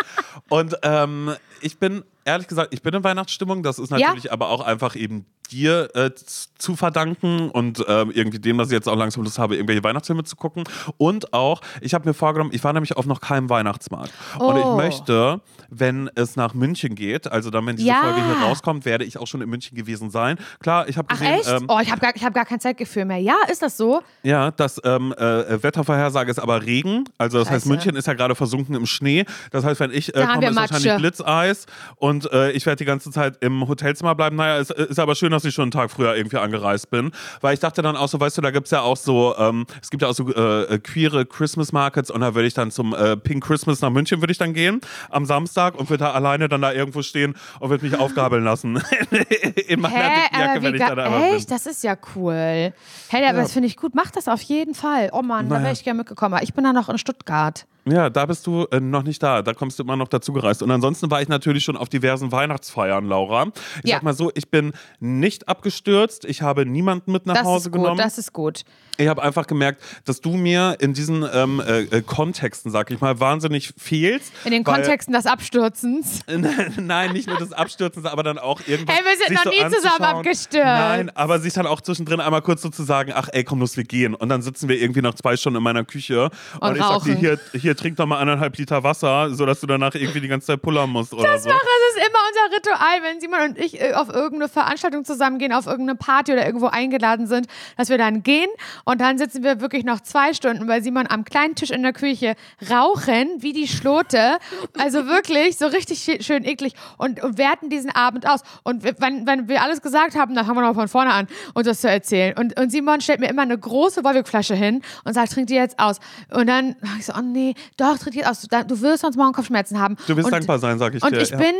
Und 0.49 0.75
ähm, 0.83 1.31
ich 1.61 1.77
bin, 1.79 2.03
ehrlich 2.25 2.47
gesagt, 2.47 2.73
ich 2.73 2.81
bin 2.81 2.93
in 2.93 3.03
Weihnachtsstimmung. 3.03 3.63
Das 3.63 3.79
ist 3.79 3.91
Ja. 3.91 3.97
natürlich 3.99 4.31
aber 4.31 4.49
auch 4.49 4.61
einfach 4.61 4.95
eben 4.95 5.25
dir 5.51 5.89
äh, 5.95 6.11
zu 6.13 6.75
verdanken 6.75 7.49
und 7.49 7.83
ähm, 7.87 8.11
irgendwie 8.13 8.37
dem, 8.37 8.59
dass 8.59 8.67
ich 8.67 8.73
jetzt 8.73 8.87
auch 8.87 8.95
langsam 8.95 9.23
Lust 9.23 9.39
habe, 9.39 9.55
irgendwelche 9.55 9.83
Weihnachtsfilme 9.83 10.23
zu 10.23 10.35
gucken. 10.35 10.63
Und 10.97 11.33
auch, 11.33 11.61
ich 11.81 11.95
habe 11.95 12.07
mir 12.07 12.13
vorgenommen, 12.13 12.51
ich 12.53 12.63
war 12.63 12.71
nämlich 12.71 12.95
auf 12.97 13.07
noch 13.07 13.19
keinem 13.19 13.49
Weihnachtsmarkt. 13.49 14.11
Und 14.37 14.57
ich 14.57 14.65
Oh. 14.65 14.75
möchte, 14.75 15.41
wenn 15.69 16.07
es 16.13 16.35
nach 16.35 16.53
München 16.53 16.93
geht, 16.93 17.31
also 17.31 17.49
dann, 17.49 17.65
wenn 17.65 17.77
diese 17.77 17.89
Ja. 17.89 18.01
Folge 18.01 18.23
hier 18.23 18.35
rauskommt, 18.45 18.85
werde 18.85 19.05
ich 19.05 19.17
auch 19.17 19.25
schon 19.25 19.41
in 19.41 19.49
München 19.49 19.75
gewesen 19.75 20.11
sein. 20.11 20.37
Klar, 20.59 20.87
ich 20.87 20.97
habe 20.97 21.07
Ach 21.09 21.17
gesehen, 21.17 21.33
echt? 21.39 21.49
ähm, 21.49 21.65
oh, 21.67 21.79
ich 21.81 21.89
habe 21.91 21.99
gar, 21.99 22.15
ich 22.15 22.23
hab 22.23 22.33
gar 22.35 22.45
kein 22.45 22.59
Zeitgefühl 22.59 23.05
mehr. 23.05 23.17
Ja, 23.17 23.35
ist 23.51 23.63
das 23.63 23.75
so? 23.75 24.03
ja, 24.21 24.51
das 24.51 24.79
ähm, 24.83 25.13
äh, 25.17 25.63
Wettervorhersage 25.63 26.29
ist 26.29 26.39
aber 26.39 26.61
Regen. 26.63 27.05
Also 27.17 27.39
das 27.39 27.49
heißt, 27.49 27.63
Scheiße. 27.63 27.69
München 27.69 27.95
ist 27.95 28.05
ja 28.05 28.13
gerade 28.13 28.35
versunken 28.35 28.75
im 28.75 28.85
Schnee. 28.85 29.25
Das 29.49 29.63
heißt, 29.65 29.79
wenn 29.79 29.89
ich 29.91 30.13
äh, 30.15 30.25
komme, 30.27 30.41
wir 30.41 30.49
ist 30.51 30.55
wahrscheinlich 30.57 30.85
Matsche. 30.85 31.01
Blitzeis 31.49 31.65
und 31.97 32.31
äh, 32.31 32.51
ich 32.51 32.65
werde 32.65 32.77
die 32.77 32.85
ganze 32.85 33.11
Zeit 33.11 33.37
im 33.41 33.67
Hotelzimmer 33.67 34.15
bleiben. 34.15 34.35
Naja, 34.35 34.57
es 34.57 34.69
ist 34.69 34.99
aber 34.99 35.15
schön, 35.15 35.31
dass 35.31 35.45
ich 35.45 35.53
schon 35.53 35.63
einen 35.63 35.71
Tag 35.71 35.91
früher 35.91 36.15
irgendwie 36.15 36.37
angereist 36.37 36.89
bin. 36.89 37.11
Weil 37.41 37.53
ich 37.53 37.59
dachte 37.59 37.81
dann 37.81 37.95
auch 37.95 38.07
so, 38.07 38.19
weißt 38.19 38.37
du, 38.37 38.41
da 38.41 38.51
gibt 38.51 38.65
es 38.67 38.71
ja 38.71 38.81
auch 38.81 38.97
so, 38.97 39.35
ähm, 39.37 39.65
es 39.81 39.89
gibt 39.89 40.01
ja 40.01 40.09
auch 40.09 40.13
so 40.13 40.27
äh, 40.33 40.75
äh, 40.75 40.79
queere 40.79 41.25
Christmas 41.25 41.71
Markets 41.71 42.11
und 42.11 42.21
da 42.21 42.35
würde 42.35 42.47
ich 42.47 42.53
dann 42.53 42.71
zum 42.71 42.93
äh, 42.93 43.17
Pink 43.17 43.43
Christmas 43.43 43.81
nach 43.81 43.89
München 43.89 44.21
würde 44.21 44.31
ich 44.31 44.37
dann 44.37 44.53
gehen 44.53 44.81
am 45.09 45.25
Samstag 45.25 45.75
und 45.79 45.89
würde 45.89 46.03
da 46.05 46.11
alleine 46.11 46.49
dann 46.49 46.61
da 46.61 46.71
irgendwo 46.71 47.01
stehen 47.01 47.35
und 47.59 47.69
würde 47.69 47.85
mich 47.85 47.97
aufgabeln 47.97 48.43
lassen 48.43 48.81
in 49.67 49.79
meiner 49.81 49.95
Hä, 49.95 50.21
dicken 50.23 50.39
Jacke, 50.39 50.51
aber 50.51 50.63
wenn 50.63 50.75
ich 50.75 50.81
da 50.81 50.87
einmal 50.89 51.21
bin. 51.21 51.35
echt? 51.37 51.51
Das 51.51 51.65
ist 51.65 51.83
ja 51.83 51.95
cool. 52.15 52.73
Hey, 53.09 53.25
aber 53.27 53.39
das 53.41 53.53
finde 53.53 53.67
ich 53.67 53.77
gut. 53.77 53.95
Mach 53.95 54.11
das 54.11 54.27
auf 54.27 54.41
jeden 54.41 54.73
Fall. 54.75 55.09
Oh 55.13 55.21
Mann, 55.21 55.47
da 55.49 55.55
Naja. 55.55 55.63
wäre 55.65 55.73
ich 55.73 55.83
gerne 55.83 55.97
mitgekommen. 55.99 56.33
Aber 56.35 56.43
Ich 56.43 56.53
bin 56.53 56.63
da 56.63 56.73
noch 56.73 56.89
in 56.89 56.97
Stuttgart. 56.97 57.65
Ja, 57.91 58.09
da 58.09 58.25
bist 58.25 58.45
du 58.47 58.65
äh, 58.71 58.79
noch 58.79 59.03
nicht 59.03 59.21
da. 59.23 59.41
Da 59.41 59.53
kommst 59.53 59.79
du 59.79 59.83
immer 59.83 59.95
noch 59.95 60.07
dazu 60.07 60.33
gereist. 60.33 60.61
Und 60.63 60.71
ansonsten 60.71 61.09
war 61.11 61.21
ich 61.21 61.27
natürlich 61.27 61.63
schon 61.63 61.77
auf 61.77 61.89
diversen 61.89 62.31
Weihnachtsfeiern, 62.31 63.05
Laura. 63.05 63.47
Ich 63.83 63.89
Ja. 63.89 63.97
sag 63.97 64.03
mal 64.03 64.13
so, 64.13 64.31
ich 64.35 64.49
bin 64.49 64.73
nicht 64.99 65.47
abgestürzt. 65.47 66.25
Ich 66.25 66.41
habe 66.41 66.65
niemanden 66.65 67.11
mit 67.11 67.25
nach 67.25 67.35
Das 67.35 67.45
Hause 67.45 67.69
ist 67.69 67.71
gut, 67.73 67.81
genommen. 67.81 67.97
das 67.97 68.17
ist 68.17 68.33
gut. 68.33 68.63
Ich 68.99 69.07
habe 69.07 69.23
einfach 69.23 69.47
gemerkt, 69.47 69.81
dass 70.03 70.19
du 70.19 70.31
mir 70.35 70.75
in 70.81 70.93
diesen 70.93 71.25
ähm, 71.33 71.61
äh, 71.65 71.83
äh, 71.83 72.01
Kontexten, 72.01 72.69
sag 72.69 72.91
ich 72.91 72.99
mal, 72.99 73.17
wahnsinnig 73.21 73.73
fehlst. 73.77 74.33
In 74.43 74.51
den 74.51 74.65
Kontexten 74.65 75.13
des 75.13 75.25
Abstürzens. 75.25 76.19
Nein, 76.77 77.13
nicht 77.13 77.29
nur 77.29 77.37
des 77.37 77.53
Abstürzens, 77.53 78.05
aber 78.05 78.23
dann 78.23 78.37
auch 78.37 78.59
irgendwas. 78.67 78.93
Hey, 78.93 79.05
wir 79.05 79.25
sind 79.25 79.35
noch 79.35 79.43
so 79.43 79.49
nie 79.51 79.73
zusammen 79.73 80.03
abgestürzt. 80.03 80.65
Nein, 80.65 81.15
aber 81.15 81.39
sich 81.39 81.53
dann 81.53 81.65
auch 81.65 81.79
zwischendrin 81.79 82.19
einmal 82.19 82.41
kurz 82.41 82.61
so 82.61 82.67
zu 82.67 82.83
sagen, 82.83 83.13
ach 83.15 83.29
ey, 83.31 83.45
komm 83.45 83.61
los, 83.61 83.77
wir 83.77 83.85
gehen. 83.85 84.15
Und 84.15 84.27
dann 84.27 84.41
sitzen 84.41 84.67
wir 84.67 84.81
irgendwie 84.81 85.01
noch 85.01 85.13
zwei 85.13 85.37
Stunden 85.37 85.57
in 85.57 85.63
meiner 85.63 85.85
Küche 85.85 86.29
und, 86.59 86.69
Und 86.69 86.75
ich 86.75 86.83
sag 86.83 87.03
dir, 87.05 87.15
hier, 87.15 87.39
hier 87.53 87.77
trink 87.77 87.95
doch 87.95 88.05
mal 88.05 88.19
anderthalb 88.19 88.57
Liter 88.57 88.83
Wasser, 88.83 89.33
sodass 89.33 89.61
du 89.61 89.67
danach 89.67 89.95
irgendwie 89.95 90.19
die 90.19 90.27
ganze 90.27 90.47
Zeit 90.47 90.61
pullern 90.61 90.89
musst 90.89 91.13
oder 91.13 91.39
so. 91.39 91.47
Das 91.47 91.55
ist 91.55 92.05
immer 92.05 92.19
unser 92.29 92.57
Ritual, 92.57 93.03
wenn 93.03 93.21
Simon 93.21 93.39
und 93.51 93.57
ich 93.57 93.79
äh, 93.79 93.93
auf 93.93 94.09
irgendeine 94.09 94.49
Veranstaltung 94.49 95.05
zusammengehen, 95.05 95.53
auf 95.53 95.67
irgendeine 95.67 95.97
Party 95.97 96.33
oder 96.33 96.45
irgendwo 96.45 96.67
eingeladen 96.67 97.27
sind, 97.27 97.47
dass 97.77 97.87
wir 97.87 97.97
dann 97.97 98.23
gehen 98.23 98.49
und 98.89 99.01
dann 99.01 99.19
sitzen 99.19 99.43
wir 99.43 99.61
wirklich 99.61 99.85
noch 99.85 99.99
zwei 99.99 100.33
Stunden 100.33 100.65
bei 100.65 100.81
Simon 100.81 101.05
am 101.07 101.23
kleinen 101.23 101.53
Tisch 101.53 101.69
in 101.69 101.83
der 101.83 101.93
Küche, 101.93 102.33
rauchen 102.71 103.27
wie 103.37 103.53
die 103.53 103.67
Schlote. 103.67 104.39
Also 104.79 105.05
wirklich 105.05 105.59
so 105.59 105.67
richtig 105.67 105.99
schö- 105.99 106.23
schön 106.23 106.43
eklig 106.43 106.73
und, 106.97 107.21
und 107.21 107.37
werten 107.37 107.69
diesen 107.69 107.91
Abend 107.91 108.27
aus. 108.27 108.41
Und 108.63 108.83
wenn, 108.83 109.27
wenn 109.27 109.47
wir 109.47 109.61
alles 109.61 109.83
gesagt 109.83 110.15
haben, 110.15 110.33
dann 110.33 110.43
fangen 110.43 110.57
wir 110.57 110.67
noch 110.67 110.73
von 110.73 110.87
vorne 110.87 111.13
an, 111.13 111.27
uns 111.53 111.67
das 111.67 111.81
zu 111.81 111.87
erzählen. 111.87 112.35
Und, 112.35 112.59
und 112.59 112.71
Simon 112.71 112.99
stellt 112.99 113.19
mir 113.19 113.29
immer 113.29 113.43
eine 113.43 113.59
große 113.59 114.03
Wolwig-Flasche 114.03 114.55
hin 114.55 114.81
und 115.03 115.13
sagt, 115.13 115.33
trink 115.33 115.45
die 115.45 115.53
jetzt 115.53 115.77
aus. 115.77 115.97
Und 116.31 116.47
dann 116.47 116.75
ich 116.97 117.05
so, 117.05 117.13
oh 117.15 117.21
nee, 117.21 117.53
doch, 117.77 117.95
trink 117.99 118.15
die 118.15 118.25
aus. 118.25 118.41
Du, 118.41 118.81
wirst 118.81 119.01
sonst 119.01 119.17
morgen 119.17 119.33
Kopfschmerzen 119.33 119.79
haben. 119.79 119.97
Du 120.07 120.17
wirst 120.17 120.25
und, 120.25 120.31
dankbar 120.31 120.57
sein, 120.57 120.79
sag 120.79 120.95
ich 120.95 121.03
und 121.03 121.11
dir. 121.11 121.21
ich 121.21 121.29
ja. 121.29 121.37
bin 121.37 121.53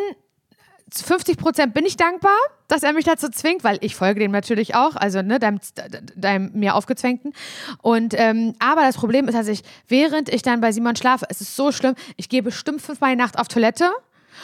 50 0.94 1.38
Prozent 1.38 1.74
bin 1.74 1.86
ich 1.86 1.98
dankbar, 1.98 2.38
dass 2.68 2.84
er 2.84 2.94
mich 2.94 3.06
dazu 3.06 3.30
zwingt, 3.30 3.64
weil 3.64 3.78
ich 3.82 3.96
folge 3.96 4.20
dem 4.20 4.32
natürlich 4.32 4.76
auch, 4.76 4.96
also 4.96 5.22
ne, 5.22 5.40
deinem, 5.40 5.60
deinem 6.16 6.52
mir 6.54 6.76
aufgezwängten. 6.76 7.34
Und 7.82 8.14
ähm, 8.18 8.54
aber 8.60 8.82
das 8.82 8.96
Problem 8.96 9.28
ist, 9.28 9.36
dass 9.36 9.48
ich, 9.48 9.64
während 9.88 10.30
ich 10.30 10.42
dann 10.42 10.62
bei 10.62 10.72
Simon 10.72 10.96
schlafe, 10.96 11.26
es 11.30 11.42
ist 11.42 11.56
so 11.56 11.72
schlimm, 11.72 11.96
ich 12.16 12.30
gehe 12.30 12.44
bestimmt 12.44 12.82
fünfmal 12.82 13.12
die 13.12 13.18
Nacht 13.18 13.38
auf 13.38 13.48
Toilette. 13.48 13.90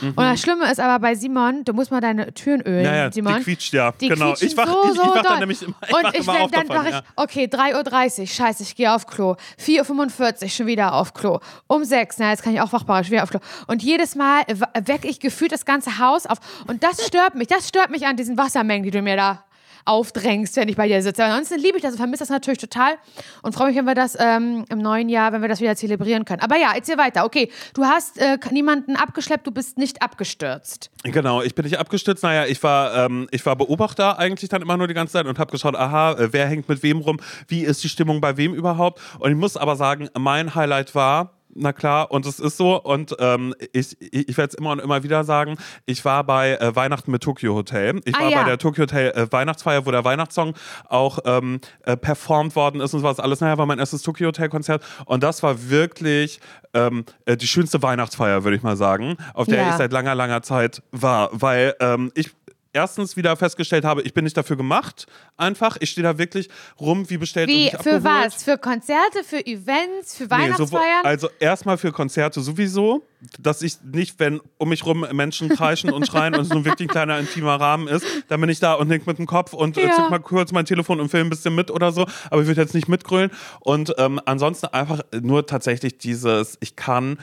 Mhm. 0.02 0.10
Und 0.10 0.18
das 0.18 0.41
Schlimme 0.41 0.72
ist 0.72 0.80
aber 0.80 1.00
bei 1.00 1.16
Simon, 1.16 1.64
du 1.64 1.74
musst 1.74 1.91
mal 1.91 2.02
deine 2.02 2.34
Türen 2.34 2.62
ölen, 2.62 2.84
naja, 2.84 3.12
Simon. 3.12 3.38
Die 3.38 3.43
quietscht 3.43 3.74
ja, 3.74 3.91
die 3.91 4.10
genau. 4.10 4.34
Ich 4.39 4.58
wach, 4.58 4.68
so, 4.68 4.84
ich, 4.84 4.91
ich 4.91 4.98
wach 4.98 5.22
dann 5.24 5.39
nämlich 5.39 5.62
immer, 5.62 5.76
ich 5.88 5.93
Und 5.93 6.14
ich, 6.14 6.28
immer 6.28 6.48
dann 6.50 6.68
mache 6.68 6.89
ich, 6.89 6.96
okay, 7.16 7.46
3.30 7.46 8.20
Uhr, 8.20 8.28
scheiße, 8.28 8.64
ich 8.64 8.76
gehe 8.76 8.93
auf 8.93 9.08
Klo. 9.08 9.36
4.45 9.60 10.43
Uhr, 10.43 10.50
schon 10.50 10.68
wieder 10.68 10.93
auf 10.93 11.14
Klo. 11.14 11.39
Um 11.68 11.84
6, 11.84 12.18
na, 12.20 12.32
jetzt 12.32 12.43
kann 12.43 12.54
ich 12.54 12.62
auch 12.62 12.74
wachbar, 12.74 13.04
schon 13.04 13.12
wieder 13.12 13.24
auf 13.24 13.30
Klo. 13.30 13.39
Und 13.68 13.84
jedes 13.84 14.16
Mal 14.16 14.43
wecke 14.74 15.08
ich 15.08 15.20
gefühlt 15.20 15.52
das 15.52 15.66
ganze 15.66 16.00
Haus 16.00 16.26
auf. 16.26 16.39
Und 16.68 16.84
das 16.84 17.06
stört 17.06 17.36
mich, 17.36 17.48
das 17.48 17.68
stört 17.68 17.89
mich 17.89 18.06
an 18.06 18.18
diesen 18.18 18.38
Wassermengen, 18.38 18.84
die 18.84 18.91
du 18.91 19.02
mir 19.02 19.16
da 19.16 19.45
aufdrängst, 19.86 20.56
wenn 20.58 20.68
ich 20.68 20.76
bei 20.76 20.88
dir 20.88 21.02
sitze. 21.02 21.24
Ansonsten 21.24 21.60
liebe 21.60 21.78
ich 21.78 21.84
das 21.84 21.92
und 21.94 21.98
vermisse 21.98 22.22
das 22.22 22.30
natürlich 22.30 22.60
total 22.60 22.96
und 23.44 23.54
freue 23.54 23.68
mich, 23.68 23.78
wenn 23.78 23.86
wir 23.86 23.96
das 23.96 24.18
ähm, 24.20 24.66
im 24.70 24.80
neuen 24.80 25.10
Jahr, 25.10 25.32
wenn 25.32 25.42
wir 25.42 25.50
das 25.50 25.62
wieder 25.62 25.76
zelebrieren 25.76 26.26
können. 26.26 26.42
Aber 26.42 26.58
ja, 26.58 26.72
erzähl 26.76 26.98
weiter. 26.98 27.26
Okay, 27.26 27.52
du 27.74 27.86
hast 27.86 28.18
äh, 28.18 28.38
niemanden 28.52 28.96
abgeschleppt, 28.96 29.46
du 29.48 29.52
bist 29.52 29.78
nicht 29.78 30.02
abgestürzt. 30.02 30.90
Genau, 31.04 31.42
ich 31.42 31.56
bin 31.56 31.66
nicht 31.66 31.78
abgestürzt. 31.78 32.24
Naja, 32.24 32.46
ich 32.46 32.62
war, 32.64 33.06
ähm, 33.06 33.28
ich 33.32 33.46
war 33.46 33.56
Beobachter 33.56 34.18
eigentlich 34.18 34.50
dann 34.50 34.62
immer 34.62 34.78
nur 34.78 34.88
die 34.88 34.94
ganze 34.94 35.14
Zeit 35.14 35.28
und 35.28 35.38
habe 35.40 35.52
geschaut, 35.52 35.76
aha, 35.76 36.14
äh, 36.14 36.34
wer 36.34 36.48
hängt 36.48 36.68
mit 36.68 36.82
wem 36.84 37.00
rum, 37.00 37.20
wie 37.48 37.64
ist 37.64 37.84
die 37.84 37.90
Stimmung 37.90 38.22
bei 38.22 38.38
wem 38.38 38.54
überhaupt. 38.54 39.00
Und 39.20 39.32
ich 39.32 39.38
muss 39.38 39.56
aber 39.56 39.76
sagen, 39.76 40.10
mein 40.18 40.56
Highlight 40.56 40.96
war, 40.96 41.35
na 41.56 41.74
klar, 41.74 42.12
und 42.12 42.26
es 42.26 42.39
ist 42.39 42.58
so. 42.58 42.82
Und 42.82 43.16
ähm, 43.20 43.56
ich, 43.74 43.95
ich, 44.01 44.30
ich 44.30 44.38
werde 44.38 44.49
es 44.49 44.53
immer 44.56 44.72
und 44.72 44.80
immer 44.80 45.03
wieder 45.03 45.24
sagen, 45.24 45.58
ich 45.86 46.03
war 46.06 46.24
bei 46.24 46.56
äh, 46.58 46.76
Weihnachten 46.76 47.12
mit 47.12 47.24
Tokyo 47.24 47.56
Hotel. 47.56 48.01
Ich 48.06 48.16
Ah, 48.16 48.24
war 48.24 48.30
ja. 48.30 48.41
bei 48.41 48.49
der 48.49 48.58
Tokyo 48.58 48.84
Hotel 48.84 49.12
äh, 49.12 49.32
Weihnachtsfeier, 49.32 49.86
wo 49.86 49.91
der 49.91 50.03
Weihnachtssong 50.03 50.53
auch 50.89 51.20
ähm, 51.26 51.60
äh, 51.86 51.95
performt 51.97 52.56
worden 52.56 52.82
ist 52.82 52.93
und 52.93 52.99
sowas 52.99 53.20
alles. 53.20 53.39
Naja, 53.41 53.58
war 53.58 53.66
mein 53.66 53.80
erstes 53.80 54.01
Tokyo 54.01 54.28
Hotel 54.28 54.49
Konzert. 54.49 54.84
Und 55.06 55.24
das 55.24 55.41
war 55.43 55.70
wirklich 55.70 56.39
ähm, 56.74 57.06
äh, 57.26 57.38
die 57.38 57.47
schönste 57.47 57.82
Weihnachtsfeier, 57.82 58.43
würde 58.43 58.58
ich 58.58 58.64
mal 58.64 58.76
sagen, 58.78 59.16
auf 59.34 59.47
der 59.47 59.58
Ja. 59.64 59.70
ich 59.70 59.76
seit 59.76 59.91
langer, 59.93 60.14
langer 60.14 60.41
Zeit 60.41 60.84
war. 60.91 61.30
Weil 61.32 61.74
ähm, 61.80 62.12
ich 62.16 62.32
erstens 62.76 63.15
wieder 63.17 63.36
festgestellt 63.38 63.86
habe, 63.86 64.01
ich 64.03 64.13
bin 64.13 64.23
nicht 64.26 64.38
dafür 64.38 64.57
gemacht. 64.57 65.07
Einfach, 65.38 65.78
ich 65.80 65.89
stehe 65.89 66.03
da 66.03 66.17
wirklich 66.17 66.49
rum, 66.80 67.09
wie 67.09 67.17
bestellt 67.17 67.49
und 67.49 67.55
Wie, 67.55 67.69
für 67.69 67.78
abgeholt. 67.80 68.03
was? 68.03 68.43
Für 68.43 68.57
Konzerte, 68.57 69.23
für 69.23 69.43
Events, 69.45 70.15
für 70.17 70.26
Nee, 70.26 70.30
Weihnachtsfeiern? 70.30 70.67
sowohl- 70.67 71.05
also 71.05 71.30
erstmal 71.39 71.78
für 71.78 71.91
Konzerte 71.91 72.41
sowieso, 72.41 73.07
dass 73.39 73.61
ich 73.63 73.78
nicht, 73.82 74.19
wenn 74.19 74.39
um 74.57 74.69
mich 74.69 74.86
rum 74.86 75.05
Menschen 75.13 75.49
kreischen 75.49 75.89
und 75.91 76.05
schreien 76.05 76.36
und 76.36 76.41
es 76.41 76.49
nur 76.49 76.63
wirklich 76.65 76.88
ein 76.88 76.91
kleiner 76.91 77.17
intimer 77.17 77.55
Rahmen 77.59 77.88
ist, 77.88 78.05
dann 78.28 78.39
bin 78.41 78.49
ich 78.49 78.59
da 78.59 78.73
und 78.73 78.88
nick 78.89 79.07
mit 79.07 79.17
dem 79.17 79.26
Kopf 79.26 79.53
und 79.53 79.78
Ja. 79.78 79.91
zück 79.95 80.09
mal 80.11 80.19
kurz 80.19 80.51
mein 80.51 80.65
Telefon 80.65 80.99
und 80.99 81.09
film 81.09 81.28
ein 81.28 81.30
bisschen 81.32 81.55
mit 81.55 81.71
oder 81.71 81.91
so, 81.91 82.05
aber 82.30 82.41
ich 82.41 82.47
würde 82.47 82.61
jetzt 82.61 82.76
nicht 82.76 82.88
mitgrölen. 82.88 83.32
Und 83.61 83.95
ähm, 83.97 84.19
ansonsten 84.26 84.67
einfach 84.67 85.01
nur 85.21 85.45
tatsächlich 85.47 85.97
dieses, 85.97 86.57
ich 86.59 86.76
kann 86.76 87.17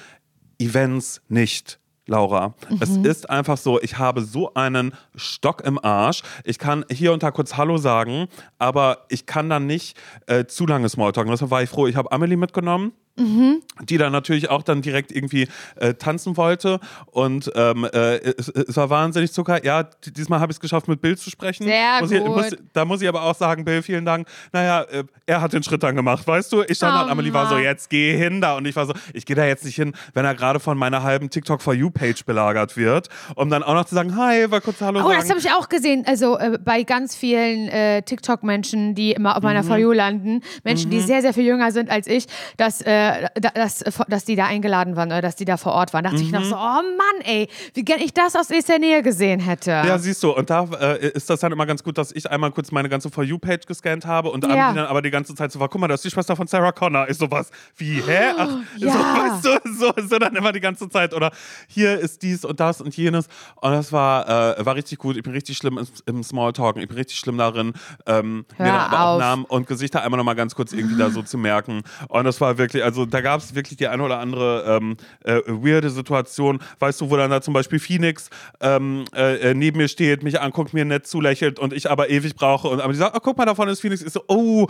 Events 0.58 1.20
nicht. 1.28 1.78
Laura, 2.06 2.54
es 2.80 2.96
ist 2.96 3.30
einfach 3.30 3.56
so, 3.56 3.80
ich 3.80 3.98
habe 3.98 4.22
so 4.22 4.54
einen 4.54 4.92
Stock 5.14 5.62
im 5.62 5.82
Arsch. 5.82 6.22
Ich 6.44 6.58
kann 6.58 6.84
hier 6.90 7.12
und 7.12 7.22
da 7.22 7.30
kurz 7.30 7.56
Hallo 7.56 7.78
sagen, 7.78 8.26
aber 8.58 9.06
ich 9.08 9.26
kann 9.26 9.48
dann 9.48 9.66
nicht 9.66 9.96
äh, 10.26 10.44
zu 10.46 10.66
lange 10.66 10.88
Smalltalken. 10.88 11.30
Deshalb 11.30 11.50
war 11.52 11.62
ich 11.62 11.70
froh. 11.70 11.86
Ich 11.86 11.94
habe 11.94 12.10
Amelie 12.10 12.36
mitgenommen 12.36 12.92
die 13.16 13.98
dann 13.98 14.10
natürlich 14.12 14.48
auch 14.48 14.62
dann 14.62 14.80
direkt 14.82 15.12
irgendwie 15.12 15.46
äh, 15.76 15.94
tanzen 15.94 16.36
wollte. 16.36 16.80
Und 17.06 17.52
ähm, 17.54 17.84
äh, 17.92 18.16
es, 18.18 18.48
es 18.48 18.76
war 18.76 18.88
wahnsinnig 18.90 19.32
Zucker. 19.32 19.64
Ja, 19.64 19.82
diesmal 19.82 20.40
habe 20.40 20.50
ich 20.50 20.56
es 20.56 20.60
geschafft, 20.60 20.88
mit 20.88 21.00
Bill 21.02 21.16
zu 21.18 21.28
sprechen. 21.30 21.64
Sehr 21.64 22.00
muss 22.00 22.10
Ich, 22.10 22.18
gut. 22.24 22.28
muss, 22.36 22.56
da 22.72 22.84
muss 22.86 23.02
ich 23.02 23.08
aber 23.08 23.22
auch 23.24 23.34
sagen, 23.34 23.64
Bill, 23.66 23.82
vielen 23.82 24.04
Dank. 24.06 24.26
Naja, 24.52 24.82
äh, 24.84 25.04
er 25.26 25.40
hat 25.42 25.52
den 25.52 25.62
Schritt 25.62 25.82
dann 25.82 25.94
gemacht, 25.94 26.26
weißt 26.26 26.52
du? 26.52 26.62
Ich 26.62 26.78
stand 26.78 26.94
Oh, 26.94 26.98
da 26.98 27.04
und 27.04 27.10
Amelie 27.10 27.32
war 27.34 27.48
so, 27.48 27.58
jetzt 27.58 27.90
geh 27.90 28.16
hin 28.16 28.40
da. 28.40 28.56
Und 28.56 28.66
ich 28.66 28.74
war 28.76 28.86
so, 28.86 28.94
ich 29.12 29.26
gehe 29.26 29.36
da 29.36 29.44
jetzt 29.44 29.64
nicht 29.64 29.76
hin, 29.76 29.92
wenn 30.14 30.24
er 30.24 30.34
gerade 30.34 30.58
von 30.58 30.78
meiner 30.78 31.02
halben 31.02 31.28
TikTok 31.30 31.60
for 31.60 31.74
You-Page 31.74 32.24
belagert 32.24 32.76
wird, 32.76 33.08
um 33.36 33.50
dann 33.50 33.62
auch 33.62 33.74
noch 33.74 33.84
zu 33.84 33.94
sagen, 33.94 34.16
hi, 34.16 34.50
war 34.50 34.60
kurz 34.62 34.80
Hallo 34.80 35.00
Oh, 35.00 35.08
sagen. 35.08 35.18
das 35.20 35.28
habe 35.30 35.38
ich 35.40 35.50
auch 35.50 35.68
gesehen. 35.68 36.04
Also 36.06 36.38
äh, 36.38 36.58
bei 36.64 36.82
ganz 36.82 37.14
vielen 37.14 37.68
äh, 37.68 38.02
TikTok-Menschen, 38.02 38.94
die 38.94 39.12
immer 39.12 39.36
auf 39.36 39.42
Mhm. 39.42 39.48
meiner 39.48 39.64
For 39.64 39.76
You 39.76 39.92
landen, 39.92 40.40
Menschen, 40.64 40.90
die 40.90 41.00
sehr, 41.00 41.20
sehr 41.22 41.34
viel 41.34 41.44
jünger 41.44 41.72
sind 41.72 41.90
als 41.90 42.06
ich, 42.06 42.26
dass, 42.56 42.80
äh, 43.12 43.40
da- 43.40 43.50
dass, 43.50 43.84
dass 44.08 44.24
die 44.24 44.36
da 44.36 44.46
eingeladen 44.46 44.96
waren 44.96 45.08
oder 45.08 45.22
dass 45.22 45.36
die 45.36 45.44
da 45.44 45.56
vor 45.56 45.72
Ort 45.72 45.92
waren. 45.94 46.04
Da 46.04 46.10
dachte 46.10 46.22
ich 46.22 46.28
Mhm. 46.30 46.38
noch 46.38 46.44
so, 46.44 46.54
oh 46.54 46.58
Mann, 46.58 47.20
ey, 47.24 47.48
wie 47.74 47.84
gern 47.84 48.00
ich 48.00 48.12
das 48.14 48.34
aus 48.36 48.48
nächster 48.48 48.78
Nähe 48.78 49.02
gesehen 49.02 49.40
hätte. 49.40 49.70
Ja, 49.70 49.98
siehst 49.98 50.22
du, 50.22 50.30
und 50.32 50.50
da 50.50 50.64
äh, 50.80 51.08
ist 51.10 51.28
das 51.30 51.40
dann 51.40 51.52
immer 51.52 51.66
ganz 51.66 51.82
gut, 51.82 51.98
dass 51.98 52.12
ich 52.12 52.30
einmal 52.30 52.50
kurz 52.52 52.70
meine 52.72 52.88
ganze 52.88 53.10
For 53.10 53.24
You-Page 53.24 53.66
gescannt 53.66 54.06
habe 54.06 54.30
und 54.30 54.44
Ja. 54.46 54.72
Dann 54.72 54.86
aber 54.86 55.02
die 55.02 55.10
ganze 55.10 55.34
Zeit 55.34 55.52
so 55.52 55.60
war, 55.60 55.68
guck 55.68 55.80
mal, 55.80 55.88
das 55.88 56.00
ist 56.00 56.04
die 56.04 56.10
Schwester 56.10 56.36
von 56.36 56.46
Sarah 56.46 56.72
Connor. 56.72 57.08
Ich 57.08 57.16
so, 57.18 57.30
was? 57.30 57.50
Wie, 57.76 58.02
hä? 58.02 58.32
Ach, 58.36 58.48
so, 58.78 58.86
ja. 58.86 58.94
weißt 59.42 59.44
du, 59.44 59.72
so, 59.72 59.92
so 60.08 60.18
dann 60.18 60.34
immer 60.36 60.52
die 60.52 60.60
ganze 60.60 60.88
Zeit. 60.88 61.14
Oder 61.14 61.30
hier 61.68 61.98
ist 61.98 62.22
dies 62.22 62.44
und 62.44 62.60
das 62.60 62.80
und 62.80 62.96
jenes. 62.96 63.26
Und 63.56 63.72
das 63.72 63.92
war, 63.92 64.58
äh, 64.58 64.64
war 64.66 64.74
richtig 64.74 64.98
gut. 64.98 65.16
Ich 65.16 65.22
bin 65.22 65.32
richtig 65.32 65.56
schlimm 65.56 65.78
im, 65.78 65.86
im 66.06 66.22
Smalltalken. 66.22 66.82
Ich 66.82 66.88
bin 66.88 66.96
richtig 66.98 67.18
schlimm 67.18 67.38
darin, 67.38 67.72
ähm, 68.06 68.44
mir 68.58 68.66
dann 68.66 68.76
aber 68.76 69.00
auch. 69.04 69.18
Namen 69.18 69.44
und 69.44 69.66
Gesichter 69.66 70.02
einmal 70.02 70.18
nochmal 70.18 70.34
ganz 70.34 70.54
kurz 70.54 70.72
irgendwie 70.72 70.96
da 70.98 71.10
so 71.10 71.22
zu 71.22 71.38
merken. 71.38 71.82
Und 72.08 72.24
das 72.24 72.40
war 72.40 72.58
wirklich, 72.58 72.84
also 72.84 72.91
da 72.92 73.20
gab 73.20 73.40
es 73.40 73.54
wirklich 73.54 73.76
die 73.76 73.88
eine 73.88 74.02
oder 74.02 74.18
andere 74.18 74.64
ähm, 74.80 74.96
äh, 75.24 75.40
weirde 75.46 75.90
Situation. 75.90 76.60
Weißt 76.78 77.00
du, 77.00 77.10
wo 77.10 77.16
dann 77.16 77.30
da 77.30 77.40
zum 77.42 77.54
Beispiel 77.54 77.78
Phoenix 77.78 78.30
ähm, 78.60 79.04
äh, 79.14 79.50
äh, 79.50 79.54
neben 79.54 79.78
mir 79.78 79.88
steht, 79.88 80.22
mich 80.22 80.40
anguckt, 80.40 80.72
mir 80.74 80.84
nett 80.84 81.06
zulächelt 81.06 81.58
und 81.58 81.72
ich 81.72 81.90
aber 81.90 82.10
ewig 82.10 82.34
brauche. 82.34 82.68
Und 82.68 82.80
aber 82.80 82.92
die 82.92 82.98
sagt, 82.98 83.16
oh, 83.16 83.20
guck 83.22 83.36
mal, 83.38 83.44
da 83.46 83.54
vorne 83.54 83.72
ist 83.72 83.80
Phoenix. 83.80 84.02
Ich 84.02 84.12
so, 84.12 84.22
oh, 84.28 84.66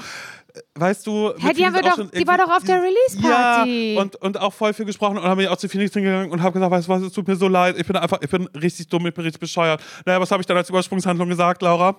weißt 0.75 1.07
du. 1.07 1.33
Hä, 1.39 1.53
die 1.55 1.65
haben 1.65 1.75
wir 1.75 1.83
doch- 1.83 1.97
schon 1.97 2.11
die 2.11 2.27
war 2.27 2.39
doch 2.39 2.51
auf 2.51 2.65
der 2.65 2.83
Release-Party. 2.83 3.95
Ja, 3.95 4.01
und, 4.01 4.17
und 4.17 4.41
auch 4.41 4.53
voll 4.53 4.73
viel 4.75 4.85
gesprochen 4.87 5.19
und 5.19 5.25
habe 5.25 5.41
mich 5.43 5.49
auch 5.49 5.57
zu 5.57 5.69
Phoenix 5.69 5.93
hingegangen 5.95 6.31
und 6.31 6.43
habe 6.43 6.53
gesagt, 6.53 6.71
weißt 6.71 6.89
du 6.89 6.93
was, 6.93 7.03
es 7.03 7.13
tut 7.13 7.27
mir 7.29 7.37
so 7.37 7.49
leid. 7.49 7.77
Ich 7.79 7.87
bin 7.87 7.97
einfach, 7.97 8.21
ich 8.23 8.31
bin 8.31 8.47
richtig 8.49 8.89
dumm, 8.89 9.07
ich 9.07 9.15
bin 9.15 9.25
richtig 9.25 9.41
bescheuert. 9.41 9.83
Naja, 10.05 10.21
was 10.21 10.31
habe 10.31 10.41
ich 10.41 10.47
dann 10.47 10.57
als 10.57 10.69
Übersprungshandlung 10.69 11.29
gesagt, 11.29 11.63
Laura? 11.63 11.97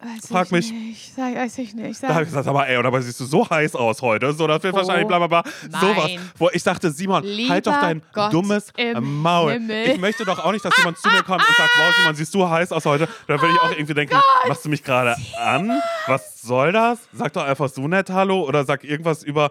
Weiß 0.00 0.28
frag 0.28 0.46
ich 0.46 0.52
mich. 0.52 0.72
Nicht. 0.72 1.14
Sag, 1.16 1.34
weiß 1.34 1.58
ich 1.58 1.74
nicht. 1.74 2.00
Da 2.00 2.08
habe 2.08 2.14
Sag. 2.14 2.22
ich 2.22 2.28
gesagt, 2.28 2.46
aber 2.46 2.68
ey, 2.68 2.78
oder 2.78 2.86
aber 2.86 3.02
siehst 3.02 3.18
du 3.18 3.24
so 3.24 3.50
heiß 3.50 3.74
aus 3.74 4.00
heute? 4.00 4.32
So, 4.32 4.46
das 4.46 4.62
wird 4.62 4.72
Oh, 4.74 4.76
wahrscheinlich 4.78 5.08
bla 5.08 5.18
bla 5.18 5.26
bla. 5.26 5.52
Sowas. 5.80 6.10
Wo 6.36 6.48
ich 6.52 6.62
dachte, 6.62 6.92
Simon, 6.92 7.24
Lieber 7.24 7.54
halt 7.54 7.66
doch 7.66 7.80
dein 7.80 8.00
Gott 8.12 8.32
dummes 8.32 8.72
im 8.76 9.22
Maul. 9.22 9.54
Himmel. 9.54 9.88
Ich 9.90 9.98
möchte 9.98 10.24
doch 10.24 10.38
auch 10.44 10.52
nicht, 10.52 10.64
dass 10.64 10.76
jemand 10.76 10.98
zu 10.98 11.08
mir 11.08 11.24
kommt 11.24 11.42
und 11.42 11.56
sagt, 11.56 11.70
wow, 11.78 11.94
Simon, 11.96 12.14
siehst 12.14 12.32
du 12.32 12.48
heiß 12.48 12.70
aus 12.70 12.84
heute? 12.86 13.08
Da 13.26 13.40
würde 13.40 13.52
ich 13.54 13.60
auch 13.60 13.72
irgendwie 13.72 13.94
denken, 13.94 14.16
machst 14.46 14.64
du 14.64 14.68
mich 14.68 14.84
gerade 14.84 15.16
an? 15.36 15.72
Was 16.06 16.42
soll 16.42 16.70
das? 16.70 17.00
Sag 17.12 17.32
doch 17.32 17.44
einfach 17.44 17.68
so 17.68 17.88
nett 17.88 18.08
Hallo 18.08 18.42
oder 18.44 18.64
sag 18.64 18.84
irgendwas 18.84 19.24
über 19.24 19.50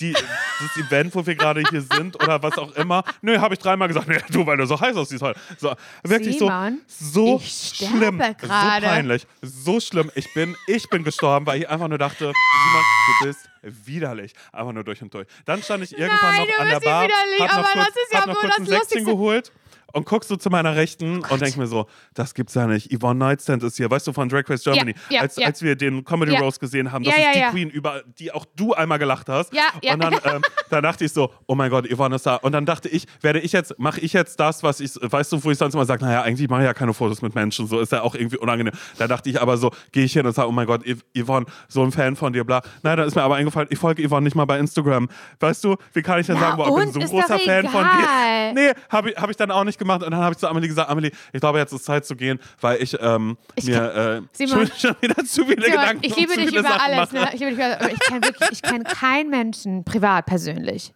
die, 0.00 0.12
das 0.12 0.76
Event, 0.76 1.14
wo 1.14 1.24
wir 1.24 1.34
gerade 1.34 1.62
hier 1.70 1.82
sind 1.82 2.16
oder 2.16 2.42
was 2.42 2.58
auch 2.58 2.72
immer. 2.72 3.04
Nö, 3.20 3.38
habe 3.38 3.54
ich 3.54 3.60
dreimal 3.60 3.88
gesagt, 3.88 4.08
nee, 4.08 4.18
du, 4.30 4.46
weil 4.46 4.56
du 4.56 4.66
so 4.66 4.80
heiß 4.80 4.96
aussiehst 4.96 5.22
heute. 5.22 5.38
So, 5.58 5.74
wirklich 6.02 6.38
Simon, 6.38 6.80
so, 6.86 7.38
so 7.38 7.86
schlimm, 7.86 8.22
so 8.40 8.48
peinlich, 8.48 9.26
so 9.42 9.80
schlimm. 9.80 10.10
Ich 10.14 10.32
bin, 10.34 10.56
ich 10.66 10.88
bin 10.88 11.04
gestorben, 11.04 11.46
weil 11.46 11.60
ich 11.60 11.68
einfach 11.68 11.88
nur 11.88 11.98
dachte, 11.98 12.32
Simon, 12.32 12.84
du 13.20 13.26
bist 13.26 13.86
widerlich. 13.86 14.32
Einfach 14.52 14.72
nur 14.72 14.84
durch 14.84 15.02
und 15.02 15.12
durch. 15.14 15.26
Dann 15.44 15.62
stand 15.62 15.84
ich 15.84 15.96
irgendwann 15.96 16.36
Nein, 16.36 16.46
noch 16.46 16.54
du 16.54 16.60
an 16.60 16.68
der 16.68 16.80
Bar, 16.80 17.04
widerlich, 17.04 17.40
hab 17.40 17.48
noch 17.48 17.58
aber 17.58 17.68
kurz, 17.72 17.86
das 17.86 17.96
ist 18.02 18.12
ja 18.12 18.20
hab 18.20 18.26
noch 18.26 18.34
wohl 18.34 18.40
kurz 18.40 18.56
das 18.56 18.68
ein 18.68 18.74
Lustigste. 18.74 19.10
geholt 19.10 19.52
und 19.92 20.04
guck 20.06 20.24
so 20.24 20.36
zu 20.36 20.50
meiner 20.50 20.74
Rechten 20.76 21.24
und 21.24 21.40
denk 21.40 21.56
mir 21.56 21.66
so, 21.66 21.86
das 22.14 22.34
gibt's 22.34 22.54
ja 22.54 22.66
nicht. 22.66 22.90
Yvonne 22.92 23.18
Nightstand 23.18 23.62
ist 23.62 23.76
hier, 23.76 23.90
weißt 23.90 24.06
du, 24.06 24.12
von 24.12 24.28
Drag 24.28 24.48
Race 24.48 24.64
Germany. 24.64 24.94
ja, 25.10 25.20
als, 25.22 25.36
ja. 25.36 25.46
als 25.46 25.62
wir 25.62 25.76
den 25.76 26.04
Comedy 26.04 26.32
Ja. 26.32 26.40
Rose 26.40 26.58
gesehen 26.58 26.92
haben, 26.92 27.04
das 27.04 27.14
Ja, 27.14 27.20
ist 27.20 27.26
ja, 27.26 27.32
die 27.32 27.38
ja. 27.40 27.50
Queen, 27.50 27.70
über 27.70 28.02
die 28.18 28.32
auch 28.32 28.44
du 28.56 28.72
einmal 28.74 28.98
gelacht 28.98 29.28
hast. 29.28 29.52
Ja, 29.54 29.62
ja. 29.82 29.94
Und 29.94 30.02
dann, 30.02 30.14
ähm, 30.24 30.42
dann 30.70 30.82
dachte 30.82 31.04
ich 31.04 31.12
so, 31.12 31.32
oh 31.46 31.54
mein 31.54 31.70
Gott, 31.70 31.86
Yvonne 31.92 32.16
ist 32.16 32.26
da. 32.26 32.36
Und 32.36 32.52
dann 32.52 32.66
dachte 32.66 32.88
ich, 32.88 33.06
werde 33.20 33.40
ich 33.40 33.52
jetzt, 33.52 33.78
mache 33.78 34.00
ich 34.00 34.12
jetzt 34.12 34.38
das, 34.40 34.62
was 34.62 34.80
ich, 34.80 34.92
weißt 35.00 35.32
du, 35.32 35.42
wo 35.44 35.50
ich 35.50 35.58
sonst 35.58 35.74
immer 35.74 35.84
sage, 35.84 36.04
naja, 36.04 36.22
eigentlich 36.22 36.48
mache 36.48 36.62
ich 36.62 36.66
ja 36.66 36.74
keine 36.74 36.94
Fotos 36.94 37.22
mit 37.22 37.34
Menschen, 37.34 37.66
so 37.66 37.80
ist 37.80 37.92
ja 37.92 38.02
auch 38.02 38.14
irgendwie 38.14 38.38
unangenehm. 38.38 38.72
Da 38.98 39.06
dachte 39.08 39.28
ich 39.30 39.40
aber 39.40 39.56
so, 39.56 39.70
gehe 39.92 40.04
ich 40.04 40.12
hin 40.12 40.26
und 40.26 40.32
sage, 40.34 40.48
oh 40.48 40.52
mein 40.52 40.66
Gott, 40.66 40.82
Yv- 40.84 41.02
Yvonne, 41.16 41.46
so 41.68 41.82
ein 41.82 41.92
Fan 41.92 42.16
von 42.16 42.32
dir, 42.32 42.44
bla. 42.44 42.62
Nein, 42.82 42.96
dann 42.96 43.06
ist 43.06 43.14
mir 43.14 43.22
aber 43.22 43.36
eingefallen, 43.36 43.68
ich 43.70 43.78
folge 43.78 44.06
Yvonne 44.08 44.24
nicht 44.24 44.34
mal 44.36 44.44
bei 44.44 44.58
Instagram. 44.58 45.08
Weißt 45.40 45.62
du, 45.64 45.76
wie 45.92 46.02
kann 46.02 46.18
ich 46.20 46.26
denn 46.26 46.36
Ja, 46.36 46.42
sagen, 46.42 46.56
boah, 46.56 46.68
ich 46.78 46.84
bin 46.84 46.92
so 46.92 47.00
ein 47.00 47.06
großer 47.08 47.38
Fan 47.38 47.68
von 47.68 47.84
dir. 47.84 48.52
Nee, 48.54 48.70
habe 48.88 49.10
ich, 49.10 49.16
hab 49.16 49.30
ich 49.30 49.36
dann 49.36 49.50
auch 49.50 49.64
nicht 49.64 49.78
gemacht. 49.82 50.02
Und 50.02 50.10
dann 50.10 50.20
habe 50.20 50.32
ich 50.32 50.38
zu 50.38 50.48
Amelie 50.48 50.68
gesagt, 50.68 50.88
Amelie, 50.90 51.10
ich 51.32 51.40
glaube, 51.40 51.58
jetzt 51.58 51.72
ist 51.72 51.84
Zeit 51.84 52.04
zu 52.04 52.16
gehen, 52.16 52.38
weil 52.60 52.82
ich, 52.82 52.96
ähm, 53.00 53.36
Ich 53.54 53.66
mir 53.66 53.94
äh, 53.94 54.20
Simon. 54.32 54.70
schon, 54.78 54.96
wieder 55.00 55.24
zu 55.24 55.44
viele 55.44 55.62
Simon, 55.62 55.80
Gedanken 55.80 56.00
ich 56.02 56.16
liebe 56.16 56.34
dich 56.34 56.52
über 56.52 56.62
Sachen 56.62 56.80
alles. 56.80 57.12
Ne? 57.12 57.28
Ich, 57.32 57.40
liebe 57.40 57.54
dich 57.54 57.64
über, 57.64 57.90
ich 57.90 58.00
kenne 58.00 58.22
wirklich, 58.22 58.52
ich 58.52 58.62
kenne 58.62 58.84
keinen 58.84 59.30
Menschen 59.30 59.84
privat 59.84 60.26
persönlich, 60.26 60.92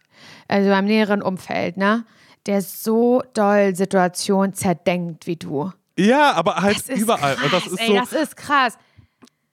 also 0.47 0.69
beim 0.69 0.85
näheren 0.85 1.21
Umfeld, 1.21 1.77
ne, 1.77 2.05
der 2.45 2.61
so 2.61 3.21
doll 3.33 3.75
Situation 3.75 4.53
zerdenkt 4.53 5.27
wie 5.27 5.35
du. 5.35 5.71
Ja, 5.97 6.33
aber 6.33 6.57
halt 6.57 6.87
überall. 6.89 7.35
krass, 7.35 7.43
und 7.43 7.53
das 7.53 7.67
ist 7.67 7.79
ey, 7.79 7.87
so, 7.87 7.95
das 7.95 8.13
ist 8.13 8.37
krass. 8.37 8.77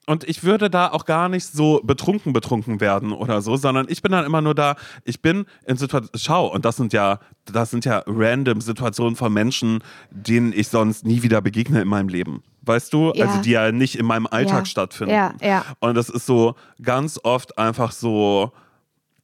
Und 0.07 0.23
ich 0.23 0.43
würde 0.43 0.69
da 0.69 0.89
auch 0.91 1.05
gar 1.05 1.29
nicht 1.29 1.45
so 1.45 1.81
betrunken 1.83 2.31
betrunken 2.33 2.79
werden 2.79 3.11
oder 3.11 3.41
so, 3.41 3.55
sondern 3.57 3.87
ich 3.89 4.01
bin 4.01 4.11
dann 4.11 4.25
immer 4.25 4.41
nur 4.41 4.53
da, 4.53 4.75
ich 5.03 5.21
bin 5.21 5.45
in 5.65 5.77
Situationen, 5.77 6.11
schau, 6.15 6.47
und 6.53 6.63
das 6.65 6.75
sind 6.75 6.93
ja, 6.93 7.19
das 7.45 7.71
sind 7.71 7.85
ja 7.85 8.03
random 8.05 8.61
Situationen 8.61 9.15
von 9.15 9.33
Menschen, 9.33 9.83
denen 10.11 10.53
ich 10.53 10.67
sonst 10.67 11.05
nie 11.05 11.23
wieder 11.23 11.41
begegne 11.41 11.81
in 11.81 11.87
meinem 11.87 12.09
Leben. 12.09 12.43
Weißt 12.61 12.93
du? 12.93 13.11
Ja. 13.15 13.25
Also 13.27 13.41
die 13.41 13.51
ja 13.51 13.71
nicht 13.71 13.95
in 13.97 14.05
meinem 14.05 14.27
Alltag 14.27 14.59
Ja. 14.59 14.65
stattfinden. 14.65 15.13
Ja, 15.13 15.33
ja. 15.41 15.65
Und 15.79 15.95
das 15.95 16.09
ist 16.09 16.25
so 16.25 16.55
ganz 16.81 17.19
oft 17.23 17.57
einfach 17.57 17.91
so. 17.91 18.51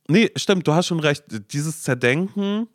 Nee, 0.08 0.32
stimmt, 0.36 0.68
du 0.68 0.74
hast 0.74 0.88
schon 0.88 1.00
recht. 1.00 1.24
Dieses 1.54 1.84
Zerdenken 1.84 2.68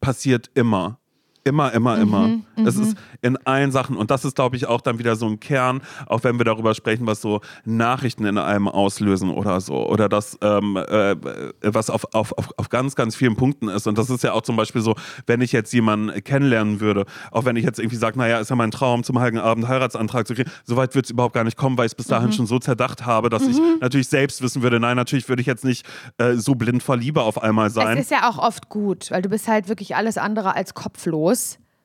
passiert 0.00 0.50
immer. 0.54 0.99
Immer, 1.42 1.72
immer, 1.72 1.98
immer. 1.98 2.28
Mhm, 2.28 2.44
Es 2.66 2.76
ist 2.76 2.96
in 3.22 3.36
allen 3.46 3.72
Sachen. 3.72 3.96
Und 3.96 4.10
das 4.10 4.24
ist, 4.26 4.36
glaube 4.36 4.56
ich, 4.56 4.66
auch 4.66 4.80
dann 4.82 4.98
wieder 4.98 5.16
so 5.16 5.26
ein 5.26 5.40
Kern, 5.40 5.80
auch 6.06 6.22
wenn 6.22 6.36
wir 6.38 6.44
darüber 6.44 6.74
sprechen, 6.74 7.06
was 7.06 7.22
so 7.22 7.40
Nachrichten 7.64 8.26
in 8.26 8.36
einem 8.36 8.68
auslösen 8.68 9.30
oder 9.30 9.60
so. 9.62 9.88
Oder 9.88 10.08
das, 10.10 10.36
ähm, 10.42 10.76
äh, 10.76 11.16
was 11.62 11.88
auf, 11.88 12.04
auf, 12.14 12.32
auf, 12.36 12.50
auf 12.58 12.68
ganz, 12.68 12.94
ganz 12.94 13.16
vielen 13.16 13.36
Punkten 13.36 13.68
ist. 13.68 13.86
Und 13.86 13.96
das 13.96 14.10
ist 14.10 14.22
ja 14.22 14.32
auch 14.32 14.42
zum 14.42 14.56
Beispiel 14.56 14.82
so, 14.82 14.94
wenn 15.26 15.40
ich 15.40 15.52
jetzt 15.52 15.72
jemanden 15.72 16.22
kennenlernen 16.24 16.80
würde, 16.80 17.06
auch 17.30 17.44
wenn 17.46 17.56
ich 17.56 17.64
jetzt 17.64 17.78
irgendwie 17.78 17.96
sage, 17.96 18.18
naja, 18.18 18.38
ist 18.38 18.50
ja 18.50 18.56
mein 18.56 18.70
Traum, 18.70 19.02
zum 19.02 19.18
Heiligen 19.18 19.38
Abend 19.38 19.66
Heiratsantrag 19.66 20.26
zu 20.26 20.34
kriegen, 20.34 20.50
so 20.64 20.76
weit 20.76 20.94
wird 20.94 21.06
es 21.06 21.10
überhaupt 21.10 21.34
gar 21.34 21.44
nicht 21.44 21.56
kommen, 21.56 21.78
weil 21.78 21.86
ich 21.86 21.92
es 21.92 21.96
bis 21.96 22.06
dahin 22.06 22.28
Mhm. 22.28 22.32
schon 22.32 22.46
so 22.46 22.58
zerdacht 22.58 23.06
habe, 23.06 23.30
dass 23.30 23.46
ich 23.46 23.56
natürlich 23.80 24.08
selbst 24.08 24.42
wissen 24.42 24.62
würde, 24.62 24.78
nein, 24.78 24.96
natürlich 24.96 25.28
würde 25.28 25.40
ich 25.40 25.46
jetzt 25.46 25.64
nicht 25.64 25.86
äh, 26.18 26.34
so 26.34 26.54
blind 26.54 26.82
vor 26.82 26.96
Liebe 26.98 27.22
auf 27.22 27.42
einmal 27.42 27.70
sein. 27.70 27.96
Es 27.96 28.04
ist 28.04 28.10
ja 28.10 28.28
auch 28.28 28.36
oft 28.38 28.68
gut, 28.68 29.10
weil 29.10 29.22
du 29.22 29.30
bist 29.30 29.48
halt 29.48 29.68
wirklich 29.68 29.96
alles 29.96 30.18
andere 30.18 30.54
als 30.54 30.74
kopflos. 30.74 31.29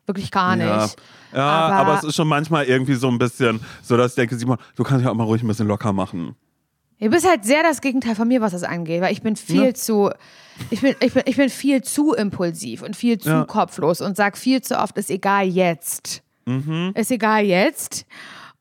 Wirklich 0.06 0.30
gar 0.32 0.56
nicht. 0.56 0.68
Ja, 0.68 0.88
ja 1.34 1.44
aber, 1.48 1.76
Aber- 1.92 1.98
es 2.00 2.04
ist 2.04 2.16
schon 2.16 2.28
manchmal 2.28 2.66
irgendwie 2.66 2.94
so 2.96 3.08
ein 3.10 3.18
bisschen 3.18 3.60
so, 3.82 3.98
dass 3.98 4.12
ich 4.12 4.16
denke, 4.16 4.36
Simon, 4.36 4.58
du 4.76 4.84
kannst 4.84 5.04
ja 5.04 5.12
auch 5.12 5.16
mal 5.16 5.24
ruhig 5.24 5.42
ein 5.44 5.48
bisschen 5.48 5.68
locker 5.68 5.94
machen. 5.94 6.36
Du 7.00 7.10
bist 7.10 7.28
halt 7.28 7.44
sehr 7.44 7.62
das 7.64 7.82
Gegenteil 7.82 8.16
von 8.16 8.28
mir, 8.28 8.40
was 8.40 8.54
das 8.54 8.64
angeht, 8.64 9.02
weil 9.02 9.12
ich 9.12 9.22
bin 9.22 9.36
viel 9.36 9.66
Ja. 9.66 9.74
zu, 9.74 10.12
ich 10.70 10.80
bin, 10.82 10.96
ich, 11.02 11.14
bin, 11.14 11.24
ich 11.26 11.36
bin 11.36 11.50
viel 11.50 11.82
zu 11.82 12.14
impulsiv 12.14 12.84
und 12.84 12.96
viel 12.96 13.18
zu 13.18 13.30
Ja. 13.30 13.44
kopflos 13.46 14.00
und 14.00 14.16
sag 14.16 14.38
viel 14.38 14.62
zu 14.62 14.80
oft, 14.80 14.98
ist 14.98 15.10
egal 15.10 15.46
jetzt. 15.48 16.22
Mhm. 16.46 16.92
Ist 16.96 17.12
egal 17.12 17.44
jetzt. 17.44 18.06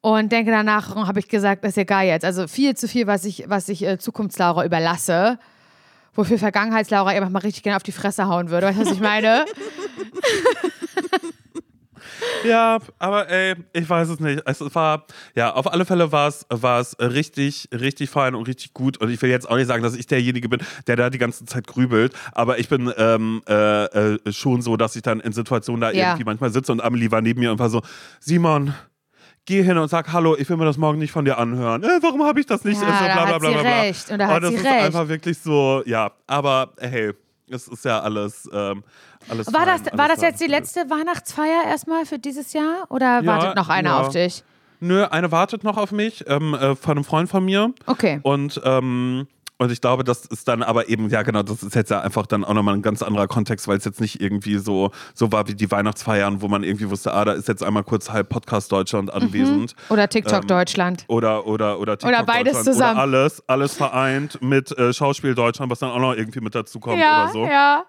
Und 0.01 0.32
denke 0.32 0.51
danach, 0.51 0.97
habe 0.97 1.18
ich 1.20 1.28
gesagt, 1.28 1.64
ist 1.64 1.78
egal 1.78 2.07
jetzt. 2.07 2.24
Also 2.24 2.49
viel 2.49 2.74
zu 2.76 2.89
viel, 2.89 3.07
was 3.07 3.24
ich, 3.24 3.45
was 3.47 3.68
ich 3.68 3.87
äh, 3.87 3.99
Zukunftslaura 3.99 4.64
überlasse. 4.64 5.39
Wofür 6.14 6.38
Vergangenheitslaura 6.38 7.14
ihr 7.14 7.28
mal 7.28 7.38
richtig 7.40 7.62
gerne 7.62 7.76
auf 7.76 7.82
die 7.82 7.92
Fresse 7.92 8.26
hauen 8.28 8.50
würde. 8.50 8.66
Weißt 8.66 8.78
du, 8.78 8.84
was 8.86 8.92
ich 8.92 9.00
meine? 9.00 9.44
Ja, 12.46 12.78
aber 12.98 13.28
ey, 13.30 13.54
ich 13.72 13.88
weiß 13.88 14.08
es 14.10 14.20
nicht. 14.20 14.42
Es 14.44 14.60
war, 14.74 15.06
ja, 15.34 15.52
auf 15.54 15.70
alle 15.72 15.84
Fälle 15.84 16.12
war 16.12 16.28
es, 16.28 16.46
war 16.50 16.80
es 16.80 16.96
richtig, 17.00 17.68
richtig 17.72 18.10
fein 18.10 18.34
und 18.34 18.46
richtig 18.46 18.74
gut. 18.74 18.98
Und 18.98 19.10
ich 19.10 19.20
will 19.22 19.30
jetzt 19.30 19.48
auch 19.48 19.56
nicht 19.56 19.66
sagen, 19.66 19.82
dass 19.82 19.94
ich 19.96 20.06
derjenige 20.06 20.48
bin, 20.48 20.60
der 20.86 20.96
da 20.96 21.10
die 21.10 21.18
ganze 21.18 21.44
Zeit 21.46 21.66
grübelt. 21.66 22.12
Aber 22.32 22.58
ich 22.58 22.68
bin 22.68 22.92
ähm, 22.98 23.42
äh, 23.48 23.84
äh, 24.14 24.32
schon 24.32 24.60
so, 24.62 24.76
dass 24.76 24.94
ich 24.96 25.02
dann 25.02 25.20
in 25.20 25.32
Situationen 25.32 25.80
da 25.80 25.90
Ja. 25.90 26.08
irgendwie 26.08 26.24
manchmal 26.24 26.50
sitze 26.52 26.72
und 26.72 26.82
Amelie 26.82 27.10
war 27.10 27.22
neben 27.22 27.40
mir 27.40 27.50
und 27.50 27.58
war 27.58 27.70
so, 27.70 27.82
Simon, 28.20 28.74
geh 29.47 29.62
hin 29.62 29.78
und 29.78 29.88
sag 29.88 30.12
Hallo, 30.12 30.36
ich 30.36 30.49
will 30.49 30.57
mir 30.57 30.64
das 30.64 30.76
morgen 30.76 30.99
nicht 30.99 31.12
von 31.12 31.24
dir 31.24 31.38
anhören. 31.38 31.82
Äh, 31.82 31.99
warum 32.01 32.22
habe 32.24 32.40
ich 32.40 32.47
das 32.47 32.64
nicht? 32.64 32.80
Ja, 32.80 32.88
so, 32.99 33.05
bla, 33.05 33.24
bla, 33.26 33.38
bla, 33.38 33.51
bla, 33.51 33.61
bla. 33.61 33.80
recht. 33.80 34.11
Und 34.11 34.18
da 34.18 34.28
hat 34.28 34.42
das 34.42 34.51
sie 34.51 34.57
ist 34.57 34.64
recht. 34.64 34.84
einfach 34.84 35.09
wirklich 35.09 35.38
so, 35.38 35.82
ja. 35.86 36.11
Aber 36.26 36.72
hey, 36.78 37.12
es 37.51 37.68
ist 37.68 37.84
ja 37.84 38.01
alles, 38.01 38.49
ähm, 38.53 38.82
alles 39.28 39.53
War 39.53 39.66
fein, 39.66 39.80
das, 39.84 39.92
war 39.99 40.05
alles 40.07 40.20
das 40.20 40.30
jetzt 40.30 40.40
die 40.40 40.47
letzte 40.47 40.80
Weihnachtsfeier 40.90 41.64
erstmal 41.66 42.07
für 42.07 42.18
dieses 42.18 42.53
Jahr? 42.53 42.86
Oder 42.90 43.20
Ja, 43.20 43.26
wartet 43.26 43.57
noch 43.57 43.68
einer 43.68 43.90
ja. 43.90 44.01
auf 44.01 44.09
dich? 44.11 44.42
Nö, 44.80 45.05
eine 45.05 45.30
wartet 45.32 45.64
noch 45.64 45.76
auf 45.76 45.92
mich, 45.92 46.24
ähm, 46.28 46.55
äh, 46.55 46.74
von 46.74 46.92
einem 46.92 47.05
Freund 47.05 47.28
von 47.28 47.45
mir. 47.45 47.72
Okay. 47.86 48.20
Und, 48.22 48.61
ähm, 48.64 49.26
und 49.59 49.70
ich 49.70 49.80
glaube, 49.80 50.02
das 50.05 50.24
ist 50.26 50.48
dann 50.48 50.62
aber 50.62 50.88
eben, 50.88 51.09
ja 51.11 51.22
genau, 51.22 51.42
das 51.42 51.62
ist 51.62 51.74
jetzt 51.74 51.90
ja 51.90 52.00
einfach 52.00 52.26
dann 52.26 52.44
auch 52.44 52.55
nochmal 52.55 52.74
ein 52.74 52.82
ganz 52.82 53.02
anderer 53.02 53.28
Kontext, 53.28 53.68
weil 53.68 53.78
es 53.78 53.84
jetzt 53.84 54.00
nicht 54.00 54.20
irgendwie 54.20 54.59
so, 54.59 54.90
so 55.14 55.30
war 55.32 55.46
wie 55.48 55.55
die 55.55 55.70
Weihnachtsfeiern, 55.70 56.42
wo 56.42 56.48
man 56.48 56.64
irgendwie 56.64 56.90
wusste, 56.90 57.12
ah, 57.12 57.24
da 57.24 57.32
ist 57.32 57.46
jetzt 57.48 57.62
einmal 57.62 57.84
kurz 57.84 58.11
halb 58.11 58.28
Podcast 58.28 58.72
Deutschland 58.72 59.12
anwesend. 59.12 59.74
Oder 59.90 60.09
TikTok 60.09 60.42
Ähm, 60.42 60.48
Deutschland. 60.48 61.05
Oder, 61.09 61.46
oder, 61.46 61.78
oder, 61.78 61.96
TikTok 61.96 62.09
Oder 62.18 62.26
beides 62.26 62.52
Deutschland. 62.55 62.74
zusammen. 62.76 62.92
Oder 62.94 63.00
alles, 63.02 63.42
alles 63.48 63.74
vereint 63.74 64.42
mit 64.42 64.76
äh, 64.76 64.92
Schauspiel 64.92 65.34
Deutschland, 65.34 65.70
was 65.70 65.78
dann 65.78 65.90
auch 65.90 66.00
noch 66.00 66.14
irgendwie 66.14 66.40
mit 66.40 66.55
dazu 66.55 66.80
kommt 66.80 66.98
Ja, 66.98 67.24
oder 67.24 67.32
so. 67.32 67.46
ja. 67.46 67.84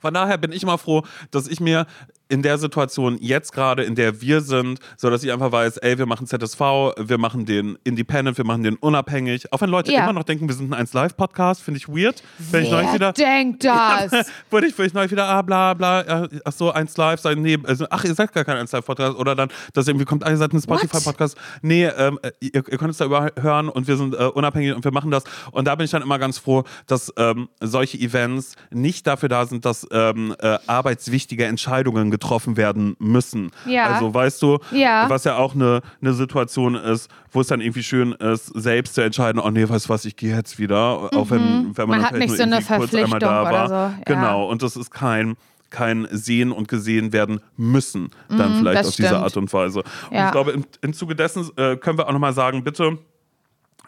Von 0.00 0.14
daher 0.14 0.38
bin 0.38 0.52
ich 0.52 0.64
mal 0.64 0.76
froh, 0.76 1.02
dass 1.32 1.48
ich 1.48 1.60
mir 1.60 1.86
in 2.28 2.42
der 2.42 2.58
Situation 2.58 3.18
jetzt 3.20 3.52
gerade, 3.52 3.84
in 3.84 3.94
der 3.94 4.20
wir 4.20 4.40
sind, 4.40 4.78
so 4.96 5.10
dass 5.10 5.22
ich 5.22 5.32
einfach 5.32 5.52
weiß, 5.52 5.76
ey, 5.78 5.98
wir 5.98 6.06
machen 6.06 6.26
ZSV, 6.26 6.60
wir 6.98 7.18
machen 7.18 7.44
den 7.44 7.76
Independent, 7.84 8.38
wir 8.38 8.44
machen 8.44 8.62
den 8.62 8.76
unabhängig. 8.76 9.52
Auch 9.52 9.60
wenn 9.60 9.70
Leute 9.70 9.92
Ja. 9.92 10.04
immer 10.04 10.12
noch 10.14 10.24
denken, 10.24 10.48
wir 10.48 10.54
sind 10.54 10.70
ein 10.70 10.74
1 10.74 10.92
Live 10.94 11.16
Podcast, 11.16 11.62
finde 11.62 11.78
ich 11.78 11.88
weird. 11.88 12.22
Wenn 12.50 12.64
ich 12.64 12.70
neulich 12.70 12.88
Wer 12.88 12.94
wieder 12.94 13.12
denkt 13.12 13.64
das? 13.64 14.12
wurde 14.50 14.66
ich, 14.66 14.78
ich 14.78 14.94
neulich 14.94 15.10
wieder, 15.12 15.26
ah, 15.28 15.42
bla, 15.42 15.74
bla, 15.74 16.24
äh, 16.24 16.28
ach 16.44 16.52
so, 16.52 16.70
1 16.70 16.96
Live, 16.96 17.20
sein, 17.20 17.42
nee, 17.42 17.58
also, 17.64 17.86
ach, 17.90 18.04
ihr 18.04 18.14
seid 18.14 18.32
gar 18.32 18.44
kein 18.44 18.56
1 18.56 18.72
Live 18.72 18.86
Podcast. 18.86 19.16
Oder 19.18 19.34
dann, 19.34 19.48
dass 19.72 19.86
irgendwie 19.86 20.06
kommt, 20.06 20.24
ah, 20.24 20.30
ihr 20.30 20.36
seid 20.36 20.52
ein 20.52 20.60
Spotify 20.60 21.00
Podcast. 21.00 21.36
Nee, 21.62 21.84
ähm, 21.86 22.18
äh, 22.22 22.30
ihr, 22.40 22.52
ihr 22.54 22.78
könnt 22.78 22.90
es 22.90 22.98
da 22.98 23.04
überhören 23.04 23.68
und 23.68 23.86
wir 23.86 23.96
sind 23.96 24.14
äh, 24.14 24.18
unabhängig 24.24 24.74
und 24.74 24.84
wir 24.84 24.92
machen 24.92 25.10
das. 25.10 25.24
Und 25.52 25.66
da 25.66 25.74
bin 25.74 25.84
ich 25.84 25.90
dann 25.90 26.02
immer 26.02 26.18
ganz 26.18 26.38
froh, 26.38 26.64
dass 26.86 27.12
ähm, 27.16 27.48
solche 27.60 27.98
Events 27.98 28.56
nicht 28.70 29.06
dafür 29.06 29.28
da 29.28 29.44
sind, 29.46 29.64
dass 29.64 29.86
ähm, 29.90 30.34
äh, 30.40 30.58
arbeitswichtige 30.66 31.44
Entscheidungen 31.44 32.10
getroffen 32.14 32.56
werden 32.56 32.94
müssen. 33.00 33.50
Ja. 33.66 33.86
Also, 33.86 34.14
weißt 34.14 34.40
du, 34.40 34.58
Ja. 34.70 35.10
was 35.10 35.24
ja 35.24 35.36
auch 35.36 35.54
eine, 35.56 35.80
eine 36.00 36.12
Situation 36.14 36.76
ist, 36.76 37.10
wo 37.32 37.40
es 37.40 37.48
dann 37.48 37.60
irgendwie 37.60 37.82
schön 37.82 38.12
ist, 38.12 38.46
selbst 38.54 38.94
zu 38.94 39.00
entscheiden, 39.00 39.40
oh 39.44 39.50
nee, 39.50 39.68
weißt 39.68 39.86
du 39.86 39.88
was, 39.90 40.04
ich 40.04 40.14
gehe 40.14 40.36
jetzt 40.36 40.58
wieder, 40.60 41.10
auch 41.12 41.30
wenn, 41.30 41.76
wenn 41.76 41.88
man, 41.88 41.98
Mhm. 41.98 42.02
Man 42.02 42.02
hat 42.04 42.08
vielleicht 42.14 42.30
nicht 42.30 42.36
so 42.36 42.42
eine 42.44 42.56
irgendwie 42.56 42.74
kurz 42.76 42.94
einmal 42.94 43.18
da 43.18 43.26
Verpflichtung 43.44 43.58
war. 43.58 43.68
so, 43.68 43.74
ja. 43.74 43.98
Genau, 44.06 44.46
und 44.48 44.62
das 44.62 44.76
ist 44.76 44.90
kein 44.90 45.34
kein 45.70 46.06
sehen 46.12 46.52
und 46.52 46.68
gesehen 46.68 47.12
werden 47.12 47.40
müssen, 47.56 48.10
dann 48.28 48.58
vielleicht 48.58 48.62
Mhm, 48.62 48.64
das 48.74 48.86
auf 48.86 48.94
diese. 48.96 49.18
Art 49.18 49.36
und 49.36 49.52
Weise. 49.52 49.80
Und 49.80 50.16
ich 50.16 50.30
glaube, 50.30 50.52
im, 50.52 50.64
im 50.82 50.92
Zuge 50.92 51.16
dessen 51.16 51.50
äh, 51.56 51.76
können 51.76 51.98
wir 51.98 52.06
auch 52.06 52.12
nochmal 52.12 52.32
sagen, 52.32 52.62
bitte, 52.62 52.96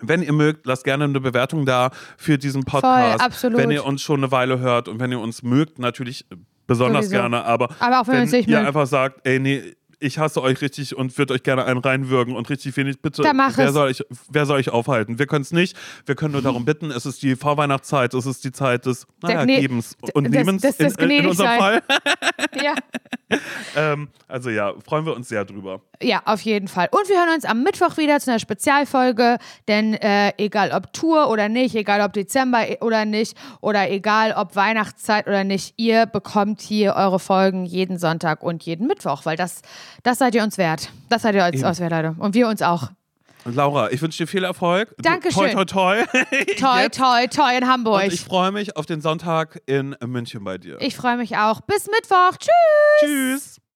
wenn 0.00 0.20
ihr 0.20 0.32
mögt, 0.32 0.66
lasst 0.66 0.82
gerne 0.82 1.04
eine 1.04 1.20
Bewertung 1.20 1.64
da 1.64 1.90
für 2.16 2.38
diesen 2.38 2.64
Podcast. 2.64 3.20
absolut. 3.20 3.58
Wenn 3.58 3.70
ihr 3.70 3.84
uns 3.84 4.02
schon 4.02 4.18
eine 4.18 4.32
Weile 4.32 4.58
hört 4.58 4.88
und 4.88 4.98
wenn 4.98 5.12
ihr 5.12 5.20
uns 5.20 5.44
mögt, 5.44 5.78
natürlich 5.78 6.26
besonders 6.66 7.06
Sowieso. 7.06 7.20
gerne, 7.22 7.44
aber, 7.44 7.68
Aber 7.78 8.00
auch 8.00 8.08
wenn 8.08 8.28
nicht 8.28 8.48
ihr 8.48 8.66
einfach 8.66 8.86
sagt, 8.86 9.26
ey, 9.26 9.38
nee, 9.38 9.74
ich 9.98 10.18
hasse 10.18 10.42
euch 10.42 10.60
richtig 10.60 10.96
und 10.96 11.16
würde 11.18 11.34
euch 11.34 11.42
gerne 11.42 11.64
einen 11.64 11.80
reinwürgen 11.80 12.36
und 12.36 12.48
richtig 12.50 12.76
wenig, 12.76 13.00
bitte, 13.00 13.22
wer, 13.22 13.72
soll 13.72 13.88
euch, 13.88 14.04
wer 14.30 14.46
soll 14.46 14.58
euch 14.58 14.70
aufhalten? 14.70 15.18
Wir 15.18 15.26
können 15.26 15.42
es 15.42 15.52
nicht, 15.52 15.76
wir 16.04 16.14
können 16.14 16.32
nur 16.32 16.42
darum 16.42 16.64
bitten, 16.64 16.90
es 16.90 17.06
ist 17.06 17.22
die 17.22 17.36
Vorweihnachtszeit, 17.36 18.12
es 18.14 18.26
ist 18.26 18.44
die 18.44 18.52
Zeit 18.52 18.86
des 18.86 19.06
naja, 19.22 19.44
Gebens 19.44 19.96
und 20.14 20.30
Nehmens 20.30 20.62
des- 20.62 20.76
des 20.76 20.96
in, 20.96 21.10
in, 21.10 21.20
in 21.22 21.26
unserem 21.28 21.58
Fall. 21.58 21.82
Gnädigsein. 22.52 22.64
ja. 22.64 22.74
ähm, 23.76 24.08
also 24.28 24.50
ja, 24.50 24.72
freuen 24.86 25.04
wir 25.04 25.14
uns 25.16 25.28
sehr 25.28 25.44
drüber. 25.44 25.80
ja, 26.00 26.22
auf 26.26 26.40
jeden 26.42 26.68
Fall. 26.68 26.88
Und 26.92 27.08
wir 27.08 27.16
hören 27.18 27.34
uns 27.34 27.44
am 27.44 27.62
Mittwoch 27.64 27.96
wieder 27.96 28.20
zu 28.20 28.30
einer 28.30 28.38
Spezialfolge, 28.38 29.38
denn 29.66 29.94
äh, 29.94 30.32
egal 30.38 30.70
ob 30.72 30.92
Tour 30.92 31.28
oder 31.28 31.48
nicht, 31.48 31.74
egal 31.74 32.02
ob 32.02 32.12
Dezember 32.12 32.64
oder 32.82 33.04
nicht, 33.04 33.36
oder 33.60 33.90
egal 33.90 34.32
ob 34.36 34.54
Weihnachtszeit 34.54 35.26
oder 35.26 35.42
nicht, 35.42 35.74
ihr 35.76 36.06
bekommt 36.06 36.60
hier 36.60 36.94
eure 36.94 37.18
Folgen 37.18 37.64
jeden 37.66 37.98
Sonntag 37.98 38.42
und 38.44 38.62
jeden 38.62 38.86
Mittwoch, 38.86 39.24
weil 39.24 39.36
das, 39.36 39.62
das 40.06 40.18
seid 40.18 40.36
ihr 40.36 40.44
uns 40.44 40.56
wert. 40.56 40.92
Das 41.08 41.22
seid 41.22 41.34
ihr 41.34 41.44
uns, 41.44 41.64
uns 41.64 41.80
wert, 41.80 41.90
Leute. 41.90 42.14
Und 42.18 42.34
wir 42.34 42.46
uns 42.46 42.62
auch. 42.62 42.90
Laura, 43.44 43.90
ich 43.90 44.00
wünsche 44.00 44.18
dir 44.18 44.28
viel 44.28 44.44
Erfolg. 44.44 44.94
Dankeschön. 44.98 45.50
Toi, 45.50 45.64
toi, 45.64 46.04
toi. 46.04 46.04
Toi, 46.58 46.88
toi, 46.88 47.26
toi 47.26 47.56
in 47.56 47.66
Hamburg. 47.66 48.04
Und 48.04 48.12
ich 48.12 48.20
freue 48.20 48.52
mich 48.52 48.76
auf 48.76 48.86
den 48.86 49.00
Sonntag 49.00 49.60
in 49.66 49.96
München 50.04 50.44
bei 50.44 50.58
dir. 50.58 50.80
Ich 50.80 50.94
freue 50.94 51.16
mich 51.16 51.36
auch. 51.36 51.60
Bis 51.62 51.88
Mittwoch. 51.88 52.36
Tschüss. 52.38 53.00
Tschüss. 53.00 53.55